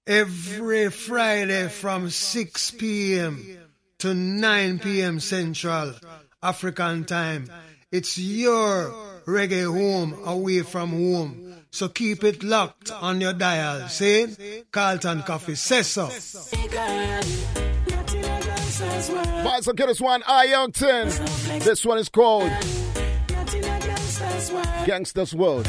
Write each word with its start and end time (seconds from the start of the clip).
every 0.09 0.91
Friday 0.91 1.69
from 1.69 2.11
6 2.11 2.71
p.m. 2.73 3.59
to 3.99 4.13
9 4.13 4.81
p.m. 4.81 5.21
Central 5.21 5.95
African 6.43 7.05
time. 7.05 7.49
It's 7.93 8.19
your 8.19 8.93
reggae 9.27 9.65
home 9.65 10.17
away 10.25 10.63
from 10.63 10.91
home. 10.91 11.55
So 11.71 11.89
keep 11.89 12.25
it 12.25 12.43
locked 12.43 12.91
on 12.91 13.21
your 13.21 13.33
dial. 13.33 13.89
See? 13.89 14.65
Carlton 14.73 15.23
Coffee 15.23 15.55
says 15.55 15.87
so. 15.87 16.07
Boys, 19.45 19.69
okay, 19.69 19.87
this 19.87 20.01
one, 20.01 20.23
I 20.27 20.49
Youngton. 20.49 21.63
This 21.65 21.85
one 21.85 21.99
is 21.99 22.09
called 22.09 22.51
Gangsters 24.85 25.33
World. 25.33 25.69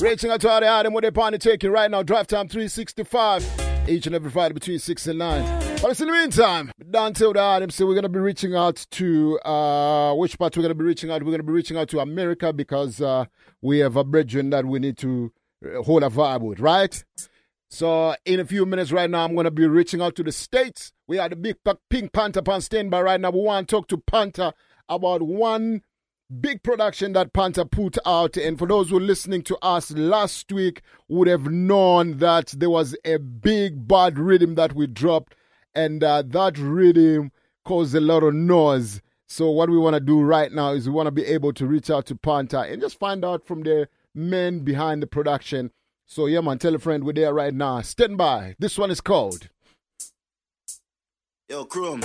Reaching 0.00 0.30
out 0.30 0.40
to 0.40 0.48
all 0.50 0.60
the 0.60 0.90
with 0.92 1.02
their 1.02 1.12
party 1.12 1.38
taking 1.38 1.70
right 1.70 1.90
now, 1.90 2.02
drive 2.02 2.26
time 2.26 2.48
365, 2.48 3.69
each 3.90 4.06
and 4.06 4.14
every 4.14 4.30
Friday 4.30 4.54
between 4.54 4.78
6 4.78 5.06
and 5.06 5.18
9. 5.18 5.78
But 5.82 6.00
in 6.00 6.06
the 6.06 6.12
meantime, 6.12 6.70
down 6.90 7.12
till 7.14 7.32
the 7.32 7.66
so 7.70 7.86
we're 7.86 7.94
going 7.94 8.02
to 8.02 8.08
be 8.08 8.18
reaching 8.18 8.54
out 8.54 8.86
to, 8.92 9.38
uh, 9.40 10.14
which 10.14 10.38
part 10.38 10.56
we're 10.56 10.62
going 10.62 10.70
to 10.70 10.74
be 10.74 10.84
reaching 10.84 11.10
out? 11.10 11.22
We're 11.22 11.30
going 11.30 11.40
to 11.40 11.46
be 11.46 11.52
reaching 11.52 11.76
out 11.76 11.88
to 11.88 12.00
America 12.00 12.52
because 12.52 13.00
uh, 13.00 13.24
we 13.60 13.78
have 13.78 13.96
a 13.96 14.04
brethren 14.04 14.50
that 14.50 14.64
we 14.64 14.78
need 14.78 14.96
to 14.98 15.32
uh, 15.64 15.82
hold 15.82 16.02
a 16.02 16.08
vibe 16.08 16.42
with, 16.42 16.60
right? 16.60 17.02
So 17.68 18.14
in 18.24 18.40
a 18.40 18.44
few 18.44 18.66
minutes 18.66 18.92
right 18.92 19.08
now, 19.08 19.24
I'm 19.24 19.34
going 19.34 19.44
to 19.44 19.50
be 19.50 19.66
reaching 19.66 20.00
out 20.00 20.16
to 20.16 20.22
the 20.22 20.32
States. 20.32 20.92
We 21.06 21.18
are 21.18 21.28
the 21.28 21.36
big 21.36 21.56
Pink 21.88 22.12
Panther 22.12 22.42
on 22.48 22.60
standby 22.60 23.00
right 23.00 23.20
now. 23.20 23.30
We 23.30 23.40
want 23.40 23.68
to 23.68 23.76
talk 23.76 23.88
to 23.88 23.98
Panther 23.98 24.52
about 24.88 25.22
one 25.22 25.82
big 26.40 26.62
production 26.62 27.12
that 27.14 27.32
Panther 27.32 27.64
put 27.64 27.98
out. 28.06 28.36
And 28.36 28.58
for 28.58 28.66
those 28.66 28.90
who 28.90 28.98
are 28.98 29.00
listening 29.00 29.42
to 29.42 29.58
us 29.62 29.90
last 29.92 30.52
week, 30.52 30.82
would 31.08 31.28
have 31.28 31.50
known 31.50 32.18
that 32.18 32.54
there 32.56 32.70
was 32.70 32.96
a 33.04 33.18
big 33.18 33.88
bad 33.88 34.18
rhythm 34.18 34.54
that 34.54 34.74
we 34.74 34.86
dropped, 34.86 35.34
and 35.74 36.04
uh, 36.04 36.22
that 36.26 36.58
rhythm 36.58 37.32
caused 37.64 37.94
a 37.94 38.00
lot 38.00 38.22
of 38.22 38.34
noise. 38.34 39.00
So 39.28 39.50
what 39.50 39.70
we 39.70 39.78
want 39.78 39.94
to 39.94 40.00
do 40.00 40.20
right 40.20 40.50
now 40.50 40.72
is 40.72 40.88
we 40.88 40.94
want 40.94 41.06
to 41.06 41.12
be 41.12 41.24
able 41.24 41.52
to 41.54 41.66
reach 41.66 41.90
out 41.90 42.06
to 42.06 42.16
Panther 42.16 42.64
and 42.64 42.80
just 42.80 42.98
find 42.98 43.24
out 43.24 43.46
from 43.46 43.62
the 43.62 43.88
men 44.14 44.60
behind 44.60 45.02
the 45.02 45.06
production 45.06 45.70
so, 46.12 46.26
yeah, 46.26 46.40
man, 46.40 46.58
tell 46.58 46.74
a 46.74 46.78
friend 46.80 47.04
we're 47.04 47.12
there 47.12 47.32
right 47.32 47.54
now. 47.54 47.82
Stand 47.82 48.18
by. 48.18 48.56
This 48.58 48.76
one 48.76 48.90
is 48.90 49.00
called. 49.00 49.48
Yo, 51.48 51.64
Chrome. 51.66 52.00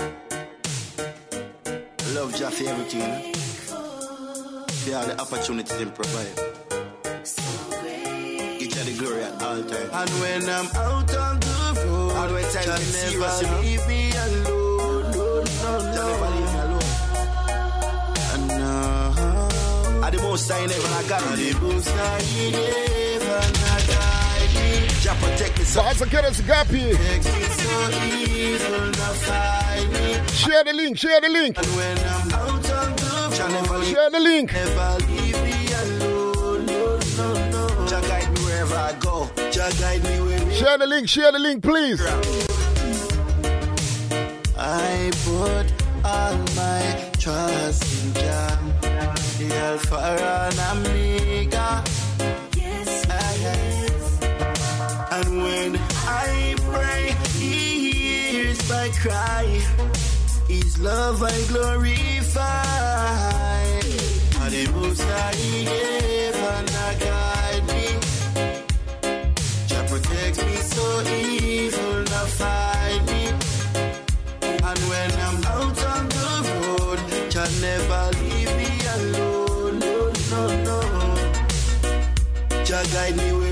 Love 2.14 2.36
Jaffe 2.36 2.68
everything. 2.68 3.34
You 4.86 4.91
know? 4.91 5.02
For 5.02 5.08
the 5.08 5.22
opportunities 5.22 5.78
they 5.78 5.86
provide. 5.86 6.28
Each 8.61 8.75
of 8.78 8.86
the 8.86 8.95
glory 9.00 9.23
at 9.23 9.41
all 9.41 9.64
times. 9.64 9.89
And 9.91 10.09
when 10.22 10.50
I'm 10.50 10.67
out 10.75 11.16
on 11.16 11.39
the 11.39 11.81
road, 11.86 12.11
how 12.14 12.28
do 12.28 12.38
I 12.38 12.44
tell 12.44 12.80
you 12.80 12.86
serious, 12.86 13.41
you 13.41 13.47
leave 13.61 13.88
me 13.88 14.11
alone. 14.11 15.11
No, 15.11 15.41
no, 15.41 15.80
no. 15.80 15.94
never 15.95 16.30
leave 16.36 16.52
me 16.53 16.59
alone. 16.59 16.89
And 18.33 18.47
now, 18.47 19.13
uh, 19.17 20.06
I 20.06 20.09
the 20.11 20.17
most 20.22 20.52
I 20.52 20.66
never 20.67 20.88
I 20.88 21.03
got. 21.09 21.22
The 21.36 21.53
most 21.61 21.89
I 21.89 22.22
never 22.52 22.86
Jah 25.02 25.16
protect 25.22 25.57
me. 25.59 25.66
Boys 25.66 26.02
and 26.02 26.12
girls, 26.12 26.41
Gappy. 26.41 26.85
Share 30.31 30.63
the 30.63 30.73
link, 30.73 30.97
share 30.97 31.22
the 31.22 31.29
link. 31.29 31.57
And 31.57 31.67
when 31.75 31.97
I'm 32.00 32.31
out 32.34 32.72
on 32.72 32.96
the 32.96 33.04
Share 33.35 34.09
the 34.12 34.19
link. 34.22 34.53
Never 34.53 34.97
leave 35.09 35.44
me 35.44 35.68
alone. 35.73 36.66
No, 36.66 36.97
no, 37.18 37.28
no. 37.51 37.85
Jah 37.85 38.01
guide 38.07 38.31
me 38.34 38.40
wherever 38.46 38.75
I 38.75 38.94
go. 39.00 39.29
Jah 39.51 39.69
guide 39.78 40.03
me 40.06 40.22
wherever. 40.22 40.51
Share 40.53 40.78
the 40.78 40.88
link, 40.88 41.09
share 41.09 41.31
the 41.34 41.40
link, 41.40 41.62
please. 41.62 42.01
I 44.57 45.12
put 45.25 45.68
all 46.06 46.38
my 46.56 47.12
trust 47.19 48.06
in 48.06 48.13
Jah, 48.13 48.57
the 49.38 49.53
Alpha 49.53 49.97
and 49.97 50.88
Omega. 50.88 51.84
Yes, 52.56 53.06
yes. 53.41 54.23
And 55.12 55.44
when 55.44 55.75
I 56.07 56.56
pray, 56.72 57.16
He 57.38 57.91
hears 57.91 58.69
my 58.69 58.90
cry. 59.02 59.94
Love 60.80 61.24
I 61.24 61.41
glorify. 61.47 62.63
And 64.41 64.53
the 64.53 64.69
most 64.74 65.02
I 65.02 65.34
heaven 65.72 66.66
I 66.69 66.96
guide 67.00 67.66
me. 67.68 67.86
Jah 69.68 69.85
protects 69.88 70.44
me 70.44 70.56
so 70.58 71.02
evil 71.09 72.03
not 72.12 72.28
find 72.28 73.06
me. 73.08 73.24
And 74.44 74.80
when 74.90 75.12
I'm 75.25 75.44
out 75.46 75.80
on 75.94 76.09
the 76.09 76.30
road, 76.52 77.00
Jah 77.31 77.50
never 77.62 78.12
leave 78.19 78.52
me 78.58 78.72
alone. 78.96 79.80
No, 79.80 80.12
no, 80.31 80.41
no. 80.64 80.80
Jah 82.66 82.84
guide 82.91 83.16
me 83.16 83.44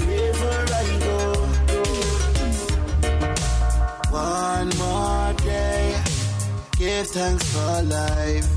give 6.93 7.07
thanks 7.07 7.45
for 7.53 7.81
life. 7.83 8.49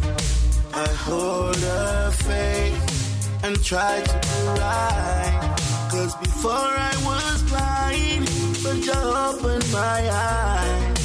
I 0.75 0.89
hold 1.07 1.57
a 1.57 2.13
faith 2.13 3.45
and 3.45 3.55
try 3.65 3.95
to 4.09 4.15
do 4.29 4.39
right. 4.61 5.57
Cause 5.91 6.15
before 6.17 6.73
I 6.91 6.95
was 7.09 7.37
blind, 7.51 8.25
but 8.63 8.79
you 8.87 9.01
opened 9.27 9.67
my 9.73 10.01
eyes. 10.11 10.96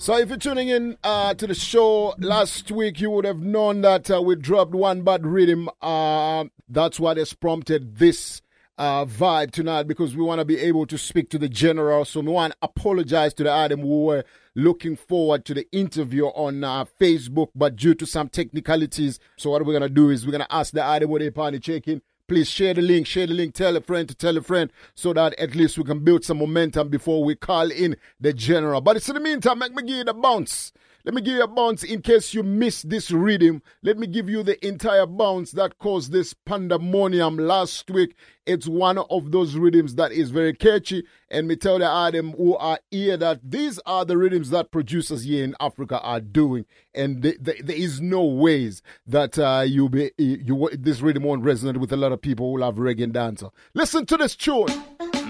So 0.00 0.16
if 0.16 0.30
you're 0.30 0.38
tuning 0.38 0.70
in 0.70 0.96
uh, 1.04 1.34
to 1.34 1.46
the 1.46 1.54
show 1.54 2.14
last 2.16 2.70
week, 2.70 3.02
you 3.02 3.10
would 3.10 3.26
have 3.26 3.40
known 3.40 3.82
that 3.82 4.10
uh, 4.10 4.22
we 4.22 4.34
dropped 4.34 4.72
one 4.74 5.02
bad 5.02 5.26
rhythm. 5.26 5.68
Uh, 5.82 6.46
that's 6.70 6.98
what 6.98 7.18
has 7.18 7.34
prompted 7.34 7.98
this 7.98 8.40
uh, 8.78 9.04
vibe 9.04 9.50
tonight 9.50 9.82
because 9.82 10.16
we 10.16 10.22
want 10.22 10.38
to 10.38 10.46
be 10.46 10.58
able 10.58 10.86
to 10.86 10.96
speak 10.96 11.28
to 11.28 11.38
the 11.38 11.50
general. 11.50 12.06
So 12.06 12.20
we 12.20 12.28
want 12.28 12.54
to 12.54 12.58
apologize 12.62 13.34
to 13.34 13.42
the 13.42 13.50
Adam 13.50 13.82
who 13.82 14.06
were 14.06 14.24
looking 14.54 14.96
forward 14.96 15.44
to 15.44 15.52
the 15.52 15.70
interview 15.70 16.28
on 16.28 16.64
uh, 16.64 16.86
Facebook, 16.98 17.48
but 17.54 17.76
due 17.76 17.94
to 17.96 18.06
some 18.06 18.30
technicalities, 18.30 19.20
so 19.36 19.50
what 19.50 19.66
we're 19.66 19.74
gonna 19.74 19.90
do 19.90 20.08
is 20.08 20.24
we're 20.24 20.32
gonna 20.32 20.46
ask 20.48 20.72
the 20.72 20.82
Adam 20.82 21.10
what 21.10 21.20
they 21.20 21.30
party 21.30 21.58
checking. 21.58 22.00
Please 22.30 22.48
share 22.48 22.74
the 22.74 22.80
link, 22.80 23.08
share 23.08 23.26
the 23.26 23.34
link, 23.34 23.54
tell 23.54 23.76
a 23.76 23.80
friend 23.80 24.08
to 24.08 24.14
tell 24.14 24.36
a 24.36 24.40
friend 24.40 24.70
so 24.94 25.12
that 25.12 25.34
at 25.34 25.56
least 25.56 25.76
we 25.76 25.82
can 25.82 26.04
build 26.04 26.24
some 26.24 26.38
momentum 26.38 26.88
before 26.88 27.24
we 27.24 27.34
call 27.34 27.68
in 27.72 27.96
the 28.20 28.32
general. 28.32 28.80
But 28.80 28.94
it's 28.98 29.08
in 29.08 29.16
the 29.16 29.20
meantime, 29.20 29.60
you 29.88 30.04
the 30.04 30.14
bounce. 30.14 30.72
Let 31.04 31.14
me 31.14 31.22
give 31.22 31.36
you 31.36 31.42
a 31.42 31.48
bounce 31.48 31.82
in 31.82 32.02
case 32.02 32.34
you 32.34 32.42
missed 32.42 32.90
this 32.90 33.10
rhythm. 33.10 33.62
Let 33.82 33.98
me 33.98 34.06
give 34.06 34.28
you 34.28 34.42
the 34.42 34.64
entire 34.66 35.06
bounce 35.06 35.52
that 35.52 35.78
caused 35.78 36.12
this 36.12 36.34
pandemonium 36.34 37.38
last 37.38 37.90
week. 37.90 38.14
It's 38.44 38.66
one 38.66 38.98
of 38.98 39.32
those 39.32 39.54
rhythms 39.54 39.94
that 39.94 40.12
is 40.12 40.30
very 40.30 40.52
catchy. 40.52 41.04
And 41.30 41.48
me 41.48 41.56
tell 41.56 41.78
the 41.78 41.90
Adam 41.90 42.32
who 42.32 42.56
are 42.56 42.78
here 42.90 43.16
that 43.16 43.40
these 43.42 43.78
are 43.86 44.04
the 44.04 44.18
rhythms 44.18 44.50
that 44.50 44.72
producers 44.72 45.22
here 45.22 45.42
in 45.42 45.54
Africa 45.58 46.00
are 46.00 46.20
doing. 46.20 46.66
And 46.94 47.22
the, 47.22 47.36
the, 47.40 47.54
there 47.62 47.76
is 47.76 48.00
no 48.00 48.24
ways 48.24 48.82
that 49.06 49.38
uh, 49.38 49.64
you 49.66 49.88
be 49.88 50.10
you 50.18 50.68
this 50.72 51.00
rhythm 51.00 51.22
won't 51.22 51.44
resonate 51.44 51.78
with 51.78 51.92
a 51.92 51.96
lot 51.96 52.12
of 52.12 52.20
people 52.20 52.50
who 52.50 52.58
love 52.58 52.76
reggae 52.76 53.04
and 53.04 53.14
dancer. 53.14 53.48
Listen 53.72 54.04
to 54.06 54.16
this 54.18 54.36
tune. 54.36 54.66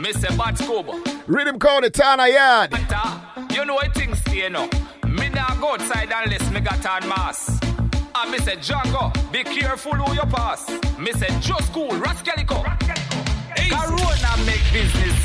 Mr. 0.00 0.36
Bat. 0.36 1.28
Rhythm 1.28 1.58
called 1.58 1.84
the 1.84 1.90
Tana 1.90 2.28
Yard. 2.28 2.74
You 3.54 3.64
know 3.66 3.74
what 3.74 3.94
things 3.94 4.18
stay 4.20 4.48
now. 4.48 4.68
Go 5.60 5.74
outside 5.74 6.10
unless 6.10 6.50
me 6.50 6.60
got 6.60 6.86
on 6.86 7.06
mass. 7.06 7.60
And 8.14 8.30
me 8.30 8.38
say, 8.38 8.56
Django, 8.56 9.12
be 9.30 9.44
careful 9.44 9.92
who 9.92 10.14
you 10.14 10.22
pass. 10.22 10.66
Me 10.98 11.12
say, 11.12 11.28
just 11.40 11.70
cool, 11.74 11.90
Rascalico. 11.90 12.89
Corona 13.70 14.32
business 14.72 15.20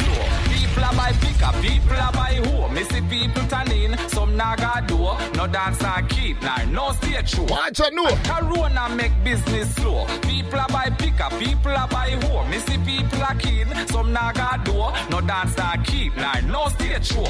up, 1.45 1.55
people 1.61 1.93
a 1.93 2.11
buy 2.11 2.35
who. 2.43 2.73
Me 2.73 2.83
see 2.83 3.01
people 3.01 3.43
turn 3.47 3.71
in, 3.71 3.97
some 4.09 4.35
naga 4.35 4.83
do. 4.87 4.97
No 5.37 5.47
dance 5.47 5.83
and 5.83 6.09
keep, 6.09 6.41
nah, 6.41 6.63
no 6.65 6.91
stage 6.93 7.29
show. 7.29 7.43
Watch 7.43 7.79
out, 7.81 7.93
no. 7.93 8.05
Corona 8.23 8.89
make 8.89 9.15
business 9.23 9.73
slow. 9.75 10.05
People 10.21 10.59
a 10.59 10.67
buy 10.67 10.89
pick 10.97 11.19
up, 11.19 11.31
people 11.39 11.71
a 11.71 11.87
buy 11.87 12.11
who. 12.11 12.49
Me 12.49 12.57
see 12.59 12.77
people 12.79 13.21
a 13.21 13.35
keen, 13.35 13.67
some 13.87 14.11
naga 14.11 14.61
do. 14.63 14.73
No 15.09 15.21
dance 15.21 15.57
and 15.57 15.85
keep, 15.85 16.15
nah, 16.17 16.39
no 16.41 16.67
stage 16.69 17.05
show. 17.05 17.25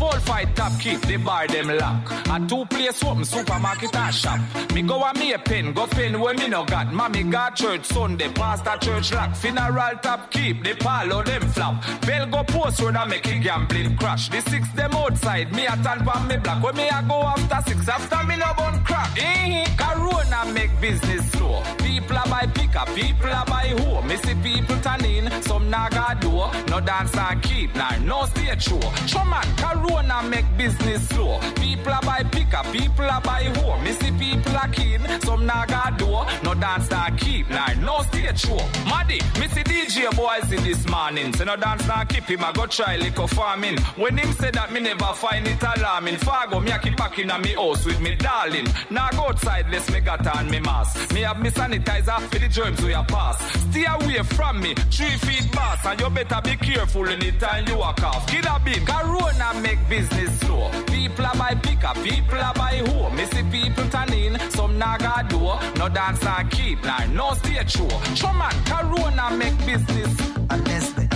Full 0.00 0.20
fight 0.20 0.56
top 0.56 0.72
keep, 0.80 1.00
they 1.02 1.16
buy 1.16 1.46
them 1.46 1.68
lock. 1.76 2.10
A 2.30 2.46
two 2.48 2.64
place 2.66 3.04
open, 3.04 3.24
supermarket 3.24 3.94
and 3.94 4.14
shop. 4.14 4.40
Me 4.74 4.80
go 4.82 5.02
a 5.02 5.12
me 5.14 5.34
a 5.34 5.38
pen, 5.38 5.74
go 5.74 5.86
pen 5.86 6.18
where 6.18 6.34
me 6.34 6.48
no 6.48 6.64
got. 6.64 6.90
Mommy 6.90 7.22
got 7.24 7.54
church 7.54 7.84
Sunday, 7.84 8.30
pastor 8.32 8.78
church 8.80 9.12
lock. 9.12 9.36
Funeral 9.36 9.96
top 10.02 10.30
keep, 10.30 10.59
the 10.62 10.74
palo 10.74 11.22
them 11.22 11.42
flop. 11.50 11.82
Bell 12.06 12.26
go 12.26 12.42
post 12.44 12.80
road 12.80 12.96
and 12.96 13.10
make 13.10 13.26
it 13.26 13.40
gambling 13.42 13.96
crash. 13.96 14.28
The 14.28 14.40
six 14.42 14.70
them 14.72 14.92
outside, 14.94 15.52
me 15.52 15.66
a 15.66 15.76
tan 15.76 16.04
pan 16.04 16.26
me 16.28 16.36
black. 16.36 16.62
When 16.62 16.76
me 16.76 16.88
a 16.88 17.02
go 17.06 17.22
after 17.22 17.60
six, 17.70 17.88
after 17.88 18.26
me 18.26 18.36
no 18.36 18.52
bun 18.56 18.82
crack. 18.84 19.10
Eh, 19.18 19.64
Corona 19.76 20.44
make 20.52 20.70
business 20.80 21.30
slow. 21.32 21.62
People 21.78 22.16
a 22.16 22.28
buy 22.28 22.46
pickup, 22.54 22.88
people 22.94 23.30
a 23.30 23.44
buy 23.46 23.68
hoe. 23.78 24.02
Me 24.02 24.16
see 24.16 24.34
people 24.34 24.76
turn 24.80 25.04
in, 25.04 25.30
some 25.42 25.70
naga 25.70 26.18
do. 26.20 26.30
No 26.70 26.80
dance 26.80 27.16
and 27.16 27.42
keep, 27.42 27.74
nah, 27.74 27.96
no 27.98 28.24
stage 28.26 28.62
show. 28.62 28.80
Show 29.06 29.24
man, 29.24 29.46
Corona 29.56 30.22
make 30.22 30.46
business 30.56 31.08
slow. 31.08 31.38
People 31.56 31.92
a 31.92 32.00
buy 32.02 32.22
pickup, 32.24 32.66
people 32.72 33.04
a 33.06 33.20
buy 33.22 33.44
hoe. 33.56 33.78
Me 33.82 33.92
see 33.92 34.12
people 34.12 34.56
a 34.56 34.68
keen, 34.68 35.00
some 35.22 35.46
naga 35.46 35.94
do. 35.96 36.06
No 36.42 36.54
dance 36.54 36.90
and 36.92 37.18
keep, 37.18 37.48
nah, 37.50 37.72
no 37.74 38.02
stage 38.02 38.40
show. 38.40 38.56
Maddy, 38.88 39.20
me 39.38 39.48
see 39.48 39.62
DJ 39.62 40.14
boys 40.16 40.49
in 40.52 40.62
this 40.64 40.88
morning. 40.88 41.32
So 41.34 41.44
no 41.44 41.56
dance 41.56 41.88
and 41.88 42.08
keep 42.08 42.24
him, 42.24 42.44
I 42.44 42.52
go 42.52 42.66
try 42.66 42.96
liquor 42.96 43.26
farming. 43.26 43.78
When 43.96 44.16
him 44.16 44.32
say 44.32 44.50
that 44.50 44.72
me 44.72 44.80
never 44.80 45.12
find 45.14 45.46
it 45.46 45.62
alarming. 45.62 46.16
Fargo, 46.18 46.60
me 46.60 46.70
a 46.70 46.78
keep 46.78 46.96
back 46.96 47.18
in 47.18 47.30
a 47.30 47.38
me 47.38 47.54
house 47.54 47.84
with 47.84 48.00
me 48.00 48.14
darling. 48.16 48.66
Now 48.90 49.10
go 49.10 49.28
outside, 49.28 49.66
let's 49.70 49.90
me 49.90 50.00
got 50.00 50.26
on 50.26 50.50
me 50.50 50.60
mask. 50.60 51.12
Me 51.12 51.20
have 51.22 51.40
me 51.40 51.50
sanitizer 51.50 52.20
for 52.28 52.38
the 52.38 52.48
germs 52.48 52.82
we 52.82 52.92
a 52.92 53.02
pass. 53.04 53.38
Stay 53.70 53.84
away 53.84 54.22
from 54.22 54.60
me, 54.60 54.74
three 54.74 55.16
feet 55.18 55.50
pass. 55.52 55.84
And 55.86 56.00
you 56.00 56.10
better 56.10 56.40
be 56.42 56.56
careful 56.56 57.08
anytime 57.08 57.66
you 57.68 57.76
walk 57.76 58.02
off. 58.02 58.26
Kid 58.26 58.46
a 58.46 58.60
bin, 58.64 58.84
Corona 58.86 59.60
make 59.60 59.78
business 59.88 60.38
slow. 60.40 60.70
People 60.86 61.24
a 61.24 61.36
buy 61.36 61.54
pickup, 61.54 61.96
people 61.96 62.38
a 62.38 62.52
buy 62.54 62.82
hoe. 62.86 63.10
Me 63.10 63.24
see 63.26 63.42
people 63.50 63.88
turn 63.90 64.12
in, 64.12 64.38
some 64.50 64.78
naga 64.78 65.26
do. 65.28 65.38
No 65.78 65.88
dance 65.88 66.24
and 66.24 66.50
keep, 66.50 66.82
nah, 66.84 67.04
no 67.06 67.34
stage 67.34 67.70
show. 67.72 67.88
Show 68.14 68.32
man, 68.32 68.52
Corona 68.64 69.36
make 69.36 69.56
business. 69.66 70.29
And 70.29 70.29
Nestle. 70.66 71.08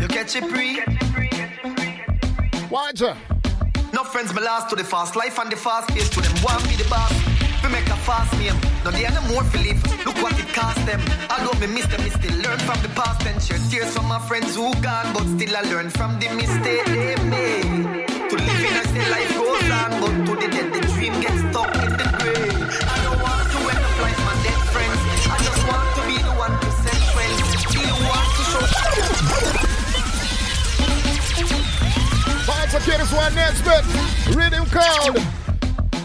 You 0.00 0.08
catch 0.08 0.36
it 0.36 0.48
pre? 0.50 0.80
Watch 2.70 3.02
out. 3.02 3.16
No 3.92 4.04
friends, 4.04 4.34
me 4.34 4.40
last 4.40 4.70
to 4.70 4.76
the 4.76 4.84
fast 4.84 5.16
life 5.16 5.38
and 5.38 5.52
the 5.52 5.56
fast 5.56 5.88
pace 5.90 6.08
to 6.10 6.20
them. 6.20 6.32
Want 6.42 6.66
me 6.66 6.76
the 6.76 6.88
boss. 6.88 7.12
We 7.62 7.68
make 7.70 7.86
a 7.88 7.96
fast 7.96 8.32
name. 8.38 8.58
No, 8.84 8.90
they 8.90 9.04
are 9.04 9.12
no 9.12 9.20
more 9.28 9.42
live. 9.60 9.80
Look 10.06 10.16
what 10.22 10.38
it 10.38 10.48
cost 10.54 10.84
them. 10.86 11.00
Although 11.30 11.58
me 11.60 11.66
miss 11.66 11.86
them, 11.86 12.00
still 12.10 12.36
learn 12.40 12.58
from 12.60 12.80
the 12.82 12.88
past 12.96 13.26
and 13.26 13.40
share 13.42 13.58
tears 13.70 13.92
from 13.94 14.06
my 14.08 14.18
friends 14.18 14.56
who 14.56 14.72
gone, 14.80 15.12
but 15.12 15.26
still 15.34 15.56
I 15.56 15.60
learn 15.70 15.90
from 15.90 16.18
the 16.18 16.28
mistake 16.34 16.84
they 16.86 17.16
made. 17.28 18.08
To 18.30 18.36
live 18.36 18.64
in 18.68 18.74
a 18.80 18.84
say 18.88 19.10
life 19.10 19.34
goes 19.36 19.70
on, 19.70 20.00
but 20.00 20.14
to 20.26 20.32
the 20.40 20.48
dead, 20.50 20.72
the 20.72 20.80
dream 20.94 21.20
gets 21.20 21.40
stuck 21.50 21.81
Out, 32.74 32.80
this 32.84 33.12
one 33.12 33.34
next 33.34 33.62
bit. 33.62 34.34
Rhythm 34.34 34.64
called. 34.66 35.18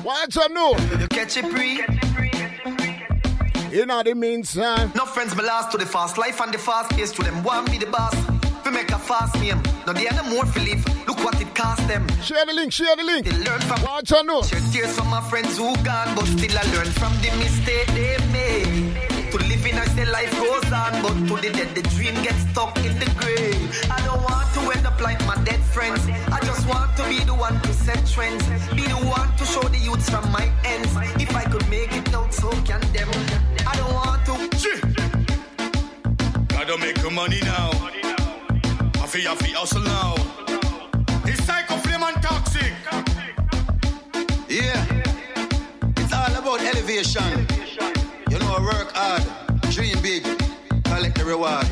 Watch 0.04 0.38
out, 0.38 0.52
no. 0.52 0.76
You 1.00 1.08
catch 1.08 1.38
it 1.38 1.50
pre? 1.50 1.82
You 3.72 3.86
know 3.86 4.04
the 4.04 4.14
meantime. 4.14 4.92
No 4.94 5.06
friends 5.06 5.34
me 5.36 5.44
last 5.44 5.72
to 5.72 5.78
the 5.78 5.86
fast 5.86 6.18
life 6.18 6.42
and 6.42 6.54
the 6.54 6.58
fast 6.58 6.92
pace 6.92 7.14
to 7.14 7.24
them 7.24 7.42
want 7.42 7.72
be 7.72 7.78
the 7.78 7.86
boss. 7.86 8.14
We 8.66 8.72
make 8.72 8.92
a 8.92 9.00
fast 9.00 9.36
name. 9.40 9.62
No 9.86 9.94
they 9.94 10.10
are 10.10 10.16
no 10.16 10.30
more 10.30 10.46
for 10.46 10.60
live. 10.60 10.84
Look 11.08 11.24
what 11.24 11.40
it 11.40 11.56
cost 11.56 11.88
them. 11.88 12.06
Share 12.22 12.46
the 12.46 12.54
link, 12.54 12.74
share 12.74 12.98
the 12.98 13.04
link. 13.04 13.28
They 13.28 13.38
learn 13.46 13.62
from 13.62 13.82
Watch 13.84 14.12
out, 14.12 14.26
no. 14.26 14.42
Share 14.42 14.60
tears 14.72 14.94
from 14.94 15.08
my 15.08 15.22
friends 15.30 15.58
who 15.58 15.74
gone, 15.84 16.16
but 16.16 16.26
still 16.26 16.52
I 16.52 16.64
learn 16.76 16.88
from 17.00 17.14
the 17.24 17.32
mistake 17.40 17.88
they 17.96 18.18
made. 18.34 19.32
To 19.32 19.38
live 19.38 19.66
in 19.66 19.78
a 19.78 19.86
say 19.96 20.06
life 20.06 20.32
goes 20.38 20.72
on, 20.72 21.02
but 21.02 21.16
to 21.28 21.42
the 21.42 21.50
dead 21.56 21.76
the 21.76 21.84
dream 21.96 22.16
gets 22.24 22.44
stuck 22.52 22.78
in 22.84 23.00
the 23.00 23.10
grave. 23.16 23.56
I 23.90 24.04
don't 24.06 24.22
want 24.24 24.54
to 24.56 24.78
end 24.78 24.86
up 24.86 25.00
like 25.00 25.20
my 25.26 25.36
dead 25.44 25.62
friends. 25.78 26.08
I 26.38 26.40
just 26.42 26.68
want 26.68 26.90
to 26.98 27.04
be 27.08 27.20
the 27.24 27.36
one 27.36 27.62
to 27.62 27.72
set 27.72 28.02
trends. 28.08 28.44
Be 28.80 28.86
the 28.96 29.02
one 29.18 29.30
to 29.40 29.46
show 29.46 29.62
the 29.62 29.78
youths 29.78 30.10
from 30.10 30.26
my 30.32 30.46
ends. 30.66 30.92
If 31.22 31.36
I 31.36 31.44
could 31.52 31.68
make 31.70 31.94
it 32.00 32.12
out, 32.16 32.34
so 32.34 32.50
can 32.70 32.82
them. 32.96 33.10
I 33.72 33.74
don't 33.80 33.94
want 34.00 34.26
to. 34.26 34.74
Gotta 36.56 36.78
make 36.80 37.00
the 37.06 37.12
money 37.12 37.42
now. 37.42 37.70
I 39.04 39.06
feel 39.12 39.30
I 39.34 39.36
feel 39.44 39.58
hustle 39.60 39.86
now. 39.98 40.16
It's 41.30 41.44
psycho 41.46 41.76
flame 41.84 42.04
and 42.10 42.18
toxic. 42.24 42.74
Yeah, 44.50 44.82
it's 46.02 46.14
all 46.20 46.34
about 46.42 46.60
elevation. 46.72 47.32
You 48.32 48.40
know, 48.40 48.52
I 48.58 48.62
work 48.72 48.90
hard, 48.96 49.24
dream 49.74 49.98
big, 50.02 50.24
collect 50.86 51.20
the 51.20 51.26
reward. 51.26 51.68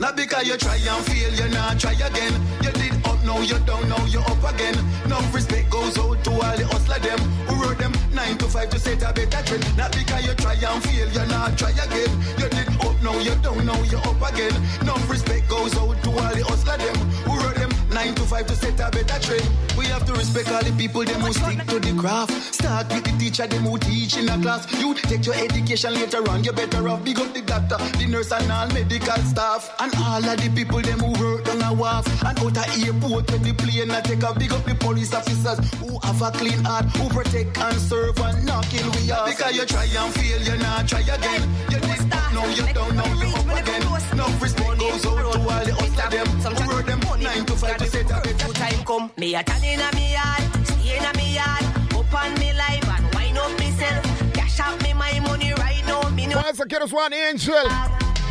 Not 0.00 0.16
because 0.16 0.46
you 0.46 0.56
try 0.56 0.76
and 0.76 1.04
fail, 1.06 1.32
you 1.34 1.52
not 1.52 1.80
try 1.80 1.92
again. 1.92 2.32
You 2.62 2.70
did 2.70 2.94
up 3.04 3.18
now, 3.24 3.40
you 3.40 3.58
down 3.66 3.88
now, 3.88 4.04
you 4.06 4.20
up 4.20 4.54
again. 4.54 4.76
No 5.08 5.18
respect 5.32 5.70
goes 5.70 5.98
out 5.98 6.22
to 6.22 6.30
all 6.30 6.56
the 6.56 6.66
hustler 6.66 7.00
them 7.00 7.18
who 7.48 7.62
wrote 7.62 7.78
them 7.78 7.92
nine 8.14 8.38
to 8.38 8.46
five 8.46 8.70
to 8.70 8.78
set 8.78 9.02
a 9.02 9.12
better 9.12 9.42
trend. 9.42 9.76
Not 9.76 9.90
because 9.90 10.24
you 10.24 10.34
try 10.34 10.54
and 10.54 10.82
fail, 10.84 11.08
you 11.08 11.26
not 11.28 11.58
try 11.58 11.70
again. 11.70 12.12
You 12.38 12.48
did 12.48 12.68
up 12.78 13.02
now, 13.02 13.18
you 13.18 13.34
down 13.42 13.66
now, 13.66 13.82
you 13.82 13.98
up 13.98 14.22
again. 14.32 14.54
No 14.86 14.94
respect 15.10 15.48
goes 15.48 15.76
out 15.76 16.00
to 16.04 16.10
all 16.10 16.32
the 16.34 16.44
hustler 16.46 16.78
them 16.78 16.96
who 17.26 17.34
wrote 17.42 17.57
nine 17.98 18.14
to 18.14 18.22
five 18.22 18.46
to 18.46 18.54
set 18.54 18.78
a 18.78 18.90
better 18.90 19.18
trend. 19.26 19.48
We 19.76 19.86
have 19.86 20.04
to 20.06 20.12
respect 20.12 20.50
all 20.52 20.62
the 20.62 20.72
people 20.78 21.04
them 21.04 21.20
who 21.20 21.32
stick 21.32 21.58
to 21.66 21.78
the 21.80 21.92
craft. 21.98 22.32
Start 22.54 22.86
with 22.92 23.04
the 23.04 23.12
teacher 23.18 23.46
them 23.46 23.64
who 23.64 23.78
teach 23.78 24.16
in 24.16 24.28
a 24.28 24.38
class. 24.40 24.62
You 24.80 24.94
take 24.94 25.26
your 25.26 25.34
education 25.34 25.94
later 25.94 26.22
on, 26.30 26.44
you 26.44 26.52
better 26.52 26.88
off. 26.88 27.04
Big 27.04 27.18
up 27.18 27.32
the 27.34 27.42
doctor, 27.42 27.78
the 27.98 28.06
nurse 28.06 28.30
and 28.32 28.50
all 28.52 28.68
medical 28.68 29.22
staff. 29.30 29.74
And 29.80 29.92
all 30.06 30.24
of 30.24 30.36
the 30.42 30.48
people 30.54 30.80
them 30.80 31.00
who 31.00 31.10
work 31.22 31.48
on 31.48 31.62
a 31.62 31.72
wharf. 31.74 32.06
And 32.22 32.38
out 32.38 32.56
a 32.56 32.64
airport 32.86 33.30
when 33.30 33.42
the 33.42 33.52
plane 33.54 33.90
a 33.90 34.00
take 34.02 34.24
off. 34.24 34.38
Big 34.38 34.52
up 34.52 34.64
the 34.64 34.74
police 34.74 35.12
officers 35.12 35.58
who 35.80 35.98
have 36.06 36.22
a 36.22 36.30
clean 36.30 36.62
heart. 36.64 36.86
Who 36.98 37.08
protect 37.08 37.58
and 37.58 37.80
serve 37.80 38.18
and 38.20 38.46
not 38.46 38.64
kill 38.70 38.90
we 38.94 39.10
off. 39.10 39.26
Because 39.26 39.56
you 39.56 39.66
try 39.66 39.86
and 39.90 40.14
fail, 40.14 40.40
you 40.42 40.56
not 40.62 40.86
try 40.86 41.00
again. 41.00 41.42
You 41.70 41.80
did 41.80 41.98
now 42.38 42.46
you 42.46 42.66
down, 42.72 42.94
now 42.94 43.12
you 43.18 43.28
up 43.34 43.58
again. 43.58 43.82
No 44.14 44.26
respect 44.38 44.78
goes 44.78 45.06
out 45.06 45.18
to 45.18 45.38
all 45.38 45.64
the 45.66 45.74
hustler 45.74 46.10
them. 46.10 46.26
Who 46.58 46.70
wrote 46.70 46.86
them 47.18 47.36
nine 47.36 47.44
to 47.46 47.54
five 47.56 47.76
to 47.78 47.86
set 47.86 48.10
a 48.10 48.20
better 48.20 48.52
time 48.52 48.84
come. 48.84 49.10
Me 49.16 49.34
a 49.34 49.42
tan 49.42 49.62
in 49.64 49.80
a 49.80 49.90
me 49.94 50.12
yard, 50.12 50.66
stay 50.66 50.96
in 50.96 51.04
a 51.04 51.12
me 51.16 51.34
yard, 51.34 51.64
up 51.94 52.14
on 52.14 52.34
me 52.38 52.52
life 52.54 52.88
and 52.88 53.14
wind 53.14 53.38
up 53.38 53.50
myself. 53.58 54.04
Cash 54.34 54.60
out 54.60 54.82
me 54.82 54.92
my 54.94 55.18
money 55.20 55.52
right 55.54 55.82
now. 55.86 56.08
Me 56.10 56.26
no 56.26 56.36
Once 56.36 56.60
again, 56.60 56.82
it's 56.82 56.92
one 56.92 57.12
angel. 57.12 57.54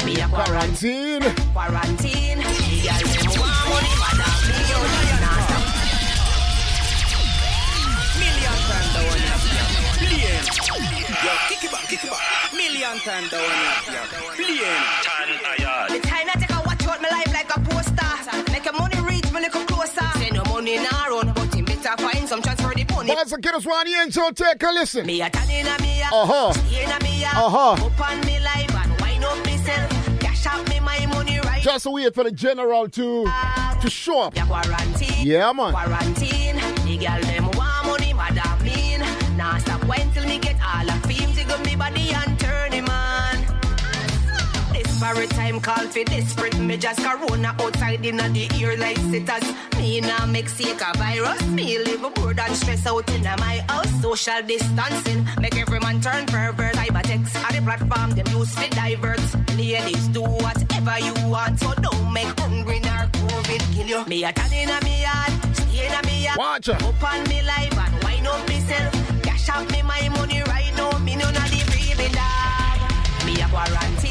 me 0.06 0.20
a 0.20 0.28
quarantine, 0.28 1.22
Quarantine. 1.54 1.54
quarantine. 1.54 2.40
The 2.40 3.28
girl 3.36 3.64
money, 3.70 3.94
madam. 4.02 4.34
Me 4.48 4.60
yo 4.72 4.80
nah. 5.24 5.48
Million 8.20 8.60
time 8.68 8.90
down 8.96 9.18
here. 9.20 9.40
Plane. 9.98 10.46
Yo, 11.24 11.32
kick 11.50 11.64
it 11.64 11.72
back, 11.72 11.86
kick 11.88 12.04
it 12.04 12.10
back. 12.10 12.54
Million 12.54 12.98
time 13.00 13.28
down 13.30 13.42
here. 13.42 13.98
The 15.90 16.00
time 16.08 16.28
I 16.30 16.36
take 16.40 16.42
a 16.42 16.47
watch 16.47 16.47
out 16.47 16.47
my 16.47 16.47
Say 20.68 20.76
no 20.76 20.84
money 20.84 20.90
nah 20.92 21.06
run, 21.06 21.34
but 21.34 21.54
him 21.56 21.64
better 21.64 21.96
find 21.98 22.28
some 22.28 22.42
transfer 22.42 22.74
the 22.76 22.86
money. 22.94 23.10
Once 23.16 23.32
again, 23.32 23.54
it's 23.56 23.66
one 23.66 23.88
angel. 23.88 24.34
Take 24.34 24.62
a 24.64 24.72
listen. 24.74 25.06
Me 25.06 25.22
a 25.22 25.30
tan 25.30 25.50
in 25.50 25.66
a 25.66 25.82
me 25.82 26.00
yard, 26.00 26.12
Uh-huh. 26.14 26.54
in 26.84 26.92
a 26.92 27.00
me 27.06 27.22
yard, 27.22 27.38
Uh-huh. 27.38 27.86
up 27.86 28.02
on 28.12 28.20
me 28.26 28.38
life 28.42 28.76
and 28.76 29.00
wind 29.00 29.24
up 29.24 29.38
myself. 29.46 30.20
Cash 30.20 30.46
out 30.48 30.68
me 30.68 30.82
my 30.82 31.06
money 31.06 31.40
right 31.40 31.64
Just 31.64 31.86
wait 31.86 32.14
for 32.14 32.26
the 32.26 32.32
general 32.32 32.90
to 32.90 33.24
to 33.82 33.90
show 33.90 34.20
up. 34.24 34.36
Yeah, 34.36 34.46
quarantine. 34.46 35.26
Yeah, 35.26 35.54
man. 35.54 35.72
Quarantine. 35.72 36.58
The 36.84 36.98
girl 36.98 37.22
them 37.22 37.46
want 37.52 37.86
money, 37.88 38.12
madam 38.12 38.58
mean. 38.66 39.00
Nah, 39.38 39.60
stop 39.60 39.86
wait 39.86 40.06
till 40.14 40.26
me 40.28 40.38
get 40.38 40.58
all 40.60 40.86
the 40.86 41.08
fame. 41.08 41.32
Jiggle 41.34 41.60
me 41.60 41.78
body 41.78 42.12
and 42.12 42.12
turn 42.12 42.16
him 42.16 42.26
on. 42.26 42.27
Disparate 45.08 45.30
time 45.30 45.60
call 45.62 45.88
for 45.88 46.04
desperate 46.04 46.60
measures. 46.60 46.98
Corona 46.98 47.56
outside 47.62 48.06
in 48.06 48.18
the 48.18 48.50
ear 48.60 48.76
like 48.76 48.98
sitters. 48.98 49.78
Me 49.78 50.02
nah 50.02 50.26
make 50.26 50.50
sick 50.50 50.82
a 50.82 50.98
virus. 50.98 51.42
Me 51.48 51.80
live 51.80 52.04
aboard 52.04 52.38
and 52.38 52.54
stress 52.54 52.86
out 52.86 53.10
in 53.12 53.24
my 53.24 53.64
house. 53.70 53.90
Social 54.02 54.42
distancing 54.46 55.26
make 55.40 55.56
every 55.56 55.80
man 55.80 56.02
turn 56.02 56.26
pervert. 56.26 56.76
Cyber 56.76 57.02
text 57.04 57.36
at 57.38 57.54
the 57.54 57.62
platform 57.62 58.12
them 58.12 58.28
use 58.36 58.54
for 58.54 58.70
divert. 58.76 59.22
Ladies 59.56 60.10
do 60.10 60.24
whatever 60.24 61.00
you 61.00 61.14
want, 61.30 61.58
so 61.58 61.74
don't 61.76 62.12
make 62.12 62.38
hungry 62.42 62.82
nor 62.82 63.08
COVID 63.08 63.74
kill 63.74 63.88
you. 63.88 64.06
Me 64.08 64.26
a 64.26 64.34
tan 64.34 64.52
inna 64.52 64.78
me 64.84 65.04
yard, 65.04 65.32
stay 65.56 65.88
inna 65.88 66.02
me 66.06 66.26
yard. 66.26 66.38
Watch. 66.38 66.68
Up 66.68 67.04
on 67.04 67.24
me 67.30 67.42
life 67.44 67.78
and 67.78 68.04
wind 68.04 68.28
up 68.28 68.46
myself. 68.46 68.94
Cash 69.24 69.50
out 69.50 69.72
me 69.72 69.82
my 69.84 70.10
money 70.10 70.42
right 70.44 70.74
now, 70.76 70.98
me 71.00 71.16
none 71.16 71.34
of 71.34 71.50
the 71.50 71.64
freebie 71.72 72.12
dog. 72.12 73.26
Me 73.26 73.42
a 73.42 73.48
quarantine, 73.48 74.07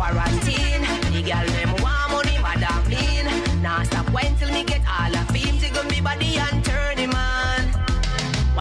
quarantine. 0.00 0.84
The 1.12 1.20
girl 1.28 1.46
them 1.56 1.72
want 1.84 2.08
money, 2.12 2.36
madam 2.40 2.80
mean. 2.88 3.26
Now 3.60 3.82
stop 3.82 4.08
wait 4.16 4.32
till 4.38 4.50
me 4.50 4.64
get 4.64 4.82
all 4.88 5.12
the 5.12 5.22
fame. 5.32 5.58
Jiggle 5.60 5.84
me 5.92 6.00
body 6.00 6.38
and 6.38 6.64
turn 6.64 6.96
him 6.96 7.14
on. 7.14 7.60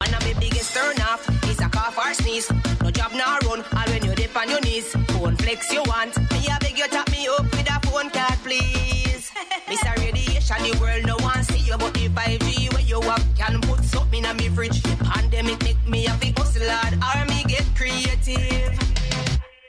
One 0.01 0.13
of 0.13 0.21
me 0.25 0.33
biggest 0.37 0.75
turn 0.75 0.99
off 1.09 1.23
is 1.49 1.59
a 1.61 1.69
cough 1.69 1.97
or 1.97 2.13
sneeze. 2.13 2.51
No 2.83 2.91
job 2.91 3.11
nor 3.13 3.39
run, 3.47 3.63
all 3.77 3.87
when 3.91 4.03
you 4.03 4.13
dip 4.15 4.35
on 4.35 4.49
your 4.49 4.61
knees. 4.61 4.87
Phone 5.13 5.37
flex 5.37 5.71
you 5.71 5.83
want, 5.83 6.13
me 6.31 6.39
I 6.51 6.57
beg 6.59 6.77
you 6.77 6.87
tap 6.89 7.09
me 7.11 7.27
up 7.29 7.45
with 7.55 7.71
a 7.75 7.79
phone 7.87 8.09
card, 8.09 8.37
please. 8.43 9.31
Miss 9.69 9.83
a 9.83 9.93
radiation, 10.03 10.59
the 10.67 10.77
world 10.81 11.05
no 11.05 11.15
one 11.23 11.41
see 11.43 11.63
you, 11.69 11.77
but 11.77 11.93
the 11.93 12.09
5G 12.09 12.73
where 12.73 12.81
you 12.91 12.99
up 13.15 13.23
can 13.37 13.61
put 13.61 13.81
something 13.85 14.25
in 14.25 14.37
me 14.37 14.49
fridge. 14.49 14.81
The 14.83 14.95
pandemic 15.05 15.63
make 15.63 15.81
me 15.87 16.05
a 16.07 16.13
big 16.19 16.37
hustle 16.37 16.67
hard, 16.67 16.93
or 17.07 17.25
me 17.31 17.43
get 17.47 17.65
creative. 17.77 18.98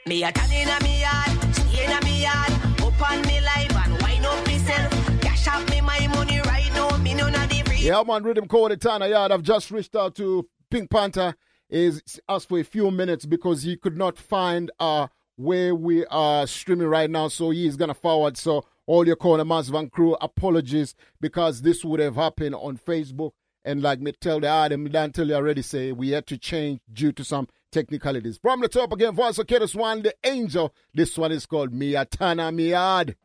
Me 0.07 0.23
a 0.23 0.31
tan 0.31 0.51
inna 0.51 0.79
me 0.81 1.01
yard, 1.01 2.03
me 2.03 2.23
yard, 2.23 2.51
up 2.81 3.11
on 3.11 3.21
me 3.21 3.39
life 3.39 3.75
and 3.85 4.01
wind 4.01 4.25
up 4.25 4.45
myself. 4.47 5.21
Cash 5.21 5.47
out 5.47 5.69
me 5.69 5.79
my 5.79 6.07
money 6.07 6.41
right 6.41 6.71
now, 6.73 6.97
me 6.97 7.13
the. 7.13 7.77
Yeah, 7.77 8.01
man, 8.01 8.23
Rhythm 8.23 8.47
Code 8.47 8.81
Tana 8.81 9.07
Yard. 9.07 9.31
I've 9.31 9.43
just 9.43 9.69
reached 9.69 9.95
out 9.95 10.15
to 10.15 10.49
Pink 10.71 10.89
Panther. 10.89 11.35
Is 11.69 12.01
asked 12.27 12.49
for 12.49 12.59
a 12.59 12.63
few 12.63 12.89
minutes 12.91 13.25
because 13.25 13.63
he 13.63 13.77
could 13.77 13.95
not 13.95 14.17
find 14.17 14.71
uh 14.79 15.07
where 15.37 15.73
we 15.73 16.05
are 16.07 16.45
streaming 16.47 16.87
right 16.87 17.09
now. 17.09 17.27
So 17.27 17.51
he 17.51 17.67
is 17.67 17.77
gonna 17.77 17.93
forward. 17.93 18.37
So 18.37 18.65
all 18.87 19.05
your 19.05 19.15
corner 19.15 19.45
Mass 19.45 19.69
Van 19.69 19.89
crew, 19.89 20.17
apologies 20.19 20.95
because 21.21 21.61
this 21.61 21.85
would 21.85 21.99
have 21.99 22.15
happened 22.15 22.55
on 22.55 22.77
Facebook. 22.77 23.31
And 23.63 23.83
like 23.83 24.01
me 24.01 24.13
tell 24.13 24.39
the 24.39 24.47
Adam, 24.47 24.89
Dan 24.89 25.11
tell 25.11 25.27
you 25.27 25.35
already 25.35 25.61
say 25.61 25.91
we 25.91 26.09
had 26.09 26.25
to 26.27 26.37
change 26.37 26.79
due 26.91 27.11
to 27.13 27.23
some 27.23 27.47
technicalities. 27.71 28.37
From 28.37 28.61
the 28.61 28.67
top 28.67 28.91
again, 28.91 29.15
voice 29.15 29.39
okay, 29.39 29.59
this 29.59 29.73
one, 29.73 30.01
the 30.03 30.13
angel. 30.23 30.73
This 30.93 31.17
one 31.17 31.31
is 31.31 31.45
called 31.45 31.73
Mia 31.73 32.05
Tana 32.05 32.51
Miad. 32.51 33.15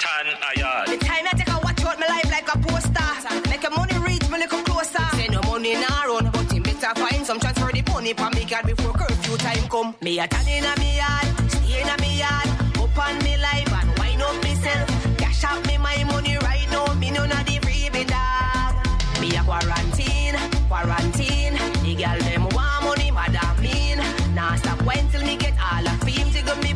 Tan 0.00 0.26
a 0.26 0.58
yard. 0.58 0.88
The 0.88 0.96
time 0.98 1.26
I 1.26 1.32
take 1.36 1.48
a 1.48 1.58
watch 1.64 1.84
out 1.84 1.98
my 1.98 2.06
life 2.06 2.30
like 2.30 2.54
a 2.54 2.58
poster. 2.58 3.50
Make 3.50 3.64
a 3.64 3.70
money 3.70 3.98
reach 4.06 4.28
me 4.30 4.38
little 4.38 4.62
closer. 4.62 5.04
Say 5.16 5.28
no 5.28 5.40
money 5.42 5.74
now 5.74 6.06
run, 6.06 6.30
but 6.30 6.52
him 6.52 6.62
better 6.62 6.94
find 6.94 7.26
some 7.26 7.40
transfer 7.40 7.72
the 7.72 7.82
money 7.90 8.12
for 8.12 8.30
me 8.30 8.44
card 8.44 8.66
before 8.66 8.92
curfew 8.92 9.36
time 9.38 9.68
come. 9.68 9.94
Me 10.02 10.18
a 10.18 10.26
tan 10.28 10.46
inna 10.48 10.74
me 10.78 10.96
yard, 10.96 11.50
stay 11.50 11.80
inna 11.80 11.96
me 12.00 12.18
yard, 12.18 12.48
up 12.76 12.98
on 12.98 13.18
me 13.24 13.36
life 13.38 13.72
and 13.72 13.98
wind 13.98 14.22
up 14.22 14.36
myself. 14.42 14.88
Cash 15.18 15.44
out 15.44 15.66
me 15.66 15.78
my 15.78 16.04
money 16.04 16.36
right 16.38 16.68
now, 16.70 16.92
me 16.94 17.10
none 17.10 17.32
of 17.32 17.44
the 17.46 17.58
freebie 17.64 18.06
dog. 18.06 19.20
Me 19.20 19.34
a 19.36 19.42
quarantine, 19.42 20.36
quarantine. 20.68 21.63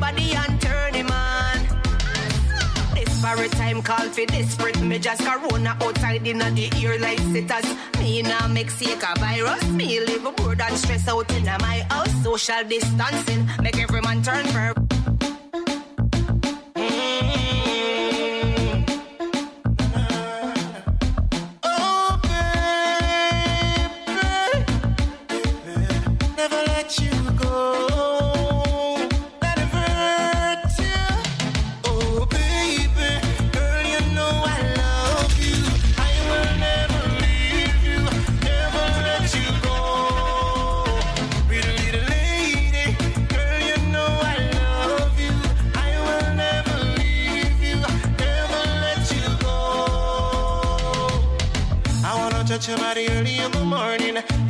Body 0.09 0.33
and 0.33 0.61
turn 0.61 0.95
him 0.95 1.11
on. 1.11 1.59
Disparate 2.95 3.53
time 3.53 3.83
call 3.83 4.09
for 4.09 4.27
desperate 4.27 4.81
me 4.81 4.99
just 4.99 5.23
corona 5.23 5.77
outside 5.83 6.27
in 6.27 6.39
the 6.39 6.71
ear 6.81 6.99
like 6.99 7.19
sitters. 7.33 7.69
Me 7.99 8.23
sick 8.71 9.03
a 9.03 9.19
virus. 9.19 9.65
Me 9.71 10.01
live 10.01 10.25
a 10.25 10.33
bored 10.33 10.61
and 10.61 10.77
stress 10.77 11.09
out 11.09 11.31
in 11.33 11.45
my 11.45 11.87
house. 11.91 12.13
Social 12.23 12.65
distancing 12.69 13.47
make 13.63 13.79
every 13.79 14.01
man 14.01 14.23
turn 14.23 14.47
for. 14.47 14.88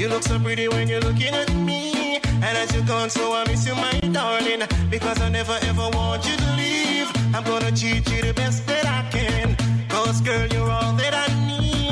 You 0.09 0.15
look 0.15 0.23
so 0.23 0.38
pretty 0.38 0.69
when 0.69 0.88
you're 0.88 1.03
looking 1.03 1.35
at 1.35 1.53
me. 1.55 2.17
And 2.25 2.57
as 2.62 2.75
you're 2.75 2.87
gone, 2.87 3.11
so 3.11 3.35
I 3.35 3.45
miss 3.45 3.67
you, 3.67 3.75
my 3.75 3.93
darling. 4.11 4.62
Because 4.88 5.21
I 5.21 5.29
never 5.29 5.59
ever 5.61 5.87
want 5.93 6.27
you 6.27 6.35
to 6.35 6.57
leave. 6.57 7.09
I'm 7.35 7.45
gonna 7.45 7.71
treat 7.73 8.11
you 8.11 8.23
the 8.23 8.33
best 8.35 8.67
that 8.69 8.87
I 8.87 9.07
can. 9.11 9.55
Cause 9.91 10.23
girl, 10.23 10.47
you're 10.47 10.71
all 10.71 10.95
that 10.95 11.12
I 11.12 11.27
need. 11.47 11.88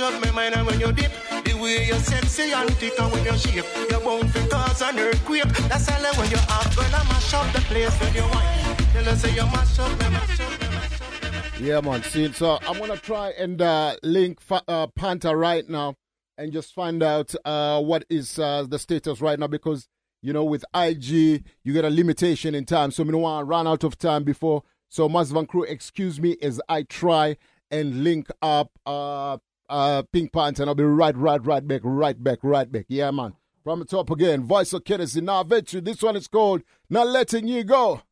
Up 0.00 0.24
my 0.24 0.30
mind, 0.30 0.54
and 0.54 0.66
when 0.66 0.80
you 0.80 0.92
dip, 0.92 1.12
the 1.44 1.54
way 1.54 1.86
you're 1.86 1.98
sexy 1.98 2.52
and 2.52 2.70
thick, 2.76 2.98
and 2.98 3.12
when 3.12 3.24
you 3.24 3.36
shape, 3.38 3.64
you're 3.90 4.00
bound 4.00 4.32
to 4.32 4.48
cause 4.48 4.82
an 4.82 4.98
earthquake. 4.98 5.44
That's 5.68 5.88
all 5.90 6.14
when 6.20 6.30
you 6.30 6.36
have, 6.36 6.76
girl, 6.76 6.86
I 6.86 7.04
mash 7.04 7.34
up 7.34 7.52
the 7.52 7.60
place 7.62 8.00
when 8.00 8.14
you 8.14 8.22
whine. 8.22 8.76
Tell 8.92 9.08
us 9.08 9.24
how 9.24 9.34
you 9.34 9.42
mash 9.52 9.78
up, 9.78 9.90
me 9.90 10.08
mash 10.10 10.40
up, 10.40 10.60
me 10.60 10.68
mash 10.68 11.00
up. 11.00 11.60
Yeah, 11.60 11.80
man. 11.80 12.02
See, 12.04 12.32
so 12.32 12.58
I'm 12.66 12.78
gonna 12.78 12.96
try 12.96 13.30
and 13.30 13.60
uh, 13.60 13.96
link 14.02 14.40
uh, 14.50 14.86
Panther 14.88 15.36
right 15.36 15.68
now 15.68 15.96
and 16.36 16.52
just 16.52 16.72
find 16.72 17.02
out 17.02 17.34
uh, 17.44 17.82
what 17.82 18.04
is 18.08 18.38
uh, 18.38 18.64
the 18.68 18.78
status 18.78 19.20
right 19.20 19.38
now 19.38 19.48
because 19.48 19.88
you 20.22 20.32
know 20.32 20.44
with 20.44 20.64
IG 20.74 21.10
you 21.10 21.72
get 21.72 21.84
a 21.84 21.90
limitation 21.90 22.54
in 22.54 22.64
time, 22.64 22.90
so 22.92 23.02
we 23.02 23.10
don't 23.10 23.22
want 23.22 23.42
to 23.42 23.44
run 23.44 23.66
out 23.66 23.82
of 23.84 23.98
time 23.98 24.22
before. 24.22 24.62
So 24.88 25.08
Mazvan 25.08 25.48
crew, 25.48 25.64
excuse 25.64 26.20
me 26.20 26.36
as 26.40 26.60
I 26.68 26.84
try 26.84 27.36
and 27.70 28.04
link 28.04 28.28
up 28.40 28.70
uh, 28.86 29.38
uh, 29.68 30.02
Pink 30.12 30.32
Panther, 30.32 30.62
and 30.62 30.70
I'll 30.70 30.74
be 30.74 30.84
right, 30.84 31.16
right, 31.16 31.44
right 31.44 31.66
back, 31.66 31.80
right 31.84 32.22
back, 32.22 32.38
right 32.42 32.70
back. 32.70 32.86
Yeah, 32.88 33.10
man. 33.10 33.34
From 33.64 33.80
the 33.80 33.84
top 33.84 34.10
again, 34.10 34.44
voice 34.44 34.72
of 34.72 34.84
courtesy. 34.84 35.20
Now, 35.20 35.40
I 35.40 35.42
bet 35.42 35.72
you 35.72 35.80
this 35.80 36.02
one 36.02 36.16
is 36.16 36.28
called 36.28 36.62
"Not 36.88 37.08
Letting 37.08 37.48
You 37.48 37.64
Go." 37.64 38.02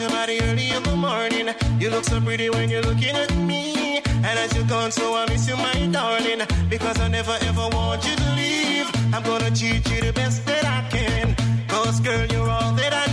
Your 0.00 0.10
body 0.10 0.38
early 0.42 0.68
in 0.68 0.82
the 0.82 0.94
morning. 0.94 1.48
You 1.80 1.88
look 1.88 2.04
so 2.04 2.20
pretty 2.20 2.50
when 2.50 2.68
you're 2.68 2.82
looking 2.82 3.16
at 3.16 3.34
me. 3.34 4.02
And 4.04 4.38
as 4.38 4.54
you're 4.54 4.66
gone, 4.66 4.90
so 4.90 5.14
I 5.14 5.24
miss 5.26 5.48
you, 5.48 5.56
my 5.56 5.86
darling. 5.90 6.42
Because 6.68 7.00
I 7.00 7.08
never 7.08 7.34
ever 7.40 7.66
want 7.72 8.06
you 8.06 8.14
to 8.14 8.34
leave. 8.34 8.90
I'm 9.14 9.22
gonna 9.22 9.50
treat 9.50 9.88
you 9.90 10.00
the 10.02 10.12
best 10.12 10.44
that 10.44 10.66
I 10.66 10.86
can. 10.90 11.34
Cause 11.68 12.00
girl, 12.00 12.26
you're 12.26 12.50
all 12.50 12.72
that 12.72 12.92
I 12.92 13.05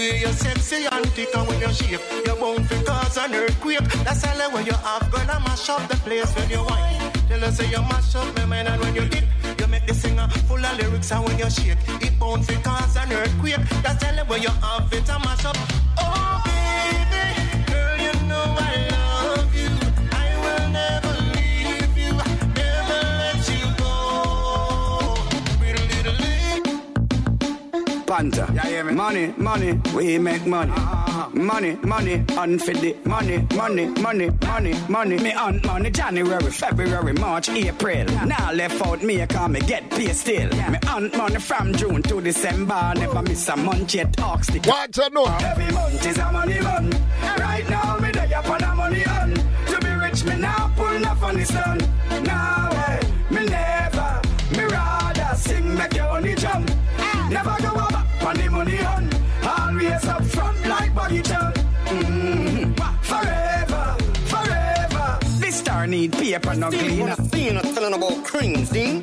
way 0.00 0.20
you're 0.20 0.32
sexy 0.32 0.86
and 0.90 1.06
thick 1.14 1.34
and 1.36 1.46
when 1.46 1.60
you 1.60 1.72
shape, 1.72 2.00
you're 2.24 2.36
bound 2.36 2.66
to 2.68 2.76
cause 2.84 3.16
an 3.18 3.34
earthquake. 3.34 3.88
That's 4.04 4.24
all 4.26 4.40
when 4.52 4.64
you 4.64 4.72
have 4.72 5.06
gonna 5.12 5.38
mash 5.46 5.68
up 5.68 5.82
the 5.88 5.96
place 6.06 6.32
when 6.36 6.48
you 6.48 6.62
whine. 6.68 7.12
Tell 7.28 7.44
us 7.44 7.56
say 7.58 7.68
you 7.70 7.82
mash 7.90 8.14
up 8.14 8.34
my 8.36 8.44
mind 8.46 8.68
and 8.68 8.80
when 8.80 8.94
you 8.94 9.06
dip, 9.12 9.24
you 9.60 9.66
make 9.66 9.86
the 9.86 9.94
singer 9.94 10.26
full 10.48 10.64
of 10.64 10.78
lyrics 10.78 11.12
and 11.12 11.22
when 11.26 11.36
you 11.38 11.50
shake, 11.50 11.82
it 12.06 12.18
bound 12.18 12.42
to 12.48 12.54
cause 12.66 12.96
an 12.96 13.12
earthquake. 13.12 13.62
That's 13.84 14.02
all 14.06 14.18
when 14.30 14.40
you 14.42 14.54
have 14.64 14.92
it 14.92 15.08
a 15.08 15.18
mash 15.18 15.44
up. 15.44 15.56
Oh 15.98 16.42
baby, 16.46 17.24
girl, 17.70 17.96
you 18.06 18.14
know 18.28 18.56
I 18.58 18.88
love 18.90 18.99
Panther. 28.20 28.92
Money, 28.92 29.32
money, 29.38 29.80
we 29.94 30.18
make 30.18 30.44
money. 30.46 30.72
Uh-huh. 30.72 31.30
Money, 31.32 31.76
money, 31.82 32.22
unfit 32.36 33.06
money, 33.06 33.46
money, 33.56 33.86
money, 34.02 34.30
money, 34.42 34.74
money. 34.90 35.16
Me 35.18 35.32
on 35.32 35.60
money 35.64 35.90
January, 35.90 36.50
February, 36.50 37.14
March, 37.14 37.48
April. 37.48 38.04
Now 38.26 38.52
left 38.52 38.84
out 38.86 39.02
me, 39.02 39.26
call 39.26 39.48
me 39.48 39.60
get 39.60 39.88
paid 39.90 40.14
still. 40.14 40.50
Me 40.50 40.78
on 40.88 41.10
money 41.16 41.38
from 41.40 41.72
June 41.72 42.02
to 42.02 42.20
December. 42.20 42.92
Never 42.96 43.22
miss 43.22 43.48
a 43.48 43.56
month 43.56 43.94
yet. 43.94 44.20
Ox 44.20 44.48
the 44.48 44.58
What 44.68 44.92
to 44.92 45.08
know? 45.10 45.24
Every 45.24 45.72
month 45.72 46.06
is 46.06 46.18
a 46.18 46.30
money 46.30 46.60
month. 46.60 47.00
Right 47.38 47.70
now, 47.70 47.96
me 48.00 48.12
day 48.12 48.34
up 48.34 48.50
on 48.50 48.62
a 48.62 48.74
money 48.74 49.06
on. 49.06 49.34
To 49.34 49.78
be 49.80 49.90
rich, 49.92 50.24
me 50.24 50.36
now 50.36 50.70
pull 50.76 50.98
no 50.98 51.14
funny 51.14 51.44
son. 51.44 51.78
Now, 52.24 52.69
This 66.00 66.08
star 66.08 66.28
need 66.28 66.42
paper, 66.42 66.54
no 66.54 66.70
cleaner. 66.70 67.16
Scene 67.16 67.56
of 67.56 67.62
telling 67.74 67.92
about 67.92 68.24
cream, 68.24 68.64
see? 68.64 69.02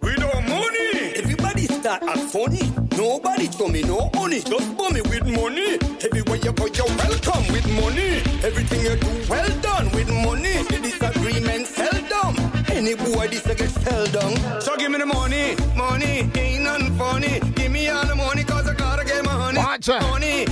We 0.00 0.14
don't 0.14 0.48
money. 0.48 1.12
Everybody 1.16 1.66
start 1.66 2.02
act 2.02 2.20
funny. 2.32 2.72
Nobody 2.96 3.50
show 3.50 3.68
me 3.68 3.82
no 3.82 4.10
money. 4.14 4.40
Just 4.40 4.76
bomb 4.76 4.94
me 4.94 5.02
with 5.02 5.26
money. 5.26 5.78
Everywhere 6.02 6.36
you 6.36 6.52
go, 6.52 6.66
you're 6.66 6.86
welcome 6.96 7.52
with 7.52 7.68
money. 7.74 8.22
Everything 8.42 8.80
you 8.80 8.96
do, 8.96 9.28
well 9.28 9.48
done 9.60 9.90
with 9.92 10.08
money. 10.08 10.62
The 10.64 10.78
disagreement 10.82 11.66
seldom. 11.66 12.36
Any 12.68 12.94
boy 12.94 13.28
this 13.28 13.44
a 13.46 13.54
get 13.54 13.70
seldom. 13.70 14.36
So 14.60 14.76
give 14.76 14.90
me 14.90 14.98
the 14.98 15.06
money. 15.06 15.56
Money 15.76 16.30
ain't 16.36 16.64
nothing 16.64 16.96
funny. 16.96 17.40
Give 17.54 17.70
me 17.70 17.88
all 17.88 18.06
the 18.06 18.14
money 18.14 18.44
cause 18.44 18.66
I 18.66 18.74
gotta 18.74 19.04
get 19.04 19.24
my 19.24 19.32
honey. 19.32 19.58
Watch 19.58 19.88
out. 19.90 20.02
Money, 20.02 20.08
money 20.16 20.26
ain't 20.26 20.48
nothing 20.48 20.48
funny. 20.48 20.49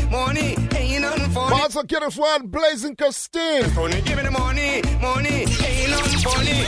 Also, 1.78 1.86
get 1.86 2.02
us 2.02 2.16
one 2.16 2.48
blazing 2.48 2.96
Christine. 2.96 3.72
Money, 3.76 4.00
give 4.00 4.16
me 4.16 4.24
the 4.24 4.32
money, 4.32 4.82
money 5.00 5.46
ain't 5.62 5.90
nothing 5.90 6.18
funny. 6.18 6.66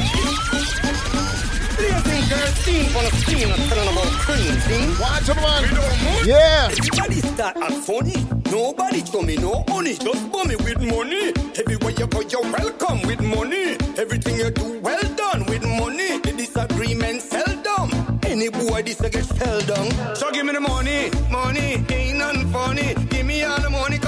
Blazing 1.76 2.21
steam 2.61 2.97
on 2.97 3.11
scene, 3.19 3.50
I'm 3.50 3.59
telling 3.69 3.88
about 3.90 4.12
cream, 4.23 4.55
see? 4.67 5.02
Watch 5.02 5.29
it, 5.29 5.37
man. 5.37 5.62
We 5.62 5.69
don't 5.75 6.05
money. 6.05 6.29
Yeah. 6.29 6.69
Everybody 6.71 7.21
start 7.26 7.57
act 7.57 7.75
funny. 7.88 8.14
Nobody 8.52 9.05
show 9.05 9.23
me 9.23 9.37
no 9.37 9.64
money. 9.69 9.95
Just 9.95 10.31
me 10.47 10.57
with 10.57 10.81
money. 10.81 11.33
Everywhere 11.59 11.94
you 11.99 12.07
go, 12.07 12.20
you're 12.20 12.42
welcome 12.42 13.03
with 13.03 13.20
money. 13.20 13.77
Everything 13.99 14.37
you 14.37 14.51
do, 14.51 14.79
well 14.81 15.03
done 15.16 15.44
with 15.46 15.64
money. 15.66 16.18
The 16.20 16.33
disagreement 16.37 17.23
seldom. 17.23 18.20
Any 18.23 18.49
boy 18.49 18.83
this 18.83 19.01
a 19.01 19.11
get 19.11 19.25
seldom. 19.25 19.90
So 20.14 20.31
give 20.31 20.46
me 20.46 20.53
the 20.53 20.61
money. 20.61 21.11
Money 21.31 21.85
ain't 21.90 22.18
nothing 22.18 22.49
funny. 22.53 22.94
Give 23.11 23.27
me 23.27 23.42
all 23.42 23.61
the 23.61 23.70
money 23.70 23.99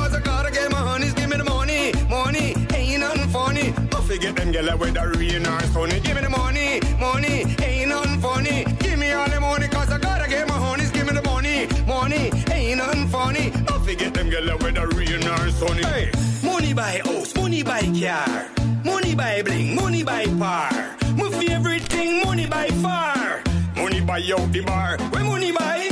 I 4.13 4.17
forget 4.17 4.37
them 4.37 4.53
gyal 4.53 4.79
with 4.79 4.93
the 4.93 5.09
rain 5.19 5.47
or 5.47 5.61
sunny. 5.73 5.99
Give 6.01 6.15
me 6.15 6.21
the 6.21 6.29
money. 6.29 6.81
Money 7.01 7.47
ain't 7.65 7.89
nothing 7.89 8.21
funny. 8.21 8.65
Give 8.81 8.99
me 8.99 9.11
all 9.11 9.27
the 9.27 9.41
money 9.41 9.69
cause 9.69 9.91
I 9.91 9.97
gotta 9.97 10.29
get 10.29 10.47
my 10.47 10.53
honeys. 10.53 10.91
Give 10.91 11.07
me 11.07 11.15
the 11.15 11.23
money. 11.23 11.67
Money 11.87 12.31
ain't 12.53 12.77
nothing 12.77 13.09
funny. 13.09 13.51
I 13.73 13.79
forget 13.79 14.13
them 14.13 14.29
gyal 14.31 14.63
with 14.63 14.75
the 14.75 14.87
rain 14.99 15.27
or 15.27 15.51
sunny. 15.53 15.83
Hey, 15.83 16.11
money 16.45 16.75
buy 16.75 17.01
house, 17.07 17.35
money 17.35 17.63
buy 17.63 17.81
car, 17.81 18.49
money 18.85 19.15
buy 19.15 19.41
bling, 19.41 19.77
money 19.77 20.03
buy 20.03 20.27
par. 20.27 20.71
My 21.17 21.31
favorite 21.31 21.85
thing, 21.85 22.21
money 22.23 22.47
buy 22.47 22.69
far. 22.85 23.43
Money 23.77 24.03
buy 24.03 24.21
out 24.37 24.53
the 24.53 24.61
bar. 24.61 24.99
Buy, 25.11 25.23
money 25.23 25.53
buy 25.53 25.89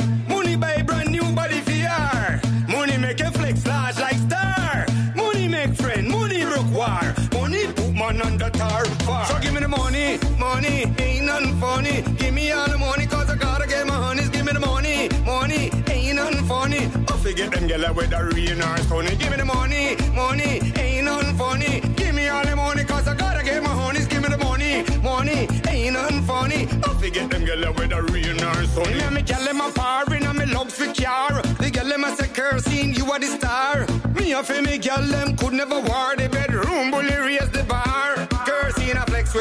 tar. 8.83 8.95
Far. 9.05 9.25
So 9.25 9.39
give 9.39 9.53
me 9.53 9.59
the 9.59 9.67
money, 9.67 10.17
money 10.37 10.85
ain't 10.99 11.25
nothing 11.25 11.59
funny. 11.59 12.01
Give 12.17 12.33
me 12.33 12.51
all 12.51 12.67
the 12.67 12.77
money 12.77 13.05
cause 13.05 13.29
I 13.29 13.35
gotta 13.35 13.67
get 13.67 13.87
my 13.87 13.93
honeys. 13.93 14.29
Give 14.29 14.45
me 14.45 14.53
the 14.53 14.59
money, 14.59 15.09
money 15.25 15.71
ain't 15.87 16.15
nothing 16.15 16.45
funny. 16.45 16.85
I 17.07 17.17
forget 17.17 17.51
them 17.51 17.67
gyal 17.67 17.95
with 17.95 18.09
the 18.09 18.23
rain 18.33 18.61
or 18.61 18.77
sunny. 18.89 19.15
Give 19.15 19.31
me 19.31 19.37
the 19.37 19.45
money, 19.45 19.95
money 20.13 20.61
ain't 20.79 21.05
nothing 21.05 21.35
funny. 21.37 21.81
Give 21.95 22.15
me 22.15 22.27
all 22.27 22.45
the 22.45 22.55
money 22.55 22.83
cause 22.83 23.07
I 23.07 23.15
gotta 23.15 23.43
get 23.43 23.61
my 23.63 23.69
honeys. 23.69 24.07
Give 24.07 24.21
me 24.21 24.29
the 24.29 24.37
money, 24.37 24.83
money 25.01 25.47
ain't 25.67 25.93
nothing 25.93 26.23
funny. 26.23 26.67
I 26.83 26.93
forget 26.99 27.29
them 27.29 27.45
gyal 27.45 27.75
with 27.77 27.89
the 27.89 28.01
rain 28.11 28.43
or 28.43 28.63
sunny. 28.65 28.99
And 29.01 29.15
me 29.15 29.21
gyal 29.21 29.45
them 29.45 29.61
a 29.61 29.69
foreign 29.71 30.25
and 30.25 30.37
me 30.37 30.45
love 30.45 30.71
for 30.71 30.91
car. 30.93 31.41
The 31.59 31.69
gyal 31.71 31.89
them 31.89 32.03
a 32.03 32.15
say 32.15 32.29
kerosene, 32.29 32.93
you 32.93 33.11
are 33.11 33.19
the 33.19 33.27
star. 33.27 33.85
Me 34.15 34.33
and 34.33 34.65
me 34.65 34.79
gyal 34.79 35.07
them 35.09 35.35
could 35.37 35.53
never 35.53 35.79
war 35.79 36.15
the 36.15 36.29
bedroom, 36.29 36.91
bully 36.91 37.15
raise 37.15 37.49
the. 37.51 37.60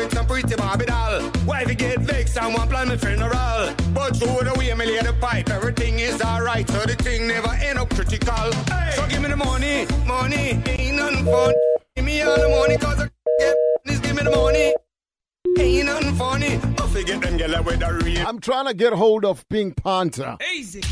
Kerosene 0.00 0.06
a 0.06 0.06
flex 0.06 0.06
with 0.06 0.12
some 0.14 0.26
pretty 0.26 0.54
Barbie 0.56 0.86
doll. 0.86 1.30
Wifey 1.46 1.74
get 1.74 2.00
vexed 2.00 2.38
and 2.38 2.54
want 2.54 2.70
plan 2.70 2.88
me 2.88 2.96
funeral. 2.96 3.74
But 3.92 4.16
through 4.16 4.44
the 4.44 4.54
way 4.56 4.72
me 4.74 4.86
lay 4.86 5.00
the 5.00 5.12
pipe, 5.20 5.50
everything 5.50 5.98
is 5.98 6.20
alright, 6.22 6.68
so 6.68 6.80
the 6.80 6.94
thing 6.96 7.26
never 7.26 7.50
end 7.62 7.78
up 7.78 7.90
critical. 7.90 8.52
So 8.94 9.06
give 9.08 9.22
me 9.22 9.28
the 9.28 9.36
money, 9.36 9.86
money 10.06 10.62
ain't 10.66 10.96
nothing 10.96 11.24
fun. 11.24 11.54
Give 11.96 12.04
me 12.04 12.22
all 12.22 12.36
the 12.36 12.48
money 12.48 12.76
cause 12.78 13.00
I 13.00 13.10
get 13.38 13.56
this, 13.84 13.98
give 14.00 14.16
me 14.16 14.22
the 14.22 14.30
money. 14.30 14.74
Ain't 15.58 15.86
nothing 15.86 16.14
funny. 16.14 16.54
I 16.54 16.86
forget 16.88 17.20
them 17.20 17.38
gyal 17.38 17.64
with 17.64 17.80
the 17.80 18.04
rain. 18.04 18.26
I'm 18.26 18.40
trying 18.40 18.66
to 18.66 18.74
get 18.74 18.92
hold 18.92 19.24
of 19.24 19.48
Pink 19.48 19.82
Panther. 19.82 20.36
Easy. 20.54 20.82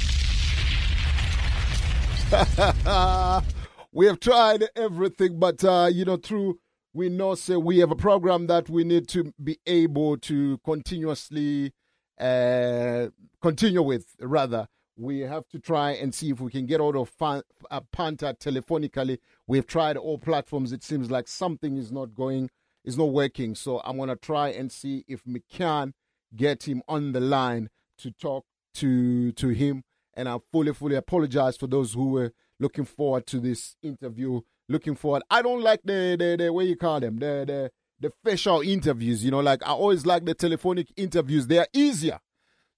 we 3.93 4.07
have 4.07 4.21
tried 4.21 4.65
everything, 4.77 5.39
but 5.39 5.65
uh, 5.65 5.89
you 5.91 6.05
know, 6.05 6.17
through 6.17 6.59
we 6.93 7.09
know 7.09 7.35
say 7.35 7.57
we 7.57 7.79
have 7.79 7.91
a 7.91 7.97
program 7.97 8.47
that 8.47 8.69
we 8.69 8.85
need 8.85 9.09
to 9.09 9.33
be 9.43 9.59
able 9.67 10.17
to 10.19 10.59
continuously 10.65 11.73
uh, 12.19 13.09
continue 13.41 13.83
with. 13.83 14.07
Rather, 14.21 14.69
we 14.97 15.21
have 15.21 15.49
to 15.49 15.59
try 15.59 15.93
and 15.93 16.15
see 16.15 16.31
if 16.31 16.41
we 16.41 16.51
can 16.51 16.67
get 16.67 16.81
out 16.81 16.97
of 16.97 17.09
fan, 17.09 17.43
uh, 17.71 17.81
Panther 17.93 18.35
telephonically. 18.35 19.19
We've 19.47 19.67
tried 19.67 19.97
all 19.97 20.19
platforms. 20.19 20.73
It 20.73 20.83
seems 20.83 21.11
like 21.11 21.29
something 21.29 21.77
is 21.77 21.93
not 21.93 22.15
going, 22.15 22.51
is 22.85 22.99
not 22.99 23.13
working. 23.13 23.55
So 23.55 23.81
I'm 23.85 23.99
gonna 23.99 24.17
try 24.17 24.49
and 24.49 24.73
see 24.73 25.05
if 25.07 25.23
we 25.27 25.41
can 25.49 25.95
get 26.35 26.65
him 26.67 26.83
on 26.89 27.13
the 27.13 27.21
line 27.21 27.71
to 27.99 28.11
talk 28.11 28.45
to 28.75 29.33
to 29.33 29.49
him. 29.49 29.85
And 30.15 30.29
I 30.29 30.39
fully, 30.51 30.75
fully 30.75 30.97
apologize 30.97 31.57
for 31.57 31.69
those 31.69 31.95
who 31.95 32.09
were 32.09 32.33
looking 32.59 32.85
forward 32.85 33.27
to 33.29 33.39
this 33.39 33.77
interview. 33.83 34.41
Looking 34.69 34.95
forward. 34.95 35.23
I 35.31 35.43
don't 35.43 35.63
like 35.63 35.81
the 35.85 36.17
the, 36.19 36.45
the 36.45 36.53
what 36.53 36.67
you 36.67 36.77
call 36.77 37.01
them 37.01 37.19
the 37.19 37.45
the 37.47 37.71
the 38.01 38.13
facial 38.25 38.61
interviews. 38.61 39.25
You 39.25 39.31
know, 39.31 39.41
like 39.41 39.63
I 39.67 39.71
always 39.71 40.05
like 40.07 40.25
the 40.25 40.35
telephonic 40.35 40.89
interviews. 40.97 41.47
They 41.47 41.59
are 41.59 41.69
easier. 41.73 42.19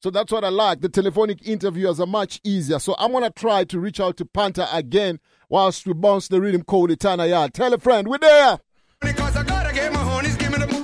So 0.03 0.11
that's 0.11 0.33
what 0.33 0.44
I 0.44 0.48
like. 0.48 0.81
The 0.81 0.88
telephonic 0.88 1.46
interviews 1.46 2.00
are 2.00 2.07
much 2.07 2.40
easier. 2.42 2.79
So 2.79 2.94
I'm 2.98 3.12
gonna 3.12 3.31
try 3.31 3.64
to 3.64 3.81
reach 3.81 4.00
out 4.00 4.16
to 4.18 4.24
Panther 4.24 4.66
again 4.72 5.20
whilst 5.48 5.87
we 5.87 5.92
bounce 5.92 6.29
the 6.29 6.40
rhythm 6.40 6.62
code 6.62 6.90
Etana 6.90 7.26
Yard. 7.26 7.53
Tell 7.53 7.74
a 7.74 7.79
friend, 7.79 8.09
we're 8.09 8.18
there. 8.18 8.59
Because 9.00 9.37
I 9.37 9.42
gotta 9.42 9.74
get 9.74 9.92
my 9.92 10.22
give 10.38 10.53
me 10.53 10.59
the. 10.59 10.81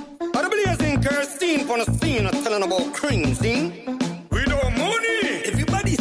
Blazing 0.49 1.01
kerosene 1.01 1.69
on 1.69 1.79
the 1.79 1.85
scene, 1.99 2.25
I'm 2.25 2.43
telling 2.43 2.63
about? 2.63 2.93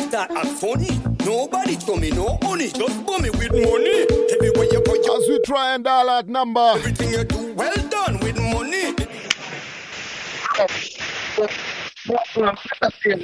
We 0.07 0.13
don't 0.13 0.29
money. 0.29 0.31
Everybody 0.31 0.31
start 0.31 0.31
act 0.31 0.59
funny. 0.59 1.01
Nobody 1.25 1.81
show 1.81 1.97
me 1.97 2.11
no 2.11 2.39
money. 2.43 2.71
Just 2.71 3.07
bomb 3.07 3.23
me 3.23 3.31
with 3.31 3.53
money. 3.53 4.07
Everywhere 4.33 4.69
you 4.71 4.83
go, 4.85 4.95
you 4.95 5.17
As 5.17 5.29
we 5.29 5.41
try 5.45 5.75
and 5.75 5.85
dial 5.85 6.07
that 6.07 6.29
number. 6.29 6.61
everything 6.61 7.11
you 7.11 7.25
do, 7.25 7.55
well 7.55 7.75
done 7.89 8.19
with 8.21 8.37
money. 8.37 8.95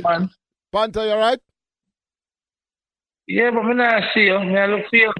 man. 0.02 0.30
Panther, 0.72 1.04
you 1.04 1.10
alright? 1.12 1.40
Yeah, 3.26 3.50
but 3.50 3.64
me 3.64 3.74
not 3.74 4.02
see 4.14 4.24
you. 4.24 4.40
Me 4.40 4.58
I 4.58 4.66
look 4.66 4.88
for 4.90 4.96
you. 4.96 5.12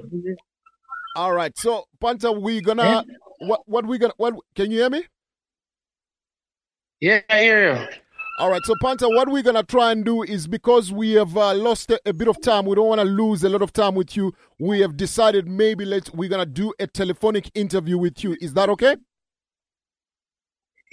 All 1.15 1.33
right. 1.33 1.57
So 1.57 1.85
Panther, 2.01 2.31
we 2.31 2.61
gonna 2.61 3.05
what 3.39 3.61
what 3.65 3.85
we 3.85 3.97
gonna 3.97 4.13
what 4.17 4.35
can 4.55 4.71
you 4.71 4.79
hear 4.79 4.89
me? 4.89 5.05
Yeah, 6.99 7.21
I 7.29 7.41
hear 7.41 7.73
you. 7.73 7.87
All 8.39 8.49
right, 8.49 8.65
so 8.65 8.73
Panther, 8.81 9.09
what 9.09 9.29
we're 9.29 9.43
gonna 9.43 9.61
try 9.61 9.91
and 9.91 10.03
do 10.03 10.23
is 10.23 10.47
because 10.47 10.91
we 10.91 11.11
have 11.11 11.37
uh, 11.37 11.53
lost 11.53 11.91
a, 11.91 11.99
a 12.03 12.13
bit 12.13 12.27
of 12.27 12.41
time, 12.41 12.65
we 12.65 12.75
don't 12.75 12.87
want 12.87 12.99
to 12.99 13.05
lose 13.05 13.43
a 13.43 13.49
lot 13.49 13.61
of 13.61 13.71
time 13.71 13.93
with 13.93 14.17
you. 14.17 14.33
We 14.57 14.79
have 14.79 14.97
decided 14.97 15.47
maybe 15.47 15.85
let's 15.85 16.11
we're 16.11 16.29
gonna 16.29 16.47
do 16.47 16.73
a 16.79 16.87
telephonic 16.87 17.51
interview 17.53 17.99
with 17.99 18.23
you. 18.23 18.35
Is 18.41 18.55
that 18.55 18.69
okay? 18.69 18.97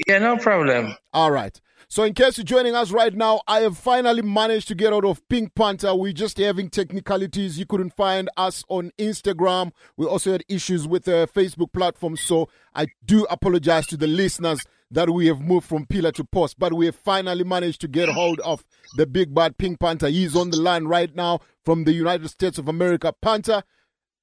Yeah, 0.06 0.18
no 0.18 0.36
problem. 0.36 0.94
All 1.14 1.30
right. 1.30 1.58
So, 1.88 2.04
in 2.04 2.12
case 2.14 2.38
you're 2.38 2.44
joining 2.44 2.74
us 2.74 2.92
right 2.92 3.12
now, 3.14 3.40
I 3.48 3.60
have 3.60 3.76
finally 3.76 4.22
managed 4.22 4.68
to 4.68 4.74
get 4.74 4.92
out 4.92 5.04
of 5.04 5.26
Pink 5.28 5.54
Panther. 5.54 5.94
We're 5.94 6.12
just 6.12 6.38
having 6.38 6.70
technicalities. 6.70 7.58
You 7.58 7.66
couldn't 7.66 7.96
find 7.96 8.28
us 8.36 8.64
on 8.68 8.92
Instagram. 8.98 9.72
We 9.96 10.06
also 10.06 10.32
had 10.32 10.44
issues 10.48 10.86
with 10.86 11.04
the 11.04 11.28
Facebook 11.34 11.72
platform. 11.72 12.16
So, 12.16 12.48
I 12.74 12.88
do 13.04 13.26
apologize 13.30 13.86
to 13.88 13.96
the 13.96 14.06
listeners 14.06 14.60
that 14.90 15.10
we 15.10 15.26
have 15.26 15.40
moved 15.40 15.66
from 15.66 15.86
pillar 15.86 16.12
to 16.12 16.24
post. 16.24 16.58
But 16.58 16.72
we 16.72 16.86
have 16.86 16.96
finally 16.96 17.44
managed 17.44 17.80
to 17.82 17.88
get 17.88 18.08
hold 18.08 18.40
of 18.40 18.64
the 18.96 19.06
big 19.06 19.34
bad 19.34 19.56
Pink 19.58 19.80
Panther. 19.80 20.08
He's 20.08 20.34
on 20.36 20.50
the 20.50 20.60
line 20.60 20.84
right 20.84 21.14
now 21.14 21.40
from 21.64 21.84
the 21.84 21.92
United 21.92 22.28
States 22.28 22.58
of 22.58 22.68
America. 22.68 23.14
Panther, 23.22 23.62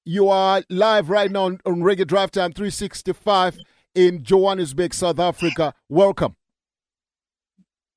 you 0.06 0.30
are 0.30 0.64
live 0.70 1.10
right 1.10 1.32
now 1.32 1.46
on, 1.46 1.60
on 1.66 1.82
Reggae 1.82 2.08
Drive 2.08 2.32
Time 2.32 2.52
365 2.52 3.60
in 3.96 4.24
Johannesburg, 4.24 4.94
South 4.94 5.20
Africa. 5.20 5.74
Welcome. 5.90 6.36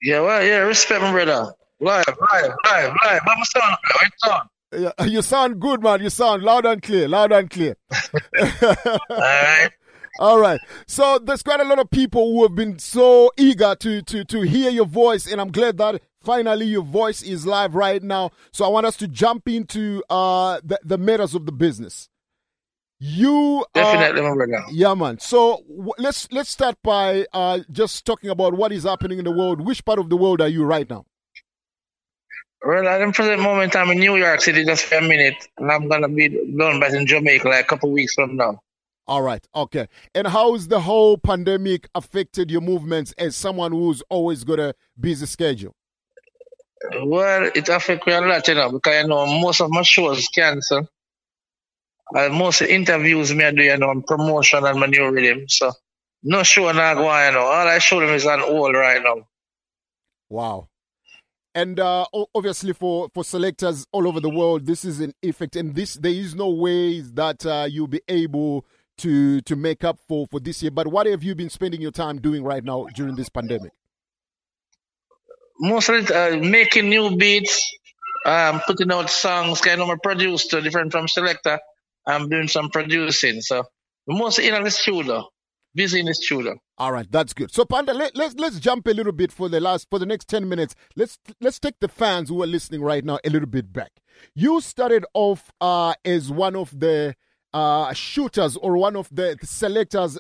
Yeah, 0.03 0.21
well, 0.21 0.45
yeah, 0.45 0.59
respect 0.59 1.03
my 1.03 1.13
brother. 1.13 1.53
Live, 1.79 2.05
live, 2.33 2.53
live, 2.65 2.95
live. 3.05 3.21
But 3.25 3.37
my 3.37 3.45
son, 3.45 3.63
how 3.63 4.01
you 4.03 4.11
sound? 4.19 4.49
Yeah, 4.73 5.05
you 5.05 5.23
sound 5.23 5.61
good, 5.61 5.83
man. 5.83 6.01
You 6.01 6.11
sound 6.11 6.43
loud 6.43 6.65
and 6.65 6.81
clear, 6.83 7.09
loud 7.09 7.33
and 7.33 7.51
clear. 7.51 7.77
All 8.41 8.77
right. 9.11 9.71
All 10.19 10.39
right. 10.39 10.61
So 10.87 11.19
there's 11.19 11.43
quite 11.43 11.61
a 11.61 11.65
lot 11.65 11.79
of 11.79 11.91
people 11.91 12.33
who 12.33 12.43
have 12.43 12.55
been 12.55 12.79
so 12.79 13.31
eager 13.37 13.75
to 13.77 14.03
to 14.03 14.25
to 14.25 14.41
hear 14.43 14.71
your 14.71 14.87
voice, 14.87 15.27
and 15.31 15.41
I'm 15.41 15.51
glad 15.53 15.79
that 15.79 16.03
finally 16.23 16.67
your 16.67 16.83
voice 16.83 17.23
is 17.23 17.47
live 17.47 17.75
right 17.75 18.03
now. 18.03 18.31
So 18.53 18.65
I 18.65 18.69
want 18.69 18.87
us 18.87 18.97
to 18.99 19.09
jump 19.09 19.49
into 19.49 20.03
uh 20.11 20.61
the, 20.65 20.79
the 20.85 20.99
matters 20.99 21.35
of 21.35 21.47
the 21.47 21.53
business. 21.53 22.09
You 22.99 23.65
Definitely, 23.75 24.21
my 24.23 24.35
brother. 24.35 24.65
yeah, 24.73 24.95
man. 24.95 25.19
So 25.21 25.65
w- 25.69 25.93
let's 25.99 26.31
let's 26.33 26.51
start 26.51 26.77
by 26.83 27.27
uh 27.33 27.61
just 27.73 28.05
talking 28.05 28.31
about 28.31 28.55
what 28.55 28.73
is 28.73 28.85
happening 28.85 29.19
in 29.19 29.25
the 29.25 29.31
world. 29.33 29.65
Which 29.65 29.85
part 29.85 29.99
of 29.99 30.11
the 30.11 30.17
world 30.17 30.41
are 30.43 30.49
you 30.49 30.65
right 30.65 30.89
now? 30.89 31.07
Well, 32.65 32.87
at 32.89 32.99
the 33.05 33.13
present 33.13 33.41
moment, 33.41 33.75
I'm 33.75 33.91
in 33.91 33.99
New 33.99 34.17
York 34.17 34.41
City 34.43 34.65
just 34.67 34.85
for 34.85 34.97
a 34.97 35.03
minute, 35.03 35.49
and 35.57 35.71
I'm 35.73 35.89
gonna 35.89 36.09
be 36.09 36.29
done 36.29 36.79
back 36.81 36.93
in 36.93 37.07
Jamaica 37.07 37.49
like 37.49 37.65
a 37.65 37.69
couple 37.69 37.91
weeks 37.91 38.15
from 38.15 38.37
now. 38.37 38.61
All 39.11 39.23
right, 39.23 39.45
okay. 39.57 39.89
And 40.15 40.29
how's 40.29 40.69
the 40.69 40.79
whole 40.79 41.19
pandemic 41.19 41.89
affected 41.97 42.49
your 42.49 42.61
movements 42.61 43.13
as 43.19 43.35
someone 43.35 43.73
who's 43.73 44.05
always 44.09 44.45
got 44.45 44.61
a 44.61 44.73
busy 44.99 45.27
schedule? 45.27 45.75
Well, 47.03 47.51
it 47.53 47.69
affects 47.69 48.07
me 48.07 48.13
a 48.13 48.21
lot, 48.21 48.47
you 48.47 48.55
know, 48.55 48.71
because 48.71 49.03
you 49.03 49.09
know 49.09 49.27
most 49.27 49.61
of 49.63 49.71
my 49.73 49.83
shows 49.83 50.29
cancel. 50.29 50.89
And 52.13 52.35
most 52.35 52.63
interviews 52.63 53.35
me 53.35 53.47
I 53.47 53.51
do, 53.51 53.63
you 53.63 53.77
know, 53.79 53.91
on 53.91 54.03
promotion 54.05 54.65
and 54.65 54.79
my 54.79 54.87
new 54.87 55.11
rhythm. 55.11 55.49
So 55.49 55.73
no 56.23 56.45
show 56.45 56.71
not 56.71 56.95
going, 56.95 57.27
you 57.27 57.33
know. 57.33 57.47
All 57.47 57.67
I 57.67 57.79
show 57.81 57.99
them 57.99 58.11
is 58.11 58.27
on 58.27 58.39
hold 58.39 58.77
right 58.77 59.03
now. 59.03 59.27
Wow. 60.29 60.69
And 61.53 61.81
uh, 61.81 62.07
obviously, 62.33 62.75
for, 62.75 63.09
for 63.13 63.25
selectors 63.25 63.89
all 63.91 64.07
over 64.07 64.21
the 64.21 64.31
world, 64.31 64.67
this 64.67 64.85
is 64.85 65.01
an 65.01 65.15
effect, 65.21 65.57
and 65.57 65.75
this 65.75 65.95
there 65.95 66.13
is 66.13 66.37
no 66.37 66.51
ways 66.51 67.13
that 67.15 67.45
uh, 67.45 67.67
you'll 67.69 67.89
be 67.89 68.03
able 68.07 68.65
to 69.01 69.41
to 69.43 69.57
make 69.57 69.85
up 69.85 69.99
for 70.09 70.27
for 70.31 70.41
this 70.41 70.63
year. 70.63 70.71
But 70.71 70.89
what 70.89 71.07
have 71.07 71.23
you 71.23 71.35
been 71.35 71.51
spending 71.51 71.81
your 71.81 71.91
time 71.91 72.21
doing 72.21 72.45
right 72.45 72.65
now 72.65 72.87
during 72.95 73.17
this 73.17 73.29
pandemic? 73.29 73.73
Mostly 75.59 76.07
uh, 76.15 76.37
making 76.37 76.89
new 76.89 77.17
beats, 77.17 77.71
um, 78.25 78.61
putting 78.67 78.91
out 78.91 79.11
songs, 79.11 79.61
kind 79.61 79.81
of 79.81 79.91
a 79.91 79.99
producer, 79.99 80.61
different 80.61 80.93
from 80.93 81.07
selector. 81.07 81.59
I'm 82.07 82.29
doing 82.29 82.49
some 82.49 82.71
producing. 82.71 83.43
So 83.43 83.65
mostly 84.09 84.49
in 84.49 84.63
the 84.63 84.71
studio, 84.71 85.29
busy 85.75 86.01
in. 86.01 86.09
All 86.79 86.93
right, 86.93 87.11
that's 87.11 87.35
good. 87.35 87.53
So, 87.53 87.65
Panda, 87.65 87.93
let, 87.93 88.17
let's 88.17 88.35
let's 88.37 88.59
jump 88.59 88.87
a 88.87 88.93
little 88.93 89.13
bit 89.13 89.33
for 89.33 89.49
the 89.49 89.61
last 89.61 89.89
for 89.91 89.99
the 89.99 90.07
next 90.07 90.29
ten 90.29 90.49
minutes. 90.49 90.75
Let's 90.97 91.19
let's 91.41 91.59
take 91.59 91.79
the 91.81 91.89
fans 91.89 92.29
who 92.29 92.43
are 92.43 92.47
listening 92.47 92.83
right 92.83 93.05
now 93.05 93.19
a 93.25 93.31
little 93.31 93.49
bit 93.49 93.73
back. 93.73 93.93
You 94.35 94.61
started 94.61 95.05
off 95.15 95.53
uh, 95.61 95.95
as 96.05 96.31
one 96.31 96.57
of 96.57 96.79
the 96.79 97.15
uh, 97.53 97.93
shooters 97.93 98.57
or 98.57 98.77
one 98.77 98.97
of 98.97 99.09
the 99.11 99.37
selectors 99.43 100.19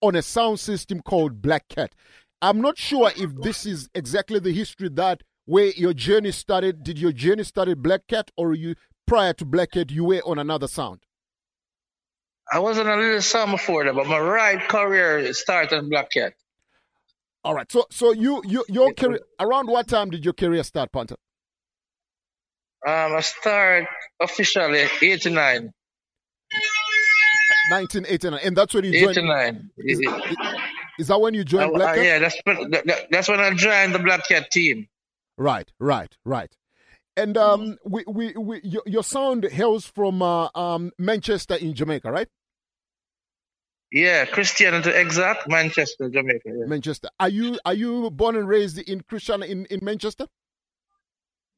on 0.00 0.16
a 0.16 0.22
sound 0.22 0.60
system 0.60 1.00
called 1.00 1.42
Black 1.42 1.68
Cat. 1.68 1.94
I'm 2.42 2.60
not 2.60 2.78
sure 2.78 3.10
if 3.16 3.34
this 3.36 3.66
is 3.66 3.88
exactly 3.94 4.38
the 4.38 4.52
history 4.52 4.88
that 4.90 5.22
where 5.46 5.70
your 5.76 5.94
journey 5.94 6.32
started. 6.32 6.82
Did 6.82 6.98
your 6.98 7.12
journey 7.12 7.44
started 7.44 7.82
Black 7.82 8.06
Cat, 8.06 8.30
or 8.36 8.54
you 8.54 8.74
prior 9.06 9.32
to 9.34 9.44
Black 9.44 9.72
Cat 9.72 9.90
you 9.90 10.04
were 10.04 10.20
on 10.24 10.38
another 10.38 10.68
sound? 10.68 11.00
I 12.52 12.58
was 12.58 12.78
on 12.78 12.86
a 12.86 12.96
little 12.96 13.22
song 13.22 13.52
before 13.52 13.84
that, 13.84 13.94
but 13.94 14.06
my 14.06 14.18
right 14.18 14.60
career 14.68 15.32
started 15.32 15.78
on 15.78 15.88
Black 15.88 16.10
Cat. 16.10 16.34
All 17.42 17.54
right. 17.54 17.70
So 17.70 17.86
so 17.90 18.12
you 18.12 18.42
you 18.46 18.64
your 18.68 18.92
career 18.92 19.20
around 19.38 19.68
what 19.68 19.88
time 19.88 20.10
did 20.10 20.24
your 20.24 20.34
career 20.34 20.62
start, 20.62 20.92
Panther? 20.92 21.16
Um, 22.86 23.16
I 23.16 23.20
start 23.20 23.86
officially 24.20 24.86
89. 25.00 25.72
1989, 27.70 28.40
and 28.44 28.56
that's 28.56 28.74
when 28.74 28.84
you 28.84 28.92
joined. 29.00 29.16
89. 29.18 29.70
Is, 29.78 30.00
is 30.98 31.08
that 31.08 31.20
when 31.20 31.34
you 31.34 31.44
joined 31.44 31.70
Uh, 31.70 31.74
Black 31.74 31.98
uh, 31.98 32.00
yeah, 32.00 32.18
that's 32.18 32.36
that- 32.46 33.06
that's 33.10 33.28
when 33.28 33.40
I 33.40 33.52
joined 33.54 33.94
the 33.94 33.98
Black 33.98 34.26
Cat 34.28 34.50
team. 34.50 34.88
Right, 35.36 35.70
right, 35.80 36.16
right. 36.24 36.54
And 37.16 37.36
um, 37.36 37.78
we, 37.84 38.04
we, 38.08 38.32
we, 38.32 38.60
your, 38.64 38.82
your 38.86 39.04
sound 39.04 39.44
hails 39.44 39.86
from 39.86 40.20
uh, 40.20 40.48
um, 40.54 40.90
Manchester 40.98 41.54
in 41.54 41.74
Jamaica, 41.74 42.10
right? 42.10 42.28
Yeah, 43.92 44.24
Christiana 44.26 44.82
to 44.82 44.90
exact, 45.00 45.48
Manchester, 45.48 46.08
Jamaica. 46.08 46.40
yeah. 46.46 46.66
Manchester. 46.66 47.08
Are 47.20 47.28
you 47.28 47.58
are 47.64 47.74
you 47.74 48.10
born 48.10 48.34
and 48.34 48.48
raised 48.48 48.78
in 48.78 49.02
Christiana 49.02 49.46
in, 49.46 49.66
in 49.66 49.78
Manchester? 49.84 50.26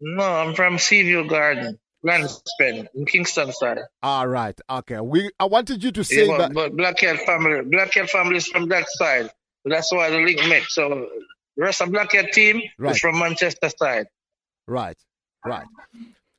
No, 0.00 0.22
I'm 0.22 0.54
from 0.54 0.78
Seaview 0.78 1.26
Garden, 1.26 1.78
Lanspen, 2.06 2.86
in 2.94 3.04
Kingston 3.06 3.52
side. 3.52 3.78
All 4.02 4.26
right, 4.28 4.58
okay. 4.70 5.00
We 5.00 5.30
I 5.40 5.46
wanted 5.46 5.82
you 5.82 5.90
to 5.92 6.04
say 6.04 6.26
Yeah, 6.26 6.36
but, 6.36 6.38
that. 6.38 6.54
but 6.54 6.76
Black 6.76 6.96
Cat 6.98 7.18
family, 7.26 7.62
Black 7.62 7.90
Cat 7.92 8.08
family 8.10 8.36
is 8.36 8.46
from 8.46 8.68
that 8.68 8.86
side. 8.88 9.30
That's 9.64 9.92
why 9.92 10.10
the 10.10 10.18
link 10.18 10.38
met. 10.48 10.62
So 10.68 11.08
the 11.56 11.62
rest 11.64 11.80
of 11.82 11.90
Black 11.90 12.10
Cat 12.10 12.32
team 12.32 12.62
Right. 12.78 12.92
is 12.94 13.00
from 13.00 13.18
Manchester 13.18 13.70
side. 13.76 14.06
Right, 14.68 14.96
right. 15.44 15.66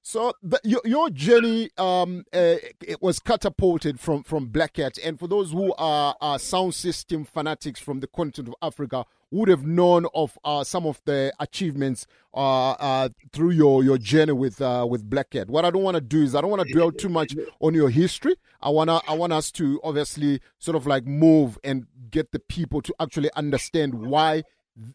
So 0.09 0.31
the, 0.41 0.57
your 0.63 0.79
your 0.85 1.09
journey 1.09 1.69
um 1.77 2.23
uh, 2.33 2.55
it 2.79 3.01
was 3.01 3.19
catapulted 3.19 3.99
from 3.99 4.23
from 4.23 4.45
Black 4.45 4.75
Cat, 4.75 4.97
and 5.03 5.19
for 5.19 5.27
those 5.27 5.51
who 5.51 5.73
are, 5.77 6.15
are 6.21 6.39
sound 6.39 6.75
system 6.75 7.25
fanatics 7.25 7.81
from 7.81 7.99
the 7.99 8.07
continent 8.07 8.55
of 8.55 8.65
Africa, 8.65 9.03
would 9.31 9.49
have 9.49 9.65
known 9.65 10.05
of 10.13 10.39
uh, 10.45 10.63
some 10.63 10.85
of 10.85 11.01
the 11.03 11.33
achievements 11.41 12.07
uh, 12.33 12.71
uh, 12.71 13.09
through 13.33 13.49
your, 13.49 13.83
your 13.83 13.97
journey 13.97 14.31
with 14.31 14.61
uh, 14.61 14.87
with 14.89 15.09
Black 15.09 15.31
Cat. 15.31 15.49
What 15.49 15.65
I 15.65 15.71
don't 15.71 15.83
want 15.83 15.95
to 15.95 16.01
do 16.01 16.23
is 16.23 16.35
I 16.35 16.39
don't 16.39 16.51
want 16.51 16.65
to 16.65 16.73
dwell 16.73 16.93
too 16.93 17.09
much 17.09 17.35
on 17.59 17.73
your 17.73 17.89
history. 17.89 18.35
I 18.61 18.69
wanna 18.69 19.01
I 19.09 19.13
want 19.13 19.33
us 19.33 19.51
to 19.51 19.81
obviously 19.83 20.39
sort 20.57 20.77
of 20.77 20.87
like 20.87 21.05
move 21.05 21.59
and 21.65 21.85
get 22.09 22.31
the 22.31 22.39
people 22.39 22.81
to 22.83 22.95
actually 23.01 23.29
understand 23.35 23.93
why 23.93 24.43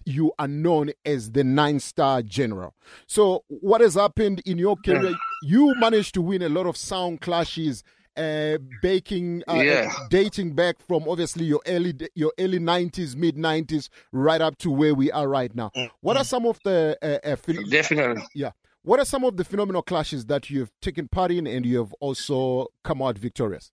you 0.05 0.33
are 0.39 0.49
known 0.49 0.91
as 1.05 1.33
the 1.33 1.45
nine 1.45 1.81
star 1.81 2.23
general. 2.23 2.75
So, 3.07 3.45
what 3.49 3.81
has 3.81 3.95
happened 3.95 4.43
in 4.47 4.59
your 4.59 4.77
career? 4.77 5.15
You 5.43 5.75
managed 5.79 6.15
to 6.15 6.23
win 6.23 6.43
a 6.43 6.49
lot 6.49 6.67
of 6.67 6.77
sound 6.77 7.21
clashes, 7.21 7.83
uh, 8.17 8.59
baking, 8.83 9.43
uh, 9.49 9.55
Yeah. 9.55 9.93
dating 10.09 10.55
back 10.55 10.77
from 10.87 11.09
obviously 11.09 11.45
your 11.47 11.61
early 11.67 11.95
your 12.15 12.33
early 12.39 12.59
nineties, 12.59 13.17
mid 13.17 13.37
nineties, 13.37 13.89
right 14.13 14.41
up 14.41 14.57
to 14.59 14.71
where 14.71 14.95
we 14.95 15.11
are 15.11 15.29
right 15.29 15.55
now. 15.55 15.73
What 16.01 16.17
are 16.17 16.25
some 16.25 16.47
of 16.47 16.61
the 16.65 16.97
uh, 17.03 17.27
uh, 17.27 17.37
phen- 17.37 17.69
Definitely. 17.71 18.23
yeah? 18.35 18.53
What 18.85 18.99
are 19.01 19.05
some 19.05 19.25
of 19.25 19.37
the 19.37 19.45
phenomenal 19.45 19.83
clashes 19.83 20.27
that 20.27 20.51
you 20.51 20.61
have 20.61 20.71
taken 20.81 21.09
part 21.09 21.31
in 21.31 21.47
and 21.47 21.65
you 21.65 21.79
have 21.79 21.93
also 22.01 22.67
come 22.85 23.01
out 23.03 23.17
victorious? 23.17 23.71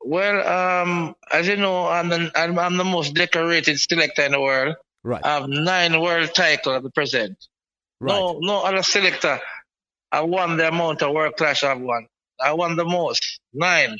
Well, 0.00 0.46
um, 0.46 1.14
as 1.30 1.48
you 1.48 1.56
know, 1.56 1.86
I'm 1.86 2.08
the, 2.08 2.30
I'm, 2.34 2.58
I'm 2.58 2.76
the 2.76 2.84
most 2.84 3.14
decorated 3.14 3.78
selector 3.80 4.22
in 4.22 4.32
the 4.32 4.40
world. 4.40 4.76
Right. 5.02 5.24
I 5.24 5.34
have 5.40 5.48
nine 5.48 6.00
world 6.00 6.34
titles 6.34 6.76
at 6.76 6.82
the 6.82 6.90
present. 6.90 7.36
Right. 8.00 8.12
No, 8.12 8.38
no 8.40 8.62
other 8.62 8.82
selector. 8.82 9.40
I 10.12 10.22
won 10.22 10.56
the 10.56 10.68
amount 10.68 11.02
of 11.02 11.12
world 11.12 11.36
clash 11.36 11.64
I've 11.64 11.80
won. 11.80 12.06
I 12.40 12.52
won 12.52 12.76
the 12.76 12.84
most, 12.84 13.40
nine, 13.52 13.96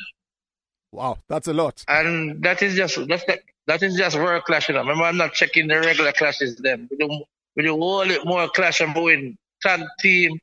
Wow, 0.93 1.19
that's 1.29 1.49
a 1.49 1.53
lot. 1.53 1.85
and 1.87 2.43
that 2.43 2.63
is 2.63 2.75
just 2.75 2.97
that's 3.09 3.25
that, 3.27 3.41
that 3.67 3.83
is 3.83 3.97
just 3.97 4.17
world 4.17 4.45
clash. 4.45 4.69
You 4.69 4.75
know. 4.75 4.81
Remember, 4.81 5.05
I'm 5.05 5.19
not 5.19 5.35
checking 5.35 5.69
the 5.69 5.81
regular 5.81 6.13
clashes. 6.13 6.57
Then 6.57 6.89
we 6.91 6.97
do 6.97 7.25
we 7.57 7.63
do 7.63 7.75
all 7.75 8.11
it 8.11 8.25
more 8.25 8.49
clash 8.49 8.81
and 8.81 8.95
win 8.95 9.37
tag 9.61 9.83
team. 10.01 10.39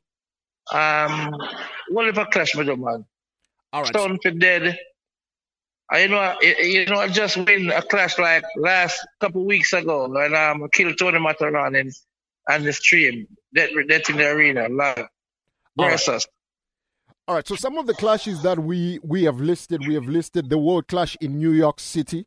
Um, 0.72 1.34
what 1.88 2.08
if 2.08 2.16
a 2.16 2.26
clash 2.26 2.54
with 2.54 2.68
man? 2.68 3.04
All 3.72 3.82
right. 3.82 3.88
Stone 3.88 4.20
for 4.22 4.30
dead. 4.30 4.78
I 5.90 6.02
you 6.02 6.08
know, 6.08 6.18
I- 6.18 6.38
you 6.62 6.86
know, 6.86 6.98
I 6.98 7.08
just 7.08 7.36
win 7.36 7.70
a 7.70 7.82
clash 7.82 8.18
like 8.18 8.44
last 8.56 9.06
couple 9.20 9.44
weeks 9.46 9.72
ago 9.72 10.08
when 10.08 10.34
um 10.34 10.64
I 10.64 10.68
killed 10.72 10.98
Tony 10.98 11.18
Matterhorn 11.20 11.76
in 11.76 11.92
on 12.50 12.62
the 12.64 12.72
stream. 12.72 13.26
That 13.52 13.70
that 13.88 14.10
in 14.10 14.16
the 14.16 14.28
arena 14.28 14.68
live 14.68 15.06
All 15.78 15.84
right. 15.86 15.92
versus. 15.92 16.26
All 17.28 17.34
right. 17.36 17.46
So 17.46 17.56
some 17.56 17.76
of 17.78 17.86
the 17.86 17.94
clashes 17.94 18.42
that 18.42 18.58
we 18.58 18.98
we 19.02 19.24
have 19.24 19.40
listed, 19.40 19.86
we 19.86 19.94
have 19.94 20.06
listed 20.06 20.48
the 20.50 20.58
World 20.58 20.88
Clash 20.88 21.16
in 21.20 21.38
New 21.38 21.52
York 21.52 21.80
City, 21.80 22.26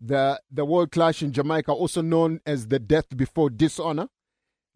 the 0.00 0.40
the 0.50 0.64
World 0.64 0.90
Clash 0.92 1.22
in 1.22 1.32
Jamaica, 1.32 1.72
also 1.72 2.02
known 2.02 2.40
as 2.46 2.68
the 2.68 2.78
Death 2.78 3.14
Before 3.16 3.50
Dishonor, 3.50 4.08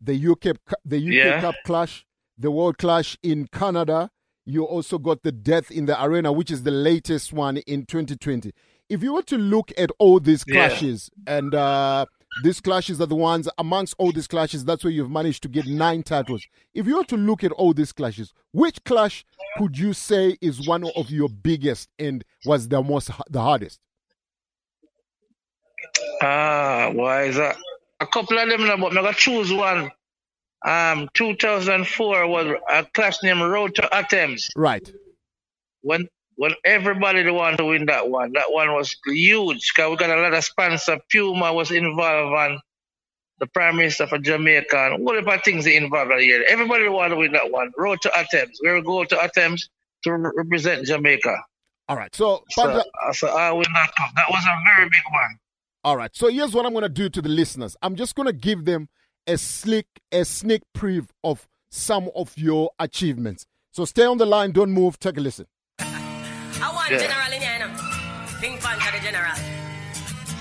the 0.03 0.15
UK 0.15 0.57
the 0.85 0.99
UK 0.99 1.13
Yeah. 1.13 1.41
Cup 1.41 1.55
Clash, 1.65 2.07
the 2.39 2.51
World 2.51 2.79
Clash 2.79 3.17
in 3.23 3.49
Canada. 3.49 4.11
You 4.47 4.65
also 4.65 4.99
got 4.99 5.23
the 5.23 5.33
Death 5.33 5.71
in 5.71 5.87
the 5.87 6.03
Arena, 6.03 6.33
which 6.33 6.51
is 6.51 6.63
the 6.63 6.71
latest 6.71 7.33
one 7.33 7.59
in 7.59 7.87
2020. 7.87 8.53
If 8.89 9.03
you 9.03 9.15
were 9.15 9.23
to 9.23 9.37
look 9.39 9.71
at 9.79 9.91
all 9.99 10.19
these 10.19 10.45
Yeah. 10.47 10.55
clashes, 10.69 11.11
and 11.27 11.55
uh, 11.55 12.07
these 12.43 12.61
clashes 12.61 13.01
are 13.01 13.07
the 13.07 13.15
ones 13.15 13.49
amongst 13.59 13.95
all 13.99 14.13
these 14.13 14.27
clashes, 14.27 14.65
that's 14.65 14.83
where 14.83 14.93
you've 14.93 15.11
managed 15.11 15.43
to 15.45 15.49
get 15.49 15.67
nine 15.67 16.03
titles. 16.03 16.45
If 16.75 16.87
you 16.87 16.97
were 16.97 17.05
to 17.05 17.17
look 17.17 17.45
at 17.45 17.53
all 17.53 17.75
these 17.75 17.93
clashes, 17.93 18.33
which 18.53 18.83
clash 18.85 19.25
could 19.59 19.79
you 19.79 19.93
say 19.93 20.37
is 20.41 20.67
one 20.67 20.85
of 20.97 21.11
your 21.11 21.29
biggest 21.29 21.89
and 21.99 22.25
was 22.45 22.69
the 22.69 22.83
most 22.83 23.11
the 23.29 23.41
hardest? 23.43 23.79
Ah, 26.23 26.91
why 26.93 27.25
is 27.25 27.37
that? 27.37 27.57
A 28.01 28.07
couple 28.07 28.39
of 28.39 28.49
them, 28.49 28.67
but 28.67 28.73
I'm 28.73 28.95
gonna 28.95 29.13
choose 29.13 29.53
one. 29.53 29.91
Um, 30.65 31.09
2004 31.15 32.27
was 32.27 32.55
a 32.69 32.85
clash 32.93 33.23
named 33.23 33.41
Road 33.41 33.75
to 33.77 33.95
Athens. 33.95 34.49
Right. 34.57 34.91
When 35.83 36.09
when 36.37 36.53
everybody 36.65 37.29
wanted 37.31 37.59
to 37.59 37.67
win 37.67 37.87
that 37.87 38.09
one, 38.09 38.33
that 38.33 38.51
one 38.51 38.73
was 38.73 38.97
huge. 39.07 39.73
Cause 39.77 39.91
we 39.91 39.97
got 39.97 40.11
a 40.11 40.21
lot 40.21 40.33
of 40.35 40.45
sponsor. 40.45 40.99
Puma 41.11 41.53
was 41.53 41.71
involved, 41.71 42.35
and 42.51 42.61
the 43.39 43.47
Prime 43.47 43.77
Minister 43.77 44.07
for 44.07 44.19
Jamaica, 44.19 44.77
and 44.93 45.07
all 45.07 45.19
of 45.19 45.43
things 45.43 45.65
they 45.65 45.77
involved 45.77 46.13
here. 46.21 46.45
Everybody 46.49 46.89
wanted 46.89 47.11
to 47.11 47.17
win 47.17 47.33
that 47.33 47.51
one. 47.51 47.73
Road 47.77 48.01
to 48.03 48.17
Athens. 48.17 48.59
We 48.63 48.73
will 48.73 48.83
go 48.83 49.05
to 49.05 49.23
Athens 49.23 49.69
to 50.05 50.13
re- 50.13 50.31
represent 50.35 50.87
Jamaica. 50.87 51.37
All 51.89 51.97
right. 51.97 52.15
So, 52.15 52.45
So, 52.51 52.63
uh, 52.71 53.13
so 53.13 53.29
I 53.29 53.51
win 53.53 53.67
that 53.75 53.95
cup. 53.97 54.11
That 54.15 54.27
was 54.31 54.45
a 54.45 54.63
very 54.77 54.89
big 54.89 55.03
one. 55.11 55.39
all 55.85 55.97
right. 55.97 56.15
So 56.15 56.29
here's 56.29 56.55
what 56.55 56.65
I'm 56.67 56.73
going 56.73 56.83
to 56.83 56.89
do 56.89 57.09
to 57.09 57.21
the 57.23 57.29
listeners. 57.29 57.77
I'm 57.83 57.97
just 57.97 58.15
going 58.15 58.27
to 58.27 58.33
give 58.33 58.65
them 58.65 58.89
a 59.27 59.37
slick 59.39 59.87
a 60.13 60.25
sneak 60.25 60.63
preview 60.77 61.09
of 61.23 61.47
some 61.71 62.11
of 62.15 62.37
your 62.37 62.71
achievements. 62.79 63.47
So 63.73 63.85
stay 63.85 64.05
on 64.05 64.19
the 64.19 64.27
line. 64.27 64.53
Don't 64.53 64.73
move. 64.73 64.99
Take 64.99 65.17
a 65.17 65.21
listen. 65.21 65.47
I 65.79 66.73
want 66.75 66.91
Yeah. 66.91 66.99
general 66.99 67.33
in 67.33 67.41
here, 67.41 67.53
you 67.53 67.59
know. 67.61 68.01
Pink 68.41 68.61
the 68.61 69.01
general. 69.03 69.37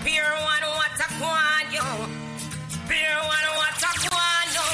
Pure 0.04 0.36
one, 0.54 0.66
what 0.80 1.00
a 1.00 1.08
quan, 1.20 1.66
yo. 1.72 1.84
Pure 2.88 3.22
one, 3.36 3.50
what 3.60 3.84
a 3.84 3.92
quan, 4.10 4.48
yo. 4.56 4.66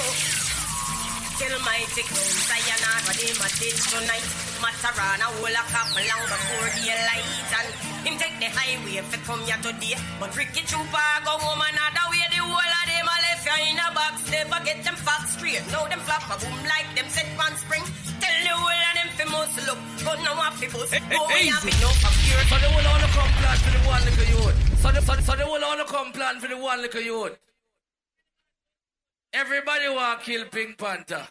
Tell 1.36 1.60
mighty 1.68 2.04
crown, 2.08 2.32
sayonara, 2.48 3.12
they 3.20 3.34
my 3.42 3.50
ditch 3.60 3.82
oh, 3.92 4.00
tonight. 4.00 4.28
Matarana, 4.64 5.28
hold 5.36 5.52
a 5.52 5.64
couple 5.68 6.02
long 6.08 6.24
before 6.32 6.70
daylight. 6.80 7.28
And 7.60 7.70
him 8.08 8.16
take 8.18 8.38
the 8.40 8.48
highway 8.56 9.04
if 9.04 9.12
come 9.28 9.42
here 9.44 9.60
today. 9.60 9.98
But 10.20 10.32
Ricky 10.38 10.62
Trooper 10.64 11.10
go 11.26 11.36
home 11.36 11.60
another 11.60 12.06
way. 12.10 12.24
The 12.32 12.40
whole 12.40 12.75
of 13.46 13.62
them 13.62 13.70
a 13.70 13.70
left 13.70 13.70
you 13.70 13.72
in 13.72 13.78
a 13.78 13.94
box. 13.94 14.32
Never 14.32 14.66
get 14.66 14.84
them 14.84 14.96
facts 14.96 15.34
straight. 15.38 15.64
Now 15.72 15.86
them 15.86 16.00
flop 16.00 16.26
a 16.30 16.36
boom 16.42 16.58
like 16.66 16.90
them 16.96 17.10
set 17.10 17.28
one 17.38 17.56
spring. 17.58 17.84
Tell 18.20 18.38
the 18.44 18.54
whole 18.58 18.70
of 18.70 18.94
them 18.96 19.10
fi 19.18 19.26
muscle 19.30 19.72
up. 19.72 19.80
But 20.04 20.18
now 20.24 20.40
I 20.40 20.50
fi 20.52 20.68
bust. 20.68 20.94
Go 20.94 21.28
we 21.28 21.48
have 21.48 21.62
fear. 21.62 22.42
So 22.50 22.56
they 22.58 22.72
will 22.74 22.88
only 22.88 23.10
come 23.14 23.32
plan 23.38 23.58
for 23.58 23.72
the 23.72 23.82
one 23.88 24.04
little 24.06 24.28
youth. 24.34 24.58
So 24.82 24.92
they, 24.92 25.02
so, 25.02 25.14
so 25.22 25.36
they 25.36 25.44
will 25.44 25.66
only 25.66 25.86
come 25.86 26.12
plan 26.12 26.40
for 26.40 26.48
the 26.48 26.58
one 26.58 26.82
little 26.82 27.02
youth. 27.02 27.38
Everybody 29.34 29.90
want 29.90 30.20
to 30.20 30.26
kill 30.26 30.46
Pink 30.46 30.78
Panther. 30.78 31.28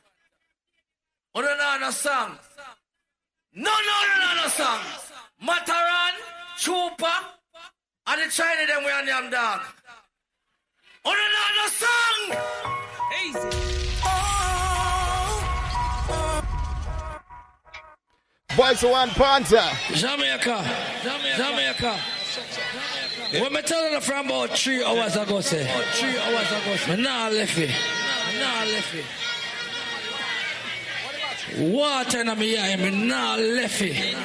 Oh, 1.35 1.40
no, 1.40 1.57
no, 1.57 1.79
no 1.81 1.90
song. 1.90 2.38
No, 3.55 3.70
no, 3.70 3.96
no, 4.07 4.14
no, 4.20 4.42
no 4.42 4.48
song. 4.48 4.81
Matterhorn, 5.40 6.14
Chupa, 6.59 7.14
and 8.07 8.22
the 8.22 8.31
China 8.31 8.66
them 8.66 8.85
we 8.85 8.90
on 8.92 9.07
them 9.07 9.31
dog. 9.31 9.62
Oh, 11.06 11.12
no, 11.12 11.26
no, 11.36 11.44
no 11.60 11.66
song. 11.82 12.20
Easy. 13.24 13.48
Voice 18.54 18.82
of 18.84 18.90
One 18.90 19.10
Panther. 19.10 19.68
Jamaica. 19.92 20.64
Jamaica. 21.36 21.98
When 23.40 23.52
me 23.52 23.62
tell 23.62 23.90
you 23.90 24.00
from 24.00 24.26
about 24.26 24.50
three 24.50 24.82
hours 24.84 25.16
ago, 25.16 25.40
say. 25.40 25.64
Three 25.92 26.18
hours 26.18 26.50
ago, 26.50 26.76
say. 26.76 26.96
Me 26.96 27.02
nah 27.02 27.28
left 27.28 27.58
it. 27.58 27.68
Me 27.68 28.38
nah 28.40 28.64
left 28.64 28.94
it. 28.94 29.04
Water 31.56 32.20
in 32.20 32.38
me 32.38 32.58
eye, 32.58 32.76
me 32.76 32.90
nah 32.90 33.36
it. 33.38 34.16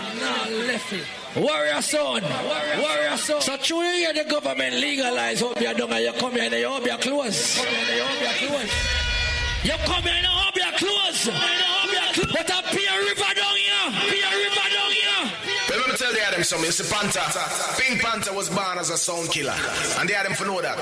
Warrior 1.36 1.82
son, 1.82 2.24
warrior 2.24 3.18
son. 3.18 3.42
So 3.42 3.56
true 3.58 3.82
you 3.82 4.12
hear 4.12 4.14
the 4.14 4.24
government 4.28 4.76
legalize 4.76 5.40
hope 5.42 5.62
you're 5.62 5.76
done 5.76 5.94
and 5.94 6.04
you 6.06 6.14
come 6.14 6.32
here 6.32 6.44
and 6.44 6.54
you 6.54 6.68
hope 6.68 6.86
you're 6.88 6.98
close. 6.98 7.58
You 7.60 7.64
come 9.86 10.04
here 10.04 10.14
and 10.16 10.24
you 10.24 10.30
hope. 10.30 10.56
You 10.56 10.64
close. 10.76 11.30
But 11.30 12.50
a 12.50 12.64
Pia 12.76 12.98
River 12.98 13.34
down 13.36 13.56
here. 13.56 13.92
Pia 14.10 14.30
River 14.34 14.68
down 14.74 14.92
here. 14.92 15.32
Let 15.70 15.88
me 15.88 15.96
tell 15.98 16.12
the 16.12 16.22
Adam 16.26 16.44
something. 16.44 16.68
It's 16.68 16.80
a 16.80 16.94
Panther. 16.94 17.22
Pink 17.80 18.02
Panther 18.02 18.34
was 18.34 18.50
born 18.50 18.80
as 18.80 18.90
a 18.90 18.98
sound 18.98 19.30
killer. 19.30 19.56
And 20.00 20.10
the 20.10 20.16
Adam 20.16 20.34
for 20.34 20.46
know 20.46 20.62
that. 20.62 20.78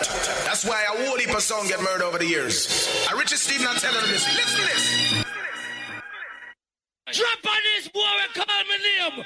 That's 0.46 0.64
why 0.64 0.82
a 0.84 1.04
whole 1.04 1.18
heap 1.18 1.36
of 1.36 1.42
sound 1.42 1.68
get 1.68 1.82
murdered 1.82 2.04
over 2.04 2.18
the 2.18 2.26
years. 2.26 2.88
And 3.10 3.20
Richard 3.20 3.40
Steve 3.40 3.62
not 3.62 3.78
telling 3.78 4.00
them 4.00 4.10
this. 4.10 4.26
Listen 4.34 4.60
to 4.60 4.66
this. 4.66 5.17
Drop 7.14 7.46
on 7.46 7.62
this 7.76 7.88
boy 7.88 8.02
and 8.02 8.34
call 8.34 8.64
me 8.68 8.78
name 8.84 9.26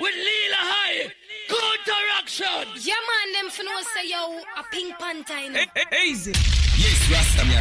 with 0.00 0.14
Leela 0.14 0.62
High. 0.68 1.12
Counteraction. 1.48 2.68
Yeah, 2.82 2.94
man, 3.08 3.32
them 3.32 3.50
for 3.50 3.62
no 3.62 3.80
say 3.94 4.08
yo 4.08 4.38
a 4.58 4.62
pink 4.70 4.98
panther. 4.98 5.38
You 5.40 5.50
know? 5.52 5.60
Easy. 6.04 6.32
Yes, 6.32 7.10
Rasta 7.10 7.44
me. 7.46 7.56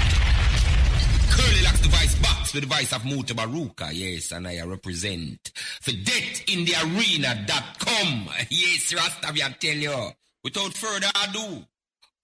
Curly 1.31 1.63
locks 1.63 1.79
the 1.79 1.87
vice 1.87 2.15
box 2.19 2.53
with 2.53 2.63
the 2.63 2.69
vice 2.69 2.91
of 2.93 3.03
Mutabaruka. 3.03 3.91
Yes, 3.93 4.31
and 4.33 4.47
I 4.47 4.61
represent 4.63 5.51
for 5.55 5.91
death 5.91 6.43
in 6.49 6.65
the 6.65 6.75
arena.com. 6.83 8.29
Yes, 8.49 8.93
Rasta 8.93 9.31
me, 9.31 9.41
I 9.41 9.55
tell 9.57 9.75
you. 9.75 10.11
Without 10.43 10.73
further 10.73 11.07
ado, 11.23 11.63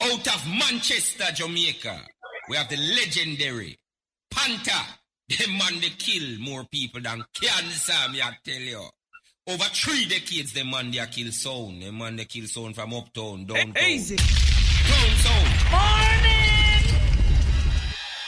out 0.02 0.28
of 0.28 0.48
Manchester, 0.48 1.32
Jamaica, 1.34 2.02
we 2.50 2.58
have 2.58 2.68
the 2.68 2.78
legendary 2.78 3.78
Panther. 4.30 4.86
Them 5.30 5.58
man 5.58 5.82
they 5.82 5.90
kill 5.90 6.40
more 6.40 6.64
people 6.72 7.02
than 7.02 7.24
cancer, 7.34 7.94
me 8.12 8.22
I 8.22 8.32
tell 8.46 8.62
you. 8.62 8.82
Over 9.48 9.64
three 9.66 10.06
decades, 10.06 10.54
the 10.54 10.64
man 10.64 10.90
they 10.92 11.06
kill 11.08 11.32
sound. 11.34 11.82
Them 11.82 11.98
man 11.98 12.16
they 12.16 12.26
kill 12.26 12.48
sound 12.48 12.76
from 12.76 12.94
uptown, 12.94 13.46
downtown. 13.46 13.74
Easy. 13.84 14.16
Down 14.16 15.12
sound. 15.20 15.48
Morning. 15.72 17.02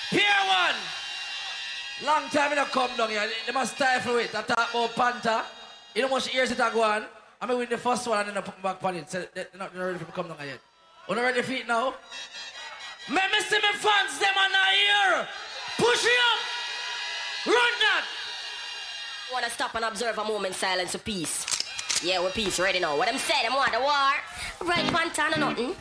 Here 0.10 0.42
one. 0.48 0.76
Long 2.06 2.30
time 2.32 2.52
in 2.52 2.58
a 2.58 2.66
come 2.66 2.92
down 2.98 3.10
here. 3.10 3.30
They 3.46 3.54
must 3.54 3.76
stifle 3.76 4.18
it. 4.18 4.36
I 4.36 4.42
talk 4.42 4.70
about 4.74 4.94
Panther. 4.96 5.44
You 5.96 6.02
know 6.02 6.08
how 6.10 6.16
much 6.16 6.34
years 6.34 6.52
it 6.52 6.60
a 6.60 6.70
go 6.74 6.84
on? 6.84 7.06
I 7.42 7.46
mean 7.48 7.58
win 7.60 7.70
the 7.70 7.78
first 7.78 8.06
one 8.08 8.20
and 8.20 8.30
then 8.30 8.38
I 8.38 8.42
put 8.42 8.62
back 8.62 8.84
on 8.84 8.96
it. 8.98 9.10
So 9.10 9.20
they- 9.22 9.28
they're 9.44 9.48
not 9.58 9.74
ready 9.76 9.98
for 10.00 10.06
come 10.12 10.28
down 10.28 10.38
yet. 10.46 10.60
Are 11.08 11.16
not 11.16 11.22
ready 11.22 11.42
for 11.44 11.54
it 11.54 11.66
now? 11.68 11.92
Me, 13.10 13.16
me 13.32 13.40
see 13.48 13.56
me 13.56 13.72
fans, 13.80 14.20
them 14.20 14.36
are 14.38 14.50
not 14.50 14.74
here. 14.74 15.28
Push 15.78 16.04
it 16.04 16.20
up. 16.34 16.59
Run 17.50 17.74
that. 17.82 18.04
Wanna 19.34 19.50
stop 19.50 19.74
and 19.76 19.86
observe 19.86 20.18
a 20.18 20.24
moment 20.24 20.54
silence 20.54 20.94
of 20.94 21.04
peace. 21.04 21.46
Yeah, 22.04 22.22
we're 22.22 22.30
peace 22.30 22.60
ready 22.60 22.80
now. 22.80 22.96
What 22.96 23.08
them 23.08 23.18
say, 23.18 23.42
them 23.42 23.54
want 23.56 23.74
the 23.74 23.80
war. 23.80 24.14
Right, 24.70 24.86
Pantana, 24.94 25.38
nothing. 25.38 25.74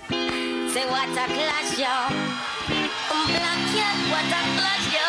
Say 0.73 0.85
what 0.89 1.09
a 1.13 1.25
clash, 1.29 1.77
yo. 1.77 1.93
Um, 3.13 3.27
Black 3.29 3.61
cat, 3.77 3.97
what 4.09 4.33
a 4.33 4.41
clash, 4.57 4.87
yo. 4.97 5.09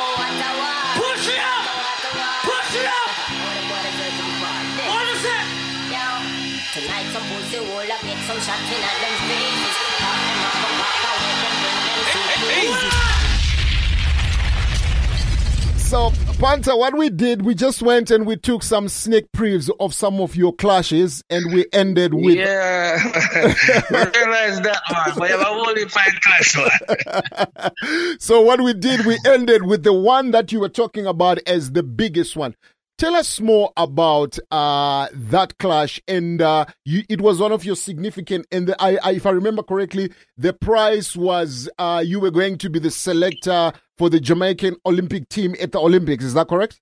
Oh, 0.00 0.12
what 0.16 0.32
a 0.32 0.50
war. 0.60 1.12
Push 1.12 1.28
it 1.28 1.40
up. 1.44 1.64
What 1.76 2.08
a 2.08 2.10
war. 2.16 2.36
Push 2.48 2.76
it 2.80 2.88
up. 2.88 3.10
What 4.88 5.06
is 5.12 5.24
it? 5.28 5.46
Yo, 5.92 6.06
tonight 6.72 7.08
some 7.12 7.24
pussy 7.28 7.60
will 7.60 7.92
up, 7.92 8.00
get 8.00 8.18
some 8.24 8.40
shots 8.40 8.68
in 8.72 8.80
at 8.80 8.96
them 8.96 9.14
faces. 9.28 9.63
So, 15.84 16.10
Panther, 16.40 16.76
what 16.76 16.96
we 16.96 17.10
did, 17.10 17.42
we 17.42 17.54
just 17.54 17.82
went 17.82 18.10
and 18.10 18.26
we 18.26 18.36
took 18.36 18.62
some 18.62 18.88
sneak 18.88 19.30
previews 19.32 19.70
of 19.78 19.92
some 19.94 20.18
of 20.18 20.34
your 20.34 20.54
clashes, 20.54 21.22
and 21.28 21.52
we 21.52 21.66
ended 21.74 22.14
with. 22.14 22.36
Yeah, 22.36 22.94
realize 23.90 24.60
that. 24.62 24.80
But 25.16 25.28
you 25.28 25.36
have 25.36 25.46
a 25.46 25.48
only 25.48 25.86
five 25.88 26.18
clash 26.22 26.56
one. 26.56 28.16
so, 28.18 28.40
what 28.40 28.62
we 28.62 28.72
did, 28.72 29.04
we 29.04 29.18
ended 29.26 29.66
with 29.66 29.82
the 29.82 29.92
one 29.92 30.30
that 30.30 30.52
you 30.52 30.60
were 30.60 30.70
talking 30.70 31.06
about 31.06 31.38
as 31.46 31.72
the 31.72 31.82
biggest 31.82 32.34
one 32.34 32.56
Tell 32.96 33.16
us 33.16 33.40
more 33.40 33.72
about 33.76 34.38
uh, 34.52 35.08
that 35.12 35.58
clash, 35.58 36.00
and 36.06 36.40
uh, 36.40 36.66
you, 36.84 37.02
it 37.08 37.20
was 37.20 37.40
one 37.40 37.50
of 37.50 37.64
your 37.64 37.74
significant. 37.74 38.46
And 38.52 38.68
the, 38.68 38.80
I, 38.80 38.98
I, 39.02 39.12
if 39.14 39.26
I 39.26 39.30
remember 39.30 39.64
correctly, 39.64 40.12
the 40.36 40.52
prize 40.52 41.16
was 41.16 41.68
uh, 41.76 42.04
you 42.06 42.20
were 42.20 42.30
going 42.30 42.56
to 42.58 42.70
be 42.70 42.78
the 42.78 42.92
selector 42.92 43.72
for 43.98 44.08
the 44.10 44.20
Jamaican 44.20 44.76
Olympic 44.86 45.28
team 45.28 45.56
at 45.60 45.72
the 45.72 45.80
Olympics. 45.80 46.22
Is 46.22 46.34
that 46.34 46.46
correct? 46.46 46.80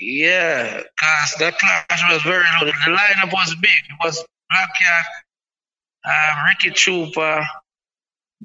Yeah, 0.00 0.78
because 0.78 1.34
the 1.38 1.52
clash 1.56 2.10
was 2.10 2.22
very 2.22 2.44
loaded. 2.60 2.74
The 2.84 2.90
lineup 2.90 3.32
was 3.32 3.54
big. 3.60 3.70
It 3.70 4.04
was 4.04 4.24
Black 4.48 4.70
Cat, 4.76 5.06
um, 6.04 6.46
Ricky 6.48 6.70
Trooper, 6.74 7.46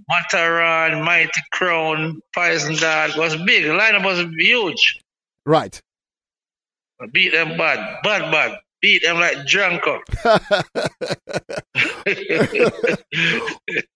Matterhorn, 0.07 1.03
Mighty 1.03 1.41
Crown, 1.51 2.21
Poison. 2.35 2.75
It 2.77 3.17
was 3.17 3.35
big. 3.37 3.63
The 3.63 3.69
lineup 3.69 4.05
was 4.05 4.25
huge. 4.37 4.99
Right. 5.45 5.81
Beat 7.11 7.31
them 7.31 7.57
bad, 7.57 8.01
bad, 8.03 8.31
bad. 8.31 8.59
Beat 8.81 9.03
them 9.03 9.17
like 9.17 9.45
drunker. 9.47 9.99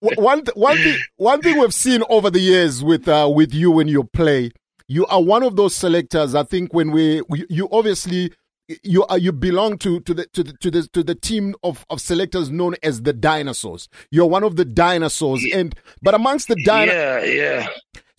one 0.00 0.42
one 0.54 0.76
thing 0.76 0.98
one 1.16 1.40
thing 1.40 1.58
we've 1.58 1.74
seen 1.74 2.02
over 2.08 2.30
the 2.30 2.40
years 2.40 2.82
with 2.82 3.08
uh, 3.08 3.30
with 3.32 3.54
you 3.54 3.70
when 3.70 3.88
you 3.88 4.04
play, 4.04 4.50
you 4.88 5.06
are 5.06 5.22
one 5.22 5.42
of 5.42 5.56
those 5.56 5.74
selectors. 5.74 6.34
I 6.34 6.42
think 6.42 6.74
when 6.74 6.90
we, 6.90 7.22
we 7.28 7.46
you 7.48 7.68
obviously 7.70 8.32
you 8.82 9.04
are 9.06 9.18
you 9.18 9.32
belong 9.32 9.78
to 9.78 10.00
to 10.00 10.14
the 10.14 10.26
to 10.26 10.42
the 10.42 10.52
to 10.54 10.70
the 10.70 10.88
to 10.88 11.02
the 11.02 11.14
team 11.14 11.54
of 11.62 11.84
of 11.90 12.00
selectors 12.00 12.50
known 12.50 12.74
as 12.82 13.02
the 13.02 13.12
dinosaurs. 13.12 13.88
You're 14.10 14.26
one 14.26 14.44
of 14.44 14.56
the 14.56 14.64
dinosaurs, 14.64 15.44
and 15.54 15.74
but 16.02 16.14
amongst 16.14 16.48
the 16.48 16.56
dinosaurs, 16.64 17.28
Yeah, 17.28 17.60
yeah. 17.60 17.68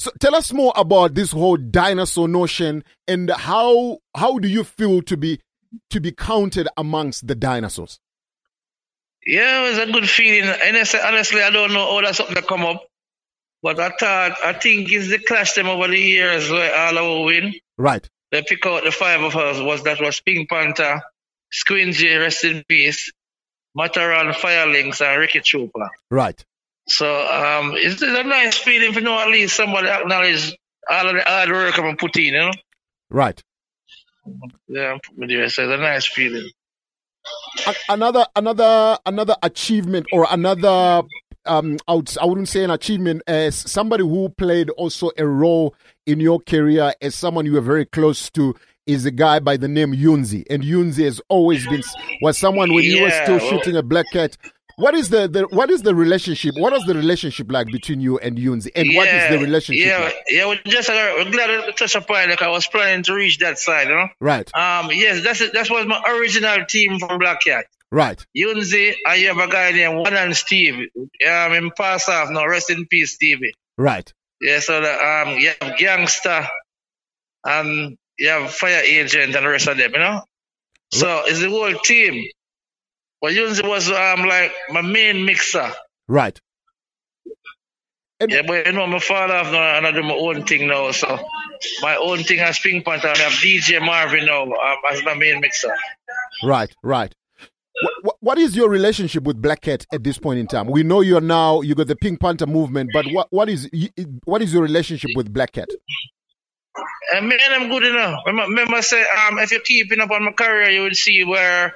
So 0.02 0.10
tell 0.20 0.34
us 0.34 0.52
more 0.52 0.74
about 0.76 1.14
this 1.14 1.32
whole 1.32 1.58
dinosaur 1.58 2.28
notion 2.28 2.84
and 3.08 3.30
how 3.30 4.00
how 4.16 4.40
do 4.40 4.48
you 4.48 4.64
feel 4.64 5.04
to 5.04 5.16
be 5.16 5.40
to 5.92 6.02
be 6.02 6.12
counted 6.12 6.68
amongst 6.76 7.28
the 7.28 7.36
dinosaurs? 7.36 8.00
Yeah, 9.24 9.64
it 9.64 9.70
was 9.70 9.78
a 9.78 9.92
good 9.92 10.10
feeling. 10.10 10.50
And 10.50 10.76
I 10.76 10.86
say, 10.86 11.00
honestly, 11.06 11.44
I 11.44 11.52
don't 11.52 11.72
know 11.72 11.86
how 11.94 12.02
that's 12.02 12.18
something 12.18 12.36
to 12.36 12.42
come 12.42 12.66
up. 12.66 12.84
But 13.62 13.80
I 13.80 13.90
thought, 13.90 14.44
I 14.44 14.54
think 14.54 14.92
it's 14.92 15.10
the 15.10 15.20
clash 15.20 15.54
them 15.54 15.68
over 15.68 15.88
the 15.88 16.00
years 16.00 16.50
where 16.50 16.76
all 16.76 16.98
our 16.98 17.26
win. 17.26 17.54
Right. 17.78 18.10
They 18.32 18.42
pick 18.42 18.66
out 18.66 18.84
the 18.84 18.92
five 18.92 19.22
of 19.22 19.36
us 19.36 19.62
was 19.62 19.84
that 19.84 20.02
was 20.02 20.20
Pink 20.20 20.50
Panther, 20.50 21.04
Squingy, 21.54 22.20
rest 22.20 22.44
in 22.44 22.64
peace, 22.68 23.12
Matterhorn, 23.76 24.34
Firelinks, 24.34 25.00
and 25.00 25.20
Ricky 25.20 25.42
Trooper. 25.42 25.92
Right. 26.10 26.44
So 26.92 27.08
um, 27.08 27.74
it's, 27.76 28.02
it's 28.02 28.20
a 28.20 28.24
nice 28.24 28.58
feeling 28.58 28.94
to 28.94 29.02
know 29.02 29.18
at 29.20 29.30
least 29.30 29.56
somebody 29.56 29.88
acknowledge 29.88 30.56
all 30.90 31.08
of 31.08 31.16
the 31.16 31.22
hard 31.22 31.50
work 31.50 31.80
I'm 31.80 31.96
put 31.98 32.16
in, 32.18 32.24
you 32.24 32.32
know? 32.34 32.52
Right. 33.10 33.42
Yeah. 34.68 34.98
So 35.08 35.24
it's 35.26 35.58
a 35.58 35.78
nice 35.78 36.06
feeling. 36.06 36.50
Another 37.90 38.26
another 38.36 38.98
another 39.06 39.36
achievement 39.44 40.08
or 40.12 40.26
another 40.30 41.04
um 41.46 41.78
I, 41.88 41.94
would, 41.96 42.18
I 42.20 42.26
wouldn't 42.26 42.50
say 42.50 42.64
an 42.64 42.72
achievement 42.72 43.22
as 43.28 43.56
somebody 43.56 44.04
who 44.04 44.30
played 44.30 44.70
also 44.72 45.12
a 45.18 45.26
role 45.26 45.76
in 46.06 46.20
your 46.20 46.40
career 46.40 46.94
as 47.02 47.14
someone 47.16 47.46
you 47.46 47.54
were 47.54 47.62
very 47.62 47.86
close 47.86 48.30
to 48.32 48.56
is 48.88 49.06
a 49.06 49.12
guy 49.12 49.40
by 49.40 49.58
the 49.58 49.68
name 49.68 49.94
Yunzi 49.94 50.44
and 50.50 50.64
Yunzi 50.64 51.04
has 51.06 51.22
always 51.30 51.68
been 51.68 51.84
was 52.22 52.38
someone 52.38 52.74
when 52.74 52.84
you 52.84 53.04
were 53.04 53.10
Yeah, 53.10 53.24
still 53.24 53.38
well- 53.38 53.50
shooting 53.50 53.76
a 53.76 53.84
black 53.84 54.08
cat 54.12 54.38
what 54.82 54.96
is 54.96 55.10
the, 55.10 55.28
the 55.28 55.48
what 55.50 55.70
is 55.70 55.84
the 55.84 55.94
relationship 55.94 56.56
what 56.58 56.74
is 56.74 56.84
the 56.86 56.96
relationship 56.96 57.52
like 57.52 57.68
between 57.68 58.02
you 58.02 58.18
and 58.18 58.38
Yunzi 58.38 58.72
and 58.76 58.96
what 58.96 59.08
is 59.08 59.30
the 59.30 59.38
relationship 59.38 59.86
Yeah, 59.86 60.00
like 60.00 60.16
yeah. 60.28 60.48
We're 60.48 60.60
just 60.66 60.90
uh, 60.90 61.14
we're 61.18 61.32
glad 61.32 61.48
to 61.48 61.72
touch 61.74 61.96
upon 61.96 62.24
it. 62.24 62.30
Like 62.32 62.42
I 62.42 62.50
was 62.50 62.68
planning 62.68 63.04
to 63.04 63.14
reach 63.14 63.38
that 63.40 63.60
side, 63.60 63.88
you 63.88 63.96
know. 63.96 64.08
right 64.20 64.50
Um, 64.56 64.90
yes, 64.92 65.24
that's 65.24 65.42
it. 65.42 65.54
That 65.54 65.70
was 65.70 65.86
my 65.86 66.02
original 66.18 66.66
team 66.66 67.00
from 67.00 67.20
Black 67.20 67.42
Cat. 67.42 67.66
right 67.92 68.26
Yunzi, 68.36 68.96
and 69.06 69.22
you 69.22 69.28
have 69.28 69.38
a 69.38 69.52
guy 69.52 69.72
named 69.72 70.00
One 70.00 70.16
and 70.16 70.36
Steve. 70.36 70.90
Um, 70.96 71.54
in 71.54 71.72
pass 71.78 72.10
off 72.10 72.30
now. 72.32 72.48
Rest 72.48 72.70
in 72.72 72.88
peace, 72.88 73.14
Stevie. 73.14 73.54
right 73.78 74.12
Yeah, 74.42 74.60
so 74.60 74.82
the, 74.82 74.92
um, 74.92 75.38
you 75.38 75.52
have 75.62 75.78
Gangster, 75.78 76.48
and 77.46 77.98
you 78.18 78.30
have 78.30 78.52
Fire 78.52 78.82
Agent, 78.84 79.36
and 79.36 79.46
the 79.46 79.50
rest 79.50 79.68
of 79.68 79.78
them, 79.78 79.92
you 79.94 80.00
know. 80.00 80.24
So 80.94 81.22
it's 81.26 81.40
the 81.40 81.50
whole 81.50 81.74
team. 81.84 82.26
But 83.22 83.34
Yunzi 83.34 83.68
was 83.68 83.90
um 83.90 84.26
like 84.26 84.52
my 84.72 84.82
main 84.82 85.26
mixer. 85.26 85.72
right 86.08 86.40
yeah, 88.30 88.42
but 88.46 88.68
you 88.68 88.74
know, 88.74 88.88
my 88.88 89.00
father 89.00 89.34
have 89.34 89.52
now, 89.52 89.78
and 89.78 89.88
I 89.88 89.92
do 89.92 90.04
my 90.04 90.14
own 90.14 90.46
thing 90.46 90.68
now. 90.68 90.92
So 90.92 91.20
my 91.82 91.96
own 91.96 92.24
thing 92.24 92.40
as 92.40 92.60
Pink 92.60 92.86
Panther, 92.86 93.10
I 93.10 93.18
have 93.18 93.34
DJ 93.34 93.84
Marvin 93.84 94.26
now 94.26 94.44
um, 94.44 94.78
as 94.92 95.04
my 95.04 95.16
main 95.16 95.40
mixer. 95.42 95.74
Right, 96.44 96.74
right. 96.84 97.14
What, 98.04 98.18
what 98.20 98.38
is 98.38 98.56
your 98.56 98.70
relationship 98.70 99.24
with 99.24 99.42
Black 99.42 99.62
Cat 99.62 99.86
at 99.92 100.04
this 100.04 100.20
point 100.20 100.40
in 100.40 100.48
time? 100.48 100.68
We 100.68 100.84
know 100.84 101.02
you're 101.02 101.22
now 101.22 101.62
you 101.62 101.74
got 101.74 101.88
the 101.88 101.96
Pink 101.96 102.20
Panther 102.20 102.46
movement, 102.46 102.92
but 102.94 103.06
what 103.08 103.28
what 103.32 103.50
is 103.50 103.70
what 104.26 104.42
is 104.42 104.54
your 104.54 104.62
relationship 104.62 105.12
with 105.16 105.34
Black 105.34 105.54
Cat? 105.54 105.70
And 107.14 107.28
me 107.28 107.38
and 107.44 107.64
I'm 107.64 107.70
good 107.70 107.84
enough. 107.84 108.22
Remember, 108.26 108.50
remember 108.50 108.82
say, 108.82 109.02
um, 109.02 109.40
if 109.40 109.52
you're 109.52 109.62
keeping 109.62 110.00
up 110.00 110.12
on 110.12 110.24
my 110.24 110.32
career, 110.32 110.70
you 110.70 110.84
will 110.84 110.94
see 110.94 111.24
where 111.24 111.76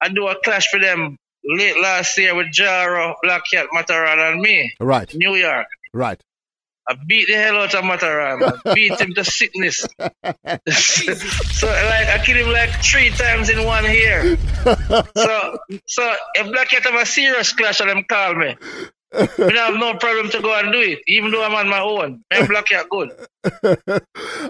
I 0.00 0.08
do 0.08 0.28
a 0.28 0.36
clash 0.42 0.68
for 0.68 0.80
them 0.80 1.16
late 1.44 1.80
last 1.80 2.16
year 2.18 2.34
with 2.34 2.48
Jaro, 2.48 3.14
Black 3.22 3.42
Cat, 3.52 3.66
Matterhorn, 3.72 4.18
and 4.18 4.40
me. 4.40 4.72
Right, 4.80 5.12
New 5.14 5.34
York. 5.34 5.66
right. 5.92 6.22
I 6.88 6.96
beat 7.06 7.28
the 7.28 7.34
hell 7.34 7.56
out 7.58 7.74
of 7.74 7.84
Matterhorn, 7.84 8.40
man. 8.40 8.52
beat 8.74 9.00
him 9.00 9.14
to 9.14 9.22
sickness. 9.22 9.86
so, 10.00 10.06
like, 11.66 12.08
I 12.08 12.20
killed 12.24 12.38
him 12.38 12.52
like 12.52 12.82
three 12.82 13.10
times 13.10 13.48
in 13.48 13.64
one 13.64 13.84
year. 13.84 14.36
so, 15.16 15.58
so 15.86 16.14
if 16.34 16.50
Black 16.50 16.70
Cat 16.70 16.82
have 16.84 17.00
a 17.00 17.06
serious 17.06 17.52
clash, 17.52 17.78
them 17.78 18.02
call 18.08 18.34
me. 18.34 18.56
I 19.12 19.26
have 19.36 19.74
no 19.74 19.94
problem 19.94 20.30
to 20.30 20.40
go 20.40 20.58
and 20.58 20.72
do 20.72 20.80
it, 20.80 21.00
even 21.06 21.30
though 21.30 21.44
I'm 21.44 21.54
on 21.54 21.68
my 21.68 21.80
own. 21.80 22.22
I'm 22.32 22.46
good. 22.90 23.10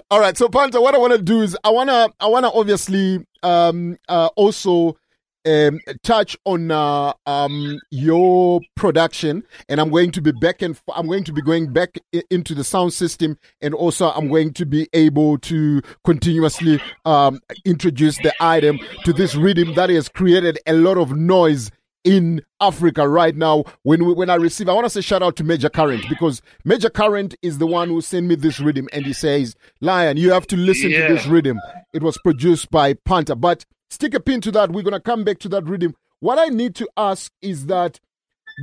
All 0.09 0.19
right, 0.19 0.37
so 0.37 0.49
Panta, 0.49 0.79
what 0.79 0.93
I 0.93 0.99
want 0.99 1.13
to 1.13 1.21
do 1.21 1.41
is 1.41 1.57
I 1.63 1.71
wanna 1.71 2.09
I 2.19 2.27
wanna 2.27 2.49
obviously 2.53 3.25
um 3.41 3.97
uh 4.07 4.29
also 4.35 4.97
um 5.45 5.79
touch 6.03 6.37
on 6.45 6.69
uh 6.69 7.13
um 7.25 7.79
your 7.89 8.61
production 8.75 9.43
and 9.69 9.81
I'm 9.81 9.89
going 9.89 10.11
to 10.11 10.21
be 10.21 10.31
back 10.31 10.61
and 10.61 10.79
I'm 10.93 11.07
going 11.07 11.23
to 11.23 11.33
be 11.33 11.41
going 11.41 11.73
back 11.73 11.97
i- 12.13 12.21
into 12.29 12.53
the 12.53 12.63
sound 12.63 12.93
system 12.93 13.37
and 13.61 13.73
also 13.73 14.11
I'm 14.11 14.27
going 14.27 14.53
to 14.53 14.65
be 14.65 14.87
able 14.93 15.39
to 15.39 15.81
continuously 16.03 16.79
um 17.05 17.39
introduce 17.65 18.17
the 18.19 18.33
item 18.39 18.79
to 19.05 19.13
this 19.13 19.35
rhythm 19.35 19.73
that 19.73 19.89
has 19.89 20.07
created 20.09 20.59
a 20.67 20.73
lot 20.73 20.97
of 20.97 21.15
noise 21.15 21.71
in 22.03 22.41
Africa 22.59 23.07
right 23.07 23.35
now. 23.35 23.63
When 23.83 24.05
we, 24.05 24.13
when 24.13 24.31
I 24.31 24.35
receive, 24.35 24.67
I 24.67 24.73
want 24.73 24.85
to 24.85 24.89
say 24.89 25.01
shout 25.01 25.21
out 25.21 25.35
to 25.35 25.43
Major 25.43 25.69
Current 25.69 26.03
because 26.09 26.41
Major 26.65 26.89
Current 26.89 27.35
is 27.43 27.59
the 27.59 27.67
one 27.67 27.89
who 27.89 28.01
sent 28.01 28.25
me 28.25 28.33
this 28.33 28.59
rhythm, 28.59 28.89
and 28.91 29.05
he 29.05 29.13
says, 29.13 29.55
"Lion, 29.81 30.17
you 30.17 30.31
have 30.31 30.47
to 30.47 30.57
listen 30.57 30.89
Yeah. 30.89 31.07
to 31.07 31.13
this 31.13 31.27
rhythm." 31.27 31.59
It 31.93 32.01
was 32.01 32.17
produced 32.23 32.71
by 32.71 32.93
Panther, 32.93 33.35
but 33.35 33.65
stick 33.91 34.13
a 34.13 34.19
pin 34.19 34.41
to 34.41 34.51
that. 34.51 34.71
We're 34.71 34.83
gonna 34.83 34.99
come 34.99 35.23
back 35.23 35.39
to 35.39 35.49
that 35.49 35.65
rhythm. 35.65 35.95
What 36.19 36.39
I 36.39 36.47
need 36.47 36.75
to 36.75 36.89
ask 36.97 37.31
is 37.41 37.65
that 37.67 37.99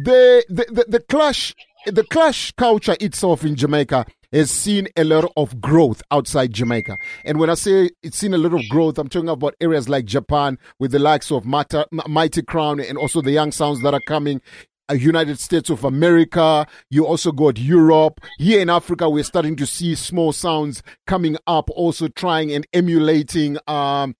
the 0.05 0.45
the 0.49 0.65
the, 0.71 0.85
the 0.89 1.01
clash 1.01 1.55
the 1.87 2.05
clash 2.05 2.53
culture 2.53 2.97
itself 3.01 3.45
in 3.45 3.57
Jamaica 3.57 4.07
has 4.33 4.51
seen 4.51 4.89
a 4.97 5.05
lot 5.05 5.31
of 5.37 5.61
growth 5.61 6.03
outside 6.11 6.53
Jamaica. 6.53 6.97
And 7.25 7.39
when 7.39 7.49
I 7.49 7.55
say 7.55 7.91
it's 8.03 8.19
seen 8.19 8.35
a 8.35 8.39
lot 8.39 8.53
of 8.53 8.69
growth, 8.69 8.99
I'm 8.99 9.09
talking 9.09 9.29
about 9.29 9.55
areas 9.61 9.89
like 9.89 10.05
Japan 10.05 10.59
with 10.79 10.91
the 10.91 10.99
likes 10.99 11.31
of 11.33 11.47
Mata, 11.47 11.87
Mighty 12.07 12.43
Crown 12.43 12.81
and 12.81 12.99
also 12.99 13.23
the 13.23 13.31
young 13.31 13.53
sounds 13.53 13.81
that 13.83 13.95
are 13.95 14.03
coming. 14.07 14.43
Uh, 14.91 14.95
United 14.95 15.39
States 15.39 15.69
of 15.71 15.85
America, 15.85 16.67
you 16.91 17.07
also 17.07 17.31
got 17.31 17.59
Europe. 17.59 18.21
Here 18.39 18.61
in 18.61 18.71
Africa, 18.71 19.09
we're 19.09 19.25
starting 19.25 19.57
to 19.57 19.67
see 19.67 19.95
small 19.95 20.33
sounds 20.33 20.83
coming 21.07 21.37
up, 21.47 21.69
also 21.71 22.09
trying 22.09 22.53
and 22.53 22.67
emulating 22.73 23.59
um, 23.67 24.15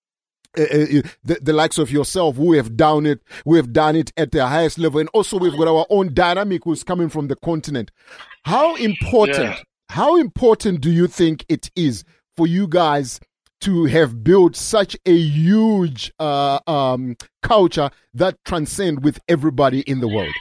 uh, 0.57 0.61
uh, 0.63 1.01
the, 1.23 1.39
the 1.41 1.53
likes 1.53 1.77
of 1.77 1.91
yourself 1.91 2.35
who 2.35 2.53
have 2.53 2.75
done 2.75 3.05
it 3.05 3.21
we 3.45 3.57
have 3.57 3.71
done 3.71 3.95
it 3.95 4.11
at 4.17 4.31
the 4.31 4.45
highest 4.47 4.77
level. 4.79 4.99
And 4.99 5.09
also 5.13 5.37
we've 5.37 5.55
got 5.57 5.67
our 5.67 5.85
own 5.89 6.13
dynamic 6.13 6.63
who's 6.63 6.83
coming 6.83 7.09
from 7.09 7.27
the 7.27 7.35
continent. 7.37 7.91
How 8.45 8.75
important 8.75 9.37
Yeah. 9.45 9.57
how 9.89 10.17
important 10.17 10.81
do 10.81 10.91
you 10.91 11.07
think 11.07 11.45
it 11.49 11.69
is 11.75 12.03
for 12.35 12.47
you 12.47 12.67
guys 12.67 13.19
to 13.61 13.85
have 13.85 14.23
built 14.23 14.55
such 14.55 14.95
a 15.05 15.13
huge 15.17 16.11
uh, 16.19 16.59
um, 16.65 17.15
culture 17.43 17.89
that 18.13 18.37
transcend 18.45 19.03
with 19.03 19.19
everybody 19.27 19.81
in 19.81 19.99
the 19.99 20.07
world 20.07 20.33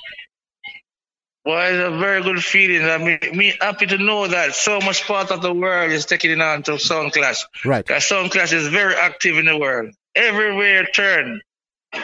Well, 1.49 1.66
it's 1.74 1.96
a 1.96 1.99
very 1.99 2.22
good 2.22 2.44
feeling. 2.44 2.86
I 2.86 2.99
mean, 2.99 3.18
me 3.32 3.55
happy 3.59 3.86
to 3.86 3.96
know 3.96 4.28
that 4.28 4.55
so 4.55 4.80
much 4.80 5.05
part 5.05 5.30
of 5.30 5.40
the 5.40 5.51
world 5.51 5.90
is 5.90 6.05
taking 6.05 6.30
it 6.30 6.42
on 6.42 6.62
to 6.64 6.78
Sound 6.78 7.14
Clash. 7.14 7.42
right 7.64 7.86
Because 7.86 8.07
Sound 8.07 8.32
Clash 8.32 8.53
is 8.53 8.68
very 8.68 8.94
active 8.94 9.38
in 9.38 9.46
the 9.46 9.57
world. 9.57 9.94
Everywhere 10.14 10.82
you 10.82 10.86
turn, 10.92 11.40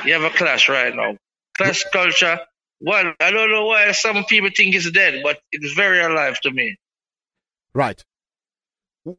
you 0.06 0.14
have 0.14 0.22
a 0.22 0.30
clash 0.30 0.70
right 0.70 0.96
now. 0.96 1.18
Clash 1.58 1.84
culture. 1.92 2.40
Well, 2.80 3.12
I 3.20 3.30
don't 3.30 3.50
know 3.50 3.66
why 3.66 3.92
some 3.92 4.24
people 4.24 4.48
think 4.56 4.74
it's 4.74 4.90
dead, 4.90 5.20
but 5.22 5.40
it's 5.52 5.74
very 5.74 6.00
alive 6.00 6.40
to 6.40 6.50
me. 6.50 6.78
right 7.74 8.02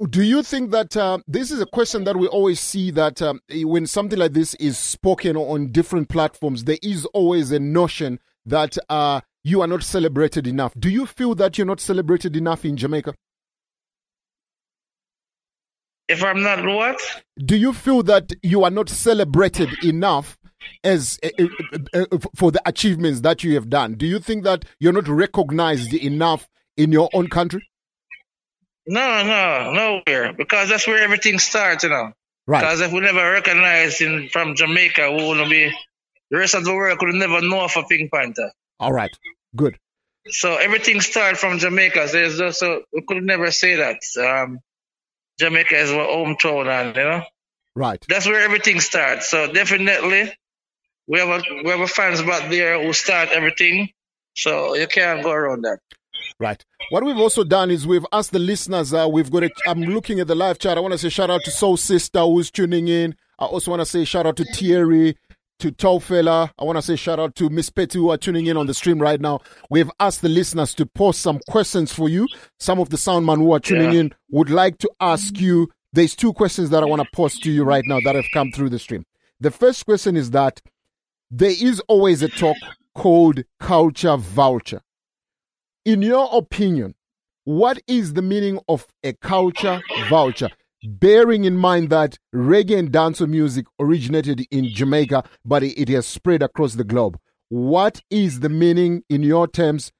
Do 0.09 0.23
you 0.23 0.41
think 0.41 0.71
that 0.71 0.97
uh, 0.97 1.19
this 1.27 1.51
is 1.51 1.61
a 1.61 1.67
question 1.67 2.03
that 2.05 2.17
we 2.17 2.25
always 2.25 2.59
see 2.59 2.89
that 2.89 3.21
um, 3.21 3.41
when 3.51 3.85
something 3.85 4.17
like 4.17 4.33
this 4.33 4.55
is 4.55 4.79
spoken 4.79 5.37
on 5.37 5.71
different 5.71 6.09
platforms, 6.09 6.63
there 6.63 6.79
is 6.81 7.05
always 7.13 7.51
a 7.51 7.59
notion 7.59 8.19
that 8.47 8.75
uh, 8.89 9.21
you 9.45 9.61
are 9.61 9.67
not 9.67 9.83
celebrated 9.83 10.47
enough. 10.47 10.73
Do 10.77 10.89
you 10.89 11.05
feel 11.05 11.35
that 11.35 11.57
you're 11.57 11.67
not 11.67 11.79
celebrated 11.79 12.35
enough 12.35 12.65
in 12.65 12.75
Jamaica? 12.77 13.13
If 16.07 16.23
I'm 16.23 16.41
not 16.41 16.65
what? 16.65 16.99
Do 17.37 17.55
you 17.55 17.71
feel 17.71 18.01
that 18.03 18.33
you 18.41 18.63
are 18.63 18.71
not 18.71 18.89
celebrated 18.89 19.69
enough 19.83 20.35
as 20.83 21.19
uh, 21.23 21.29
uh, 21.93 22.05
uh, 22.11 22.17
for 22.35 22.51
the 22.51 22.61
achievements 22.65 23.21
that 23.21 23.43
you 23.43 23.53
have 23.53 23.69
done? 23.69 23.93
Do 23.93 24.07
you 24.07 24.17
think 24.17 24.45
that 24.45 24.65
you're 24.79 24.93
not 24.93 25.07
recognized 25.07 25.93
enough 25.93 26.47
in 26.75 26.91
your 26.91 27.09
own 27.13 27.27
country? 27.27 27.69
No, 28.87 29.23
no, 29.23 29.73
nowhere. 29.73 30.33
Because 30.33 30.69
that's 30.69 30.87
where 30.87 31.03
everything 31.03 31.37
starts, 31.37 31.83
you 31.83 31.89
know. 31.89 32.13
Right. 32.47 32.61
Because 32.61 32.81
if 32.81 32.91
we 32.91 32.99
never 32.99 33.31
recognize 33.31 34.01
in 34.01 34.27
from 34.29 34.55
Jamaica, 34.55 35.11
we 35.11 35.27
wouldn't 35.27 35.51
be 35.51 35.71
the 36.31 36.37
rest 36.39 36.55
of 36.55 36.63
the 36.63 36.73
world 36.73 36.97
could 36.97 37.13
never 37.13 37.41
know 37.41 37.65
of 37.65 37.73
a 37.77 37.83
Pink 37.83 38.11
Panther. 38.11 38.51
All 38.79 38.91
right. 38.91 39.11
Good. 39.55 39.77
So 40.27 40.55
everything 40.55 41.01
started 41.01 41.37
from 41.37 41.59
Jamaica. 41.59 42.07
So 42.07 42.13
there's 42.13 42.37
just 42.37 42.59
so 42.59 42.81
we 42.91 43.01
could 43.01 43.23
never 43.23 43.51
say 43.51 43.75
that. 43.75 43.99
Um, 44.19 44.59
Jamaica 45.39 45.77
is 45.77 45.91
our 45.91 46.07
hometown, 46.07 46.67
and 46.67 46.95
you 46.95 47.03
know. 47.03 47.23
Right. 47.75 48.03
That's 48.07 48.25
where 48.25 48.41
everything 48.41 48.79
starts. 48.79 49.29
So 49.29 49.51
definitely, 49.51 50.33
we 51.07 51.19
have 51.19 51.29
a 51.29 51.41
we 51.63 51.69
have 51.69 51.81
a 51.81 51.87
fans 51.87 52.21
back 52.21 52.49
there 52.49 52.81
who 52.81 52.93
start 52.93 53.29
everything. 53.29 53.89
So 54.35 54.75
you 54.75 54.87
can't 54.87 55.23
go 55.23 55.31
around 55.31 55.63
that. 55.63 55.79
Right. 56.39 56.63
What 56.89 57.03
we've 57.03 57.17
also 57.17 57.43
done 57.43 57.71
is 57.71 57.87
we've 57.87 58.05
asked 58.11 58.31
the 58.31 58.39
listeners. 58.39 58.93
Uh, 58.93 59.07
we've 59.11 59.31
got. 59.31 59.43
A, 59.43 59.51
I'm 59.67 59.81
looking 59.81 60.19
at 60.19 60.27
the 60.27 60.35
live 60.35 60.59
chat. 60.59 60.77
I 60.77 60.81
want 60.81 60.93
to 60.93 60.97
say 60.97 61.09
shout 61.09 61.29
out 61.29 61.41
to 61.45 61.51
Soul 61.51 61.77
Sister 61.77 62.21
who's 62.21 62.49
tuning 62.49 62.87
in. 62.87 63.15
I 63.37 63.45
also 63.45 63.71
want 63.71 63.81
to 63.81 63.85
say 63.85 64.05
shout 64.05 64.25
out 64.25 64.37
to 64.37 64.45
Thierry, 64.45 65.17
to 65.59 65.71
Tolfella. 65.71 66.51
I 66.59 66.63
want 66.63 66.77
to 66.77 66.81
say 66.81 66.95
shout 66.95 67.19
out 67.19 67.35
to 67.35 67.49
Miss 67.49 67.69
Petty 67.69 67.99
who 67.99 68.09
are 68.09 68.17
tuning 68.17 68.45
in 68.47 68.57
on 68.57 68.67
the 68.67 68.73
stream 68.73 68.99
right 69.01 69.19
now. 69.21 69.39
We've 69.69 69.89
asked 69.99 70.21
the 70.21 70.29
listeners 70.29 70.73
to 70.75 70.85
post 70.85 71.21
some 71.21 71.39
questions 71.49 71.93
for 71.93 72.09
you. 72.09 72.27
Some 72.59 72.79
of 72.79 72.89
the 72.89 72.97
soundman 72.97 73.37
who 73.37 73.51
are 73.53 73.59
tuning 73.59 73.93
Yeah. 73.93 73.99
in 74.01 74.13
would 74.29 74.49
like 74.49 74.77
to 74.79 74.89
ask 74.99 75.39
you. 75.39 75.69
There's 75.93 76.15
two 76.15 76.33
questions 76.33 76.71
that 76.71 76.83
I 76.83 76.85
want 76.87 77.01
to 77.01 77.07
post 77.13 77.41
to 77.43 77.51
you 77.51 77.63
right 77.63 77.83
now 77.85 77.99
that 78.03 78.15
have 78.15 78.25
come 78.33 78.51
through 78.51 78.69
the 78.69 78.79
stream. 78.79 79.05
The 79.39 79.51
first 79.51 79.85
question 79.85 80.17
is 80.17 80.31
that 80.31 80.61
there 81.31 81.53
is 81.57 81.79
always 81.87 82.21
a 82.21 82.27
talk 82.27 82.57
called 82.93 83.43
culture 83.59 84.17
voucher. 84.17 84.81
In 85.85 86.01
your 86.01 86.27
opinion, 86.33 86.95
what 87.45 87.79
is 87.87 88.13
the 88.13 88.21
meaning 88.21 88.59
of 88.67 88.87
a 89.03 89.13
culture 89.13 89.81
voucher? 90.09 90.49
Bearing 90.87 91.45
in 91.45 91.57
mind 91.57 91.89
that 91.89 92.17
reggae 92.33 92.77
and 92.77 92.91
dancehall 92.91 93.27
music 93.27 93.65
originated 93.79 94.45
in 94.51 94.69
Jamaica, 94.69 95.23
but 95.43 95.63
it 95.63 95.89
has 95.89 96.05
spread 96.05 96.43
across 96.43 96.75
the 96.75 96.83
globe. 96.83 97.17
What 97.49 98.01
is 98.11 98.41
the 98.41 98.49
meaning, 98.49 99.03
in 99.09 99.23
your 99.23 99.47
terms, 99.47 99.91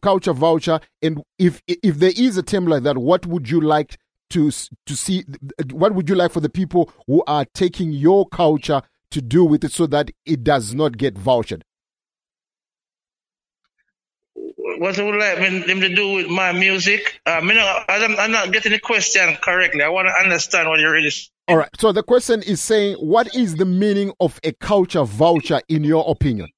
culture 0.00 0.32
voucher? 0.32 0.80
And 1.02 1.22
if 1.38 1.60
if 1.66 1.98
there 1.98 2.12
is 2.16 2.36
a 2.36 2.42
term 2.42 2.66
like 2.66 2.84
that, 2.84 2.98
what 2.98 3.26
would 3.26 3.50
you 3.50 3.60
like 3.60 3.98
to 4.30 4.50
to 4.50 4.96
see? 4.96 5.24
What 5.72 5.94
would 5.94 6.08
you 6.08 6.14
like 6.14 6.32
for 6.32 6.40
the 6.40 6.48
people 6.48 6.92
who 7.06 7.24
are 7.26 7.44
taking 7.54 7.92
your 7.92 8.28
culture 8.28 8.82
to 9.10 9.22
do 9.22 9.44
with 9.44 9.64
it, 9.64 9.72
so 9.72 9.86
that 9.88 10.10
it 10.24 10.44
does 10.44 10.74
not 10.74 10.98
get 10.98 11.14
vouchered? 11.14 11.62
What 14.78 14.96
would 14.96 15.14
you 15.14 15.18
like 15.18 15.38
them 15.38 15.80
to 15.80 15.94
do 15.94 16.12
with 16.12 16.28
my 16.28 16.52
music? 16.52 17.20
Uh, 17.26 17.40
I'm, 17.40 18.16
I'm 18.18 18.30
not 18.30 18.52
getting 18.52 18.72
the 18.72 18.78
question 18.78 19.36
correctly. 19.42 19.82
I 19.82 19.88
want 19.88 20.08
to 20.08 20.12
understand 20.12 20.68
what 20.68 20.78
you're 20.78 20.92
really 20.92 21.10
saying. 21.10 21.28
All 21.48 21.56
right. 21.56 21.70
So 21.78 21.92
the 21.92 22.02
question 22.02 22.42
is 22.42 22.60
saying, 22.60 22.96
what 22.96 23.34
is 23.34 23.56
the 23.56 23.64
meaning 23.64 24.12
of 24.20 24.38
a 24.44 24.52
culture 24.52 25.04
voucher 25.04 25.60
in 25.68 25.82
your 25.82 26.04
opinion? 26.08 26.48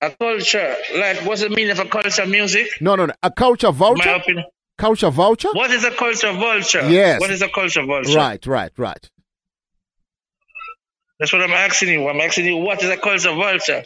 A 0.00 0.10
culture, 0.10 0.74
like 0.96 1.18
what's 1.18 1.42
the 1.42 1.50
meaning 1.50 1.70
of 1.70 1.78
a 1.78 1.84
culture 1.84 2.26
music? 2.26 2.66
No, 2.80 2.96
no, 2.96 3.06
no. 3.06 3.14
A 3.22 3.30
culture 3.30 3.70
voucher. 3.70 4.08
My 4.08 4.16
opinion. 4.16 4.44
Culture 4.78 5.10
voucher. 5.10 5.50
What 5.52 5.70
is 5.70 5.84
a 5.84 5.92
culture 5.92 6.32
vulture? 6.32 6.88
Yes. 6.90 7.20
What 7.20 7.30
is 7.30 7.42
a 7.42 7.48
culture 7.48 7.84
vulture? 7.84 8.16
Right, 8.16 8.44
right, 8.46 8.72
right. 8.76 9.10
That's 11.20 11.32
what 11.32 11.42
I'm 11.42 11.52
asking 11.52 11.90
you. 11.90 12.08
I'm 12.08 12.20
asking 12.20 12.46
you, 12.46 12.56
what 12.56 12.82
is 12.82 12.90
a 12.90 12.96
culture 12.96 13.32
vulture? 13.32 13.84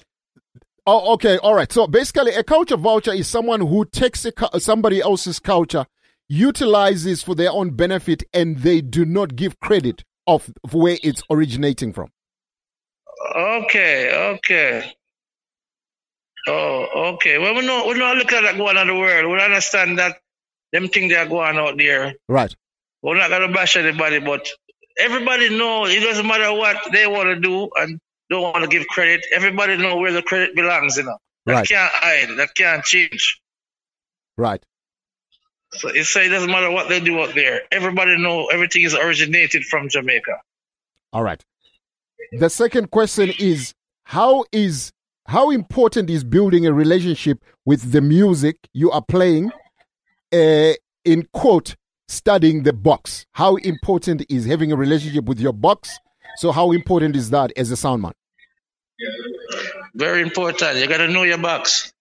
Oh, 0.86 1.14
okay. 1.14 1.38
All 1.38 1.54
right. 1.54 1.70
So 1.70 1.86
basically, 1.86 2.32
a 2.34 2.44
culture 2.44 2.76
voucher 2.76 3.12
is 3.12 3.26
someone 3.26 3.60
who 3.60 3.84
takes 3.84 4.24
a, 4.24 4.60
somebody 4.60 5.00
else's 5.00 5.40
culture, 5.40 5.86
utilizes 6.28 7.22
for 7.22 7.34
their 7.34 7.50
own 7.50 7.70
benefit, 7.70 8.22
and 8.32 8.58
they 8.58 8.80
do 8.80 9.04
not 9.04 9.34
give 9.34 9.58
credit 9.60 10.04
of 10.26 10.50
of 10.62 10.74
where 10.74 10.98
it's 11.02 11.22
originating 11.28 11.92
from. 11.92 12.10
Okay, 13.34 14.34
okay. 14.34 14.92
Oh, 16.48 17.14
okay. 17.14 17.38
Well, 17.38 17.54
we 17.54 17.66
know 17.66 17.86
we 17.88 17.94
know 17.94 18.12
look 18.14 18.32
at 18.32 18.42
that 18.42 18.56
going 18.56 18.76
on 18.76 18.86
the 18.86 18.94
world. 18.94 19.32
We 19.32 19.42
understand 19.42 19.98
that 19.98 20.18
them 20.72 20.88
things 20.88 21.12
that 21.12 21.26
are 21.26 21.30
going 21.30 21.56
out 21.56 21.76
there. 21.76 22.14
Right. 22.28 22.54
We're 23.02 23.18
not 23.18 23.30
gonna 23.30 23.52
bash 23.52 23.76
anybody, 23.76 24.20
but 24.20 24.48
everybody 24.98 25.56
know 25.56 25.86
it 25.86 26.00
doesn't 26.00 26.26
matter 26.26 26.52
what 26.52 26.76
they 26.92 27.06
want 27.06 27.28
to 27.28 27.40
do 27.40 27.68
and 27.76 28.00
don't 28.30 28.42
want 28.42 28.62
to 28.62 28.68
give 28.68 28.86
credit. 28.88 29.24
Everybody 29.34 29.76
know 29.76 29.96
where 29.96 30.12
the 30.12 30.22
credit 30.22 30.54
belongs. 30.54 30.96
You 30.96 31.04
know 31.04 31.18
that 31.46 31.52
Right. 31.52 31.68
can't 31.68 31.92
hide. 31.92 32.36
That 32.38 32.54
can't 32.54 32.84
change. 32.84 33.40
Right. 34.36 34.62
So 35.72 35.88
it 35.88 36.04
say 36.04 36.26
it 36.26 36.30
doesn't 36.30 36.50
matter 36.50 36.70
what 36.70 36.88
they 36.88 37.00
do 37.00 37.20
out 37.20 37.34
there. 37.34 37.62
Everybody 37.70 38.16
know 38.18 38.46
everything 38.46 38.82
is 38.82 38.94
originated 38.94 39.64
from 39.64 39.88
Jamaica. 39.88 40.40
All 41.12 41.22
right. 41.22 41.42
The 42.32 42.50
second 42.50 42.90
question 42.90 43.32
is 43.38 43.74
how 44.04 44.44
is 44.52 44.92
how 45.26 45.50
important 45.50 46.08
is 46.10 46.22
building 46.24 46.66
a 46.66 46.72
relationship 46.72 47.42
with 47.64 47.92
the 47.92 48.00
music 48.00 48.56
you 48.72 48.90
are 48.90 49.02
playing 49.02 49.50
uh, 50.32 50.72
in 51.04 51.26
quote 51.32 51.74
studying 52.08 52.62
the 52.62 52.72
box 52.72 53.26
how 53.32 53.56
important 53.56 54.24
is 54.28 54.44
having 54.46 54.70
a 54.70 54.76
relationship 54.76 55.24
with 55.24 55.40
your 55.40 55.52
box 55.52 55.98
so 56.36 56.52
how 56.52 56.72
important 56.72 57.16
is 57.16 57.30
that 57.30 57.52
as 57.56 57.70
a 57.72 57.74
soundman 57.74 58.12
Very 59.94 60.22
important. 60.22 60.76
You 60.78 60.86
gotta 60.88 61.08
know 61.08 61.22
your 61.22 61.38
box. 61.38 61.92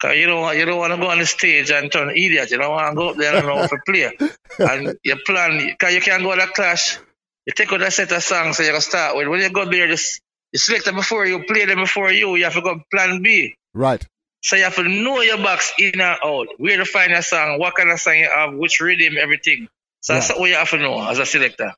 Cause 0.00 0.16
you 0.16 0.26
don't 0.26 0.40
want 0.40 0.56
you 0.56 0.64
don't 0.64 0.78
want 0.78 0.92
to 0.94 0.96
go 0.96 1.10
on 1.10 1.18
the 1.18 1.26
stage 1.26 1.70
and 1.70 1.92
turn 1.92 2.10
idiot. 2.10 2.50
You 2.50 2.58
don't 2.58 2.70
want 2.70 2.90
to 2.90 2.96
go 2.96 3.10
up 3.10 3.16
there 3.16 3.36
and 3.36 3.46
know 3.46 3.58
how 3.58 3.66
to 3.66 3.78
play. 3.86 4.10
And 4.58 4.96
you 5.04 5.16
plan. 5.26 5.76
Cause 5.78 5.92
you 5.92 6.00
can't 6.00 6.22
go 6.22 6.34
to 6.34 6.46
clash. 6.46 6.98
You 7.46 7.52
take 7.54 7.72
out 7.72 7.82
a 7.82 7.90
set 7.90 8.10
of 8.12 8.22
songs 8.22 8.56
so 8.56 8.62
you 8.62 8.72
can 8.72 8.80
start 8.80 9.16
with. 9.16 9.28
When 9.28 9.40
you 9.40 9.50
go 9.50 9.70
there, 9.70 9.88
just 9.88 10.20
you 10.52 10.58
select 10.58 10.86
them 10.86 10.96
before 10.96 11.26
you 11.26 11.44
play 11.44 11.66
them 11.66 11.80
before 11.80 12.10
you. 12.10 12.34
You 12.36 12.44
have 12.44 12.54
to 12.54 12.62
go 12.62 12.80
plan 12.90 13.22
B. 13.22 13.54
right 13.74 14.04
So 14.42 14.56
you 14.56 14.64
have 14.64 14.76
to 14.76 14.84
know 14.84 15.20
your 15.20 15.38
box 15.38 15.72
in 15.78 15.92
and 15.92 16.00
out. 16.00 16.48
Where 16.56 16.78
to 16.78 16.86
find 16.86 17.12
a 17.12 17.22
song, 17.22 17.58
what 17.58 17.74
kind 17.74 17.90
of 17.90 18.00
song 18.00 18.16
you 18.16 18.30
have, 18.34 18.54
which 18.54 18.80
rhythm, 18.80 19.18
everything. 19.18 19.68
So 20.00 20.14
that's 20.14 20.30
what 20.30 20.48
you 20.48 20.56
have 20.56 20.70
to 20.70 20.78
know 20.78 20.98
as 21.06 21.18
a 21.18 21.26
selector. 21.26 21.74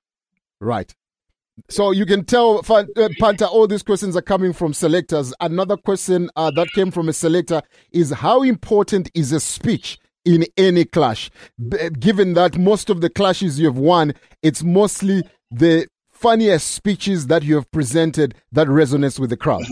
right 0.60 0.92
so 1.68 1.90
you 1.90 2.06
can 2.06 2.24
tell 2.24 2.62
uh, 2.68 3.08
panther 3.20 3.46
all 3.46 3.66
these 3.66 3.82
questions 3.82 4.16
are 4.16 4.22
coming 4.22 4.52
from 4.52 4.72
selectors 4.72 5.32
another 5.40 5.76
question 5.76 6.30
uh, 6.36 6.50
that 6.50 6.68
came 6.74 6.90
from 6.90 7.08
a 7.08 7.12
selector 7.12 7.62
is 7.92 8.10
how 8.10 8.42
important 8.42 9.10
is 9.14 9.32
a 9.32 9.40
speech 9.40 9.98
in 10.24 10.44
any 10.56 10.84
clash 10.84 11.30
B- 11.68 11.90
given 11.98 12.34
that 12.34 12.58
most 12.58 12.90
of 12.90 13.00
the 13.00 13.10
clashes 13.10 13.58
you 13.58 13.66
have 13.66 13.78
won 13.78 14.14
it's 14.42 14.62
mostly 14.62 15.22
the 15.50 15.86
funniest 16.10 16.70
speeches 16.70 17.26
that 17.26 17.42
you 17.42 17.56
have 17.56 17.70
presented 17.70 18.34
that 18.52 18.68
resonates 18.68 19.18
with 19.18 19.30
the 19.30 19.36
crowd 19.36 19.64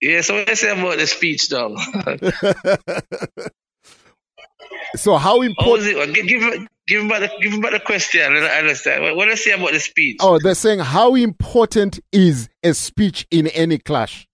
Yeah, 0.00 0.20
so 0.20 0.44
you 0.46 0.54
say 0.54 0.78
about 0.78 0.98
the 0.98 1.06
speech, 1.06 1.48
dog? 1.48 1.78
so 4.94 5.16
how 5.16 5.42
important 5.42 5.88
it? 5.88 6.14
Give, 6.14 6.26
give, 6.26 6.42
him 6.42 7.08
the, 7.08 7.30
give 7.40 7.60
back 7.60 7.72
the 7.72 7.80
question. 7.80 8.20
I 8.22 8.58
understand. 8.58 9.02
What, 9.02 9.16
what 9.16 9.24
do 9.24 9.30
you 9.30 9.36
say 9.36 9.52
about 9.52 9.72
the 9.72 9.80
speech? 9.80 10.18
oh 10.20 10.38
they're 10.38 10.54
saying 10.54 10.78
how 10.78 11.14
important 11.14 12.00
is 12.12 12.48
a 12.62 12.72
speech 12.74 13.26
in 13.30 13.48
any 13.48 13.78
clash 13.78 14.26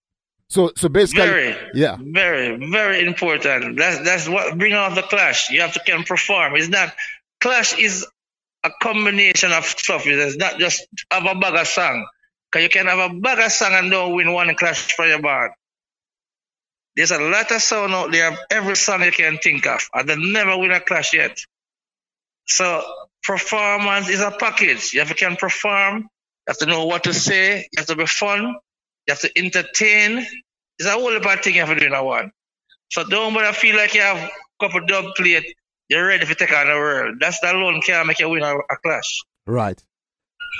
so 0.52 0.70
so 0.76 0.90
basically 0.90 1.24
Very, 1.24 1.56
yeah 1.72 1.96
very, 1.98 2.70
very 2.70 3.06
important. 3.06 3.78
That's 3.78 4.04
that's 4.04 4.28
what 4.28 4.58
bring 4.58 4.74
out 4.74 4.94
the 4.94 5.00
clash. 5.00 5.50
You 5.50 5.62
have 5.62 5.72
to 5.72 5.80
can 5.80 6.02
perform. 6.04 6.56
It's 6.56 6.68
not 6.68 6.94
clash 7.40 7.78
is 7.78 8.06
a 8.62 8.70
combination 8.82 9.50
of 9.50 9.64
stuff. 9.64 10.06
It's 10.06 10.36
not 10.36 10.58
just 10.58 10.86
have 11.10 11.24
a 11.24 11.34
bag 11.40 11.54
of 11.54 11.66
song. 11.66 12.06
Cause 12.50 12.62
you 12.62 12.68
can 12.68 12.84
have 12.84 13.10
a 13.10 13.14
bag 13.14 13.38
of 13.38 13.50
song 13.50 13.72
and 13.72 13.90
don't 13.90 14.14
win 14.14 14.30
one 14.34 14.54
clash 14.54 14.92
for 14.92 15.06
your 15.06 15.22
band. 15.22 15.52
There's 16.96 17.10
a 17.10 17.18
lot 17.18 17.50
of 17.50 17.62
sound 17.62 17.94
out 17.94 18.12
there. 18.12 18.36
Every 18.50 18.76
song 18.76 19.02
you 19.02 19.12
can 19.12 19.38
think 19.38 19.66
of, 19.66 19.88
and 19.94 20.08
they 20.08 20.16
never 20.16 20.56
win 20.58 20.72
a 20.72 20.80
clash 20.80 21.14
yet. 21.14 21.38
So 22.46 22.82
performance 23.22 24.08
is 24.08 24.20
a 24.20 24.30
package. 24.30 24.92
You 24.92 25.00
have 25.00 25.08
to 25.08 25.14
can 25.14 25.36
perform. 25.36 25.98
You 25.98 26.08
have 26.48 26.58
to 26.58 26.66
know 26.66 26.86
what 26.86 27.04
to 27.04 27.14
say. 27.14 27.60
You 27.72 27.78
have 27.78 27.86
to 27.86 27.96
be 27.96 28.06
fun. 28.06 28.56
You 29.06 29.14
have 29.14 29.20
to 29.20 29.30
entertain. 29.36 30.26
It's 30.78 30.88
a 30.88 30.92
whole 30.92 31.16
of 31.16 31.40
thing 31.40 31.54
you 31.54 31.60
have 31.60 31.74
to 31.74 31.80
do 31.80 31.86
in 31.86 31.94
a 31.94 32.04
one. 32.04 32.32
So 32.90 33.04
don't 33.04 33.32
bother 33.32 33.52
feel 33.52 33.76
like 33.76 33.94
you 33.94 34.02
have 34.02 34.18
a 34.18 34.30
couple 34.60 34.84
dub 34.86 35.06
plate. 35.16 35.54
you're 35.88 36.06
ready 36.06 36.26
to 36.26 36.34
take 36.34 36.52
on 36.52 36.66
the 36.66 36.74
world. 36.74 37.16
That's 37.20 37.40
that 37.40 37.54
alone 37.54 37.80
can't 37.80 38.06
make 38.06 38.18
you 38.18 38.28
win 38.28 38.42
a, 38.42 38.54
a 38.54 38.76
clash. 38.84 39.22
Right. 39.46 39.82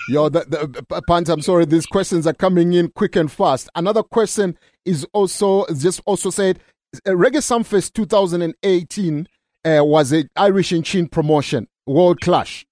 Yo, 0.09 0.29
the, 0.29 0.41
the, 0.41 1.33
I'm 1.33 1.43
sorry, 1.43 1.67
these 1.67 1.87
questions 1.87 2.27
are 2.27 2.33
coming 2.33 2.73
in 2.73 2.89
quick 2.89 3.17
and 3.17 3.31
fast. 3.31 3.69
Another 3.75 4.03
question 4.03 4.59
is 4.85 5.07
also 5.13 5.67
just 5.75 6.01
also 6.07 6.31
said 6.31 6.59
uh, 7.07 7.11
Reggae 7.11 7.39
Sumfest 7.39 7.93
2018 7.95 9.29
uh, 9.65 9.81
was 9.83 10.13
a 10.13 10.25
Irish 10.37 10.73
and 10.73 10.85
Chin 10.85 11.09
promotion, 11.09 11.69
World 11.87 12.21
Clash. 12.21 12.67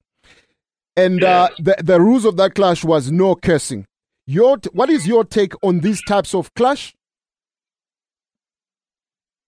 And 0.96 1.22
uh, 1.22 1.48
the, 1.58 1.76
the 1.82 2.00
rules 2.00 2.24
of 2.24 2.36
that 2.36 2.54
clash 2.54 2.84
was 2.84 3.10
no 3.10 3.34
cursing. 3.34 3.86
Your 4.26 4.58
t- 4.58 4.70
what 4.72 4.90
is 4.90 5.06
your 5.06 5.24
take 5.24 5.54
on 5.62 5.80
these 5.80 6.02
types 6.02 6.34
of 6.34 6.52
clash? 6.54 6.94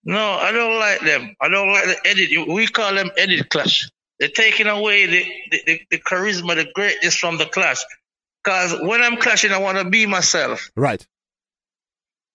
No, 0.05 0.33
I 0.33 0.51
don't 0.51 0.79
like 0.79 1.01
them. 1.01 1.37
I 1.41 1.49
don't 1.49 1.69
like 1.69 1.85
the 1.85 2.09
edit. 2.09 2.49
We 2.49 2.67
call 2.67 2.95
them 2.95 3.11
edit 3.17 3.49
clash. 3.51 3.91
They're 4.19 4.29
taking 4.29 4.67
away 4.67 5.07
the, 5.07 5.27
the, 5.51 5.63
the, 5.67 5.81
the 5.91 5.99
charisma, 5.99 6.55
the 6.55 6.69
greatness 6.75 7.17
from 7.17 7.39
the 7.39 7.47
clash. 7.47 7.85
Because 8.43 8.75
when 8.81 9.03
I'm 9.03 9.17
clashing, 9.17 9.53
I 9.53 9.59
want 9.59 9.79
to 9.79 9.85
be 9.85 10.07
myself. 10.07 10.71
Right. 10.77 11.07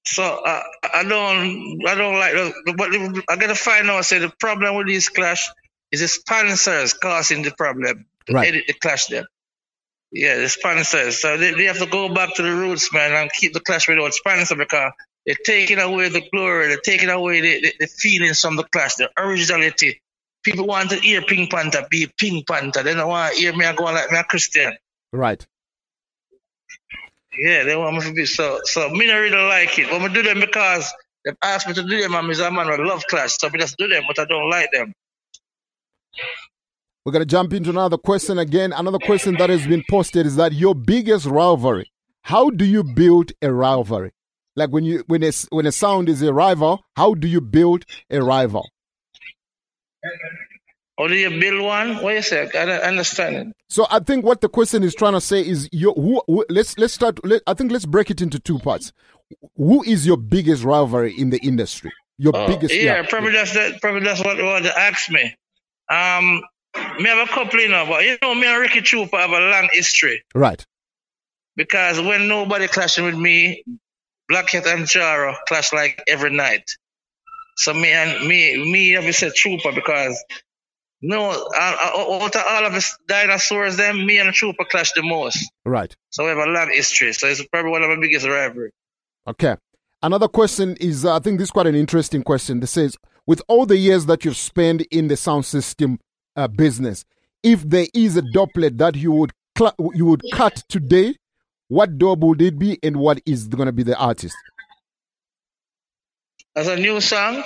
So 0.10 0.24
uh, 0.24 0.64
I 0.94 1.04
don't, 1.04 1.82
I 1.88 1.96
don't 1.96 2.18
like. 2.20 2.34
the- 2.34 2.74
But 2.78 2.90
I 3.30 3.36
gotta 3.36 3.56
find 3.56 3.90
out. 3.90 4.06
Say 4.06 4.20
the 4.20 4.32
problem 4.40 4.76
with 4.76 4.88
this 4.88 5.10
clash 5.10 5.50
is 5.92 6.00
the 6.02 6.08
sponsors 6.08 6.94
causing 6.94 7.44
the 7.44 7.52
problem. 7.52 8.06
Right. 8.30 8.48
edit 8.50 8.66
the 8.68 8.74
clash 8.74 9.08
them. 9.08 9.26
Yeah, 10.12 10.38
the 10.38 10.50
sponsors. 10.50 11.22
So 11.22 11.38
they, 11.38 11.52
they 11.54 11.66
have 11.66 11.80
to 11.80 11.86
go 11.86 12.14
back 12.14 12.36
to 12.36 12.42
the 12.44 12.52
roots, 12.52 12.92
man, 12.94 13.14
and 13.14 13.32
keep 13.32 13.54
the 13.54 13.60
clash 13.60 13.88
without 13.88 14.14
sponsor 14.14 14.56
because 14.56 14.92
they're 15.26 15.36
taking 15.46 15.80
away 15.80 16.10
the 16.10 16.24
glory, 16.32 16.68
they're 16.68 16.78
taking 16.84 17.10
away 17.10 17.42
the, 17.42 17.62
the, 17.62 17.74
the 17.82 17.88
feelings 17.88 18.40
from 18.42 18.56
the 18.56 18.64
clash, 18.64 18.96
the 18.96 19.10
originality. 19.18 20.02
People 20.44 20.66
want 20.68 20.90
to 20.92 20.96
hear 20.98 21.22
Pink 21.22 21.52
Panther 21.52 21.86
be 21.90 22.10
Pink 22.18 22.48
Panther. 22.48 22.84
They 22.84 22.94
don't 22.94 23.10
want 23.10 23.34
to 23.34 23.40
hear 23.40 23.54
me 23.54 23.66
going 23.76 23.96
like 23.96 24.10
me 24.12 24.18
a 24.18 24.24
Christian. 24.24 24.74
Right. 25.12 25.46
Yeah, 27.38 27.64
they 27.64 27.76
want 27.76 27.96
me 27.96 28.02
to 28.02 28.14
be 28.14 28.26
so. 28.26 28.60
So 28.64 28.90
me 28.90 29.08
not 29.08 29.16
really 29.16 29.38
like 29.38 29.78
it. 29.78 29.90
But 29.90 30.02
I 30.02 30.08
do 30.14 30.24
them 30.24 30.40
because 30.40 30.92
they 31.24 31.32
asked 31.44 31.68
me 31.68 31.74
to 31.74 31.84
do 31.84 32.02
them. 32.02 32.16
I'm 32.16 32.30
a 32.30 32.52
man 32.52 32.68
with 32.70 32.80
love 32.80 33.04
class, 33.08 33.38
so 33.40 33.48
I 33.48 33.58
just 33.58 33.78
do 33.78 33.88
them, 33.88 34.04
but 34.08 34.20
I 34.20 34.26
don't 34.26 34.50
like 34.50 34.72
them. 34.72 34.94
We're 37.06 37.14
to 37.14 37.26
jump 37.26 37.54
into 37.54 37.70
another 37.70 37.98
question 37.98 38.38
again. 38.38 38.74
Another 38.74 39.00
question 39.00 39.36
that 39.36 39.50
has 39.50 39.66
been 39.66 39.84
posted 39.90 40.26
is 40.26 40.36
that 40.36 40.52
your 40.52 40.76
biggest 40.76 41.26
rivalry. 41.26 41.90
How 42.24 42.50
do 42.50 42.66
you 42.66 42.84
build 42.84 43.32
a 43.42 43.54
rivalry? 43.54 44.12
Like 44.58 44.72
when 44.72 44.84
you 44.84 45.04
when 45.08 45.24
a 45.24 45.32
when 45.50 45.66
a 45.66 45.72
sound 45.72 46.10
is 46.10 46.22
a 46.22 46.34
rival, 46.34 46.82
how 46.96 47.14
do 47.14 47.28
you 47.28 47.40
build 47.40 47.86
a 48.10 48.22
rival? 48.22 48.68
Or 50.98 51.08
do 51.08 51.14
you 51.16 51.30
build 51.40 51.62
one? 51.62 51.98
What 52.02 52.16
you 52.16 52.22
say? 52.24 52.50
I 52.56 52.66
don't 52.66 52.82
understand 52.82 53.36
it. 53.36 53.48
So 53.70 53.86
I 53.92 54.00
think 54.00 54.26
what 54.26 54.42
the 54.42 54.50
question 54.50 54.84
is 54.84 54.96
trying 54.96 55.14
to 55.14 55.22
say 55.22 55.42
is 55.42 55.70
your 55.72 55.94
who, 55.94 56.22
who 56.26 56.46
let's 56.50 56.78
let's 56.78 56.94
start 56.94 57.24
let, 57.26 57.42
I 57.46 57.54
think 57.54 57.72
let's 57.72 57.86
break 57.86 58.10
it 58.10 58.22
into 58.22 58.40
two 58.40 58.58
parts. 58.60 58.92
Who 59.58 59.84
is 59.84 60.08
your 60.08 60.18
biggest 60.18 60.64
rivalry 60.64 61.14
in 61.18 61.30
the 61.30 61.38
industry? 61.40 61.92
Your 62.18 62.36
Oh, 62.36 62.48
biggest 62.48 62.74
yeah, 62.74 63.06
probably 63.08 63.34
that's 63.34 63.54
that. 63.54 63.80
Probably 63.80 64.02
that's 64.02 64.20
what 64.20 64.28
what 64.30 64.38
they 64.38 64.44
want 64.44 64.66
to 64.66 64.80
ask 64.80 65.10
me. 65.12 65.36
Um, 65.90 66.42
me 67.00 67.06
have 67.10 67.30
a 67.30 67.32
couple, 67.32 67.60
you 67.60 67.68
know, 67.70 67.86
but 67.88 68.04
you 68.04 68.18
know, 68.22 68.34
me 68.34 68.48
and 68.48 68.60
Ricky 68.60 68.82
Trooper 68.82 69.18
have 69.18 69.30
a 69.30 69.40
long 69.40 69.70
history 69.72 70.24
Right. 70.34 70.66
because 71.56 72.00
when 72.02 72.28
nobody 72.28 72.68
clashing 72.68 73.06
with 73.06 73.16
me, 73.16 73.64
Black 74.30 74.48
Cat 74.48 74.66
and 74.68 74.86
Jaro 74.86 75.36
clash 75.48 75.72
like 75.74 76.02
every 76.08 76.32
night. 76.32 76.64
So 77.58 77.74
me 77.74 77.90
and 77.92 78.28
me, 78.28 78.72
me 78.72 78.96
obviously 78.96 79.32
Trooper 79.36 79.72
because 79.72 80.22
no, 81.02 81.30
out 81.56 81.96
of 81.96 82.08
all 82.08 82.66
of 82.66 82.74
us 82.74 82.98
dinosaurs, 83.08 83.78
them 83.78 84.06
me 84.06 84.18
and 84.20 84.30
the 84.30 84.34
Trooper 84.34 84.66
clash 84.66 84.92
the 84.94 85.04
most. 85.04 85.50
Right. 85.66 85.96
So 86.10 86.24
we 86.24 86.30
have 86.30 86.40
a 86.40 86.50
long 86.50 86.72
history. 86.74 87.14
So 87.14 87.28
it's 87.28 87.46
probably 87.46 87.72
one 87.72 87.84
of 87.84 87.90
my 87.90 88.00
biggest 88.00 88.28
rivalry. 88.28 88.72
Okay. 89.28 89.56
Another 90.02 90.28
question 90.28 90.76
is 90.80 91.06
uh, 91.06 91.16
I 91.16 91.20
think 91.20 91.40
this 91.40 91.48
is 91.48 91.52
quite 91.52 91.68
an 91.68 91.76
interesting 91.76 92.24
question. 92.24 92.60
That 92.60 92.68
says, 92.68 92.98
with 93.26 93.42
all 93.48 93.66
the 93.66 93.78
years 93.78 94.06
that 94.08 94.26
you've 94.26 94.38
spent 94.38 94.82
in 94.92 95.08
the 95.08 95.18
sound 95.18 95.46
system 95.46 96.00
uh, 96.36 96.48
business, 96.48 97.04
if 97.44 97.62
there 97.62 97.88
is 97.94 98.18
a 98.18 98.24
doublet 98.34 98.78
that 98.78 98.96
you 98.96 99.12
would 99.12 99.32
cl- 99.58 99.76
you 99.94 100.06
would 100.06 100.22
cut 100.34 100.64
today, 100.70 101.16
what 101.68 101.98
dub 101.98 102.24
would 102.24 102.42
it 102.42 102.58
be, 102.58 102.80
and 102.82 102.96
what 102.96 103.22
is 103.26 103.48
going 103.48 103.66
to 103.66 103.72
be 103.72 103.84
the 103.84 103.98
artist? 103.98 104.36
As 106.56 106.68
a 106.68 106.76
new 106.76 107.02
song, 107.02 107.44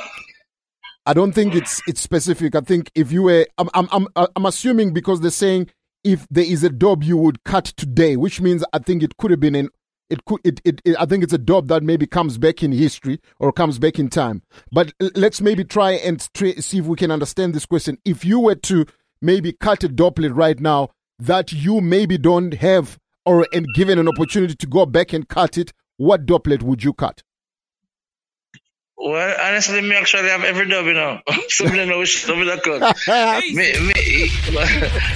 I 1.06 1.14
don't 1.14 1.32
think 1.32 1.56
it's 1.56 1.82
it's 1.88 2.02
specific. 2.02 2.56
I 2.56 2.62
think 2.62 2.92
if 2.94 3.12
you 3.12 3.24
were, 3.24 3.48
I'm 3.58 3.70
I'm 3.74 3.88
I'm, 3.92 4.08
uh, 4.16 4.28
I'm 4.36 4.46
assuming 4.46 4.94
because 4.94 5.22
they're 5.22 5.32
saying 5.32 5.70
if 6.04 6.28
there 6.30 6.44
is 6.44 6.64
a 6.64 6.70
dub 6.70 7.04
you 7.04 7.18
would 7.18 7.44
cut 7.44 7.66
today, 7.66 8.18
which 8.18 8.40
means 8.40 8.64
I 8.74 8.80
think 8.80 9.02
it 9.02 9.18
could 9.18 9.32
have 9.32 9.40
been 9.40 9.56
an 9.56 9.70
it 10.12 10.26
could 10.26 10.42
it, 10.44 10.62
it, 10.64 10.82
it 10.86 10.96
I 11.00 11.06
think 11.06 11.24
it's 11.24 11.34
a 11.34 11.40
dub 11.40 11.70
that 11.70 11.82
maybe 11.82 12.06
comes 12.06 12.38
back 12.38 12.62
in 12.62 12.72
history 12.72 13.20
or 13.40 13.52
comes 13.52 13.80
back 13.80 13.98
in 13.98 14.10
time. 14.10 14.44
But 14.72 14.94
let's 15.16 15.42
maybe 15.42 15.64
try 15.64 15.92
and 15.92 16.28
tra- 16.34 16.62
see 16.62 16.80
if 16.80 16.86
we 16.86 16.98
can 16.98 17.10
understand 17.10 17.56
this 17.56 17.66
question. 17.66 17.98
If 18.06 18.24
you 18.24 18.40
were 18.40 18.56
to 18.56 18.86
maybe 19.22 19.54
cut 19.54 19.84
a 19.84 19.88
doublet 19.88 20.34
right 20.34 20.60
now 20.60 20.90
that 21.18 21.52
you 21.52 21.82
maybe 21.82 22.18
don't 22.20 22.54
have 22.56 23.00
or 23.26 23.48
and 23.54 23.66
given 23.76 23.98
an 23.98 24.08
opportunity 24.08 24.56
to 24.56 24.68
go 24.68 24.86
back 24.86 25.14
and 25.14 25.28
cut 25.28 25.58
it, 25.58 25.72
what 25.98 26.28
doublet 26.28 26.62
would 26.62 26.84
you 26.84 26.94
cut? 26.94 27.24
Well, 29.04 29.36
honestly, 29.42 29.82
me 29.82 29.96
actually 29.96 30.30
have 30.30 30.44
every 30.44 30.68
dub, 30.70 30.86
you 30.86 30.94
know. 30.94 31.20
so 31.48 31.66
me 31.66 31.76
don't 31.76 31.88
know 31.90 32.00
which 32.00 32.24
that 32.26 32.62
cut. 32.64 32.82
me, 33.42 33.56
me, 33.56 34.30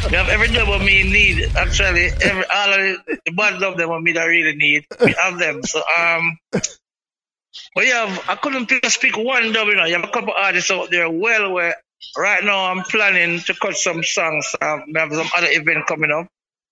me 0.10 0.18
have 0.18 0.30
every 0.30 0.48
dub 0.48 0.68
what 0.68 0.82
me 0.82 1.04
need. 1.04 1.52
Actually, 1.56 2.08
every 2.22 2.46
all 2.46 2.74
of 2.74 2.80
the, 3.06 3.20
the 3.26 3.32
bad 3.32 3.60
dub 3.60 3.78
them 3.78 3.90
what 3.90 4.02
me 4.02 4.14
that 4.14 4.24
really 4.26 4.56
need. 4.56 4.86
We 5.00 5.14
have 5.14 5.38
them. 5.38 5.62
So 5.64 5.82
um, 5.98 6.38
well, 7.76 7.86
you 7.86 7.94
have 7.94 8.24
I 8.28 8.36
couldn't 8.36 8.72
speak 8.86 9.18
one 9.18 9.52
dub, 9.52 9.68
you 9.68 9.76
know. 9.76 9.86
You 9.86 9.96
have 9.96 10.04
a 10.10 10.12
couple 10.12 10.34
artists 10.36 10.72
out 10.72 10.90
there. 10.90 11.08
Well, 11.10 11.52
where 11.54 11.76
right 12.18 12.44
now 12.44 12.72
I'm 12.72 12.84
planning 12.84 13.40
to 13.42 13.54
cut 13.54 13.76
some 13.76 14.04
songs. 14.04 14.56
Um, 14.60 14.86
I 14.96 15.00
have 15.00 15.14
some 15.14 15.28
other 15.38 15.48
event 15.50 15.86
coming 15.86 16.12
up. 16.12 16.28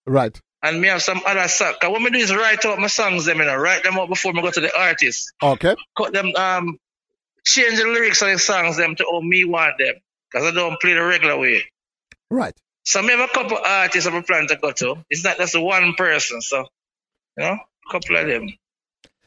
Right. 0.08 0.40
And 0.64 0.82
me 0.82 0.88
have 0.88 1.02
some 1.04 1.22
other 1.28 1.48
songs. 1.48 1.78
What 1.84 2.02
me 2.02 2.10
do 2.10 2.18
is 2.18 2.34
write 2.34 2.66
out 2.66 2.80
my 2.80 2.88
songs, 2.88 3.26
them, 3.26 3.38
you 3.40 3.46
know, 3.46 3.56
write 3.56 3.84
them 3.84 3.98
out 4.00 4.10
before 4.10 4.34
me 4.34 4.42
go 4.42 4.50
to 4.50 4.62
the 4.62 4.76
artist 4.76 5.32
Okay. 5.44 5.76
cut 5.96 6.14
them 6.14 6.32
um 6.38 6.78
change 7.44 7.78
the 7.78 7.86
lyrics 7.86 8.22
of 8.22 8.30
the 8.30 8.40
songs 8.40 8.78
them 8.78 8.96
to 8.96 9.06
how 9.10 9.22
me 9.22 9.44
want 9.46 9.78
them 9.78 9.96
because 10.32 10.48
I 10.48 10.52
don't 10.52 10.80
play 10.82 10.94
the 10.94 11.04
regular 11.04 11.38
way. 11.38 11.64
Right. 12.30 12.56
So 12.86 13.00
I 13.00 13.04
have 13.04 13.30
a 13.30 13.34
couple 13.34 13.58
artists 13.64 14.10
I'm 14.10 14.24
planning 14.24 14.50
to 14.50 14.58
go 14.58 14.72
to. 14.72 14.96
It's 15.10 15.24
not 15.24 15.38
just 15.38 15.60
one 15.60 15.94
person, 15.94 16.42
so 16.42 16.66
you 17.38 17.44
know, 17.44 17.54
a 17.54 17.92
couple 17.92 18.18
of 18.18 18.28
them. 18.28 18.50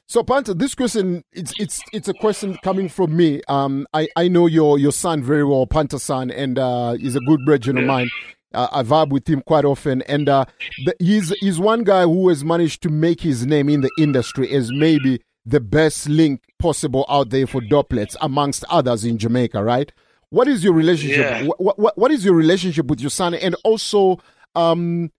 So 0.08 0.22
Panther, 0.22 0.54
this 0.54 0.74
question 0.74 1.24
it's 1.32 1.52
it's 1.58 1.80
it's 1.92 2.08
a 2.08 2.14
question 2.14 2.56
coming 2.62 2.88
from 2.88 3.16
me. 3.16 3.42
Um, 3.48 3.86
I, 3.92 4.08
I 4.14 4.28
know 4.28 4.46
your 4.46 4.78
your 4.78 4.92
son 4.92 5.22
very 5.22 5.44
well, 5.44 5.66
Panther 5.66 5.98
son, 5.98 6.30
and 6.30 6.58
uh, 6.58 6.92
he's 6.92 7.16
a 7.16 7.20
good 7.20 7.44
brethren 7.44 7.78
of 7.78 7.84
mine. 7.84 8.08
Uh, 8.54 8.68
I 8.70 8.82
vibe 8.84 9.10
with 9.10 9.28
him 9.28 9.42
quite 9.42 9.64
often, 9.64 10.02
and 10.02 10.28
uh, 10.28 10.44
the, 10.84 10.94
he's 11.00 11.30
he's 11.40 11.58
one 11.58 11.82
guy 11.82 12.02
who 12.02 12.28
has 12.28 12.44
managed 12.44 12.82
to 12.84 12.88
make 12.88 13.20
his 13.20 13.46
name 13.46 13.68
in 13.68 13.80
the 13.80 13.90
industry 13.98 14.52
as 14.52 14.70
maybe 14.70 15.20
the 15.46 15.60
best 15.60 16.08
link 16.08 16.42
possible 16.58 17.06
out 17.08 17.30
there 17.30 17.46
for 17.46 17.60
doublets 17.60 18.16
amongst 18.20 18.64
others 18.68 19.04
in 19.04 19.16
Jamaica, 19.16 19.62
right? 19.62 19.92
What 20.30 20.48
is 20.48 20.64
your 20.64 20.72
relationship? 20.72 21.18
Yeah. 21.18 21.44
What, 21.44 21.78
what 21.78 21.96
what 21.96 22.10
is 22.10 22.24
your 22.24 22.34
relationship 22.34 22.86
with 22.86 23.00
your 23.00 23.10
son, 23.10 23.32
and 23.34 23.54
also, 23.64 24.18
um, 24.56 25.12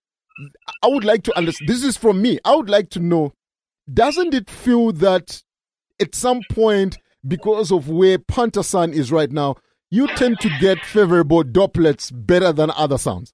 I 0.84 0.88
would 0.88 1.05
like 1.05 1.23
to 1.23 1.38
understand. 1.38 1.69
This 1.69 1.84
is 1.84 1.95
from 1.95 2.21
me. 2.21 2.39
I 2.43 2.55
would 2.55 2.69
like 2.69 2.89
to 2.91 2.99
know 2.99 3.34
doesn't 3.91 4.34
it 4.34 4.49
feel 4.49 4.91
that 4.93 5.41
at 5.99 6.13
some 6.13 6.41
point, 6.51 6.97
because 7.25 7.71
of 7.71 7.89
where 7.89 8.19
Panther 8.19 8.63
Son 8.63 8.93
is 8.93 9.11
right 9.11 9.32
now, 9.32 9.55
you 9.89 10.07
tend 10.15 10.39
to 10.41 10.49
get 10.59 10.80
favorable 10.86 11.43
doublets 11.43 12.11
better 12.11 12.51
than 12.51 12.69
other 12.71 12.97
sounds? 12.97 13.34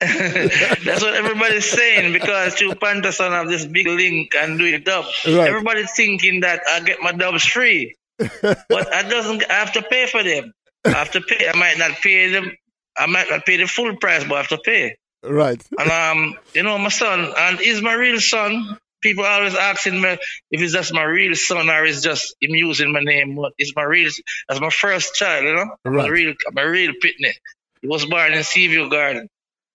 That's 0.84 1.02
what 1.02 1.14
everybody's 1.14 1.66
saying 1.70 2.12
because 2.14 2.54
True 2.54 2.74
Panther 2.74 3.12
Son 3.12 3.32
have 3.32 3.48
this 3.48 3.66
big 3.66 3.86
link 3.86 4.34
and 4.34 4.58
do 4.58 4.64
it 4.64 4.84
dub. 4.84 5.04
Right. 5.26 5.48
Everybody's 5.48 5.92
thinking 5.92 6.40
that 6.40 6.62
I 6.68 6.80
get 6.80 7.02
my 7.02 7.12
dubs 7.12 7.44
free, 7.44 7.96
but 8.18 8.94
I 8.94 9.02
doesn't. 9.08 9.44
I 9.50 9.54
have 9.54 9.72
to 9.74 9.82
pay 9.82 10.06
for 10.06 10.22
them. 10.22 10.52
I 10.86 10.90
have 10.90 11.10
to 11.12 11.20
pay. 11.20 11.48
I 11.48 11.56
might 11.56 11.76
not 11.78 11.92
pay 12.02 12.28
them. 12.30 12.50
I 12.96 13.06
might 13.06 13.28
not 13.28 13.44
pay 13.44 13.58
the 13.58 13.66
full 13.66 13.94
price, 13.96 14.24
but 14.24 14.34
I 14.34 14.38
have 14.38 14.48
to 14.48 14.58
pay. 14.58 14.96
Right. 15.22 15.62
And 15.78 15.90
um, 15.90 16.34
you 16.54 16.62
know, 16.62 16.78
my 16.78 16.88
son, 16.88 17.32
and 17.36 17.58
he's 17.58 17.82
my 17.82 17.92
real 17.92 18.20
son. 18.20 18.78
People 19.02 19.24
always 19.24 19.54
asking 19.54 20.00
me 20.00 20.16
if 20.50 20.60
it's 20.60 20.72
just 20.74 20.92
my 20.92 21.04
real 21.04 21.34
son 21.34 21.68
or 21.70 21.84
it's 21.84 22.02
just 22.02 22.34
him 22.40 22.54
using 22.54 22.92
my 22.92 23.00
name. 23.00 23.36
But 23.36 23.52
it's 23.58 23.74
my 23.76 23.82
real, 23.82 24.10
that's 24.48 24.60
my 24.60 24.68
first 24.70 25.14
child, 25.14 25.44
you 25.44 25.54
know. 25.54 25.66
My 25.84 25.90
Right. 25.90 26.10
real, 26.10 26.34
my 26.52 26.62
real 26.62 26.92
pitney. 26.92 27.32
He 27.80 27.88
was 27.88 28.04
born 28.04 28.32
in 28.34 28.42
Seaview 28.44 28.90
Garden. 28.90 29.28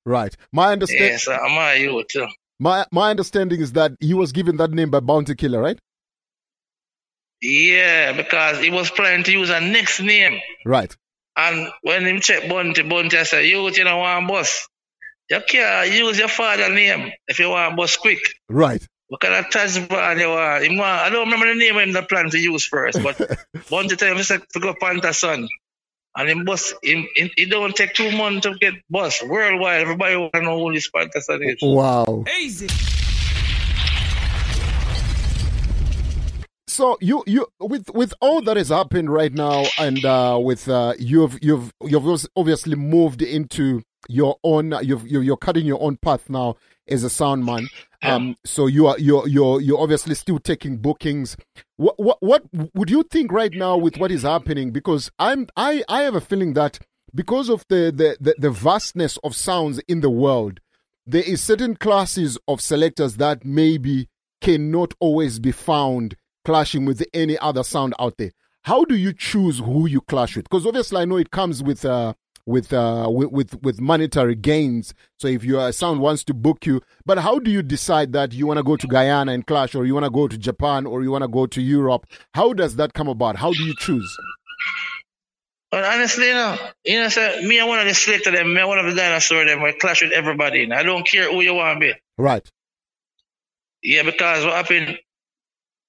Right. 0.05 0.35
My 0.51 0.71
understand 0.71 1.01
Yes, 1.01 1.27
I'm 1.27 1.57
a 1.57 1.79
youth 1.79 2.07
too. 2.07 2.27
my 2.59 2.85
my 2.91 3.09
understanding 3.09 3.59
is 3.59 3.71
that 3.73 3.91
he 3.99 4.13
was 4.13 4.31
given 4.31 4.57
that 4.57 4.71
name 4.71 4.89
by 4.91 4.99
Bounty 4.99 5.35
Killer, 5.35 5.61
right? 5.61 5.79
Yeah, 7.41 8.13
because 8.13 8.59
he 8.59 8.69
was 8.69 8.89
planning 8.89 9.23
to 9.25 9.31
use 9.31 9.49
a 9.49 9.59
next 9.59 9.99
name. 9.99 10.39
Right. 10.65 10.95
And 11.37 11.67
when 11.81 12.05
him 12.05 12.21
check 12.21 12.47
Bounty, 12.49 12.81
Bounty 12.83 13.17
I 13.17 13.23
say, 13.23 13.47
you 13.47 13.69
you 13.69 13.83
know 13.83 13.97
want 13.97 14.27
boss. 14.27 14.67
You 15.29 15.41
can't 15.47 15.91
use 15.91 16.19
your 16.19 16.27
father 16.27 16.69
name 16.69 17.11
if 17.27 17.39
you 17.39 17.49
want 17.49 17.75
bus 17.75 17.97
quick. 17.97 18.19
Right. 18.47 18.85
What 19.07 19.21
kind 19.21 19.33
of 19.33 19.45
touchball 19.51 20.19
you 20.19 20.29
want? 20.79 20.81
I 20.81 21.09
don't 21.09 21.25
remember 21.25 21.47
the 21.53 21.59
name 21.59 21.75
him 21.77 21.93
the 21.93 22.03
plan 22.03 22.29
to 22.29 22.39
use 22.39 22.65
first, 22.65 23.01
but 23.03 23.17
Bounty 23.69 23.95
tell 23.95 24.15
him 24.15 24.23
said 24.23 24.41
to 24.53 24.59
go 24.59 24.75
Panther 24.79 25.13
son. 25.13 25.47
And 26.17 26.29
him 26.29 26.45
bus, 26.45 26.73
him, 26.81 27.07
him, 27.15 27.29
it 27.37 27.49
don't 27.49 27.75
take 27.75 27.93
two 27.93 28.11
months 28.15 28.47
to 28.47 28.55
get 28.55 28.73
bus 28.89 29.21
worldwide. 29.21 29.81
Everybody 29.81 30.15
want 30.15 30.33
to 30.33 30.41
know 30.41 30.59
who 30.59 30.73
this 30.73 30.89
Panther 30.89 31.19
son 31.19 31.43
is. 31.43 31.57
Wow. 31.61 32.23
Easy. 32.39 32.67
So 36.67 36.97
you 36.99 37.23
you 37.25 37.47
with 37.59 37.89
with 37.93 38.13
all 38.19 38.41
that 38.41 38.57
has 38.57 38.67
happened 38.67 39.09
right 39.09 39.33
now, 39.33 39.63
and 39.79 40.03
uh, 40.03 40.37
with 40.41 40.67
uh, 40.67 40.93
you've 40.99 41.37
you've 41.41 41.71
you've 41.81 42.27
obviously 42.35 42.75
moved 42.75 43.21
into 43.21 43.81
your 44.09 44.37
own 44.43 44.73
you've 44.83 45.07
you're, 45.07 45.23
you're 45.23 45.37
cutting 45.37 45.65
your 45.65 45.81
own 45.81 45.95
path 45.95 46.29
now 46.29 46.55
as 46.87 47.03
a 47.05 47.09
sound 47.09 47.45
man. 47.45 47.69
Um, 48.03 48.35
so 48.45 48.67
you 48.67 48.87
are 48.87 48.99
you're 48.99 49.27
you're 49.27 49.61
you're 49.61 49.79
obviously 49.79 50.15
still 50.15 50.37
taking 50.37 50.77
bookings. 50.77 51.37
What 51.77 51.95
what 51.99 52.17
what 52.21 52.43
would 52.73 52.89
you 52.89 53.03
think 53.03 53.31
right 53.31 53.51
now 53.51 53.75
with 53.77 53.97
what 53.97 54.11
is 54.11 54.21
happening? 54.21 54.71
Because 54.71 55.11
I'm 55.19 55.47
I 55.57 55.83
I 55.89 56.03
have 56.03 56.15
a 56.15 56.21
feeling 56.21 56.53
that 56.53 56.79
because 57.13 57.49
of 57.49 57.65
the 57.67 57.91
the 57.95 58.17
the, 58.19 58.35
the 58.37 58.51
vastness 58.51 59.17
of 59.23 59.35
sounds 59.35 59.79
in 59.87 59.99
the 59.99 60.09
world, 60.09 60.61
there 61.05 61.23
is 61.23 61.43
certain 61.43 61.75
classes 61.75 62.37
of 62.47 62.61
selectors 62.61 63.17
that 63.17 63.43
maybe 63.43 64.07
cannot 64.41 64.93
always 64.99 65.39
be 65.39 65.51
found 65.51 66.15
clashing 66.45 66.85
with 66.85 67.03
any 67.13 67.37
other 67.39 67.63
sound 67.63 67.93
out 67.99 68.17
there. 68.17 68.31
How 68.63 68.85
do 68.85 68.95
you 68.95 69.11
choose 69.11 69.59
who 69.59 69.85
you 69.87 70.01
clash 70.01 70.35
with? 70.35 70.45
Because 70.45 70.65
obviously, 70.65 71.01
I 71.01 71.05
know 71.05 71.17
it 71.17 71.31
comes 71.31 71.61
with 71.61 71.83
uh, 71.83 72.13
with, 72.45 72.71
uh, 72.73 73.07
with 73.09 73.31
with 73.31 73.63
with 73.63 73.81
monetary 73.81 74.35
gains. 74.35 74.93
So 75.19 75.27
if 75.27 75.43
your 75.43 75.71
sound 75.71 75.99
wants 75.99 76.23
to 76.25 76.33
book 76.33 76.65
you, 76.65 76.81
but 77.05 77.17
how 77.19 77.39
do 77.39 77.49
you 77.49 77.63
decide 77.63 78.13
that 78.13 78.33
you 78.33 78.47
want 78.47 78.57
to 78.57 78.63
go 78.63 78.75
to 78.77 78.87
Guyana 78.87 79.31
and 79.31 79.45
clash, 79.45 79.75
or 79.75 79.85
you 79.85 79.93
want 79.93 80.05
to 80.05 80.11
go 80.11 80.27
to 80.27 80.37
Japan, 80.37 80.85
or 80.85 81.03
you 81.03 81.11
want 81.11 81.23
to 81.23 81.27
go 81.27 81.47
to 81.47 81.61
Europe? 81.61 82.05
How 82.33 82.53
does 82.53 82.75
that 82.75 82.93
come 82.93 83.07
about? 83.07 83.37
How 83.37 83.51
do 83.51 83.63
you 83.63 83.73
choose? 83.77 84.17
But 85.71 85.83
honestly, 85.83 86.27
you 86.27 86.33
know, 86.33 86.57
you 86.85 86.99
know, 86.99 87.09
sir, 87.09 87.41
me 87.41 87.59
and 87.59 87.67
one 87.67 87.79
of 87.79 87.85
the 87.85 87.93
selector 87.93 88.31
them, 88.31 88.53
me 88.53 88.59
and 88.61 88.69
one 88.69 88.79
of 88.79 88.85
the 88.85 88.93
dinosaur 88.93 89.43
them, 89.43 89.61
we 89.61 89.73
clash 89.73 90.01
with 90.01 90.13
everybody. 90.13 90.63
And 90.63 90.73
I 90.73 90.83
don't 90.83 91.05
care 91.05 91.29
who 91.29 91.41
you 91.41 91.53
want 91.53 91.75
to 91.75 91.79
be. 91.79 91.93
Right. 92.17 92.49
Yeah, 93.83 94.03
because 94.03 94.45
what 94.45 94.53
happened, 94.53 94.97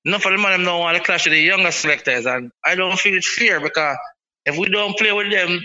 enough 0.05 0.25
of 0.27 0.33
the 0.33 0.39
man 0.39 0.53
them 0.53 0.65
don't 0.65 0.81
want 0.81 0.97
to 0.97 1.03
clash 1.05 1.27
with 1.27 1.35
the 1.35 1.41
younger 1.41 1.71
selectors, 1.71 2.27
and 2.27 2.51
I 2.65 2.75
don't 2.75 2.99
feel 2.99 3.15
it's 3.15 3.33
fair 3.33 3.61
because 3.61 3.97
if 4.45 4.59
we 4.59 4.69
don't 4.69 4.99
play 4.99 5.13
with 5.13 5.31
them, 5.31 5.61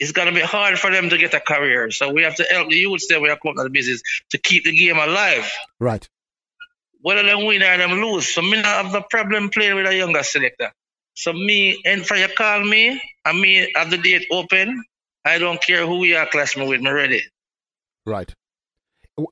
it's 0.00 0.12
gonna 0.12 0.32
be 0.32 0.40
hard 0.40 0.78
for 0.78 0.90
them 0.90 1.10
to 1.10 1.18
get 1.18 1.34
a 1.34 1.40
career. 1.40 1.90
So 1.90 2.10
we 2.12 2.22
have 2.22 2.34
to 2.36 2.44
help 2.50 2.70
the 2.70 2.76
youths 2.76 3.06
that 3.08 3.20
we 3.20 3.28
are 3.28 3.36
coming 3.36 3.58
to 3.58 3.64
the 3.64 3.70
business 3.70 4.02
to 4.30 4.38
keep 4.38 4.64
the 4.64 4.74
game 4.74 4.96
alive. 4.96 5.52
Right. 5.78 6.08
Whether 7.02 7.22
them 7.22 7.44
win 7.44 7.62
or 7.62 7.76
them 7.76 7.92
lose. 7.92 8.34
So 8.34 8.40
me 8.42 8.56
not 8.62 8.84
have 8.84 8.92
the 8.92 9.02
problem 9.02 9.50
playing 9.50 9.76
with 9.76 9.86
a 9.86 9.94
younger 9.94 10.22
selector. 10.22 10.72
So 11.14 11.32
me, 11.32 11.80
and 11.84 12.04
for 12.04 12.16
you 12.16 12.28
call 12.28 12.64
me, 12.64 13.00
and 13.24 13.40
me 13.40 13.70
have 13.76 13.90
the 13.90 13.98
date 13.98 14.26
open, 14.30 14.82
I 15.24 15.38
don't 15.38 15.62
care 15.62 15.86
who 15.86 16.04
you 16.04 16.16
are 16.16 16.26
clash 16.26 16.56
me 16.56 16.66
with, 16.66 16.80
me 16.80 16.90
ready. 16.90 17.22
Right. 18.06 18.34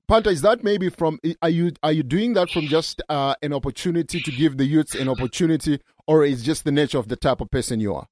Panta, 0.06 0.28
is 0.28 0.42
that 0.42 0.62
maybe 0.62 0.90
from? 0.90 1.18
Are 1.40 1.48
you 1.48 1.72
are 1.82 1.92
you 1.92 2.02
doing 2.02 2.34
that 2.34 2.50
from 2.50 2.66
just 2.66 3.00
uh, 3.08 3.34
an 3.42 3.54
opportunity 3.54 4.20
to 4.20 4.30
give 4.30 4.58
the 4.58 4.66
youths 4.66 4.94
an 4.94 5.08
opportunity, 5.08 5.80
or 6.06 6.24
is 6.24 6.42
just 6.42 6.64
the 6.64 6.72
nature 6.72 6.98
of 6.98 7.08
the 7.08 7.16
type 7.16 7.40
of 7.40 7.50
person 7.50 7.80
you 7.80 7.94
are? 7.94 8.06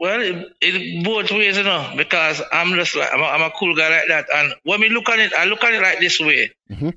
Well, 0.00 0.20
it, 0.20 0.46
it 0.60 1.04
both 1.04 1.30
ways, 1.32 1.56
you 1.56 1.64
know, 1.64 1.92
because 1.96 2.40
I'm 2.52 2.74
just 2.74 2.94
like 2.94 3.12
I'm 3.12 3.20
a, 3.20 3.24
I'm 3.24 3.42
a 3.42 3.50
cool 3.50 3.74
guy 3.74 3.88
like 3.88 4.08
that. 4.08 4.26
And 4.32 4.54
when 4.62 4.80
we 4.80 4.90
look 4.90 5.08
at 5.08 5.18
it, 5.18 5.32
I 5.34 5.44
look 5.46 5.64
at 5.64 5.74
it 5.74 5.82
like 5.82 5.98
this 5.98 6.20
way. 6.20 6.52
Mm-hmm. 6.70 6.90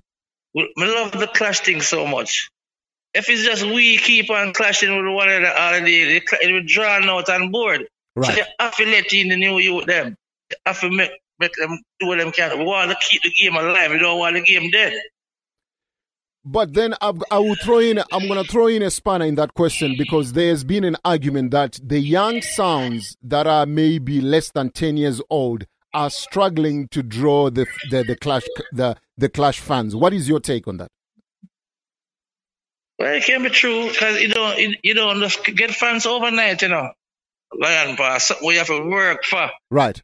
We, 0.54 0.74
we 0.78 0.86
love 0.86 1.12
the 1.12 1.28
clash 1.28 1.62
thing 1.62 1.82
so 1.82 2.06
much. 2.06 2.50
If 3.14 3.28
it's 3.30 3.44
just 3.44 3.66
we 3.66 3.98
keep 3.98 4.30
on 4.30 4.54
clashing 4.54 4.96
with 4.96 5.14
one 5.14 5.30
another 5.30 5.54
all 5.58 5.80
day, 5.80 6.18
it, 6.18 6.24
it 6.42 6.52
will 6.54 6.64
drawn 6.66 7.10
out 7.10 7.28
on 7.30 7.52
board. 7.52 7.88
Right. 8.16 8.28
So 8.28 8.38
you 8.38 8.44
have 8.60 8.76
to 8.76 8.86
let 8.86 9.12
in 9.14 9.30
the 9.30 9.36
new 9.36 9.58
youth 9.58 9.86
them. 9.86 10.16
You 10.50 10.58
have 10.66 10.80
to 10.82 10.90
make, 10.92 11.12
make 11.40 11.54
them 11.56 11.80
do 12.00 12.08
what 12.08 12.20
them 12.20 12.32
can. 12.32 12.58
We 12.60 12.66
want 12.66 12.92
to 12.92 12.98
keep 13.10 13.24
the 13.24 13.32
game 13.32 13.56
alive. 13.56 13.92
We 13.92 13.98
don't 13.98 14.20
want 14.20 14.36
the 14.36 14.42
game 14.42 14.70
dead. 14.70 14.94
But 16.44 16.74
then 16.74 16.96
I, 17.02 17.14
I 17.30 17.38
will 17.38 17.56
throw 17.64 17.80
in, 17.80 18.00
I'm 18.12 18.28
going 18.28 18.44
to 18.44 18.52
throw 18.52 18.68
in 18.68 18.82
a 18.82 18.90
spanner 18.90 19.26
in 19.26 19.36
that 19.36 19.54
question 19.54 19.96
because 19.98 20.34
there's 20.34 20.64
been 20.64 20.84
an 20.84 20.98
argument 21.06 21.52
that 21.52 21.80
the 21.84 22.00
young 22.00 22.42
sounds 22.42 23.16
that 23.22 23.46
are 23.46 23.68
maybe 23.68 24.22
less 24.22 24.52
than 24.52 24.72
10 24.72 24.98
years 24.98 25.22
old 25.30 25.66
are 25.94 26.10
struggling 26.10 26.88
to 26.88 27.04
draw 27.04 27.50
the 27.50 27.68
the, 27.90 28.04
the 28.04 28.16
clash 28.16 28.44
the 28.72 28.96
the 29.18 29.30
clash 29.30 29.60
fans. 29.60 29.96
What 29.96 30.14
is 30.14 30.28
your 30.28 30.40
take 30.40 30.68
on 30.68 30.78
that? 30.78 30.90
Well, 32.98 33.14
it 33.14 33.24
can 33.24 33.44
be 33.44 33.50
true 33.50 33.90
because 33.90 34.22
you 34.22 34.30
don't 34.30 34.58
you, 34.58 34.76
you 34.84 34.94
don't 34.94 35.20
get 35.56 35.72
fans 35.72 36.06
overnight, 36.06 36.62
you 36.62 36.70
know. 36.70 36.92
Lion 37.54 37.98
Pass, 37.98 38.32
we 38.46 38.56
have 38.56 38.68
to 38.68 38.88
work 38.88 39.26
for. 39.26 39.50
Right. 39.70 40.02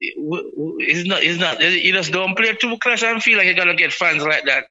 It's 0.00 1.08
not. 1.08 1.22
It's 1.22 1.40
not. 1.40 1.60
You 1.60 1.92
just 1.92 2.12
don't 2.12 2.36
play 2.36 2.54
too 2.54 2.76
clash 2.78 3.02
and 3.02 3.22
feel 3.22 3.38
like 3.38 3.46
you're 3.46 3.54
gonna 3.54 3.74
get 3.74 3.92
fans 3.92 4.22
like 4.22 4.44
that. 4.44 4.66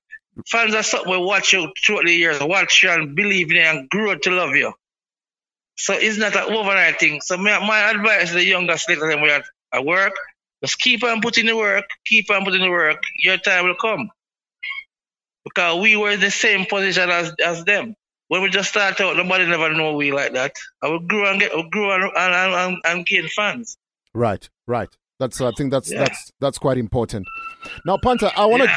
Fans 0.48 0.74
are 0.74 0.84
something 0.84 1.12
we 1.12 1.18
watch 1.18 1.54
you 1.54 1.72
throughout 1.86 2.06
the 2.06 2.14
years, 2.14 2.40
watch 2.42 2.84
you 2.84 2.90
and 2.90 3.16
believe 3.16 3.52
in 3.52 3.58
you 3.58 3.62
and 3.62 3.90
grow 3.90 4.16
to 4.16 4.32
love 4.32 4.56
you. 4.56 4.74
So 5.76 5.94
it's 5.94 6.18
not 6.18 6.36
an 6.36 6.54
overnight 6.54 7.00
thing. 7.00 7.22
So 7.22 7.38
my, 7.38 7.60
my 7.66 7.92
advice 7.92 8.30
to 8.30 8.36
the 8.36 8.46
younger 8.46 8.78
slaters 8.78 9.04
when 9.04 9.22
we 9.22 9.32
are 9.32 9.44
at 9.74 9.86
work, 9.86 10.14
just 10.64 10.80
keep 10.80 11.04
on 11.04 11.22
putting 11.22 11.46
the 11.46 11.56
work, 11.56 11.86
keep 12.06 12.30
on 12.32 12.46
putting 12.46 12.62
the 12.62 12.70
work. 12.70 13.02
Your 13.24 13.38
time 13.38 13.66
will 13.66 13.76
come. 13.76 14.10
Because 15.44 15.82
we 15.82 15.96
were 15.98 16.12
in 16.12 16.20
the 16.20 16.32
same 16.32 16.66
position 16.66 17.10
as, 17.10 17.34
as 17.44 17.66
them. 17.66 17.96
When 18.30 18.42
we 18.42 18.50
just 18.50 18.70
start 18.70 19.00
out, 19.02 19.18
nobody 19.18 19.46
never 19.46 19.74
know 19.74 19.96
we 19.96 20.12
like 20.12 20.34
that. 20.34 20.54
I 20.82 20.88
will 20.88 21.02
grow 21.02 21.30
and 21.30 21.40
get, 21.40 21.54
will 21.54 21.70
grow 21.70 21.94
and, 21.94 22.12
and, 22.16 22.54
and, 22.54 22.78
and 22.86 23.06
gain 23.06 23.28
fans. 23.28 23.78
Right, 24.14 24.50
right. 24.66 24.90
That's 25.20 25.40
I 25.42 25.52
think 25.52 25.72
that's 25.72 25.92
Yeah. 25.92 26.00
that's 26.00 26.32
that's 26.40 26.58
quite 26.58 26.78
important. 26.78 27.28
Now, 27.86 27.98
Panther, 27.98 28.32
I 28.36 28.46
want 28.46 28.64
to 28.64 28.70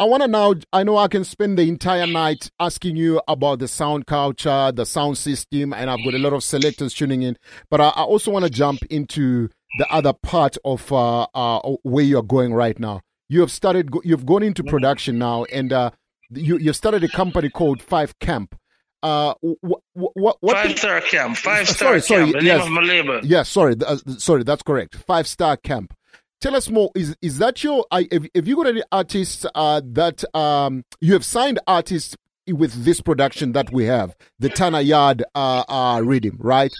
I 0.00 0.04
want 0.04 0.22
to 0.22 0.28
now. 0.28 0.54
I 0.72 0.82
know 0.82 0.96
I 0.96 1.08
can 1.08 1.24
spend 1.24 1.58
the 1.58 1.68
entire 1.68 2.06
night 2.06 2.50
asking 2.58 2.96
you 2.96 3.20
about 3.28 3.58
the 3.58 3.68
sound 3.68 4.06
culture, 4.06 4.72
the 4.74 4.86
sound 4.86 5.18
system, 5.18 5.74
and 5.74 5.90
I've 5.90 6.02
got 6.02 6.14
a 6.14 6.18
lot 6.18 6.32
of 6.32 6.42
selectors 6.42 6.94
tuning 6.94 7.22
in. 7.22 7.36
But 7.70 7.82
I, 7.82 7.88
I 7.88 8.02
also 8.04 8.30
want 8.30 8.46
to 8.46 8.50
jump 8.50 8.82
into 8.88 9.50
the 9.76 9.86
other 9.92 10.14
part 10.14 10.56
of 10.64 10.90
uh, 10.90 11.26
uh, 11.34 11.76
where 11.82 12.02
you're 12.02 12.22
going 12.22 12.54
right 12.54 12.78
now. 12.80 13.02
You 13.28 13.40
have 13.40 13.50
started. 13.50 13.90
You've 14.02 14.24
gone 14.24 14.42
into 14.42 14.64
production 14.64 15.18
now, 15.18 15.44
and 15.52 15.70
uh, 15.70 15.90
you 16.30 16.56
you 16.56 16.72
started 16.72 17.04
a 17.04 17.08
company 17.08 17.50
called 17.50 17.82
Five 17.82 18.18
Camp. 18.20 18.58
Uh, 19.02 19.34
what 19.60 19.82
what 19.92 20.36
what? 20.40 20.56
Five 20.56 20.78
star 20.78 21.02
camp, 21.02 21.36
five 21.36 21.68
star 21.68 22.00
sorry, 22.00 22.00
sorry, 22.00 22.24
camp, 22.32 22.36
the 22.38 22.44
yes. 22.44 22.64
name 22.64 22.68
of 22.68 22.82
my 22.82 22.88
label. 22.88 23.20
Yes, 23.22 23.50
sorry, 23.50 23.76
th- 23.76 23.90
uh, 23.90 24.12
sorry, 24.16 24.44
that's 24.44 24.62
correct. 24.62 24.94
Five 24.94 25.26
Star 25.26 25.58
Camp. 25.58 25.92
Tell 26.40 26.56
us 26.56 26.70
more. 26.70 26.90
Is 26.94 27.14
is 27.20 27.38
that 27.38 27.62
your? 27.62 27.84
I 27.90 28.08
if 28.10 28.46
you 28.48 28.56
got 28.56 28.66
any 28.66 28.82
artists 28.90 29.44
uh, 29.54 29.82
that 29.84 30.24
um 30.34 30.84
you 31.00 31.12
have 31.12 31.24
signed 31.24 31.58
artists 31.66 32.16
with 32.48 32.84
this 32.84 33.00
production 33.02 33.52
that 33.52 33.70
we 33.72 33.84
have, 33.84 34.16
the 34.38 34.48
Tana 34.48 34.80
Yard 34.80 35.22
uh, 35.34 35.64
uh 35.68 36.00
rhythm, 36.02 36.36
right? 36.40 36.72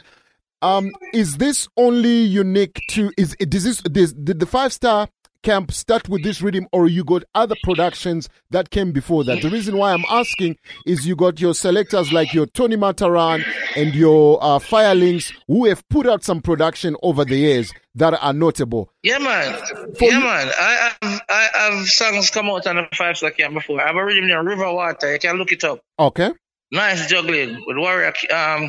Um, 0.63 0.91
is 1.13 1.37
this 1.37 1.69
only 1.77 2.23
unique 2.23 2.81
to? 2.91 3.13
Is 3.19 3.37
is 3.39 3.65
this, 3.65 3.83
this 3.85 4.13
did 4.15 4.41
the 4.41 4.47
Five 4.47 4.73
Star 4.73 5.09
Camp 5.43 5.73
start 5.73 6.09
with 6.09 6.23
this 6.23 6.43
rhythm, 6.43 6.69
or 6.71 6.87
you 6.87 7.03
got 7.03 7.25
other 7.35 7.55
productions 7.63 8.29
that 8.51 8.69
came 8.69 8.93
before 8.93 9.25
that? 9.25 9.41
The 9.41 9.49
reason 9.49 9.79
why 9.79 9.95
I'm 9.95 10.05
asking 10.11 10.59
is 10.85 11.07
you 11.07 11.17
got 11.17 11.41
your 11.41 11.55
selectors 11.55 12.13
like 12.13 12.35
your 12.35 12.45
Tony 12.47 12.77
Matterhorn 12.77 13.43
and 13.75 13.95
your 13.95 14.39
uh, 14.43 14.59
Firelinks 14.59 15.33
who 15.47 15.65
have 15.65 15.87
put 15.89 16.07
out 16.07 16.23
some 16.23 16.43
production 16.43 16.95
over 17.03 17.25
the 17.25 17.37
years 17.37 17.73
that 17.95 18.15
are 18.23 18.33
notable. 18.35 18.93
Yeah, 19.03 19.19
man. 19.19 19.59
yeah, 19.99 20.19
man. 20.19 20.51
I 20.59 20.93
have 21.01 21.21
I 21.29 21.49
have 21.55 21.89
songs 21.89 22.31
come 22.31 22.51
out 22.51 22.67
on 22.67 22.77
the 22.77 22.89
five 22.95 23.17
star 23.17 23.31
camp 23.31 23.55
before. 23.55 23.81
I 23.81 23.87
have 23.87 23.97
a 23.97 24.05
rhythm 24.05 24.29
named 24.29 24.47
River 24.47 24.73
Water. 24.73 25.13
You 25.15 25.19
can 25.19 25.37
look 25.37 25.53
it 25.53 25.65
up. 25.65 25.81
Okay. 25.99 26.31
Nice 26.71 27.09
juggling 27.09 27.65
with 27.67 27.79
Warrior, 27.79 28.13
um, 28.33 28.69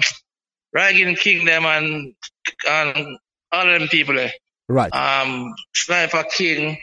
Ragging 0.73 1.15
Kingdom 1.15 1.65
and 1.65 2.13
and 2.67 3.17
all 3.51 3.69
of 3.69 3.79
them 3.79 3.89
people 3.89 4.15
there. 4.15 4.31
Right. 4.71 4.93
Um, 4.93 5.53
Sniper 5.73 6.23
King. 6.33 6.77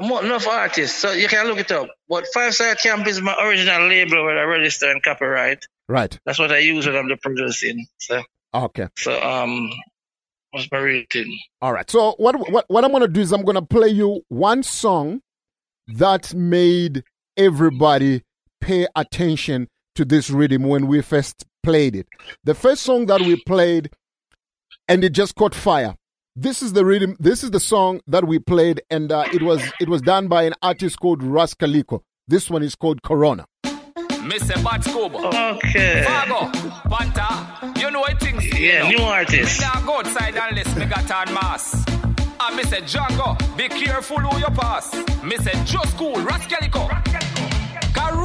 Mo- 0.00 0.20
Enough 0.20 0.46
artists, 0.46 0.96
so 0.96 1.10
you 1.12 1.26
can 1.28 1.46
look 1.48 1.58
it 1.58 1.72
up. 1.72 1.88
But 2.08 2.24
Five 2.32 2.54
Star 2.54 2.74
Camp 2.76 3.06
is 3.08 3.20
my 3.20 3.34
original 3.42 3.88
label 3.88 4.24
where 4.24 4.38
I 4.38 4.44
register 4.44 4.90
and 4.90 5.02
copyright. 5.02 5.64
Right. 5.88 6.16
That's 6.24 6.38
what 6.38 6.52
I 6.52 6.58
use 6.58 6.86
when 6.86 6.94
I'm 6.96 7.08
the 7.08 7.16
producing. 7.16 7.84
So, 7.98 8.22
Okay. 8.54 8.86
so 8.96 9.20
um, 9.20 9.70
what's 10.52 10.70
my 10.70 10.78
rating? 10.78 11.36
All 11.60 11.72
right. 11.72 11.90
So 11.90 12.14
what 12.18 12.38
what 12.50 12.64
what 12.68 12.84
I'm 12.84 12.92
gonna 12.92 13.08
do 13.08 13.20
is 13.20 13.32
I'm 13.32 13.44
gonna 13.44 13.62
play 13.62 13.88
you 13.88 14.22
one 14.28 14.62
song 14.62 15.20
that 15.88 16.32
made 16.32 17.02
everybody 17.36 18.22
pay 18.60 18.86
attention 18.94 19.66
to 19.96 20.04
this 20.04 20.30
rhythm 20.30 20.62
when 20.62 20.86
we 20.86 21.02
first 21.02 21.44
played 21.64 21.96
it. 21.96 22.06
The 22.44 22.54
first 22.54 22.82
song 22.82 23.06
that 23.06 23.20
we 23.20 23.42
played 23.46 23.90
and 24.86 25.02
it 25.02 25.10
just 25.10 25.34
caught 25.34 25.54
fire. 25.56 25.96
This 26.40 26.62
is 26.62 26.72
the 26.72 26.84
rhythm. 26.84 27.16
This 27.18 27.42
is 27.42 27.50
the 27.50 27.58
song 27.58 28.00
that 28.06 28.24
we 28.24 28.38
played, 28.38 28.80
and 28.90 29.10
uh, 29.10 29.24
it 29.32 29.42
was 29.42 29.60
it 29.80 29.88
was 29.88 30.00
done 30.00 30.28
by 30.28 30.44
an 30.44 30.54
artist 30.62 31.00
called 31.00 31.20
Rascalico. 31.20 32.02
This 32.28 32.48
one 32.48 32.62
is 32.62 32.76
called 32.76 33.02
Corona. 33.02 33.44
Mr. 33.64 34.62
Bad 34.62 34.84
Scoop. 34.84 35.14
Okay. 35.16 36.04
Fargo, 36.06 36.52
Panta, 36.88 37.80
you 37.80 37.90
know 37.90 37.98
what 37.98 38.20
things. 38.20 38.44
Yeah, 38.56 38.88
you 38.88 38.98
know. 38.98 39.04
new 39.04 39.10
artist. 39.10 39.60
Me 39.60 39.66
now 39.66 39.84
go 39.84 39.98
outside 39.98 40.36
and 40.36 40.54
list 40.54 40.76
me 40.76 40.84
got 40.84 41.10
on 41.10 41.34
mass. 41.34 41.84
And 42.40 42.56
me 42.56 42.62
say 42.62 42.82
Django, 42.82 43.36
be 43.56 43.68
careful 43.68 44.20
who 44.20 44.38
you 44.38 44.46
pass. 44.54 44.94
Me 45.24 45.36
say 45.38 45.60
just 45.64 45.96
cool, 45.96 46.14
Rascalico. 46.18 47.27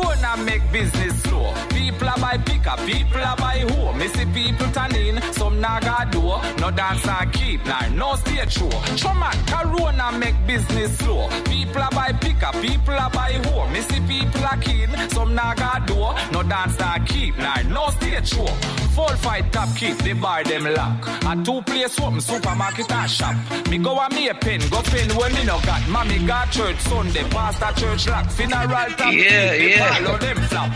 Corona 0.04 0.38
make 0.44 0.72
business 0.72 1.22
slow. 1.24 1.54
People 1.70 2.10
are 2.10 2.18
buy 2.18 2.38
pickup, 2.38 2.80
people 2.80 3.22
are 3.22 3.38
buy 3.38 3.60
home. 3.72 3.98
Me 3.98 4.08
see 4.08 4.26
people 4.26 4.68
turn 4.72 4.96
in, 4.96 5.22
some 5.34 5.62
naga 5.62 6.10
do. 6.12 6.22
No 6.62 6.72
dance 6.72 7.08
and 7.08 7.32
keep, 7.34 7.66
nah, 7.66 7.88
no 7.90 8.16
stay 8.16 8.46
true. 8.46 8.70
True 8.98 9.14
man, 9.14 9.36
Corona 9.48 10.12
make 10.18 10.36
business 10.46 10.98
slow. 10.98 11.30
People 11.46 11.82
are 11.82 11.92
buy 11.92 12.12
pickup, 12.14 12.54
people 12.62 12.94
are 12.94 13.10
buy 13.10 13.34
home. 13.46 13.72
Me 13.72 13.82
see 13.82 14.00
people 14.02 14.44
are 14.46 14.58
keen, 14.58 14.90
some 15.10 15.34
naga 15.36 15.84
do. 15.86 15.96
No 16.32 16.44
dance 16.44 16.80
and 16.82 17.08
keep, 17.08 17.38
nah, 17.38 17.62
no 17.70 17.90
stay 17.92 18.20
true. 18.22 18.48
Full 18.96 19.16
fight 19.18 19.52
top 19.52 19.76
keep, 19.76 19.98
the 20.00 20.14
bar 20.14 20.44
them 20.44 20.66
lock. 20.66 21.08
A 21.26 21.44
two 21.44 21.62
place 21.64 22.00
open, 22.00 22.22
supermarket 22.22 22.92
and 22.92 23.10
shop. 23.10 23.36
Me 23.70 23.78
go 23.78 23.98
a 24.00 24.08
me 24.10 24.28
a 24.28 24.36
pen, 24.36 24.60
go 24.70 24.82
pen 24.84 25.10
when 25.16 25.34
me 25.34 25.44
no 25.46 25.60
got. 25.62 25.88
Mommy 25.90 26.20
got 26.28 26.52
church 26.52 26.80
Sunday, 26.82 27.24
pastor 27.30 27.72
church 27.80 28.08
lock. 28.08 28.30
Funeral 28.30 28.68
top 28.92 29.14
Yeah, 29.14 29.58
keep, 29.58 29.78
yeah. 29.78 29.93
Ball 30.02 30.14
on 30.14 30.20
them 30.20 30.38
flop. 30.38 30.72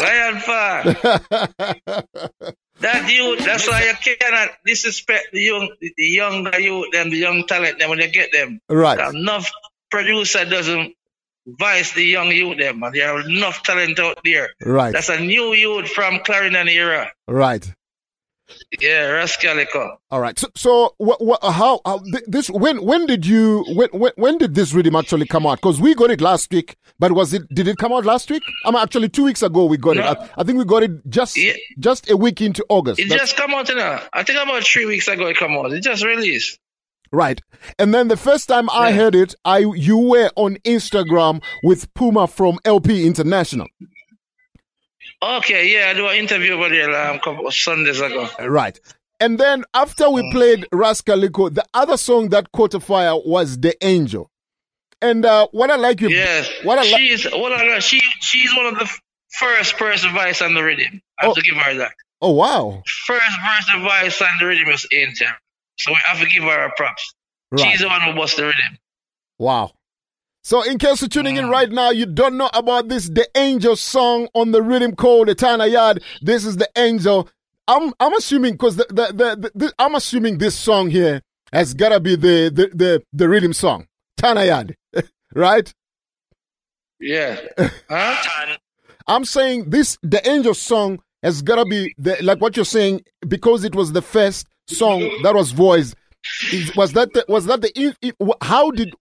Lion 0.00 0.40
Far. 0.40 0.84
that 2.80 3.10
you, 3.10 3.36
that's 3.38 3.68
why 3.68 3.84
you 3.84 4.16
cannot 4.16 4.48
disrespect 4.64 5.28
the 5.32 5.40
young, 5.40 5.70
the 5.80 5.92
younger 5.96 6.60
youth, 6.60 6.92
them, 6.92 7.10
the 7.10 7.16
young 7.16 7.46
talent, 7.46 7.78
them 7.78 7.90
when 7.90 8.00
you 8.00 8.08
get 8.08 8.32
them. 8.32 8.60
Right. 8.68 8.98
Enough 9.14 9.50
producer 9.90 10.44
doesn't 10.44 10.94
vice 11.46 11.92
the 11.94 12.04
young 12.04 12.28
youth, 12.32 12.58
them, 12.58 12.82
and 12.82 12.94
there 12.94 13.10
are 13.10 13.20
enough 13.20 13.62
talent 13.62 13.98
out 13.98 14.18
there. 14.24 14.48
Right. 14.64 14.92
That's 14.92 15.10
a 15.10 15.20
new 15.20 15.52
youth 15.54 15.88
from 15.88 16.20
Clarendon 16.24 16.68
era. 16.68 17.12
Right. 17.28 17.70
Yeah, 18.80 19.10
Rascalico. 19.10 19.96
All 20.10 20.20
right. 20.20 20.38
So, 20.38 20.48
so 20.54 20.94
what, 20.98 21.22
what, 21.24 21.42
how, 21.42 21.80
how, 21.84 22.00
this, 22.26 22.48
when, 22.50 22.84
when 22.84 23.06
did 23.06 23.26
you, 23.26 23.64
when, 23.74 23.88
when, 23.90 24.12
when 24.16 24.38
did 24.38 24.54
this 24.54 24.72
rhythm 24.72 24.96
actually 24.96 25.26
come 25.26 25.46
out? 25.46 25.60
Because 25.60 25.80
we 25.80 25.94
got 25.94 26.10
it 26.10 26.20
last 26.20 26.50
week, 26.52 26.76
but 26.98 27.12
was 27.12 27.32
it, 27.34 27.42
did 27.54 27.68
it 27.68 27.76
come 27.78 27.92
out 27.92 28.04
last 28.04 28.30
week? 28.30 28.42
I'm 28.64 28.76
actually 28.76 29.08
two 29.08 29.24
weeks 29.24 29.42
ago 29.42 29.64
we 29.64 29.76
got 29.76 29.96
it. 29.96 30.04
I, 30.04 30.28
I 30.38 30.44
think 30.44 30.58
we 30.58 30.64
got 30.64 30.82
it 30.82 30.90
just, 31.08 31.38
just 31.78 32.10
a 32.10 32.16
week 32.16 32.40
into 32.40 32.64
August. 32.68 33.00
It 33.00 33.08
That's- 33.08 33.30
just 33.30 33.36
come 33.40 33.54
out 33.54 33.68
now. 33.74 34.02
I 34.12 34.22
think 34.22 34.38
about 34.42 34.64
three 34.64 34.86
weeks 34.86 35.08
ago 35.08 35.26
it 35.26 35.36
come 35.36 35.52
out. 35.52 35.72
It 35.72 35.80
just 35.82 36.04
released. 36.04 36.58
Right. 37.12 37.40
And 37.78 37.94
then 37.94 38.08
the 38.08 38.16
first 38.16 38.48
time 38.48 38.68
I 38.70 38.90
heard 38.92 39.14
it, 39.14 39.34
I, 39.44 39.58
you 39.58 39.98
were 39.98 40.30
on 40.34 40.56
Instagram 40.64 41.42
with 41.62 41.92
Puma 41.94 42.26
from 42.26 42.58
LP 42.64 43.06
International. 43.06 43.68
Okay, 45.24 45.72
yeah, 45.72 45.88
I 45.90 45.94
do 45.94 46.06
an 46.06 46.16
interview 46.16 46.52
over 46.52 46.68
there 46.68 46.90
um, 46.90 47.16
a 47.16 47.20
couple 47.20 47.46
of 47.46 47.54
Sundays 47.54 48.00
ago. 48.00 48.28
Right. 48.40 48.78
And 49.20 49.38
then 49.38 49.64
after 49.72 50.10
we 50.10 50.30
played 50.32 50.66
Rascalico, 50.72 51.54
the 51.54 51.64
other 51.72 51.96
song 51.96 52.28
that 52.30 52.52
caught 52.52 52.74
a 52.74 52.80
fire 52.80 53.14
was 53.16 53.58
The 53.58 53.74
Angel. 53.84 54.30
And 55.00 55.24
uh, 55.24 55.48
what 55.52 55.70
I 55.70 55.76
like 55.76 56.00
you, 56.00 56.08
Yes, 56.08 56.50
what 56.62 56.78
I 56.78 56.82
like, 56.82 57.00
she's 57.00 57.24
what 57.24 57.52
I 57.52 57.66
like, 57.74 57.82
she 57.82 58.00
she's 58.20 58.54
one 58.56 58.66
of 58.66 58.78
the 58.78 58.88
first 59.38 59.76
person 59.76 60.12
voice 60.12 60.40
on 60.42 60.54
the 60.54 60.62
rhythm. 60.62 61.00
I 61.18 61.26
have 61.26 61.34
to 61.34 61.42
give 61.42 61.56
her 61.56 61.74
that. 61.74 61.92
oh 62.22 62.30
wow, 62.32 62.82
First 63.06 63.36
person 63.40 63.82
voice 63.82 64.20
on 64.22 64.28
the 64.40 64.46
rhythm 64.46 64.68
is 64.68 64.86
Angel, 64.92 65.28
so 65.76 65.92
I 65.92 65.98
have 66.08 66.20
to 66.20 66.26
give 66.26 66.44
her 66.44 66.64
a 66.66 66.72
props. 66.74 67.14
Right. 67.50 67.70
She's 67.70 67.80
the 67.80 67.88
one 67.88 68.00
who 68.00 68.14
bust 68.14 68.36
the 68.36 68.44
rhythm. 68.44 68.78
wow. 69.38 69.72
So 70.44 70.62
in 70.62 70.76
case 70.76 71.00
you're 71.00 71.08
tuning 71.08 71.36
in 71.36 71.48
right 71.48 71.70
now, 71.70 71.88
you 71.88 72.04
don't 72.04 72.36
know 72.36 72.50
about 72.52 72.88
this 72.88 73.08
The 73.08 73.26
Angel 73.34 73.76
song 73.76 74.28
on 74.34 74.52
the 74.52 74.60
rhythm 74.60 74.94
called 74.94 75.30
Etana 75.30 75.66
Yard. 75.66 76.02
This 76.20 76.44
is 76.44 76.58
The 76.58 76.68
Angel. 76.76 77.30
I'm 77.66 77.94
I'm 77.98 78.12
assuming 78.12 78.52
because 78.52 78.76
the, 78.76 78.84
the, 78.90 79.38
the, 79.40 79.50
the, 79.54 79.72
I'm 79.78 79.94
assuming 79.94 80.36
this 80.36 80.54
song 80.54 80.90
here 80.90 81.22
has 81.50 81.72
gotta 81.72 81.98
be 81.98 82.14
the 82.14 82.50
the 82.52 82.70
the, 82.74 83.02
the 83.14 83.26
rhythm 83.26 83.54
song. 83.54 83.86
Tana 84.18 84.44
Yard. 84.44 84.76
right? 85.34 85.74
Yeah. 87.00 87.40
Huh? 87.88 88.56
I'm 89.06 89.24
saying 89.24 89.70
this 89.70 89.96
the 90.02 90.26
angel 90.28 90.52
song 90.52 91.00
has 91.22 91.40
gotta 91.40 91.64
be 91.64 91.94
the, 91.96 92.18
like 92.22 92.42
what 92.42 92.54
you're 92.54 92.66
saying 92.66 93.02
because 93.26 93.64
it 93.64 93.74
was 93.74 93.92
the 93.92 94.02
first 94.02 94.46
song 94.66 95.00
that 95.22 95.34
was 95.34 95.52
voiced. 95.52 95.94
Was 96.76 96.92
that 96.92 97.12
the, 97.14 97.24
was 97.28 97.46
that 97.46 97.62
the 97.62 98.34
how 98.42 98.70
did 98.70 98.94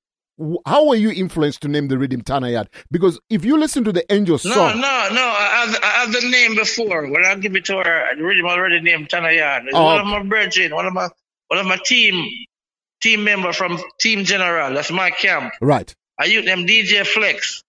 how 0.66 0.88
were 0.88 0.96
you 0.96 1.12
influenced 1.12 1.62
to 1.62 1.68
name 1.68 1.88
the 1.88 1.98
rhythm 1.98 2.22
Tana 2.22 2.50
Yard? 2.50 2.70
Because 2.92 3.20
if 3.30 3.46
you 3.46 3.58
listen 3.58 3.84
to 3.84 3.92
the 3.92 4.04
angel 4.12 4.36
No, 4.46 4.54
song, 4.54 4.82
no, 4.82 5.08
no. 5.12 5.22
I 5.22 5.66
have, 5.66 5.80
I 5.84 5.88
have 5.88 6.12
the 6.12 6.28
name 6.30 6.56
before. 6.56 7.08
When 7.10 7.24
I 7.26 7.36
give 7.36 7.56
it 7.56 7.66
to 7.66 7.78
her, 7.78 8.16
the 8.16 8.24
rhythm 8.24 8.46
already 8.46 8.82
named 8.82 9.10
Tanayan. 9.10 9.66
It's 9.68 9.76
Oh, 9.76 9.84
one 9.86 10.00
okay. 10.00 10.02
of 10.02 10.08
my 10.08 10.24
brethren, 10.30 10.74
one 10.76 10.86
of 10.88 10.94
my 10.94 11.10
one 11.50 11.60
of 11.60 11.66
my 11.68 11.78
team 11.86 12.28
team 13.02 13.24
member 13.24 13.54
from 13.54 13.80
Team 14.00 14.24
General. 14.24 14.74
That's 14.74 14.90
my 14.92 15.12
camp. 15.12 15.54
right? 15.62 15.94
I 16.20 16.26
use 16.26 16.46
them 16.46 16.66
DJ 16.66 17.06
Flex. 17.06 17.62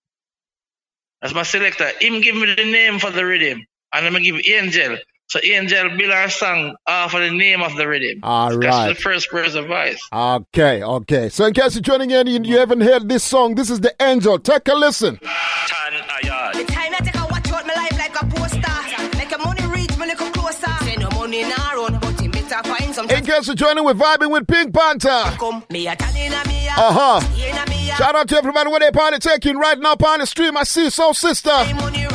That's 1.20 1.34
my 1.34 1.42
selector. 1.42 1.90
Him 2.00 2.20
give 2.20 2.36
me 2.36 2.54
the 2.54 2.64
name 2.64 2.98
for 2.98 3.10
the 3.10 3.24
rhythm. 3.24 3.64
And 3.92 4.06
I'm 4.06 4.12
gonna 4.12 4.24
give 4.24 4.40
Angel. 4.46 4.96
So 5.26 5.40
Angel 5.42 5.88
build 5.96 6.12
our 6.12 6.28
song 6.28 6.76
off 6.86 7.14
of 7.14 7.20
the 7.20 7.30
name 7.30 7.62
of 7.62 7.74
the 7.76 7.88
rhythm. 7.88 8.20
All 8.22 8.50
That's 8.50 8.66
right. 8.66 8.88
the 8.88 8.94
first 8.94 9.30
person 9.30 9.66
voice. 9.66 9.98
Okay, 10.12 10.82
okay. 10.82 11.28
So 11.28 11.46
in 11.46 11.54
case 11.54 11.74
you're 11.74 11.82
joining 11.82 12.10
in, 12.10 12.26
you, 12.26 12.40
you 12.44 12.58
haven't 12.58 12.82
heard 12.82 13.08
this 13.08 13.24
song. 13.24 13.54
This 13.54 13.70
is 13.70 13.80
the 13.80 13.94
angel. 14.00 14.38
Take 14.38 14.68
a 14.68 14.74
listen. 14.74 15.18
The 15.20 16.64
time 16.68 16.94
I 16.94 17.00
take 17.02 17.16
a 17.16 17.26
watch 17.30 17.50
out 17.52 17.66
my 17.66 17.74
life 17.74 17.98
like 17.98 18.22
a 18.22 18.26
poster. 18.26 19.16
Make 19.16 19.34
a 19.34 19.38
money 19.38 19.66
reach 19.66 19.96
me 19.98 20.06
little 20.06 20.30
closer. 20.30 20.70
Say 20.84 20.96
no 20.96 21.08
money 21.10 21.40
in 21.40 21.52
our 21.52 21.78
own, 21.78 21.98
but 22.00 22.22
you 22.22 22.30
better 22.30 22.62
find 22.68 22.94
some. 22.94 23.10
In 23.10 23.24
case 23.24 23.46
you're 23.46 23.56
joining, 23.56 23.84
we're 23.84 23.94
vibing 23.94 24.30
with 24.30 24.46
Pink 24.46 24.74
Panther. 24.74 25.36
Come, 25.38 25.64
me 25.70 25.88
a 25.88 25.96
tell 25.96 26.12
me 26.12 26.26
a. 26.26 26.70
Uh 26.76 27.20
huh. 27.20 27.20
in 27.34 27.56
a 27.56 27.70
me 27.70 27.90
a. 27.90 27.94
Shout 27.96 28.14
out 28.14 28.28
to 28.28 28.36
everybody 28.36 28.70
where 28.70 28.80
they 28.80 28.90
party 28.90 29.18
taking 29.18 29.56
right 29.56 29.78
now 29.78 29.94
on 29.94 30.20
the 30.20 30.26
stream. 30.26 30.56
I 30.56 30.64
see 30.64 30.90
Soul 30.90 31.14
Sister. 31.14 31.50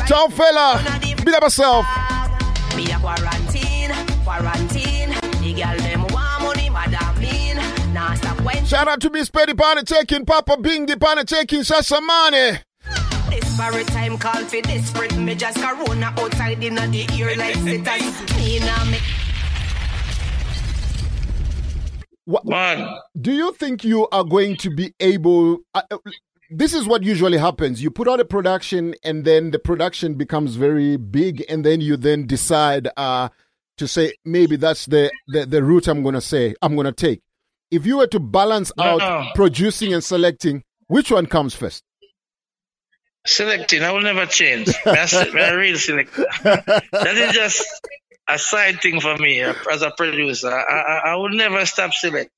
Ciao 0.06 0.28
fella. 0.28 0.82
Beat 1.24 1.34
up 1.34 1.42
yourself. 1.42 1.84
Shout 8.70 8.86
out 8.86 9.00
to 9.00 9.10
Miss 9.10 9.28
Petty 9.28 9.52
Party 9.52 9.82
taking 9.82 10.24
Papa 10.24 10.56
Bing 10.56 10.86
the 10.86 10.96
Party 10.96 11.24
taking 11.24 11.62
Shashamane. 11.62 12.62
Disparate 13.28 13.88
time 13.88 14.16
call 14.16 14.44
for 14.44 14.60
desperate 14.60 15.16
measures. 15.18 15.56
Corona 15.56 16.14
outside 16.16 16.62
in 16.62 16.76
the 16.76 17.08
ear 17.18 17.36
like 17.36 17.56
sitters. 17.56 18.36
Me 18.36 18.60
nah 18.60 18.84
me. 18.84 18.98
What, 22.26 23.02
Do 23.20 23.32
you 23.32 23.52
think 23.54 23.82
you 23.82 24.06
are 24.12 24.22
going 24.22 24.56
to 24.58 24.70
be 24.70 24.94
able? 25.00 25.58
Uh, 25.74 25.82
uh, 25.90 25.98
this 26.50 26.72
is 26.72 26.86
what 26.86 27.02
usually 27.02 27.38
happens. 27.38 27.82
You 27.82 27.90
put 27.90 28.06
out 28.06 28.20
a 28.20 28.24
production, 28.24 28.94
and 29.02 29.24
then 29.24 29.50
the 29.50 29.58
production 29.58 30.14
becomes 30.14 30.54
very 30.54 30.96
big, 30.96 31.44
and 31.48 31.64
then 31.64 31.80
you 31.80 31.96
then 31.96 32.28
decide 32.28 32.88
uh, 32.96 33.30
to 33.78 33.88
say 33.88 34.14
maybe 34.24 34.54
that's 34.54 34.86
the, 34.86 35.10
the 35.26 35.44
the 35.44 35.60
route 35.60 35.88
I'm 35.88 36.04
going 36.04 36.14
to 36.14 36.20
say 36.20 36.54
I'm 36.62 36.76
going 36.76 36.86
to 36.86 36.92
take. 36.92 37.20
If 37.70 37.86
you 37.86 37.98
were 37.98 38.06
to 38.08 38.20
balance 38.20 38.72
No, 38.76 38.84
out 38.84 38.98
no. 38.98 39.26
producing 39.34 39.92
and 39.94 40.02
selecting, 40.02 40.62
which 40.88 41.10
one 41.10 41.26
comes 41.26 41.54
first? 41.54 41.82
Selecting, 43.26 43.82
I 43.82 43.92
will 43.92 44.00
never 44.02 44.26
change. 44.26 44.68
That's 44.84 45.12
a 45.12 45.30
real 45.56 45.76
selector. 45.76 46.24
that 46.42 47.14
is 47.16 47.32
just 47.32 47.64
a 48.28 48.38
side 48.38 48.80
thing 48.80 49.00
for 49.00 49.16
me 49.18 49.42
uh, 49.42 49.52
as 49.72 49.82
a 49.82 49.90
producer. 49.96 50.48
I, 50.48 50.62
I, 50.62 50.98
I 51.12 51.16
will 51.16 51.30
never 51.30 51.64
stop 51.66 51.92
select. 51.92 52.30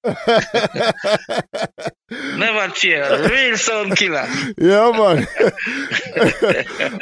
never 2.10 2.68
change. 2.74 3.30
Real 3.30 3.56
sound 3.56 3.96
killer. 3.96 4.26
Yeah, 4.58 4.90
man. 4.92 5.26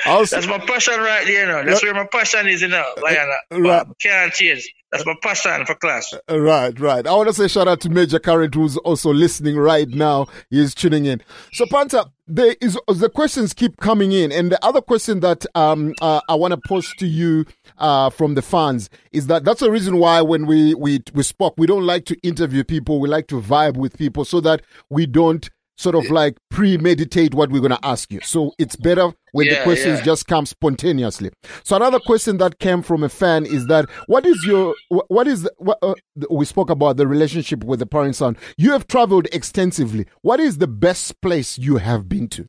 That's 0.04 0.46
my 0.46 0.58
passion 0.58 0.98
right 1.00 1.24
there, 1.26 1.40
you 1.42 1.46
know. 1.46 1.64
That's 1.64 1.82
where 1.82 1.94
my 1.94 2.06
passion 2.10 2.48
is, 2.48 2.62
you 2.62 2.68
know. 2.68 2.84
Lion. 3.02 3.28
Right. 3.50 3.86
Can't 4.00 4.32
change. 4.32 4.72
That's 4.92 5.06
my 5.06 5.14
passion 5.22 5.64
for 5.66 5.76
class. 5.76 6.12
Right, 6.28 6.78
right. 6.80 7.06
I 7.06 7.14
want 7.14 7.28
to 7.28 7.34
say 7.34 7.46
shout 7.46 7.68
out 7.68 7.80
to 7.82 7.88
Major 7.88 8.18
Current 8.18 8.54
who's 8.54 8.76
also 8.78 9.12
listening 9.12 9.56
right 9.56 9.88
now. 9.88 10.26
He's 10.50 10.74
tuning 10.74 11.06
in. 11.06 11.22
So 11.52 11.64
Panta, 11.70 12.10
there 12.26 12.56
is 12.60 12.76
the 12.88 13.08
questions 13.08 13.54
keep 13.54 13.76
coming 13.76 14.10
in, 14.10 14.32
and 14.32 14.50
the 14.50 14.64
other 14.64 14.80
question 14.80 15.20
that 15.20 15.46
um 15.54 15.94
uh, 16.00 16.20
I 16.28 16.34
want 16.34 16.54
to 16.54 16.60
pose 16.66 16.92
to 16.98 17.06
you 17.06 17.44
uh 17.78 18.10
from 18.10 18.34
the 18.34 18.42
fans 18.42 18.90
is 19.12 19.28
that 19.28 19.44
that's 19.44 19.60
the 19.60 19.70
reason 19.70 19.98
why 19.98 20.22
when 20.22 20.46
we 20.46 20.74
we 20.74 21.00
we 21.14 21.22
spoke, 21.22 21.54
we 21.56 21.66
don't 21.66 21.86
like 21.86 22.04
to 22.06 22.16
interview 22.26 22.64
people. 22.64 22.98
We 23.00 23.08
like 23.08 23.28
to 23.28 23.40
vibe 23.40 23.76
with 23.76 23.96
people 23.96 24.24
so 24.24 24.40
that 24.40 24.62
we 24.88 25.06
don't 25.06 25.48
sort 25.80 25.94
of 25.94 26.10
like 26.10 26.36
premeditate 26.50 27.34
what 27.34 27.50
we're 27.50 27.60
going 27.60 27.70
to 27.70 27.84
ask 27.84 28.12
you. 28.12 28.20
So 28.22 28.52
it's 28.58 28.76
better 28.76 29.12
when 29.32 29.48
the 29.48 29.60
questions 29.62 30.00
yeah. 30.00 30.04
just 30.04 30.26
come 30.26 30.44
spontaneously. 30.44 31.30
So 31.64 31.76
another 31.76 31.98
question 31.98 32.36
that 32.38 32.58
came 32.58 32.82
from 32.82 33.02
a 33.02 33.08
fan 33.08 33.46
is 33.46 33.66
that 33.66 33.88
what 34.06 34.26
is 34.26 34.44
your 34.44 34.74
what 34.88 35.26
is 35.26 35.48
what, 35.56 35.78
uh, 35.82 35.94
we 36.30 36.44
spoke 36.44 36.68
about 36.68 36.98
the 36.98 37.06
relationship 37.06 37.64
with 37.64 37.78
the 37.78 37.86
parent 37.86 38.16
son. 38.16 38.36
You 38.58 38.72
have 38.72 38.86
traveled 38.88 39.26
extensively. 39.32 40.06
What 40.20 40.38
is 40.38 40.58
the 40.58 40.68
best 40.68 41.20
place 41.22 41.56
you 41.58 41.78
have 41.78 42.08
been 42.08 42.28
to? 42.28 42.46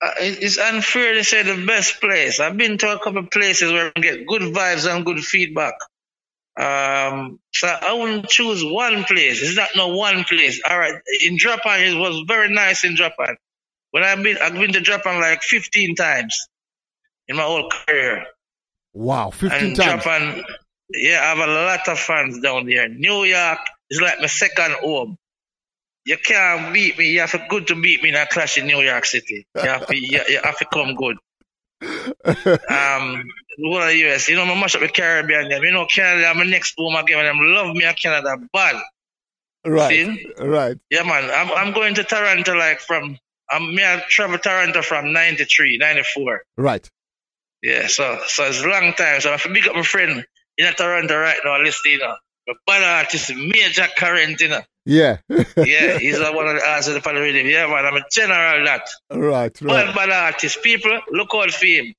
Uh, 0.00 0.10
it's 0.18 0.58
unfair 0.58 1.14
to 1.14 1.22
say 1.22 1.42
the 1.42 1.64
best 1.64 2.00
place. 2.00 2.40
I've 2.40 2.56
been 2.56 2.78
to 2.78 2.92
a 2.92 2.98
couple 2.98 3.18
of 3.18 3.30
places 3.30 3.70
where 3.70 3.92
I 3.94 4.00
get 4.00 4.26
good 4.26 4.42
vibes 4.42 4.92
and 4.92 5.04
good 5.04 5.20
feedback. 5.20 5.74
Um, 6.54 7.40
so 7.52 7.66
I 7.66 7.94
wouldn't 7.94 8.28
choose 8.28 8.62
one 8.62 9.04
place. 9.04 9.42
It's 9.42 9.56
not 9.56 9.70
no 9.74 9.88
one 9.88 10.24
place. 10.24 10.60
All 10.68 10.78
right, 10.78 10.94
in 11.24 11.38
Japan, 11.38 11.80
it 11.80 11.98
was 11.98 12.24
very 12.26 12.52
nice 12.52 12.84
in 12.84 12.96
Japan. 12.96 13.36
When 13.90 14.04
I've 14.04 14.22
been, 14.22 14.36
I've 14.40 14.54
been 14.54 14.72
to 14.72 14.80
Japan 14.80 15.20
like 15.20 15.42
15 15.42 15.94
times 15.94 16.48
in 17.28 17.36
my 17.36 17.42
whole 17.42 17.70
career. 17.70 18.26
Wow, 18.92 19.30
15 19.30 19.50
and 19.50 19.76
times. 19.76 20.02
Japan, 20.02 20.44
yeah, 20.90 21.20
I 21.22 21.34
have 21.34 21.38
a 21.38 21.52
lot 21.52 21.88
of 21.88 21.98
fans 21.98 22.40
down 22.40 22.66
there. 22.66 22.88
New 22.88 23.24
York 23.24 23.60
is 23.90 24.00
like 24.00 24.20
my 24.20 24.26
second 24.26 24.72
home. 24.80 25.16
You 26.04 26.18
can't 26.18 26.74
beat 26.74 26.98
me. 26.98 27.12
You 27.12 27.20
have 27.20 27.30
to 27.30 27.46
good 27.48 27.68
to 27.68 27.80
beat 27.80 28.02
me 28.02 28.10
in 28.10 28.14
a 28.16 28.26
clash 28.26 28.58
in 28.58 28.66
New 28.66 28.80
York 28.80 29.04
City. 29.04 29.46
You 29.54 29.62
have 29.62 29.86
to, 29.86 29.96
you, 29.96 30.20
you 30.28 30.40
have 30.42 30.58
to 30.58 30.66
come 30.66 30.94
good. 30.96 31.16
um, 32.68 33.24
what 33.58 33.86
the 33.86 34.08
US, 34.08 34.28
you 34.28 34.36
know, 34.36 34.42
I 34.42 34.60
mash 34.60 34.74
up 34.74 34.80
the 34.80 34.88
Caribbean. 34.88 35.48
Them. 35.48 35.62
You 35.62 35.72
know, 35.72 35.86
Canada, 35.86 36.26
I'm 36.26 36.38
my 36.38 36.44
next 36.44 36.74
home 36.76 36.94
again. 36.96 37.24
Them 37.24 37.38
love 37.40 37.74
me 37.74 37.84
in 37.84 37.94
Canada 37.94 38.36
bad. 38.52 38.82
Right. 39.64 39.90
See? 39.90 40.26
Right. 40.38 40.78
Yeah, 40.90 41.04
man. 41.04 41.30
I'm, 41.30 41.52
I'm 41.52 41.72
going 41.72 41.94
to 41.94 42.04
Toronto 42.04 42.54
like 42.54 42.80
from, 42.80 43.18
I'm, 43.50 43.74
me, 43.74 43.84
I 43.84 44.02
travel 44.08 44.38
Toronto 44.38 44.82
from 44.82 45.12
93, 45.12 45.78
94. 45.78 46.42
Right. 46.56 46.90
Yeah, 47.62 47.86
so 47.86 48.18
so 48.26 48.44
it's 48.44 48.60
a 48.60 48.66
long 48.66 48.92
time. 48.94 49.20
So 49.20 49.28
I 49.28 49.32
have 49.32 49.42
to 49.42 49.52
big 49.52 49.68
up 49.68 49.76
my 49.76 49.82
friend 49.82 50.24
in 50.58 50.74
Toronto 50.74 51.16
right 51.16 51.38
now, 51.44 51.62
listening, 51.62 51.94
you 51.94 51.98
know. 52.00 52.16
The 52.46 52.54
bad 52.66 52.82
artist, 52.82 53.32
Major 53.36 53.86
Current, 53.96 54.40
you 54.40 54.48
know. 54.48 54.62
Yeah. 54.84 55.18
Yeah, 55.56 55.98
he's 55.98 56.18
uh, 56.18 56.32
one 56.32 56.48
of 56.48 56.56
the 56.56 56.68
artists 56.68 56.92
of 56.92 57.02
the 57.02 57.12
rhythm. 57.12 57.46
Yeah, 57.46 57.68
man, 57.68 57.86
I'm 57.86 57.96
a 57.96 58.04
general 58.10 58.64
that. 58.64 58.88
right. 59.10 59.62
Right. 59.62 59.86
Bad, 59.86 59.94
bad 59.94 60.10
artist. 60.10 60.60
People, 60.60 60.98
look 61.12 61.28
out 61.34 61.52
for 61.52 61.66
him. 61.66 61.94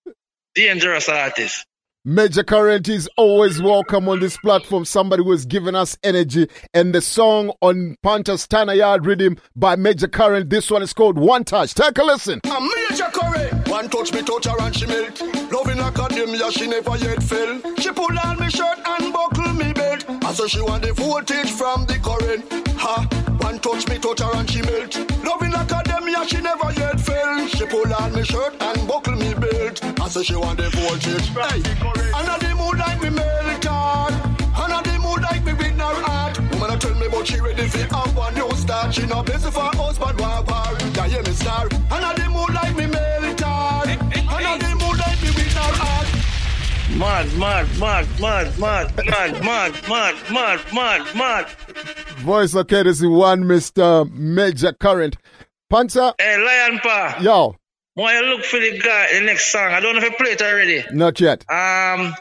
Dangerous 0.56 1.10
artist. 1.10 1.66
Major 2.06 2.44
Current 2.44 2.90
is 2.90 3.10
always 3.16 3.62
welcome 3.62 4.10
on 4.10 4.20
this 4.20 4.36
platform. 4.38 4.84
Somebody 4.84 5.24
who 5.24 5.32
has 5.32 5.46
given 5.46 5.74
us 5.74 5.98
energy. 6.04 6.50
And 6.74 6.94
the 6.94 7.00
song 7.00 7.54
on 7.62 7.96
Panthers 8.04 8.46
Tana 8.46 8.76
Yard 8.76 9.06
Rhythm 9.06 9.38
by 9.56 9.78
Major 9.78 10.10
Current. 10.10 10.50
This 10.50 10.70
one 10.70 10.84
is 10.84 10.92
called 10.92 11.18
One 11.18 11.46
Touch. 11.46 11.74
Take 11.74 11.98
a 11.98 12.04
listen. 12.04 12.42
A 12.44 12.60
major 12.90 13.06
One 13.84 13.90
touch 13.90 14.14
me 14.14 14.22
touch 14.22 14.46
her 14.46 14.56
and 14.62 14.74
she 14.74 14.86
melt. 14.86 15.22
Loving 15.52 15.80
academia 15.80 16.50
she 16.52 16.68
never 16.68 16.96
yet 16.96 17.22
fell. 17.22 17.60
She 17.78 17.92
pull 17.92 18.18
on 18.18 18.40
me 18.40 18.50
shirt 18.50 18.80
and 18.86 19.12
buckle 19.12 19.52
me 19.52 19.74
belt. 19.74 20.06
I 20.24 20.32
say 20.32 20.48
she 20.48 20.62
want 20.62 20.84
the 20.84 20.94
voltage 20.94 21.52
from 21.52 21.86
the 21.86 22.00
current. 22.00 22.48
Ha! 22.80 23.06
One 23.42 23.60
touch 23.60 23.86
me 23.90 23.98
touch 23.98 24.22
her 24.22 24.34
and 24.38 24.50
she 24.50 24.62
melt. 24.62 24.96
Loving 25.26 25.54
academia 25.54 26.26
she 26.26 26.40
never 26.40 26.72
yet 26.80 26.98
fell. 26.98 27.46
She 27.48 27.66
pull 27.66 27.94
on 27.96 28.16
me 28.16 28.24
shirt 28.24 28.56
and 28.62 28.88
buckle 28.88 29.18
me 29.18 29.34
belt. 29.34 29.84
I 30.00 30.08
say 30.08 30.24
she 30.24 30.36
want 30.38 30.60
the 30.60 30.70
voltage. 30.70 31.28
Hey, 31.36 31.60
and 32.16 32.42
the 32.42 32.56
mood 32.56 32.80
like 32.80 33.04
me 33.04 33.10
melt 33.10 33.66
hard. 33.66 34.14
And 34.64 34.86
the 34.86 34.98
mood 35.00 35.24
like 35.24 35.44
me 35.44 35.52
win 35.56 35.78
her 35.78 36.00
heart. 36.08 36.40
Woman 36.40 36.72
a 36.72 36.78
tell 36.78 36.96
me 36.96 37.08
but 37.12 37.28
she 37.28 37.38
ready 37.42 37.68
for 37.68 37.84
have 37.94 38.16
one 38.16 38.34
new 38.34 38.50
start. 38.52 38.94
She 38.94 39.06
not 39.08 39.26
busy 39.26 39.52
for 39.52 39.76
husband 39.76 40.22
war. 40.22 40.46
Yeah, 40.96 41.08
hear 41.08 41.24
me 41.24 41.32
star. 41.32 41.68
And 41.92 42.18
the 42.18 42.30
mood 42.30 42.54
like 42.54 42.78
me 42.78 42.86
melt 42.86 43.23
Mad, 47.04 47.38
mad, 47.38 47.68
mad, 47.80 48.08
mad, 48.18 48.58
mad, 48.58 48.98
mad, 48.98 49.44
mad, 49.44 49.90
mad, 49.90 50.16
mad, 50.32 50.74
mad, 50.74 51.16
mad. 51.18 51.50
Voice 52.20 52.56
of 52.56 52.66
courtesy 52.68 53.08
one, 53.08 53.44
Mr. 53.44 54.10
Major 54.10 54.72
Current. 54.72 55.18
Panther. 55.70 56.14
Hey, 56.18 56.38
Lion 56.38 56.80
Pa. 56.80 57.20
Yo. 57.22 57.58
Why 57.96 58.18
you 58.18 58.26
look 58.28 58.46
for 58.46 58.58
the 58.58 58.80
guy, 58.80 59.20
the 59.20 59.26
next 59.26 59.52
song? 59.52 59.74
I 59.74 59.82
don't 59.82 59.96
know 59.96 60.02
if 60.02 60.14
I 60.14 60.16
play 60.16 60.32
it 60.32 60.42
already. 60.42 60.86
Not 60.94 61.20
yet. 61.20 61.44
Um, 61.52 62.16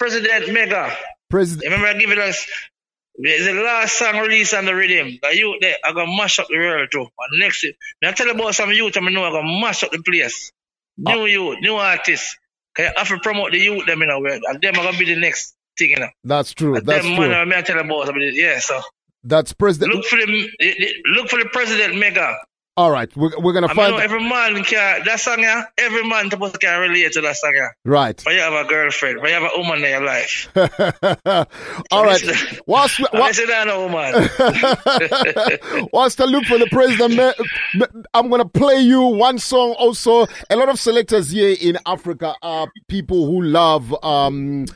President 0.00 0.52
Mega. 0.52 0.92
President. 1.30 1.66
Remember, 1.66 1.86
I 1.86 1.94
give 1.94 2.10
it 2.10 2.18
us. 2.18 2.44
The 3.14 3.52
last 3.64 3.96
song 4.00 4.18
released 4.18 4.52
on 4.52 4.64
the 4.64 4.74
rhythm. 4.74 5.16
The 5.22 5.36
youth 5.36 5.58
there, 5.60 5.76
I 5.84 5.92
gonna 5.92 6.10
mash 6.10 6.40
up 6.40 6.48
the 6.48 6.58
world 6.58 6.88
too. 6.90 7.02
And 7.02 7.38
next, 7.38 7.64
I 8.02 8.10
tell 8.10 8.26
you 8.26 8.32
about 8.32 8.56
some 8.56 8.72
youth, 8.72 8.96
I 8.96 9.00
know 9.10 9.22
I 9.22 9.30
gonna 9.30 9.60
mash 9.60 9.84
up 9.84 9.92
the 9.92 10.02
place. 10.02 10.50
New 10.98 11.26
youth, 11.26 11.58
new 11.60 11.76
artists. 11.76 12.36
Cause 12.76 12.86
I 12.96 13.00
have 13.00 13.08
to 13.08 13.18
promote 13.20 13.52
the 13.52 13.58
youth 13.58 13.86
them 13.86 14.02
in 14.02 14.10
a 14.10 14.20
way, 14.20 14.40
and 14.44 14.60
them 14.60 14.74
are 14.74 14.84
gonna 14.84 14.98
be 14.98 15.06
the 15.06 15.16
next 15.20 15.54
thing, 15.78 15.90
you 15.90 15.96
know. 15.96 16.08
That's 16.24 16.52
true. 16.52 16.76
And 16.76 16.86
That's 16.86 17.04
them 17.04 17.16
true. 17.16 17.28
man, 17.28 17.52
I 17.52 17.62
tell 17.62 17.76
you 17.76 17.82
about 17.82 18.06
some 18.06 18.16
of 18.16 18.20
this. 18.20 18.36
Yeah, 18.36 18.58
so 18.58 18.80
That's 19.24 19.52
President. 19.52 19.94
look 19.94 20.04
for 20.04 20.16
the 20.16 21.02
look 21.14 21.28
for 21.28 21.38
the 21.38 21.48
president 21.52 21.96
Mega. 21.98 22.36
All 22.78 22.90
right. 22.90 23.14
We're, 23.16 23.30
we're 23.38 23.52
going 23.54 23.64
to 23.64 23.70
I 23.70 23.74
find. 23.74 23.96
know 23.96 24.02
every 24.02 24.22
man 24.22 24.62
can 24.64 25.02
that 25.06 25.18
song, 25.20 25.40
yeah. 25.40 25.64
Every 25.78 26.06
man 26.06 26.30
supposed 26.30 26.52
to 26.54 26.58
can 26.58 26.78
relate 26.80 27.10
to 27.12 27.22
that 27.22 27.36
song, 27.36 27.52
yeah. 27.56 27.68
Right. 27.84 28.20
But 28.22 28.34
you 28.34 28.40
have 28.40 28.52
a 28.52 28.68
girlfriend, 28.68 29.20
but 29.22 29.28
you 29.28 29.34
have 29.34 29.50
a 29.54 29.58
woman 29.58 29.82
in 29.82 29.90
your 29.90 30.04
life. 30.04 30.48
All 31.90 32.04
right. 32.04 32.22
What's 32.66 32.98
we- 32.98 33.06
Unless 33.12 33.38
you 33.38 33.46
don't 33.46 33.66
know 33.68 33.86
woman. 33.86 34.28
whilst 35.92 36.20
I 36.20 36.24
look 36.24 36.44
for 36.44 36.58
the 36.58 36.68
president, 36.70 37.18
I'm 38.14 38.28
going 38.28 38.42
to 38.42 38.48
play 38.48 38.80
you 38.80 39.02
one 39.02 39.38
song 39.38 39.74
also. 39.78 40.26
A 40.50 40.56
lot 40.56 40.68
of 40.68 40.78
selectors 40.78 41.30
here 41.30 41.56
in 41.60 41.78
Africa 41.86 42.34
are 42.42 42.68
people 42.88 43.26
who 43.26 43.42
love 43.42 43.94
um, 44.04 44.66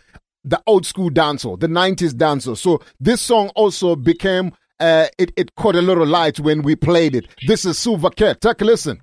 the 0.44 0.60
old 0.66 0.86
school 0.86 1.10
dancer, 1.10 1.56
the 1.56 1.66
90s 1.66 2.16
dancer. 2.16 2.54
So 2.56 2.80
this 2.98 3.20
song 3.20 3.50
also 3.54 3.96
became, 3.96 4.52
uh, 4.80 5.06
it, 5.18 5.32
it 5.36 5.54
caught 5.54 5.76
a 5.76 5.82
little 5.82 6.06
light 6.06 6.40
when 6.40 6.62
we 6.62 6.74
played 6.76 7.14
it. 7.14 7.26
This 7.46 7.64
is 7.64 7.78
Silver 7.78 8.10
Cat. 8.10 8.40
Take 8.40 8.60
a 8.62 8.64
listen. 8.64 8.98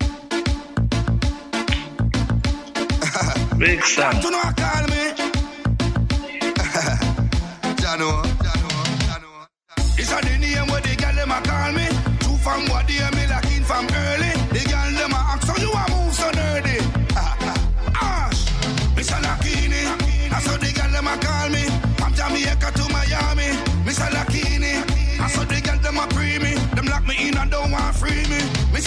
Big 3.58 3.82
song. 3.82 4.20
Do 4.20 4.30
not 4.30 4.56
call 4.56 4.86
me. 4.88 4.96
Jano, 7.78 8.24
It's 9.98 10.12
a 10.12 10.20
the 10.20 10.38
name 10.38 10.66
where 10.68 10.80
the 10.80 10.96
girl 10.96 11.14
them 11.14 11.30
a 11.30 11.40
call 11.42 11.72
me. 11.72 11.86
Two 12.20 12.36
from 12.38 12.66
what 12.68 12.86
they 12.86 12.98
me 13.16 13.26
locking 13.28 13.64
from 13.64 13.86
early. 13.92 14.27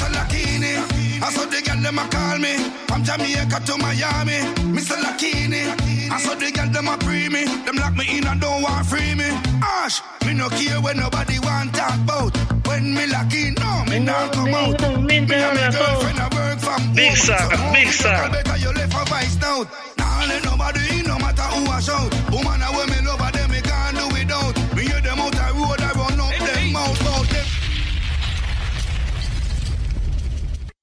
Mr. 0.02 0.10
Lakini. 0.14 1.22
I 1.22 1.30
saw 1.32 1.46
the 1.46 1.62
girl 1.62 1.82
them 1.82 2.00
a 2.00 2.08
call 2.10 2.38
me. 2.40 2.54
From 2.88 3.04
Jamaica 3.04 3.60
to 3.66 3.78
Miami. 3.78 4.40
Mr. 4.74 4.98
Lakini. 4.98 5.64
I 6.12 6.18
saw 6.20 6.36
the 6.36 6.52
girl 6.52 6.70
them 6.70 6.88
a 6.88 6.98
pre 6.98 7.30
me. 7.30 7.46
Them 7.66 7.76
lock 7.78 7.96
me 7.96 8.18
in 8.18 8.28
and 8.28 8.42
don't 8.42 8.62
want 8.64 8.86
free 8.88 9.16
me. 9.16 9.30
Ash, 9.62 10.02
me 10.26 10.34
no 10.34 10.50
care 10.50 10.82
when 10.82 10.98
nobody 10.98 11.40
want 11.40 11.74
talk 11.76 11.96
about. 12.00 12.36
When 12.68 12.94
me 12.94 13.06
lucky, 13.08 13.52
no, 13.60 13.86
me 13.90 14.00
not 14.00 14.34
come 14.34 14.54
out. 14.54 14.80
Me 15.04 15.18
and 15.18 15.28
my 15.30 15.70
girlfriend 15.72 16.20
a 16.20 16.28
work 16.36 16.60
from 16.60 16.94
Big 16.96 17.10
home. 17.10 17.18
song, 17.18 17.50
So 17.52 17.74
big 17.74 17.88
song. 17.90 18.32
Better 18.32 18.58
you 18.58 18.72
left 18.74 18.94
a 18.94 19.06
vice 19.10 19.38
note. 19.42 19.68
Nah, 19.98 20.26
let 20.26 20.44
nobody 20.46 21.00
in, 21.00 21.06
no 21.06 21.18
matter 21.20 21.44
who 21.54 21.66
I 21.70 21.80
shout. 21.80 22.10
Woman, 22.32 22.62
I 22.62 22.70
when 22.76 22.90
me 22.90 23.06
love 23.06 23.21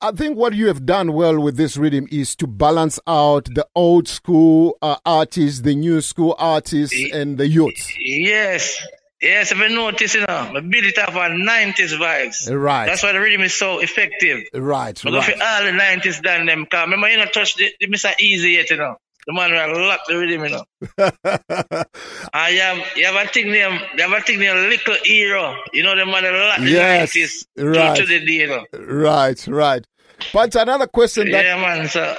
I 0.00 0.12
think 0.12 0.36
what 0.36 0.54
you 0.54 0.68
have 0.68 0.86
done 0.86 1.12
well 1.12 1.40
with 1.40 1.56
this 1.56 1.76
rhythm 1.76 2.06
is 2.12 2.36
to 2.36 2.46
balance 2.46 3.00
out 3.08 3.46
the 3.46 3.66
old 3.74 4.06
school 4.06 4.78
uh, 4.80 4.94
artists, 5.04 5.62
the 5.62 5.74
new 5.74 6.00
school 6.00 6.36
artists, 6.38 6.94
and 7.12 7.36
the 7.36 7.48
youths. 7.48 7.92
Yes. 7.98 8.80
Yes, 9.20 9.50
if 9.50 9.58
you 9.58 9.68
notice, 9.70 10.14
you 10.14 10.20
know, 10.20 10.26
I 10.28 10.60
build 10.60 10.84
it 10.84 10.98
up 10.98 11.16
on 11.16 11.40
90s 11.40 11.98
vibes. 11.98 12.48
Right. 12.56 12.86
That's 12.86 13.02
why 13.02 13.10
the 13.10 13.18
rhythm 13.18 13.40
is 13.40 13.54
so 13.54 13.80
effective. 13.80 14.44
Right, 14.54 15.04
I 15.04 15.10
go 15.10 15.20
for 15.20 15.32
right. 15.32 15.40
all 15.40 15.64
the 15.64 15.76
90s 15.76 16.22
done 16.22 16.46
them. 16.46 16.66
Cause 16.66 16.84
remember, 16.84 17.08
you 17.08 17.16
know, 17.16 17.24
touch 17.26 17.56
the, 17.56 17.68
the 17.80 17.88
Mr. 17.88 18.12
Easy 18.20 18.50
yet, 18.50 18.70
you 18.70 18.76
know. 18.76 18.98
The 19.28 19.34
man 19.34 19.50
will 19.52 19.86
lock 19.86 20.00
the 20.08 20.16
rhythm, 20.16 20.44
you 20.44 20.48
know. 20.48 20.64
I 22.32 22.50
have, 22.52 22.78
you 22.96 23.04
have 23.04 23.26
a 23.26 23.28
thing 23.30 23.52
named, 23.52 23.78
you 23.94 24.02
have 24.08 24.12
a 24.12 24.24
thing 24.24 24.38
named 24.40 24.58
Little 24.70 24.96
Hero. 25.04 25.54
You 25.74 25.82
know, 25.82 25.94
the 25.94 26.06
man 26.06 26.22
will 26.24 26.32
lock 26.48 26.58
the 26.60 26.70
Yes, 26.70 27.14
90s 27.14 27.46
right. 27.76 27.94
to, 27.94 28.06
the 28.06 28.20
day, 28.20 28.32
you 28.32 28.46
know. 28.46 28.64
Right, 28.72 29.46
right. 29.46 29.86
But 30.32 30.54
another 30.56 30.86
question 30.86 31.30
that 31.30 31.44
Yeah, 31.44 31.56
man. 31.60 31.88
So, 31.88 32.14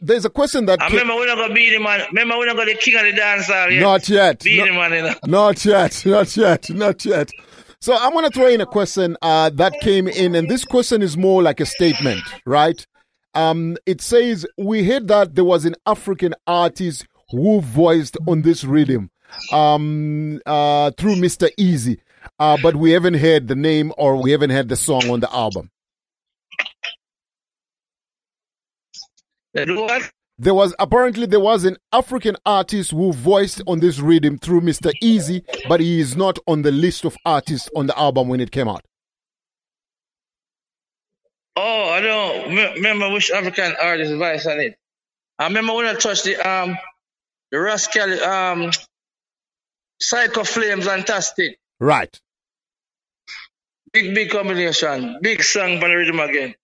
there's 0.00 0.24
a 0.24 0.30
question 0.30 0.66
that 0.66 0.82
I 0.82 0.88
ca- 0.88 0.92
remember 0.96 1.14
we're 1.14 1.26
not 1.26 1.36
going 1.36 1.48
to 1.50 1.54
be 1.54 1.70
the 1.70 1.78
man. 1.78 2.00
Remember 2.08 2.36
we're 2.38 2.46
not 2.46 2.56
going 2.56 2.66
to 2.68 2.72
be 2.74 2.78
the 2.78 2.82
king 2.82 2.96
of 2.96 3.02
the 3.04 3.12
dance 3.12 3.46
hall 3.46 3.70
yet. 3.70 3.80
Not 3.80 4.08
yet. 4.08 4.40
Be 4.42 4.58
No- 4.58 4.64
the 4.66 4.72
man, 4.72 4.92
you 4.92 5.02
know. 5.02 5.14
not 5.26 5.64
yet, 5.64 6.02
not 6.04 6.36
yet, 6.36 6.68
not 6.70 7.04
yet. 7.04 7.30
So 7.80 7.96
I'm 7.96 8.10
going 8.12 8.24
to 8.24 8.30
throw 8.30 8.48
in 8.48 8.60
a 8.60 8.66
question 8.66 9.16
uh, 9.22 9.50
that 9.50 9.72
came 9.82 10.08
in, 10.08 10.34
and 10.34 10.48
this 10.50 10.64
question 10.64 11.00
is 11.00 11.16
more 11.16 11.42
like 11.44 11.60
a 11.60 11.66
statement, 11.66 12.22
right? 12.44 12.84
Um, 13.36 13.76
it 13.84 14.00
says 14.00 14.46
we 14.56 14.82
heard 14.88 15.08
that 15.08 15.34
there 15.34 15.44
was 15.44 15.66
an 15.66 15.74
African 15.86 16.34
artist 16.46 17.06
who 17.30 17.60
voiced 17.60 18.16
on 18.26 18.40
this 18.40 18.64
rhythm 18.64 19.10
um, 19.52 20.40
uh, 20.46 20.90
through 20.92 21.16
Mr. 21.16 21.50
Easy, 21.58 22.00
uh, 22.38 22.56
but 22.62 22.76
we 22.76 22.92
haven't 22.92 23.14
heard 23.14 23.46
the 23.46 23.54
name 23.54 23.92
or 23.98 24.16
we 24.16 24.30
haven't 24.30 24.50
heard 24.50 24.70
the 24.70 24.76
song 24.76 25.10
on 25.10 25.20
the 25.20 25.30
album. 25.30 25.70
There 30.38 30.54
was 30.54 30.74
apparently 30.78 31.26
there 31.26 31.38
was 31.38 31.66
an 31.66 31.76
African 31.92 32.36
artist 32.46 32.92
who 32.92 33.12
voiced 33.12 33.60
on 33.66 33.80
this 33.80 33.98
rhythm 33.98 34.38
through 34.38 34.62
Mr. 34.62 34.92
Easy, 35.02 35.44
but 35.68 35.80
he 35.80 36.00
is 36.00 36.16
not 36.16 36.38
on 36.46 36.62
the 36.62 36.72
list 36.72 37.04
of 37.04 37.14
artists 37.26 37.68
on 37.76 37.86
the 37.86 37.98
album 37.98 38.28
when 38.28 38.40
it 38.40 38.50
came 38.50 38.68
out. 38.68 38.82
Oh, 41.56 41.88
I 41.88 42.00
don't 42.00 42.54
me- 42.54 42.74
remember 42.74 43.10
which 43.10 43.30
African 43.30 43.74
artist 43.80 44.14
voice 44.14 44.46
on 44.46 44.60
it. 44.60 44.76
I 45.38 45.46
remember 45.46 45.74
when 45.74 45.86
I 45.86 45.94
touched 45.94 46.24
the 46.24 46.36
um 46.36 46.76
the 47.50 47.58
Rascal 47.60 48.22
um 48.22 48.70
Psycho 50.00 50.44
Flames 50.44 50.84
Fantastic. 50.84 51.58
Right. 51.80 52.20
Big 53.92 54.14
big 54.14 54.30
combination. 54.30 55.18
Big 55.22 55.42
song 55.42 55.80
for 55.80 55.88
the 55.88 55.96
rhythm 55.96 56.20
again. 56.20 56.54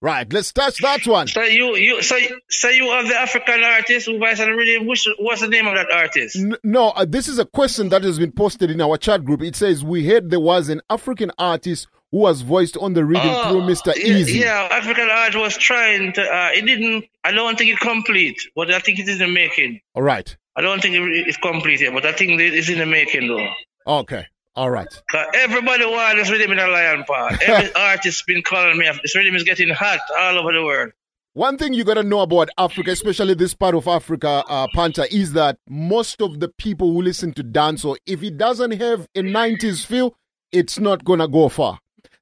Right. 0.00 0.32
Let's 0.32 0.52
touch 0.52 0.78
that 0.82 1.04
one. 1.08 1.26
So 1.26 1.42
you 1.42 1.74
you 1.76 2.02
so 2.02 2.16
so 2.48 2.68
you 2.68 2.88
have 2.92 3.08
the 3.08 3.16
African 3.16 3.64
artist 3.64 4.06
who 4.06 4.14
on 4.14 4.36
the 4.36 4.54
rhythm. 4.56 4.86
Which 4.86 5.08
what's 5.18 5.40
the 5.40 5.48
name 5.48 5.66
of 5.66 5.74
that 5.74 5.90
artist? 5.90 6.36
N- 6.36 6.56
no, 6.62 6.90
uh, 6.90 7.04
this 7.04 7.26
is 7.26 7.40
a 7.40 7.44
question 7.44 7.88
that 7.88 8.04
has 8.04 8.18
been 8.18 8.30
posted 8.30 8.70
in 8.70 8.80
our 8.80 8.96
chat 8.96 9.24
group. 9.24 9.42
It 9.42 9.56
says 9.56 9.84
we 9.84 10.06
heard 10.06 10.30
there 10.30 10.38
was 10.38 10.68
an 10.68 10.82
African 10.88 11.32
artist 11.36 11.88
who 12.10 12.18
was 12.18 12.40
voiced 12.42 12.76
on 12.78 12.94
the 12.94 13.04
rhythm 13.04 13.28
Oh, 13.30 13.50
through 13.50 13.62
Mr. 13.62 13.94
yeah, 13.96 14.14
Easy. 14.16 14.38
Yeah, 14.40 14.68
African 14.70 15.08
art 15.10 15.34
was 15.34 15.56
trying 15.56 16.12
to. 16.14 16.22
Uh, 16.22 16.50
it 16.54 16.64
didn't. 16.66 17.04
I 17.24 17.32
don't 17.32 17.56
think 17.58 17.70
it 17.72 17.80
complete, 17.80 18.40
but 18.56 18.70
I 18.70 18.78
think 18.80 18.98
it 18.98 19.08
is 19.08 19.20
in 19.20 19.28
the 19.28 19.32
making. 19.34 19.80
All 19.94 20.02
right. 20.02 20.34
I 20.56 20.60
don't 20.62 20.80
think 20.80 20.94
it- 20.96 21.28
it's 21.28 21.36
complete 21.36 21.80
yet, 21.80 21.92
but 21.92 22.04
I 22.06 22.12
think 22.12 22.40
it 22.40 22.54
is 22.54 22.68
in 22.68 22.78
the 22.78 22.86
making 22.86 23.28
though. 23.28 23.48
Okay. 23.86 24.24
All 24.56 24.70
right. 24.70 24.88
everybody 25.34 25.84
wants 25.84 26.16
this 26.22 26.30
rhythm 26.30 26.50
in 26.52 26.58
a 26.58 26.66
lion 26.66 27.04
part. 27.04 27.40
Every 27.46 27.72
artist 27.74 28.26
been 28.26 28.42
calling 28.42 28.76
me. 28.76 28.88
This 29.02 29.14
rhythm 29.14 29.36
is 29.36 29.44
getting 29.44 29.68
hot 29.68 30.00
all 30.18 30.38
over 30.38 30.52
the 30.52 30.64
world. 30.64 30.90
One 31.34 31.56
thing 31.56 31.72
you 31.74 31.84
got 31.84 31.94
to 31.94 32.02
know 32.02 32.20
about 32.20 32.48
Africa, 32.58 32.90
especially 32.90 33.34
this 33.34 33.54
part 33.54 33.76
of 33.76 33.86
Africa, 33.86 34.42
uh, 34.48 34.66
Panta, 34.74 35.06
is 35.14 35.34
that 35.34 35.58
most 35.68 36.20
of 36.20 36.40
the 36.40 36.48
people 36.48 36.92
who 36.92 37.02
listen 37.02 37.32
to 37.34 37.44
dancehall, 37.44 37.96
if 38.06 38.24
it 38.24 38.36
doesn't 38.36 38.72
have 38.72 39.06
a 39.14 39.20
90s 39.20 39.86
feel, 39.86 40.16
it's 40.50 40.80
not 40.80 41.04
going 41.04 41.20
to 41.20 41.28
go 41.28 41.48
far. 41.48 41.78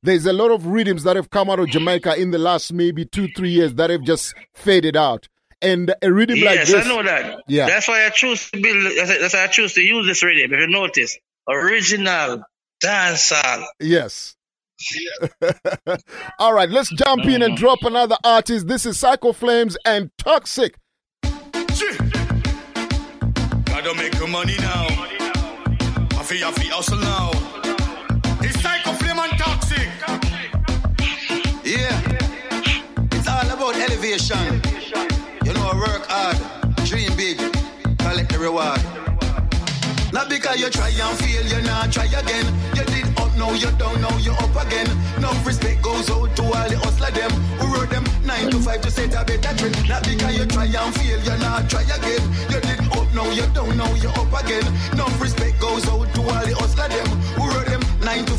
There's 0.07 0.25
a 0.25 0.33
lot 0.33 0.53
of 0.53 0.67
rhythms 0.67 1.03
that 1.03 1.17
have 1.17 1.31
come 1.31 1.51
out 1.51 1.59
of 1.59 1.67
Jamaica 1.67 2.15
in 2.15 2.31
the 2.31 2.39
last 2.39 2.73
maybe 2.73 3.05
two, 3.05 3.27
three 3.37 3.51
years 3.51 3.75
that 3.75 3.91
have 3.91 4.03
just 4.03 4.35
faded 4.55 4.97
out. 4.97 5.27
And 5.61 5.93
a 6.01 6.13
rhythm 6.13 6.39
like 6.43 6.61
this. 6.61 6.71
yes. 6.71 6.87
I 6.87 6.89
know 6.89 7.03
that. 7.03 7.43
Yeah. 7.49 7.67
That's 7.67 7.89
why 7.89 8.07
I 8.07 8.11
choose 8.11 8.49
to 8.53 8.61
build. 8.63 8.85
That's 8.97 9.19
that's 9.19 9.35
why 9.35 9.43
I 9.43 9.47
choose 9.49 9.75
to 9.75 9.81
use 9.83 10.07
this 10.07 10.23
rhythm. 10.23 10.53
If 10.55 10.61
you 10.61 10.69
notice, 10.69 11.19
original 11.49 12.45
dancehall. 12.81 13.65
Yes. 13.81 14.37
All 16.39 16.53
right, 16.53 16.71
let's 16.71 16.95
jump 16.95 17.25
in 17.25 17.43
and 17.43 17.57
drop 17.57 17.81
another 17.83 18.17
artist. 18.23 18.69
This 18.69 18.87
is 18.87 18.97
Psycho 19.01 19.33
Flames 19.33 19.77
and 19.85 20.13
Toxic. 20.19 20.77
Gotta 23.65 23.93
make 23.97 24.29
money 24.29 24.55
now. 24.59 24.87
I 24.89 26.23
feel 26.23 26.47
I 26.47 26.53
feel 26.53 26.75
hustle 26.75 26.99
now. 26.99 27.46
Elevation. 34.17 34.63
You 35.45 35.53
know, 35.53 35.71
I 35.71 35.77
work 35.77 36.07
hard, 36.09 36.37
dream 36.87 37.15
big, 37.17 37.39
collect 37.99 38.33
the 38.33 38.39
reward. 38.39 38.81
Not 40.13 40.31
because 40.31 40.59
you 40.61 40.71
try 40.71 40.89
and 40.89 41.19
fail, 41.19 41.45
you 41.45 41.61
not 41.67 41.93
try 41.93 42.07
again. 42.07 42.47
You 42.75 42.85
did 42.85 43.07
up, 43.21 43.37
now 43.37 43.53
you 43.53 43.71
down, 43.77 44.01
now 44.01 44.17
you 44.19 44.33
up 44.33 44.57
again. 44.67 44.89
No 45.21 45.31
respect 45.45 45.83
goes 45.83 46.09
out 46.11 46.35
to 46.37 46.43
all 46.43 46.69
the 46.69 46.79
hustler 46.79 47.11
them 47.11 47.31
who 47.61 47.75
wrote 47.75 47.91
them 47.91 48.05
nine 48.25 48.51
to 48.51 48.59
five 48.59 48.81
to 48.83 48.91
set 48.91 49.13
a 49.15 49.25
better 49.25 49.53
trend. 49.57 49.89
Not 49.89 50.05
because 50.05 50.39
you 50.39 50.47
try 50.47 50.65
and 50.65 50.95
fail, 50.95 51.21
you 51.21 51.37
not 51.39 51.69
try 51.69 51.83
again. 51.83 52.23
You 52.49 52.61
did 52.61 52.81
up, 52.97 53.13
now 53.13 53.29
you 53.31 53.47
down, 53.53 53.77
now 53.77 53.93
you 53.95 54.09
up 54.09 54.33
again. 54.41 54.65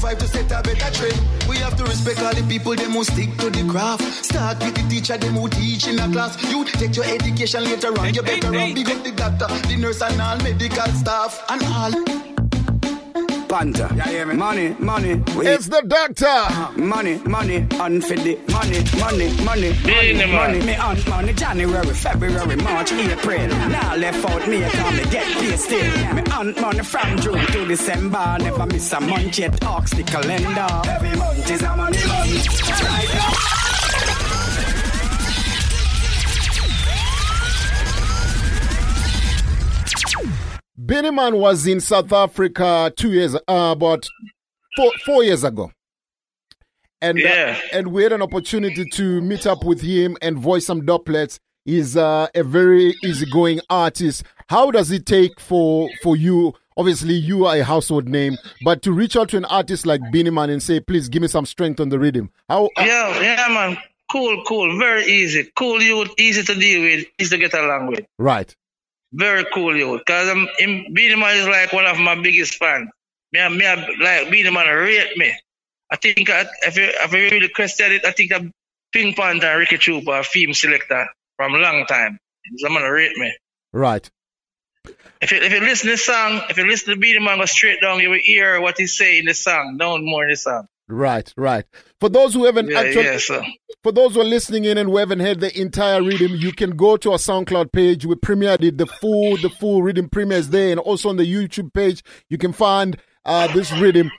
Five 0.07 0.17
to 0.19 0.27
set 0.27 0.51
a 0.51 0.61
better 0.63 0.91
trend. 0.93 1.19
We 1.49 1.57
have 1.57 1.75
to 1.77 1.83
respect 1.83 2.21
all 2.21 2.33
the 2.33 2.43
people 2.47 2.75
them 2.75 2.91
who 2.91 3.03
stick 3.03 3.35
to 3.37 3.49
the 3.49 3.67
craft. 3.69 4.03
Start 4.23 4.59
with 4.59 4.75
the 4.75 4.83
teacher 4.89 5.17
them 5.17 5.33
who 5.33 5.49
teach 5.49 5.87
in 5.87 5.99
a 5.99 6.09
class. 6.11 6.31
You 6.51 6.63
take 6.63 6.95
your 6.95 7.05
education 7.05 7.63
later 7.63 7.91
on, 7.99 8.13
you 8.13 8.21
better 8.21 8.51
run 8.51 8.73
big 8.73 8.89
up 8.89 9.03
the 9.03 9.11
doctor, 9.11 9.47
the 9.67 9.75
nurse 9.77 10.01
and 10.01 10.21
all 10.21 10.37
medical 10.37 10.91
staff 10.93 11.43
and 11.49 11.63
all. 11.63 12.26
Panta. 13.47 13.87
Money, 14.33 14.75
money. 14.79 15.15
We 15.35 15.47
It's 15.47 15.67
the 15.67 15.81
doctor. 15.87 16.25
Uh-huh. 16.25 16.71
money, 16.77 17.17
money, 17.19 17.65
unfit 17.79 18.19
the 18.19 18.35
money, 18.51 18.83
money, 18.99 19.29
money, 19.43 19.73
money, 19.83 20.13
Money, 20.13 20.31
money. 20.31 20.59
Me 20.65 20.75
on 20.75 20.97
money, 21.09 21.33
January, 21.33 21.93
February, 21.93 22.55
March, 22.57 22.91
April. 22.91 23.47
Now 23.47 23.95
left 23.95 24.25
out 24.29 24.47
me, 24.47 24.63
I 24.65 24.69
come 24.69 24.97
me 24.97 25.03
get 25.05 25.25
paid 25.37 25.59
still. 25.59 26.13
Me 26.15 26.21
on 26.31 26.61
money 26.61 26.83
from 26.83 27.17
June 27.19 27.45
to 27.47 27.65
December. 27.67 28.37
Never 28.39 28.65
miss 28.65 28.91
a 28.93 28.99
month 28.99 29.37
yet, 29.39 29.63
ox 29.65 29.91
the 29.91 30.03
calendar. 30.03 30.67
Every 30.89 31.15
month 31.17 31.49
is 31.49 31.61
a 31.61 31.75
money 31.75 31.97
month. 32.05 32.69
Right 32.69 33.09
now. 33.13 33.56
Beenie 40.87 41.11
Man 41.11 41.35
was 41.35 41.67
in 41.67 41.81
South 41.81 42.13
Africa 42.13 42.93
two 42.95 43.11
years, 43.11 43.35
uh, 43.35 43.39
about 43.75 44.07
four, 44.77 44.89
four 45.05 45.21
years 45.21 45.43
ago. 45.43 45.69
And, 47.01 47.21
uh, 47.21 47.55
and 47.73 47.87
we 47.91 48.03
had 48.03 48.13
an 48.13 48.21
opportunity 48.21 48.85
to 48.93 49.21
meet 49.21 49.45
up 49.45 49.65
with 49.65 49.81
him 49.81 50.15
and 50.21 50.39
voice 50.39 50.65
some 50.65 50.85
doublets. 50.85 51.39
He's 51.65 51.97
uh, 51.97 52.27
a 52.33 52.41
very 52.41 52.95
easygoing 53.03 53.59
artist. 53.69 54.23
How 54.47 54.71
does 54.71 54.89
it 54.89 55.05
take 55.05 55.41
for 55.41 55.89
for 56.01 56.15
you? 56.15 56.53
Obviously, 56.77 57.15
you 57.15 57.45
are 57.45 57.57
a 57.57 57.63
household 57.65 58.07
name, 58.07 58.37
but 58.63 58.81
to 58.83 58.93
reach 58.93 59.17
out 59.17 59.29
to 59.29 59.37
an 59.37 59.45
artist 59.45 59.85
like 59.85 59.99
Benny 60.13 60.29
and 60.29 60.63
say, 60.63 60.79
"Please 60.79 61.09
give 61.09 61.21
me 61.21 61.27
some 61.27 61.45
strength 61.45 61.81
on 61.81 61.89
the 61.89 61.99
rhythm." 61.99 62.29
How? 62.47 62.67
uh, 62.67 62.69
Yeah, 62.77 63.21
yeah, 63.21 63.47
man. 63.49 63.77
Cool, 64.09 64.41
cool. 64.47 64.79
Very 64.79 65.03
easy. 65.05 65.51
Cool 65.57 65.81
youth, 65.81 66.11
easy 66.17 66.43
to 66.43 66.55
deal 66.57 66.81
with, 66.83 67.07
easy 67.19 67.35
to 67.35 67.37
get 67.37 67.53
along 67.53 67.87
with. 67.87 68.05
right. 68.17 68.55
Very 69.17 69.45
cool 69.51 69.75
youth. 69.75 70.03
Cause 70.05 70.29
I'm, 70.29 70.47
him, 70.59 70.93
Beenie 70.93 71.15
Man 71.15 71.37
is 71.37 71.47
like 71.47 71.73
one 71.73 71.87
of 71.87 71.97
my 71.97 72.15
biggest 72.21 72.55
fans. 72.55 72.89
Me, 73.33 73.39
I- 73.41 73.49
me, 73.49 73.65
I 73.65 73.75
like 73.99 74.31
Beenie 74.31 74.51
Man 74.51 74.67
rate 74.67 75.17
me. 75.17 75.33
I 75.91 75.95
think 75.95 76.29
I, 76.29 76.45
if 76.63 76.77
you 76.77 76.83
if 76.83 77.11
you 77.13 77.19
really 77.19 77.49
question 77.49 77.91
it, 77.93 78.05
I 78.05 78.11
think 78.11 78.31
I'm 78.31 78.51
Pink 78.93 79.15
Panther 79.15 79.47
and 79.47 79.59
Ricky 79.59 79.77
Trooper, 79.77 80.19
a 80.19 80.23
film 80.23 80.53
selector 80.53 81.07
from 81.35 81.55
a 81.55 81.57
long 81.57 81.85
time. 81.85 82.19
Someone 82.57 82.83
rate 82.83 83.17
me. 83.17 83.33
Right. 83.73 84.07
If 85.19 85.31
you, 85.31 85.39
if 85.39 85.51
you 85.51 85.61
listen 85.61 85.87
to 85.87 85.93
the 85.93 85.97
song, 85.97 86.41
if 86.49 86.57
you 86.57 86.67
listen 86.67 86.93
to 86.93 86.99
Beenie 86.99 87.19
Man 87.25 87.39
go 87.39 87.45
straight 87.45 87.81
down, 87.81 87.99
you 87.99 88.09
will 88.11 88.19
hear 88.21 88.61
what 88.61 88.77
he 88.77 88.85
say 88.85 89.17
in 89.19 89.25
the 89.25 89.33
song, 89.33 89.77
down 89.77 90.05
more 90.05 90.23
in 90.23 90.29
the 90.29 90.35
song. 90.35 90.67
Right, 90.87 91.33
right. 91.35 91.65
For 91.99 92.09
those 92.09 92.33
who 92.33 92.45
haven't 92.45 92.69
Yeah, 92.69 92.79
actually, 92.81 93.05
yeah, 93.05 93.41
for 93.83 93.91
those 93.91 94.13
who 94.13 94.21
are 94.21 94.25
listening 94.25 94.65
in 94.65 94.77
and 94.77 94.87
who 94.89 94.97
haven't 94.97 95.19
heard 95.19 95.39
the 95.39 95.59
entire 95.59 96.03
rhythm, 96.03 96.35
you 96.35 96.51
can 96.51 96.71
go 96.71 96.95
to 96.97 97.11
our 97.13 97.17
SoundCloud 97.17 97.71
page. 97.71 98.05
We 98.05 98.15
premiered 98.15 98.63
it. 98.63 98.77
The 98.77 98.85
full, 98.85 99.37
the 99.37 99.49
full 99.49 99.81
rhythm 99.81 100.07
premieres 100.09 100.49
there, 100.49 100.69
and 100.71 100.79
also 100.79 101.09
on 101.09 101.17
the 101.17 101.23
YouTube 101.31 101.73
page, 101.73 102.03
you 102.29 102.37
can 102.37 102.53
find 102.53 102.97
uh, 103.25 103.47
this 103.53 103.71
rhythm. 103.71 104.11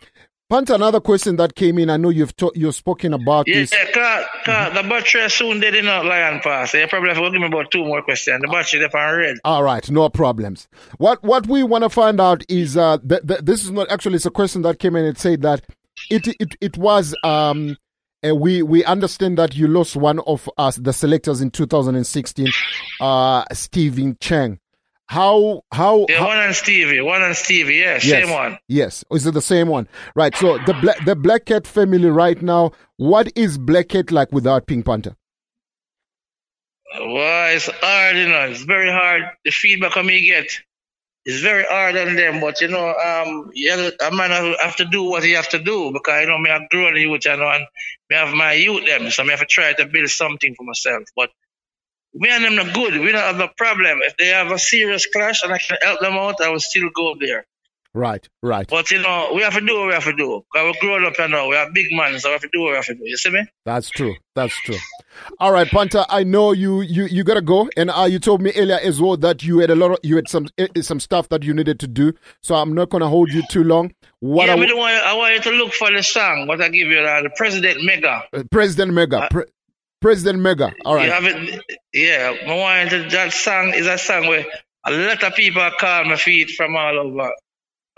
Panta, 0.50 0.74
another 0.74 0.98
question 0.98 1.36
that 1.36 1.54
came 1.54 1.78
in. 1.78 1.90
I 1.90 1.98
know 1.98 2.08
you've 2.08 2.34
ta- 2.34 2.50
you've 2.54 2.74
spoken 2.74 3.12
about 3.12 3.46
Yeah, 3.46 3.56
this. 3.60 3.70
cause, 3.92 4.24
cause 4.46 4.72
the 4.72 4.82
battery 4.88 5.28
soon 5.28 5.60
dead 5.60 5.74
enough 5.74 6.04
lion 6.06 6.40
pass. 6.42 6.72
You 6.72 6.86
probably 6.88 7.10
have 7.10 7.18
to 7.18 7.30
give 7.30 7.40
me 7.42 7.46
about 7.48 7.70
two 7.70 7.84
more 7.84 8.00
questions. 8.00 8.40
The 8.40 8.48
battery 8.48 8.80
they 8.80 8.98
on 8.98 9.18
red. 9.18 9.36
All 9.44 9.62
right, 9.62 9.88
no 9.90 10.08
problems. 10.08 10.66
What 10.96 11.22
what 11.22 11.46
we 11.46 11.62
want 11.62 11.84
to 11.84 11.90
find 11.90 12.18
out 12.18 12.44
is 12.48 12.78
uh, 12.78 12.96
th- 13.06 13.20
th- 13.28 13.40
this 13.42 13.62
is 13.62 13.70
not 13.70 13.90
actually 13.90 14.16
it's 14.16 14.24
a 14.24 14.30
question 14.30 14.62
that 14.62 14.78
came 14.78 14.96
in. 14.96 15.04
It 15.04 15.18
said 15.18 15.42
that 15.42 15.66
it 16.10 16.26
it 16.40 16.54
it 16.60 16.76
was 16.78 17.14
um. 17.24 17.76
Uh, 18.28 18.34
we 18.34 18.62
we 18.64 18.84
understand 18.84 19.38
that 19.38 19.54
you 19.54 19.68
lost 19.68 19.94
one 19.94 20.18
of 20.26 20.50
us 20.58 20.74
the 20.74 20.92
selectors 20.92 21.40
in 21.40 21.52
2016, 21.52 22.48
uh, 23.00 23.44
Stephen 23.52 24.16
Chang. 24.20 24.58
How 25.06 25.62
how 25.72 26.04
Yeah, 26.08 26.18
how- 26.18 26.26
one 26.26 26.38
on 26.38 26.52
Stevie, 26.52 27.00
one 27.00 27.22
on 27.22 27.34
Stevie. 27.34 27.74
Yeah, 27.76 28.00
yes, 28.02 28.02
same 28.02 28.30
one. 28.30 28.58
Yes, 28.66 29.04
is 29.12 29.24
it 29.24 29.34
the 29.34 29.40
same 29.40 29.68
one? 29.68 29.86
Right. 30.16 30.34
So 30.34 30.58
the 30.58 30.74
black 30.82 31.04
the 31.04 31.14
Black 31.14 31.44
Cat 31.44 31.64
family 31.64 32.10
right 32.10 32.42
now. 32.42 32.72
What 32.96 33.30
is 33.36 33.56
Black 33.56 33.90
Cat 33.90 34.10
like 34.10 34.32
without 34.32 34.66
Pink 34.66 34.84
Panther? 34.84 35.14
Well, 36.98 37.54
it's 37.56 37.66
hard, 37.68 38.16
you 38.16 38.28
know. 38.28 38.48
It's 38.48 38.62
very 38.62 38.90
hard. 38.90 39.22
The 39.44 39.50
feedback 39.50 39.96
I 39.96 40.02
me 40.02 40.26
get 40.26 40.50
it's 41.28 41.42
very 41.42 41.64
hard 41.68 41.94
on 41.94 42.16
them. 42.16 42.40
But 42.40 42.62
you 42.62 42.68
know, 42.68 42.88
um, 42.88 43.50
yeah, 43.54 43.90
a 44.00 44.10
man 44.10 44.30
have 44.62 44.76
to 44.76 44.86
do 44.86 45.04
what 45.04 45.22
he 45.22 45.32
have 45.32 45.50
to 45.50 45.58
do 45.58 45.92
because 45.92 46.22
you 46.22 46.26
know 46.26 46.38
me, 46.38 46.50
I 46.50 46.66
grow 46.70 46.90
the 46.90 47.00
youth, 47.00 47.26
you 47.26 47.36
know, 47.36 47.50
and 47.50 47.66
me 48.08 48.16
have 48.16 48.32
my 48.32 48.54
youth 48.54 48.86
them, 48.86 49.10
so 49.10 49.24
me 49.24 49.30
have 49.30 49.40
to 49.40 49.46
try 49.46 49.74
to 49.74 49.84
build 49.84 50.08
something 50.08 50.54
for 50.54 50.64
myself. 50.64 51.02
But 51.14 51.28
me 52.14 52.30
and 52.30 52.44
them 52.44 52.54
not 52.54 52.74
good. 52.74 52.98
We 52.98 53.12
don't 53.12 53.20
have 53.20 53.40
a 53.40 53.52
problem. 53.58 53.98
If 54.02 54.16
they 54.16 54.28
have 54.28 54.50
a 54.50 54.58
serious 54.58 55.04
clash 55.04 55.42
and 55.42 55.52
I 55.52 55.58
can 55.58 55.76
help 55.82 56.00
them 56.00 56.14
out, 56.14 56.40
I 56.40 56.48
will 56.48 56.60
still 56.60 56.88
go 56.94 57.14
there. 57.20 57.44
Right, 57.94 58.28
right. 58.42 58.68
But 58.68 58.90
you 58.90 59.00
know, 59.00 59.32
we 59.34 59.42
have 59.42 59.54
to 59.54 59.60
do 59.60 59.78
what 59.78 59.88
we 59.88 59.94
have 59.94 60.04
to 60.04 60.12
do. 60.14 60.44
Because 60.52 60.74
we're 60.74 60.80
growing 60.88 61.06
up 61.06 61.18
you 61.18 61.28
know, 61.28 61.48
we 61.48 61.56
are 61.56 61.70
big 61.72 61.86
men, 61.90 62.18
so 62.20 62.28
we 62.28 62.32
have 62.32 62.42
to 62.42 62.48
do 62.52 62.60
what 62.60 62.70
we 62.70 62.76
have 62.76 62.84
to 62.86 62.94
do. 62.94 63.00
You 63.02 63.16
see 63.16 63.30
me? 63.30 63.44
That's 63.64 63.88
true. 63.88 64.14
That's 64.34 64.54
true. 64.62 64.76
All 65.40 65.52
right, 65.52 65.66
Panta. 65.66 66.06
I 66.08 66.22
know 66.22 66.52
you 66.52 66.82
you 66.82 67.06
you 67.06 67.24
gotta 67.24 67.40
go, 67.40 67.68
and 67.76 67.90
uh, 67.90 68.04
you 68.04 68.18
told 68.18 68.42
me 68.42 68.52
earlier 68.56 68.78
as 68.82 69.00
well 69.00 69.16
that 69.16 69.42
you 69.42 69.58
had 69.58 69.70
a 69.70 69.74
lot 69.74 69.92
of 69.92 69.98
you 70.02 70.16
had 70.16 70.28
some 70.28 70.48
eh, 70.58 70.68
some 70.80 71.00
stuff 71.00 71.28
that 71.30 71.42
you 71.42 71.54
needed 71.54 71.80
to 71.80 71.88
do. 71.88 72.12
So 72.42 72.54
I'm 72.54 72.74
not 72.74 72.90
gonna 72.90 73.08
hold 73.08 73.32
you 73.32 73.42
too 73.50 73.64
long. 73.64 73.92
What 74.20 74.46
yeah, 74.46 74.52
I 74.52 74.56
me 74.56 74.66
w- 74.66 74.74
the 74.74 74.80
one, 74.80 74.92
I 74.92 75.14
want 75.14 75.34
you 75.34 75.40
to 75.50 75.50
look 75.50 75.72
for 75.72 75.90
the 75.90 76.02
song. 76.02 76.46
What 76.46 76.60
I 76.60 76.68
give 76.68 76.88
you, 76.88 76.98
uh, 76.98 77.22
the 77.22 77.30
President 77.36 77.84
Mega. 77.84 78.22
uh, 78.32 78.42
President 78.50 78.92
Mega, 78.92 79.28
Pre- 79.30 79.46
President 80.00 80.40
Mega. 80.40 80.72
All 80.84 80.94
right. 80.94 81.06
You 81.06 81.12
have 81.12 81.24
it, 81.24 81.64
yeah, 81.92 82.34
I 82.46 82.54
want 82.54 83.10
that 83.10 83.32
song 83.32 83.72
is 83.74 83.86
a 83.86 83.98
song 83.98 84.26
where 84.28 84.44
a 84.86 84.92
lot 84.92 85.22
of 85.22 85.34
people 85.34 85.68
call 85.80 86.04
my 86.04 86.16
feet 86.16 86.50
from 86.50 86.76
all 86.76 86.98
over. 86.98 87.32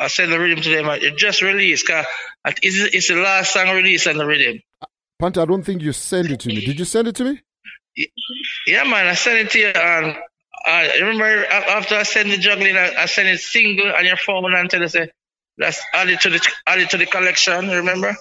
I 0.00 0.08
send 0.08 0.32
the 0.32 0.40
rhythm 0.40 0.62
to 0.62 0.70
them. 0.70 0.86
It 0.88 1.16
just 1.18 1.42
released. 1.42 1.86
Cause 1.86 2.06
it's, 2.44 2.94
it's 2.94 3.08
the 3.08 3.16
last 3.16 3.52
song 3.52 3.68
released 3.68 4.06
on 4.06 4.16
the 4.16 4.26
rhythm. 4.26 4.60
Panta, 5.18 5.42
I 5.42 5.44
don't 5.44 5.62
think 5.62 5.82
you 5.82 5.92
sent 5.92 6.30
it 6.30 6.40
to 6.40 6.48
me. 6.48 6.64
Did 6.64 6.78
you 6.78 6.86
send 6.86 7.08
it 7.08 7.16
to 7.16 7.24
me? 7.24 7.40
Yeah, 8.66 8.84
man, 8.84 9.06
I 9.06 9.14
sent 9.14 9.38
it 9.38 9.50
to 9.50 9.58
you. 9.58 9.66
And 9.66 10.16
I 10.66 10.98
remember 11.00 11.44
after 11.44 11.96
I 11.96 12.04
sent 12.04 12.30
the 12.30 12.38
juggling, 12.38 12.76
I, 12.76 12.94
I 13.02 13.06
sent 13.06 13.28
it 13.28 13.40
single 13.40 13.92
on 13.92 14.06
your 14.06 14.16
phone 14.16 14.52
and 14.54 14.70
tell 14.70 14.80
you 14.80 14.88
say 14.88 15.10
that's 15.58 15.82
added 15.92 16.20
to 16.20 16.30
the 16.30 16.52
added 16.66 16.88
to 16.90 16.96
the 16.96 17.06
collection. 17.06 17.68
Remember? 17.68 18.16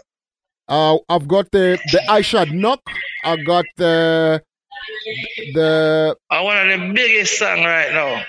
Uh, 0.68 0.98
I've 1.08 1.28
got 1.28 1.50
the 1.52 1.80
the 1.92 2.12
I 2.12 2.22
shot 2.22 2.52
knock. 2.52 2.82
I 3.24 3.38
got 3.38 3.66
the 3.78 4.44
the. 5.54 6.18
I 6.30 6.42
one 6.42 6.70
of 6.70 6.80
the 6.80 6.94
biggest 6.94 7.40
song 7.40 7.64
right 7.64 7.94
now. 7.94 8.24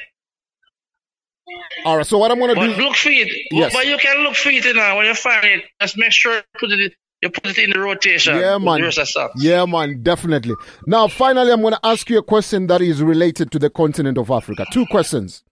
All 1.84 1.96
right. 1.96 2.06
So 2.06 2.18
what 2.18 2.30
I'm 2.30 2.38
gonna 2.38 2.54
But 2.54 2.76
do? 2.76 2.82
look 2.82 2.96
for 2.96 3.10
it. 3.10 3.28
Yes. 3.50 3.72
But 3.72 3.86
you 3.86 3.96
can 3.98 4.22
look 4.22 4.34
for 4.36 4.50
it 4.50 4.76
now 4.76 4.96
when 4.96 5.06
you 5.06 5.14
find 5.14 5.44
it. 5.44 5.64
Just 5.80 5.96
make 5.96 6.12
sure 6.12 6.34
you 6.34 6.42
put 6.58 6.70
it 6.72 6.94
you 7.22 7.30
put 7.30 7.46
it 7.46 7.58
in 7.58 7.70
the 7.70 7.78
rotation. 7.80 8.36
Yeah, 8.36 8.56
man. 8.58 8.80
The 8.80 8.84
rest 8.84 8.98
of 8.98 9.08
songs. 9.08 9.32
Yeah, 9.36 9.66
man, 9.66 10.02
definitely. 10.02 10.54
Now, 10.86 11.06
finally, 11.06 11.52
I'm 11.52 11.60
going 11.60 11.74
to 11.74 11.80
ask 11.84 12.08
you 12.08 12.18
a 12.18 12.22
question 12.22 12.66
that 12.68 12.80
is 12.80 13.02
related 13.02 13.50
to 13.52 13.58
the 13.58 13.68
continent 13.68 14.16
of 14.16 14.30
Africa. 14.30 14.64
Two 14.72 14.86
questions. 14.86 15.44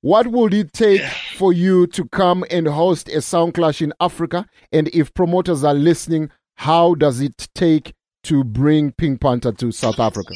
What 0.00 0.28
would 0.28 0.54
it 0.54 0.72
take 0.72 1.02
for 1.36 1.52
you 1.52 1.86
to 1.88 2.06
come 2.08 2.44
and 2.50 2.66
host 2.66 3.08
a 3.10 3.20
sound 3.20 3.52
clash 3.52 3.82
in 3.82 3.92
Africa? 4.00 4.46
And 4.72 4.88
if 4.88 5.12
promoters 5.12 5.62
are 5.62 5.74
listening, 5.74 6.30
how 6.56 6.94
does 6.94 7.20
it 7.20 7.48
take 7.54 7.92
to 8.24 8.42
bring 8.42 8.92
Pink 8.92 9.20
Panther 9.20 9.52
to 9.52 9.72
South 9.72 10.00
Africa? 10.00 10.32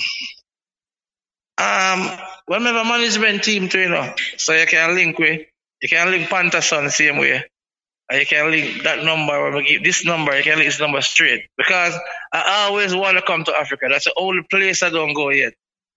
Um, 1.57 2.11
well, 2.49 2.61
we 2.61 2.67
have 2.67 2.77
a 2.77 2.85
management 2.85 3.45
team 3.45 3.69
too, 3.69 3.81
you 3.81 3.89
know, 3.89 4.15
so 4.37 4.53
you 4.53 4.67
can 4.67 4.95
link 4.95 5.19
with, 5.19 5.43
you 5.83 5.89
can 5.89 6.11
link 6.11 6.29
Panther 6.29 6.61
Son 6.61 6.85
the 6.85 6.91
same 6.91 7.19
way. 7.19 7.45
And 8.11 8.21
you 8.21 8.27
can 8.27 8.51
link 8.51 8.85
that 8.85 9.05
number, 9.05 9.45
when 9.45 9.55
we 9.57 9.69
give 9.69 9.85
this 9.85 10.03
number, 10.05 10.35
you 10.35 10.43
can 10.43 10.57
link 10.57 10.69
this 10.71 10.81
number 10.81 11.03
straight. 11.03 11.43
Because 11.59 11.95
I 12.33 12.67
always 12.67 12.95
want 12.95 13.19
to 13.19 13.23
come 13.23 13.45
to 13.45 13.55
Africa. 13.55 13.87
That's 13.91 14.07
the 14.07 14.15
only 14.17 14.43
place 14.51 14.83
I 14.83 14.89
don't 14.89 15.13
go 15.13 15.29
yet. 15.29 15.53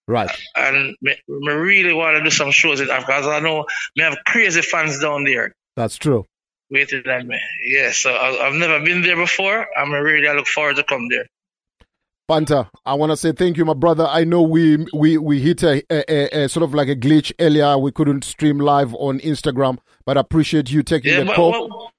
Right. 0.09 0.29
And 0.55 0.97
me, 1.01 1.15
me 1.29 1.53
really 1.53 1.93
want 1.93 2.17
to 2.17 2.23
do 2.23 2.29
some 2.29 2.51
shows 2.51 2.81
in 2.81 2.89
Africa. 2.89 3.13
Because 3.19 3.27
I 3.27 3.39
know 3.39 3.65
we 3.95 4.03
have 4.03 4.17
crazy 4.25 4.61
fans 4.61 4.99
down 4.99 5.23
there 5.23 5.53
That's 5.77 5.95
true. 5.95 6.25
waiting 6.69 7.07
on 7.07 7.27
me. 7.27 7.39
Yeah, 7.65 7.91
so 7.93 8.11
I, 8.11 8.45
I've 8.45 8.55
never 8.55 8.83
been 8.83 9.03
there 9.03 9.15
before. 9.15 9.67
I'm 9.77 9.93
really, 9.93 10.27
I 10.27 10.33
look 10.33 10.47
forward 10.47 10.75
to 10.75 10.83
come 10.83 11.07
there. 11.07 11.27
Panther, 12.31 12.69
I 12.85 12.93
want 12.93 13.11
to 13.11 13.17
say 13.17 13.33
thank 13.33 13.57
you, 13.57 13.65
my 13.65 13.73
brother. 13.73 14.05
I 14.07 14.23
know 14.23 14.41
we 14.41 14.85
we 14.93 15.17
we 15.17 15.41
hit 15.41 15.63
a, 15.63 15.83
a, 15.91 16.03
a, 16.39 16.43
a 16.45 16.49
sort 16.49 16.63
of 16.63 16.73
like 16.73 16.87
a 16.87 16.95
glitch 16.95 17.33
earlier. 17.41 17.77
We 17.77 17.91
couldn't 17.91 18.23
stream 18.23 18.57
live 18.57 18.93
on 18.95 19.19
Instagram, 19.19 19.79
but 20.05 20.15
I 20.17 20.21
appreciate 20.21 20.71
you 20.71 20.81
taking 20.81 21.11
Yeah, 21.11 21.19
the 21.19 21.25
but, 21.25 21.35
call. 21.35 21.51
well, 21.51 21.91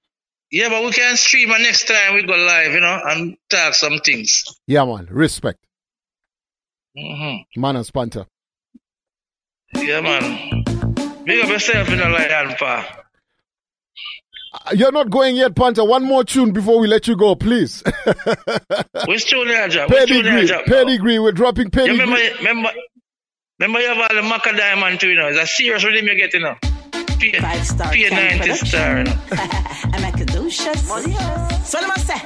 yeah, 0.50 0.70
but 0.70 0.84
we 0.84 0.92
can 0.92 1.16
stream 1.18 1.50
and 1.50 1.62
next 1.62 1.84
time 1.86 2.14
we 2.14 2.22
go 2.22 2.32
live, 2.34 2.72
you 2.72 2.80
know, 2.80 2.98
and 3.04 3.36
talk 3.50 3.74
some 3.74 3.98
things. 3.98 4.44
yeah, 4.66 4.86
man. 4.86 5.06
Respect. 5.10 5.58
hmm 6.96 7.36
Manners, 7.54 7.90
Panther. 7.90 8.24
Yeah, 9.74 10.00
man. 10.00 10.64
Big 11.26 11.44
up 11.44 11.50
yourself 11.50 11.90
in 11.90 11.98
the 11.98 12.08
lion, 12.08 12.54
pa. 12.58 13.01
Uh, 14.54 14.58
You're 14.74 14.92
not 14.92 15.10
going 15.10 15.36
yet, 15.36 15.54
Panther. 15.56 15.84
One 15.84 16.04
more 16.04 16.24
tune 16.24 16.52
before 16.52 16.78
we 16.78 16.86
let 16.86 17.08
you 17.08 17.16
go, 17.16 17.34
please. 17.34 17.82
Which 19.06 19.26
tune 19.30 19.48
you 19.48 19.68
drop? 19.70 19.88
Which 19.90 20.08
tune 20.08 20.24
you 20.26 20.30
pedigree, 20.30 20.62
pedigree. 20.66 21.18
We're 21.18 21.32
dropping 21.32 21.66
You 21.66 21.70
pedigree. 21.70 21.98
remember, 22.00 22.36
remember, 22.38 22.70
remember 23.58 23.80
you 23.80 23.88
have 23.88 23.98
all 23.98 24.08
the 24.22 24.28
Macka 24.28 24.56
Diamond 24.56 25.00
too, 25.00 25.08
you 25.08 25.14
know. 25.16 25.28
It's 25.28 25.38
a 25.38 25.46
serious 25.46 25.84
rhythm 25.84 26.06
you 26.06 26.16
get, 26.16 26.34
you 26.34 26.40
know. 26.40 26.54
P- 26.92 27.32
P90 27.32 27.64
star, 27.64 27.96
you 27.96 29.04
know. 29.04 29.16
I'm 29.94 30.04
a 30.04 30.18
caduceus. 30.18 30.86
So 30.88 31.78
let 31.80 31.96
me 31.96 32.02
say. 32.02 32.20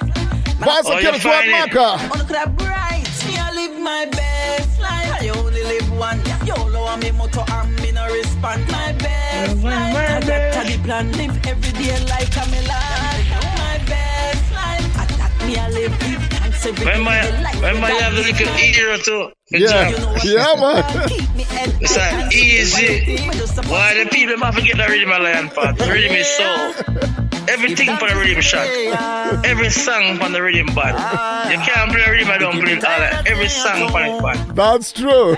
Boss, 0.59 0.89
you 0.89 0.97
Kenneth 1.01 1.23
find 1.23 1.49
it? 1.49 1.53
Maka. 1.53 1.81
On 2.13 2.27
could 2.27 2.37
have 2.37 2.57
bright. 2.57 3.05
Me 3.29 3.37
I 3.37 3.53
live 3.55 3.79
my 3.81 4.07
best 4.11 4.81
life. 4.81 5.23
I 5.23 5.29
only 5.37 5.63
live 5.63 5.91
one. 5.99 6.21
You 6.47 6.55
lower 6.73 6.97
me 6.97 7.11
motor 7.13 7.45
and 7.47 7.71
me 7.76 7.76
no 7.76 7.76
respond. 8.19 8.61
My 8.71 8.93
best 8.93 9.63
life. 9.63 9.97
I 9.97 10.21
got 10.21 10.67
to 10.67 10.73
the 10.73 10.79
plan. 10.85 11.13
Live 11.13 11.37
every 11.47 11.73
day 11.73 11.99
like 12.07 12.33
I'm 12.37 12.53
alive. 12.53 13.25
My 13.63 13.79
best 13.87 14.45
life. 14.53 14.99
I 15.01 15.05
that 15.19 15.33
me 15.47 15.57
I 15.57 15.69
live. 15.71 15.93
Give 16.01 16.23
thanks 16.35 16.67
every 16.67 16.85
day. 16.85 16.91
Remember, 16.93 17.37
The 17.37 17.43
life 17.43 17.55
remember 17.57 17.89
you 17.89 17.95
that 17.95 18.03
have 18.03 18.15
the 18.15 18.23
I 18.23 18.27
live. 18.27 18.41
little 18.41 18.59
ear 18.65 18.99
too. 18.99 19.23
Yeah, 19.49 19.91
yeah, 20.25 20.55
man. 20.59 20.85
It's 21.81 21.97
an 21.97 22.33
easy. 22.33 23.17
Why 23.71 23.95
the 24.03 24.09
people 24.11 24.37
have 24.45 24.57
to 24.57 24.63
get 24.63 24.77
the 24.77 24.87
rhythm 24.89 25.13
of 25.13 25.23
lion 25.23 25.49
part? 25.51 25.79
The 25.79 25.87
rhythm 25.91 26.17
is 26.17 26.27
so. 26.27 26.49
Everything 27.49 27.97
for 27.97 28.09
the 28.09 28.17
rhythm 28.17 28.41
shot. 28.43 28.67
Every 29.45 29.71
song 29.71 30.17
from 30.19 30.33
the 30.33 30.43
rhythm 30.43 30.75
bad. 30.75 30.95
Ah. 30.99 31.49
You 31.51 31.59
can't 31.59 31.93
play 31.93 32.03
rhythm, 32.11 32.31
I 32.33 32.39
don't 32.39 32.59
play 32.61 32.75
all 32.75 32.81
that. 32.81 33.29
Every 33.29 33.49
song 33.49 33.89
from 33.91 34.03
it 34.03 34.23
bad. 34.23 34.57
That's 34.57 34.91
true. 34.93 35.37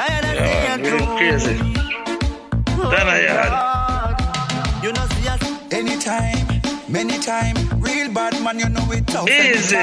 I. 0.00 0.18
You 4.82 4.92
know, 4.92 5.06
anytime, 5.76 6.62
many 6.88 7.18
time. 7.18 7.56
Real 7.80 8.12
bad 8.12 8.40
man, 8.42 8.58
you 8.58 8.68
know 8.68 8.86
it. 8.92 9.10
Easy. 9.28 9.76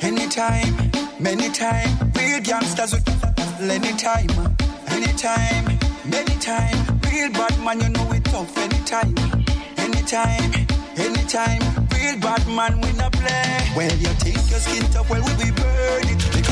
Anytime, 0.00 0.90
many 1.18 1.48
time. 1.50 2.12
Real 2.14 2.40
gangsters 2.40 2.92
with 2.92 3.08
anytime, 3.60 4.30
anytime, 4.88 5.78
many 6.04 6.36
time. 6.38 7.00
Real 7.10 7.30
bad 7.32 7.58
man, 7.64 7.80
you 7.80 7.88
know 7.88 8.12
it 8.12 8.24
tough 8.24 8.56
anytime, 8.58 9.14
anytime, 9.78 10.52
anytime. 10.96 11.62
Real 11.94 12.18
bad 12.20 12.46
man, 12.48 12.80
we 12.80 12.92
not 12.92 13.12
play. 13.12 13.70
Well, 13.76 13.92
you 13.96 14.08
your 14.08 14.60
skin 14.60 14.84
tough, 14.92 15.08
well, 15.08 15.22
we 15.38 15.50
burn 15.50 16.08
it. 16.08 16.49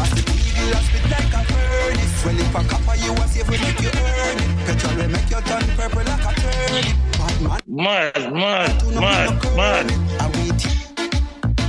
Because 0.68 0.68
the 0.68 0.68
eagle 0.68 0.74
has 0.74 0.84
spit 0.84 1.04
like 1.08 1.32
a 1.32 1.42
furnace. 1.48 2.24
Well, 2.24 2.38
if 2.38 2.54
a 2.54 2.62
copper 2.68 2.96
you 3.00 3.12
a 3.12 3.24
save, 3.28 3.48
we 3.48 3.56
make 3.56 3.80
you 3.80 3.88
earn 3.88 4.38
it. 4.38 4.50
Petrol 4.66 4.94
will 4.96 5.08
make 5.08 5.30
you 5.30 5.40
turn 5.40 5.64
purple 5.76 6.04
like 6.04 6.24
a 6.28 6.32
turnip. 6.40 6.96
Mad, 7.40 8.14
mad, 8.32 8.76
mad, 8.94 9.32
mad. 9.56 9.86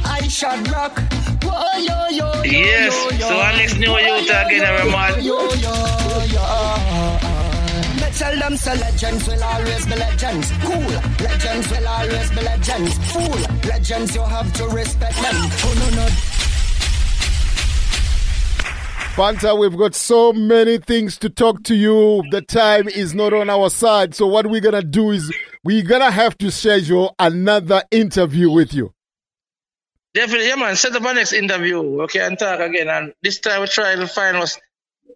I 0.04 0.28
shot 0.28 0.68
rock. 0.70 1.02
Yes, 2.44 2.94
so 3.20 3.36
next 3.56 3.78
new 3.78 3.96
again, 3.96 4.64
every 4.64 4.92
man. 4.92 5.14
Tell 8.20 8.38
them 8.38 8.58
say 8.58 8.76
legends 8.78 9.28
will 9.28 9.44
always 9.44 9.86
be 9.86 9.96
legends. 9.96 10.52
Cool, 10.62 10.92
legends 11.24 11.72
will 11.72 11.88
always 11.88 12.30
be 12.32 12.42
legends. 12.42 12.98
Fool, 13.14 13.40
legends 13.66 14.14
you 14.14 14.24
have 14.24 14.52
to 14.54 14.68
respect 14.68 15.16
them. 15.22 15.36
Oh 15.64 15.74
no 15.80 15.90
no. 15.96 16.08
Panther, 19.20 19.54
we've 19.54 19.76
got 19.76 19.96
so 19.96 20.32
many 20.32 20.78
things 20.78 21.18
to 21.18 21.30
talk 21.30 21.64
to 21.64 21.76
you. 21.76 22.24
The 22.32 22.42
time 22.42 22.88
is 22.88 23.14
not 23.14 23.34
on 23.34 23.50
our 23.50 23.70
side. 23.70 24.16
So 24.16 24.26
what 24.26 24.48
we're 24.48 24.62
gonna 24.62 24.82
do 24.82 25.12
is 25.12 25.30
we're 25.62 25.84
gonna 25.84 26.10
have 26.10 26.38
to 26.38 26.50
schedule 26.50 27.16
another 27.20 27.84
interview 27.92 28.50
with 28.50 28.74
you. 28.74 28.94
Definitely, 30.14 30.48
yeah, 30.48 30.56
man. 30.56 30.78
Set 30.78 30.96
up 30.96 31.04
our 31.04 31.14
next 31.14 31.34
interview. 31.34 32.00
okay, 32.04 32.22
and 32.22 32.40
talk 32.40 32.62
again. 32.62 32.88
And 32.88 33.14
this 33.22 33.42
time 33.42 33.60
we 33.60 33.68
try 33.68 33.94
to 33.96 34.08
find 34.08 34.38
us, 34.38 34.58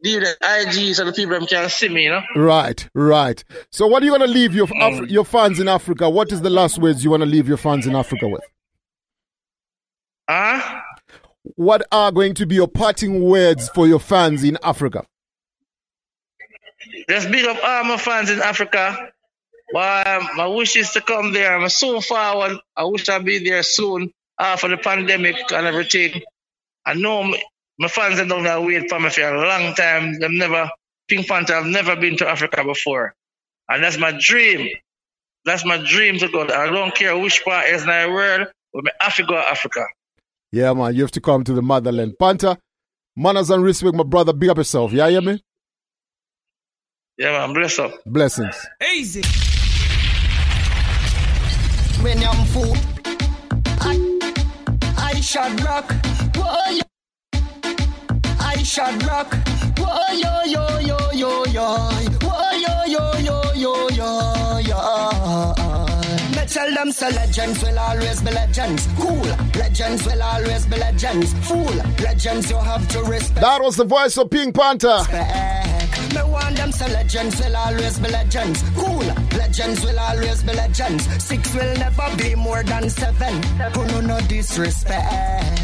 leave 0.04 0.20
the 0.20 0.36
IG 0.42 0.96
so 0.96 1.06
the 1.06 1.14
people 1.14 1.48
can 1.48 1.70
see 1.70 1.88
me, 1.88 2.04
you 2.04 2.10
know? 2.10 2.24
Right, 2.36 2.86
right. 2.94 3.42
So 3.72 3.88
what 3.88 4.04
are 4.04 4.06
you 4.06 4.12
gonna 4.12 4.28
leave 4.28 4.54
your 4.54 4.68
Mm. 4.68 5.04
Af- 5.04 5.10
your 5.10 5.24
fans 5.24 5.62
in 5.62 5.70
Africa? 5.70 6.10
What 6.10 6.30
is 6.34 6.42
the 6.42 6.50
last 6.50 6.78
words 6.78 7.06
you 7.06 7.12
wanna 7.12 7.26
leave 7.26 7.48
your 7.48 7.56
fans 7.56 7.88
in 7.88 7.96
Africa 7.96 8.28
with? 8.28 8.44
Huh? 10.30 10.82
What 11.44 11.84
are 11.91 12.11
going 12.11 12.34
to 12.36 12.45
be 12.45 12.56
your 12.56 12.68
parting 12.68 13.22
words 13.22 13.70
for 13.70 13.88
your 13.88 13.99
fans 13.99 14.44
in 14.44 14.57
Africa? 14.64 15.06
just 17.10 17.32
big 17.32 17.45
up 17.45 17.57
all 17.64 17.84
my 17.86 17.98
fans 17.98 18.30
in 18.30 18.41
Africa. 18.41 19.11
Well, 19.74 20.22
my 20.36 20.48
wish 20.48 20.76
is 20.76 20.91
to 20.91 21.02
come 21.02 21.34
there. 21.34 21.56
I'm 21.56 21.70
so 21.70 22.02
forward. 22.02 22.57
I 22.76 22.84
wish 22.86 23.10
I'd 23.10 23.26
be 23.26 23.48
there 23.48 23.64
soon 23.64 24.11
after 24.40 24.68
the 24.68 24.78
pandemic 24.78 25.36
and 25.52 25.65
everything. 25.65 26.22
I 26.86 26.94
know 26.94 27.24
my, 27.24 27.41
my 27.80 27.88
fans 27.88 28.20
are 28.20 28.26
down 28.26 28.44
there 28.44 28.61
wait 28.61 28.90
for 28.90 28.99
me 28.99 29.10
for 29.10 29.22
a 29.22 29.48
long 29.48 29.74
time. 29.74 30.20
They've 30.20 30.30
never, 30.30 30.70
Pink 31.07 31.28
Panther, 31.28 31.56
I've 31.56 31.65
never 31.65 31.95
been 31.95 32.18
to 32.18 32.28
Africa 32.28 32.64
before. 32.64 33.15
And 33.70 33.84
that's 33.84 33.98
my 33.98 34.18
dream. 34.20 34.70
That's 35.45 35.65
my 35.65 35.78
dream 35.78 36.20
to 36.20 36.28
go. 36.28 36.44
I 36.44 36.68
don't 36.68 36.94
care 36.94 37.18
which 37.18 37.44
part 37.44 37.68
is 37.68 37.82
in 37.82 37.88
the 37.88 38.11
world, 38.11 38.48
but 38.74 38.86
I 38.99 39.06
have 39.06 39.15
to 39.15 39.24
go 39.24 39.34
to 39.34 39.49
Africa. 39.49 39.86
Yeah, 40.54 40.72
man, 40.74 40.94
you 40.94 41.02
have 41.02 41.10
to 41.14 41.20
come 41.20 41.44
to 41.46 41.54
the 41.54 41.64
motherland. 41.64 42.14
Panther, 42.20 42.58
manners 43.16 43.50
and 43.50 43.64
respect, 43.64 43.96
my 43.96 44.04
brother. 44.04 44.34
Big 44.34 44.50
up 44.50 44.58
yourself. 44.58 44.94
Yeah, 44.94 45.10
hear 45.10 45.20
me? 45.20 45.44
Yeah, 47.18 47.32
man, 47.32 47.54
bless 47.56 47.80
up. 47.80 47.92
Blessings. 48.06 48.56
Easy. 48.94 49.24
When 52.04 52.24
I'm 52.24 52.46
full, 52.54 52.76
I, 53.82 53.98
I 54.96 55.20
shot 55.22 55.60
rock. 55.64 55.92
Whoa, 56.36 56.70
yo. 56.70 56.84
I 58.40 58.62
shot 58.62 59.04
rock. 59.08 59.34
Whoa, 59.80 60.12
yo, 60.14 60.44
yo, 60.46 60.80
yo, 60.82 61.12
yo, 61.14 61.46
yo. 61.46 61.90
Whoa, 62.22 62.52
yo, 62.52 62.86
yo, 62.86 63.18
yo, 63.18 63.54
yo, 63.56 63.90
yo, 63.90 64.60
yo. 64.60 65.73
Me 66.44 66.49
tell 66.49 66.74
them 66.74 66.91
so 66.91 67.07
legends 67.07 67.64
will 67.64 67.80
always 67.80 68.22
be 68.22 68.30
legends. 68.32 68.86
Cool. 68.98 69.24
Legends 69.56 70.06
will 70.06 70.22
always 70.22 70.65
be 70.65 70.76
legends. 70.76 71.34
Fool. 71.48 71.74
Legends 72.03 72.49
you 72.49 72.57
have 72.57 72.86
to 72.90 73.02
respect. 73.03 73.40
That 73.40 73.61
was 73.61 73.78
the 73.78 73.86
voice 73.86 74.18
of 74.18 74.30
Pink 74.30 74.53
Panther. 74.53 74.99
Me 76.14 76.22
want 76.30 76.57
them 76.57 76.74
so 76.74 76.86
legends 76.88 77.40
will 77.40 77.56
always 77.56 77.98
be 77.98 78.10
legends. 78.10 78.61
Cool. 78.76 79.06
Legends 79.40 79.86
will 79.86 79.98
always 79.98 80.44
be 80.44 80.53
legends. 80.53 81.07
Six 81.24 81.56
will 81.56 81.78
never 81.78 82.14
be 82.18 82.36
more 82.36 82.61
than 82.64 82.90
seven. 82.90 83.41
Who 83.74 83.86
no 83.86 84.02
no 84.02 84.20
disrespect. 84.28 85.62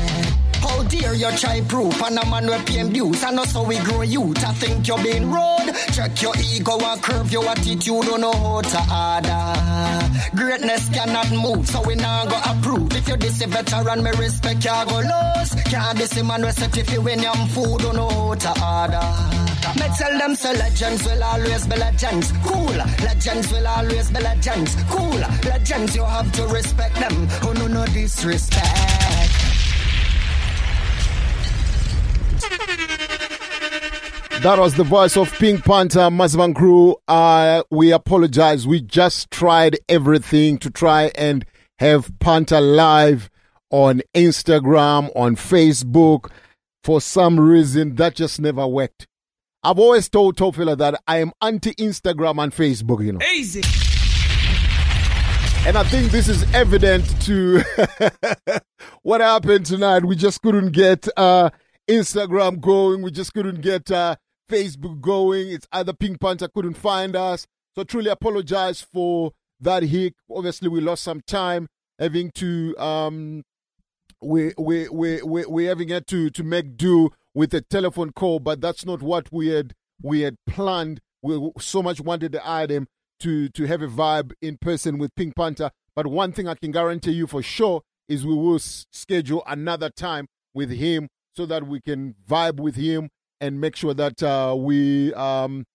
How 0.62 0.84
dare 0.84 1.14
you 1.14 1.32
try 1.38 1.62
proof 1.62 2.02
and 2.02 2.18
a 2.18 2.26
man 2.26 2.48
with 2.48 2.66
paying 2.66 2.92
dues 2.92 3.24
And 3.24 3.40
also 3.40 3.64
we 3.64 3.78
grow 3.80 4.02
youth. 4.02 4.44
I 4.44 4.54
think 4.54 4.88
you're 4.88 5.02
being 5.02 5.32
rude. 5.32 5.76
Check 5.94 6.22
your 6.22 6.34
ego 6.38 6.78
and 6.80 7.02
curve 7.02 7.32
your 7.32 7.46
attitude. 7.48 7.86
Don't 7.86 8.22
know 8.22 8.32
how 8.32 8.62
to 8.62 8.82
order. 9.04 10.36
Greatness 10.36 10.90
cannot 10.90 11.32
move 11.32 11.68
So 11.68 11.82
we 11.82 11.96
now 11.96 12.26
go 12.26 12.40
approve. 12.46 12.96
If 12.96 13.08
you 13.08 13.18
this 13.18 13.42
a 13.42 13.48
veteran 13.48 14.04
me 14.04 14.12
respect 14.12 14.64
you 14.66 14.86
go 14.88 15.00
lose. 15.00 15.52
Can't 15.66 15.98
this 15.98 16.18
a 16.18 16.24
man 16.24 16.44
if 16.44 16.92
you 16.92 17.02
win 17.02 17.20
your 17.20 17.36
food 17.54 17.80
Don't 17.80 17.96
know 17.96 18.10
how 18.10 18.36
to 18.36 18.52
order. 18.66 19.40
Me 19.76 19.88
tell 19.98 20.18
them 20.18 20.36
so 20.36 20.52
legends 20.54 21.04
will 21.06 21.24
always 21.24 21.68
be 21.68 21.76
legends. 21.78 22.32
Cool. 22.44 22.76
Legends 23.04 23.52
will 23.52 23.68
always 23.68 24.10
be 24.10 24.20
legends. 24.20 24.76
Cool. 24.90 25.20
Legends 25.46 25.96
you 25.96 26.04
have 26.04 26.32
to 26.32 26.48
respect 26.48 26.96
them. 26.96 27.28
Oh 27.44 27.54
no 27.54 27.68
no 27.68 27.86
disrespect 27.88 29.39
That 34.42 34.58
was 34.58 34.76
the 34.76 34.86
voice 34.86 35.18
of 35.18 35.32
Pink 35.34 35.66
Panther, 35.66 36.10
Massive 36.10 36.54
Crew. 36.54 36.96
Uh, 37.10 37.64
we 37.70 37.92
apologize. 37.92 38.66
We 38.66 38.80
just 38.80 39.30
tried 39.32 39.78
everything 39.90 40.58
to 40.60 40.70
try 40.70 41.12
and 41.16 41.46
have 41.80 42.10
Panther 42.20 42.62
live 42.62 43.30
on 43.70 44.02
Instagram, 44.16 45.12
on 45.14 45.36
Facebook. 45.36 46.32
For 46.86 47.02
some 47.02 47.38
reason, 47.38 47.96
that 47.96 48.16
just 48.16 48.40
never 48.40 48.66
worked. 48.66 49.08
I've 49.62 49.78
always 49.78 50.08
told 50.08 50.38
Tofila 50.38 50.78
that 50.78 51.02
I 51.06 51.18
am 51.18 51.34
anti 51.42 51.74
Instagram 51.74 52.42
and 52.42 52.54
Facebook, 52.54 53.04
you 53.04 53.12
know. 53.12 53.20
Easy. 53.34 53.62
And 55.68 55.78
I 55.78 55.84
think 55.84 56.12
this 56.12 56.30
is 56.30 56.44
evident 56.54 57.22
to 57.24 57.62
what 59.02 59.20
happened 59.20 59.66
tonight. 59.66 60.06
We 60.06 60.16
just 60.16 60.42
couldn't 60.42 60.72
get 60.72 61.10
uh, 61.18 61.50
Instagram 61.90 62.62
going. 62.62 63.02
We 63.02 63.12
just 63.12 63.34
couldn't 63.34 63.62
get 63.62 63.92
uh, 63.92 64.16
Facebook 64.50 65.02
going. 65.02 65.50
It's 65.50 65.68
either 65.72 65.94
Pink 65.94 66.22
Panther 66.22 66.48
couldn't 66.48 66.76
find 66.76 67.16
us. 67.16 67.48
So 67.76 67.84
truly 67.84 68.10
apologize 68.10 68.82
for 68.82 69.32
that 69.60 69.84
hic. 69.84 70.14
Obviously, 70.30 70.70
we 70.70 70.82
lost 70.82 71.04
some 71.04 71.22
time 71.22 71.68
having 71.98 72.32
to 72.32 72.78
um 72.78 73.44
we 74.22 74.54
we 74.58 74.88
we 74.90 75.22
we 75.22 75.46
we 75.46 75.66
having 75.66 75.90
had 75.90 76.08
to 76.08 76.30
to 76.30 76.44
make 76.44 76.78
do 76.78 77.10
with 77.34 77.54
a 77.54 77.62
telephone 77.62 78.12
call, 78.12 78.40
but 78.40 78.62
that's 78.62 78.86
not 78.86 79.02
what 79.02 79.32
we 79.32 79.48
had 79.48 79.74
we 80.02 80.22
had 80.22 80.36
planned. 80.48 81.00
We 81.22 81.52
so 81.60 81.84
much 81.84 82.00
wanted 82.02 82.32
the 82.32 82.50
item 82.50 82.88
to 83.22 83.50
to 83.50 83.66
have 83.66 83.82
a 83.82 83.88
vibe 83.88 84.32
in 84.42 84.58
person 84.58 84.98
with 84.98 85.16
Pink 85.16 85.36
Panther. 85.36 85.72
But 85.96 86.08
one 86.08 86.32
thing 86.32 86.48
I 86.48 86.56
can 86.56 86.72
guarantee 86.72 87.12
you 87.12 87.28
for 87.28 87.42
sure 87.42 87.82
is 88.08 88.26
we 88.26 88.34
will 88.34 88.60
schedule 88.60 89.44
another 89.46 89.90
time 89.90 90.28
with 90.54 90.72
him 90.72 91.10
so 91.40 91.46
that 91.46 91.66
we 91.66 91.80
can 91.80 92.16
vibe 92.30 92.60
with 92.60 92.76
him 92.76 93.10
and 93.40 93.62
make 93.62 93.74
sure 93.74 93.94
that 93.94 94.22
uh, 94.22 94.54
we 94.58 95.14
um 95.14 95.66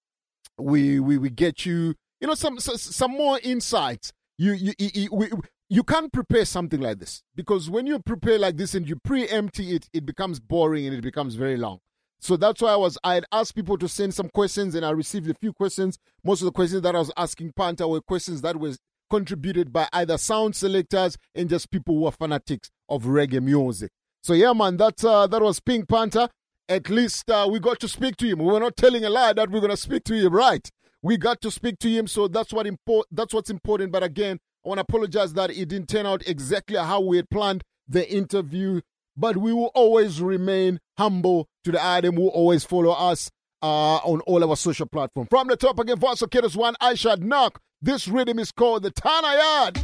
we 0.59 1.01
we 1.01 1.17
we 1.17 1.31
get 1.31 1.65
you 1.65 1.95
you 2.21 2.27
know 2.27 2.35
some 2.35 2.59
some, 2.59 3.13
more 3.13 3.41
insights. 3.43 4.13
You 4.37 4.53
you 4.53 4.75
you, 4.79 5.09
we, 5.11 5.31
you 5.71 5.83
can't 5.83 6.13
prepare 6.13 6.45
something 6.45 6.83
like 6.83 6.99
this 6.99 7.23
because 7.35 7.71
when 7.71 7.87
you 7.87 7.99
prepare 7.99 8.39
like 8.39 8.59
this 8.59 8.75
and 8.75 8.87
you 8.87 8.97
preempt 8.97 9.59
it, 9.59 9.89
it 9.95 10.05
becomes 10.05 10.39
boring 10.39 10.87
and 10.87 10.95
it 10.95 11.01
becomes 11.01 11.35
very 11.35 11.57
long. 11.57 11.79
So 12.21 12.37
that's 12.37 12.61
why 12.61 12.73
I 12.73 12.77
was 12.77 12.99
I 13.03 13.15
had 13.15 13.25
asked 13.33 13.55
people 13.55 13.79
to 13.79 13.89
send 13.89 14.13
some 14.13 14.29
questions 14.29 14.75
and 14.75 14.85
I 14.85 14.91
received 14.91 15.31
a 15.31 15.35
few 15.35 15.55
questions. 15.55 15.97
Most 16.23 16.43
of 16.43 16.45
the 16.45 16.53
questions 16.53 16.83
that 16.83 16.95
I 16.95 16.99
was 16.99 17.11
asking 17.17 17.55
Panta 17.57 17.89
were 17.89 18.03
questions 18.03 18.43
that 18.43 18.61
were 18.61 18.75
contributed 19.09 19.73
by 19.73 19.89
either 19.95 20.19
sound 20.19 20.57
selectors 20.57 21.17
and 21.35 21.49
just 21.49 21.71
people 21.71 21.95
who 21.95 22.05
are 22.05 22.13
fanatics 22.13 22.71
of 22.91 23.05
reggae 23.05 23.43
music. 23.43 23.91
So 24.25 24.33
yeah, 24.33 24.55
man, 24.55 24.79
that 24.79 25.05
uh, 25.05 25.27
that 25.27 25.43
was 25.43 25.61
Pink 25.61 25.87
Panther. 25.87 26.31
At 26.67 26.89
least 26.89 27.31
uh, 27.31 27.47
we 27.51 27.61
got 27.61 27.79
to 27.81 27.89
speak 27.89 28.17
to 28.17 28.27
him. 28.27 28.39
We 28.39 28.47
were 28.47 28.59
not 28.59 28.75
telling 28.75 29.05
a 29.05 29.11
lie 29.11 29.35
that 29.35 29.51
we're 29.51 29.61
gonna 29.61 29.77
speak 29.77 30.03
to 30.05 30.15
him, 30.15 30.33
right? 30.33 30.67
We 31.03 31.19
got 31.19 31.43
to 31.43 31.51
speak 31.51 31.79
to 31.81 31.91
him, 31.91 32.07
so 32.07 32.27
that's 32.27 32.51
what 32.51 32.67
import. 32.67 33.07
That's 33.13 33.35
what's 33.35 33.51
important. 33.51 33.93
But 33.93 34.03
again, 34.03 34.39
I 34.65 34.69
want 34.71 34.79
to 34.79 34.87
apologize 34.89 35.35
that 35.35 35.51
it 35.51 35.69
didn't 35.69 35.91
turn 35.91 36.07
out 36.07 36.27
exactly 36.27 36.79
how 36.79 37.03
we 37.03 37.19
had 37.19 37.29
planned 37.29 37.65
the 37.87 38.11
interview. 38.11 38.81
But 39.15 39.37
we 39.37 39.53
will 39.53 39.71
always 39.75 40.23
remain 40.23 40.81
humble 40.97 41.47
to 41.65 41.73
the 41.73 41.87
item. 41.87 42.17
Will 42.17 42.29
always 42.29 42.65
follow 42.65 42.93
us 42.93 43.31
uh, 43.63 43.97
on 43.97 44.23
all 44.23 44.43
our 44.43 44.57
social 44.57 44.87
platforms. 44.87 45.29
From 45.29 45.49
the 45.49 45.57
top 45.57 45.79
again, 45.79 45.99
Voice 45.99 46.23
of 46.23 46.31
Kidders 46.31 46.57
One, 46.57 46.77
I 46.81 46.95
shall 46.95 47.19
knock. 47.19 47.61
This 47.83 48.09
rhythm 48.09 48.39
is 48.39 48.53
called 48.53 48.85
the 48.85 48.91
Tana 48.91 49.37
Yard. 49.37 49.81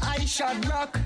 I 0.00 0.24
shot 0.24 0.66
rock. 0.70 0.98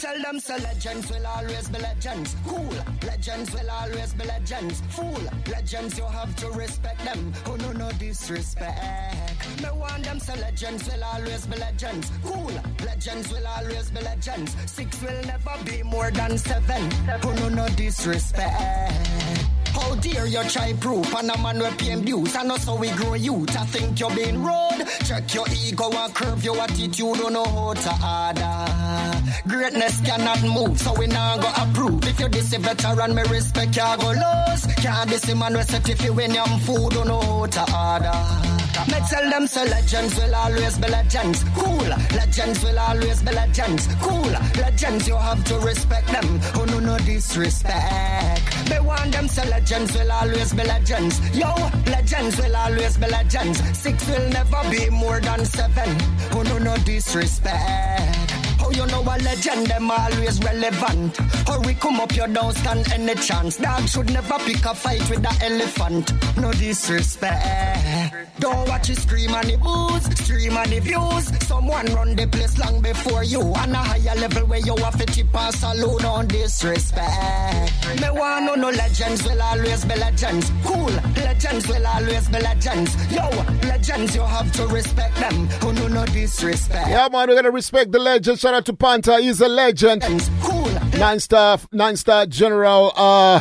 Tell 0.00 0.22
them 0.22 0.40
so 0.40 0.56
legends 0.56 1.10
will 1.10 1.26
always 1.26 1.68
be 1.68 1.78
legends. 1.78 2.34
Cool. 2.46 2.74
Legends 3.06 3.52
will 3.52 3.70
always 3.70 4.12
be 4.14 4.24
legends. 4.24 4.82
Fool. 4.88 5.22
Legends 5.52 5.98
you 5.98 6.04
have 6.04 6.34
to 6.36 6.50
respect 6.50 7.04
them. 7.04 7.32
Oh 7.46 7.56
no 7.56 7.72
no 7.72 7.92
disrespect. 7.92 9.62
Me 9.62 9.68
want 9.72 10.02
them 10.02 10.18
so 10.18 10.34
legends 10.34 10.88
will 10.88 11.04
always 11.04 11.46
be 11.46 11.56
legends. 11.58 12.10
Cool. 12.24 12.52
Legends 12.84 13.30
will 13.30 13.46
always 13.46 13.90
be 13.90 14.00
legends. 14.00 14.56
Six 14.66 15.00
will 15.00 15.22
never 15.26 15.64
be 15.64 15.82
more 15.82 16.10
than 16.10 16.38
seven. 16.38 16.90
Oh 17.22 17.32
no 17.38 17.48
no 17.50 17.68
disrespect. 17.68 19.59
How 19.74 19.94
dare 19.96 20.26
you 20.26 20.42
try 20.44 20.72
proof 20.74 21.14
and 21.14 21.30
a 21.30 21.38
man 21.38 21.58
with 21.58 21.78
paying 21.78 22.04
dues 22.04 22.34
And 22.34 22.50
also 22.50 22.76
we 22.76 22.90
grow 22.90 23.14
youth 23.14 23.56
I 23.56 23.64
think 23.66 24.00
you're 24.00 24.14
being 24.14 24.42
rude 24.42 24.86
Check 25.04 25.34
your 25.34 25.46
ego 25.48 25.90
and 25.90 26.14
curve 26.14 26.44
your 26.44 26.58
attitude 26.58 27.16
Don't 27.16 27.32
know 27.32 27.44
how 27.44 27.74
to 27.74 27.92
order 28.16 29.48
Greatness 29.48 30.00
cannot 30.00 30.42
move 30.42 30.78
So 30.78 30.92
we 30.98 31.06
now 31.06 31.38
go 31.38 31.50
approve 31.56 32.04
If 32.04 32.20
you 32.20 32.28
this 32.28 32.52
a 32.52 32.58
veteran 32.58 33.14
me 33.14 33.22
respect 33.30 33.76
you 33.76 33.96
go 33.98 34.10
lose 34.10 34.66
Can't 34.76 35.08
this 35.08 35.28
a 35.28 35.34
man 35.34 35.54
with 35.54 35.70
set 35.70 35.88
if 35.88 36.04
you 36.04 36.12
win 36.12 36.34
your 36.34 36.46
food 36.46 36.90
Don't 36.90 37.08
know 37.08 37.20
how 37.20 37.46
to 37.46 37.76
order 37.76 38.50
me 38.86 38.94
tell 39.10 39.28
them 39.28 39.46
so 39.46 39.62
legends 39.64 40.16
will 40.16 40.34
always 40.34 40.78
be 40.78 40.88
legends. 40.88 41.44
Cool. 41.54 41.88
Legends 42.16 42.64
will 42.64 42.78
always 42.78 43.22
be 43.22 43.32
legends. 43.32 43.88
Cool. 44.00 44.32
Legends 44.56 45.06
you 45.06 45.16
have 45.16 45.44
to 45.44 45.58
respect 45.58 46.06
them. 46.08 46.40
Oh 46.54 46.64
no 46.64 46.80
no 46.80 46.96
disrespect. 46.98 48.49
Me 48.70 48.78
want 48.80 49.12
them 49.12 49.28
so 49.28 49.42
legends 49.48 49.94
will 49.94 50.12
always 50.12 50.52
be 50.54 50.64
legends. 50.64 51.20
Yo, 51.36 51.52
legends 51.86 52.36
will 52.38 52.56
always 52.56 52.96
be 52.96 53.06
legends. 53.08 53.58
Six 53.78 54.08
will 54.08 54.28
never 54.30 54.62
be 54.70 54.88
more 54.90 55.20
than 55.20 55.44
seven. 55.44 55.88
Oh 56.32 56.42
no 56.42 56.58
no 56.58 56.76
disrespect. 56.78 58.40
Oh, 58.62 58.70
you 58.70 58.86
know 58.86 59.02
a 59.02 59.16
legend, 59.24 59.66
them 59.66 59.90
always 59.90 60.38
relevant. 60.40 61.16
Hurry, 61.48 61.74
come 61.74 61.98
up, 62.00 62.14
you 62.14 62.26
don't 62.28 62.54
stand 62.54 62.92
any 62.92 63.14
chance. 63.14 63.56
Dog 63.56 63.88
should 63.88 64.12
never 64.12 64.38
pick 64.40 64.64
a 64.64 64.74
fight 64.74 65.08
with 65.10 65.22
the 65.22 65.34
elephant. 65.44 66.12
No 66.36 66.52
disrespect. 66.52 67.99
Don't 68.38 68.68
watch 68.68 68.88
you 68.88 68.94
scream 68.94 69.30
on 69.34 69.46
the 69.46 69.56
booze, 69.56 70.04
stream 70.18 70.56
on 70.56 70.68
the 70.68 70.80
views. 70.80 71.46
Someone 71.46 71.86
run 71.94 72.16
the 72.16 72.26
place 72.26 72.58
long 72.58 72.80
before 72.80 73.22
you. 73.22 73.40
On 73.40 73.70
a 73.70 73.76
higher 73.76 74.18
level 74.18 74.46
where 74.46 74.58
you 74.58 74.76
have 74.76 74.98
to 74.98 75.06
tip 75.06 75.34
and 75.34 75.54
salute 75.54 76.04
on 76.04 76.26
disrespect. 76.26 78.00
Me 78.00 78.10
want 78.10 78.46
no 78.46 78.54
no 78.54 78.70
legends 78.70 79.22
will 79.24 79.40
always 79.40 79.84
be 79.84 79.94
legends. 79.96 80.50
Cool, 80.64 80.90
legends 81.16 81.68
will 81.68 81.86
always 81.86 82.28
be 82.28 82.40
legends. 82.40 83.12
Yo, 83.12 83.28
legends 83.68 84.14
you 84.14 84.22
have 84.22 84.50
to 84.52 84.66
respect 84.66 85.14
them. 85.16 85.46
Who 85.60 85.72
no 85.72 85.88
no 85.88 86.06
disrespect. 86.06 86.88
Yeah, 86.88 87.08
man, 87.12 87.28
we're 87.28 87.36
gonna 87.36 87.50
respect 87.50 87.92
the 87.92 87.98
legend. 88.00 88.40
Shout 88.40 88.54
out 88.54 88.64
to 88.66 88.72
Panta, 88.72 89.20
he's 89.20 89.40
a 89.40 89.48
legend. 89.48 90.02
Cool. 90.42 90.70
Nine 90.98 91.20
star, 91.20 91.58
nine 91.72 91.96
star 91.96 92.26
general, 92.26 92.92
uh, 92.96 93.40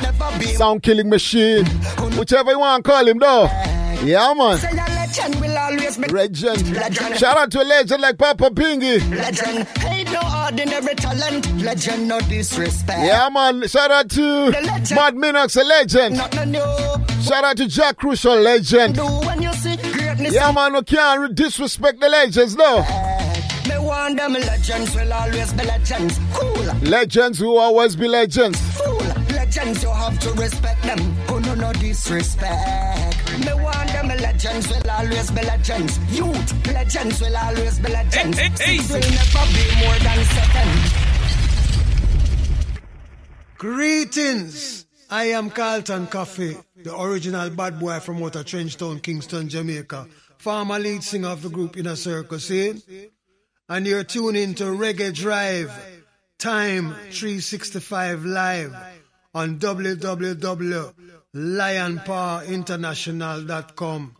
sound 0.53 0.83
killing 0.83 1.09
machine, 1.09 1.65
whichever 2.17 2.51
you 2.51 2.59
want 2.59 2.85
to 2.85 2.91
call 2.91 3.07
him, 3.07 3.17
though. 3.17 3.49
Yeah, 4.03 4.33
man. 4.33 4.57
Say 4.57 4.69
a 4.71 4.75
legend 4.75 5.41
will 5.41 5.57
always 5.57 5.97
be 5.97 6.07
Legend. 6.07 6.73
Legend. 6.75 7.17
Shout 7.17 7.37
out 7.37 7.51
to 7.51 7.61
a 7.61 7.63
legend 7.63 8.01
like 8.01 8.17
Papa 8.17 8.49
Pingy. 8.49 8.99
Legend, 9.15 9.67
ain't 9.85 10.11
no 10.11 10.21
ordinary 10.45 10.95
talent. 10.95 11.61
Legend, 11.61 12.07
no 12.07 12.19
disrespect. 12.21 12.99
Yeah, 13.05 13.27
man. 13.29 13.67
Shout 13.67 13.91
out 13.91 14.09
to 14.11 14.51
Mad 14.51 15.15
Minox, 15.15 15.59
a 15.59 15.63
legend. 15.65 16.15
Nothing 16.17 16.51
new. 16.51 17.23
Shout 17.23 17.43
out 17.43 17.57
to 17.57 17.67
Jack 17.67 17.97
Crucial, 17.97 18.35
legend. 18.39 18.95
Do 18.95 19.03
when 19.05 19.41
you 19.41 19.51
see 19.53 19.75
greatness. 19.75 20.33
Yeah, 20.33 20.51
man, 20.51 20.73
we 20.73 20.81
can't 20.83 21.35
disrespect 21.35 21.99
the 21.99 22.07
legends, 22.09 22.55
though. 22.55 22.81
Me 23.67 23.77
want 23.79 24.17
them 24.17 24.33
legends 24.33 24.95
will 24.95 25.11
always 25.13 25.51
be 25.53 25.63
legends. 25.65 26.19
Cool. 26.33 26.63
Legends 26.89 27.37
who 27.37 27.57
always 27.57 27.95
be 27.97 28.07
legends. 28.07 28.59
Fool. 28.77 28.97
Legends, 29.35 29.83
you 29.83 29.89
have 29.91 30.17
to 30.19 30.31
respect 30.33 30.81
them. 30.83 30.99
Oh 31.27 31.39
no, 31.39 31.53
no 31.55 31.73
disrespect. 31.73 33.18
Me 33.45 33.53
want 33.53 33.89
them 33.89 34.07
legends 34.07 34.67
will 34.69 34.89
always 34.89 35.31
be 35.31 35.41
legends. 35.41 35.99
Youth, 36.17 36.67
legends 36.67 37.21
will 37.21 37.37
always 37.37 37.79
be 37.79 37.89
legends. 37.89 38.37
Hey, 38.37 38.49
hey, 38.49 38.63
hey. 38.63 38.77
Six 38.77 38.89
will 38.89 38.99
never 38.99 39.45
be 39.55 39.65
more 39.85 39.99
than 39.99 40.25
seven. 40.25 40.67
Greetings. 43.57 44.85
I 45.11 45.23
am 45.31 45.49
Carlton 45.49 46.05
Coffee, 46.07 46.55
the 46.83 46.95
original 46.95 47.49
bad 47.49 47.79
boy 47.79 47.99
from 47.99 48.21
Outer 48.23 48.43
Trenchtown, 48.43 49.01
Kingston, 49.01 49.49
Jamaica, 49.49 50.07
former 50.37 50.77
lead 50.77 51.03
singer 51.03 51.29
of 51.29 51.41
the 51.41 51.49
group 51.49 51.75
Inner 51.77 51.95
Circle, 51.95 52.37
see? 52.39 53.09
And 53.67 53.87
you're 53.87 54.03
tuning 54.03 54.53
to 54.55 54.65
Reggae 54.65 55.11
Drive, 55.13 55.71
Time 56.37 56.93
365 57.09 58.23
Live 58.23 58.75
on 59.33 59.57
www.lionpowerinternational.com. 61.35 64.15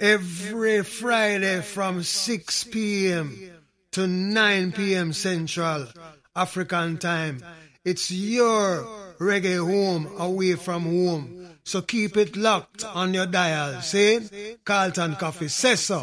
Every 0.00 0.82
Friday 0.82 1.60
from 1.60 2.02
6 2.02 2.64
p.m. 2.64 3.50
to 3.92 4.06
9 4.06 4.72
p.m. 4.72 5.12
Central 5.12 5.86
African 6.34 6.98
Time. 6.98 7.42
It's 7.84 8.10
your 8.10 8.84
reggae 9.18 9.58
home 9.58 10.08
away 10.18 10.54
from 10.54 10.84
home. 10.84 11.48
So 11.62 11.80
keep 11.80 12.16
it 12.16 12.36
locked 12.36 12.84
on 12.84 13.14
your 13.14 13.26
dial. 13.26 13.80
See? 13.82 14.56
Carlton 14.64 15.14
Coffee 15.16 15.48
says 15.48 15.80
so. 15.80 16.02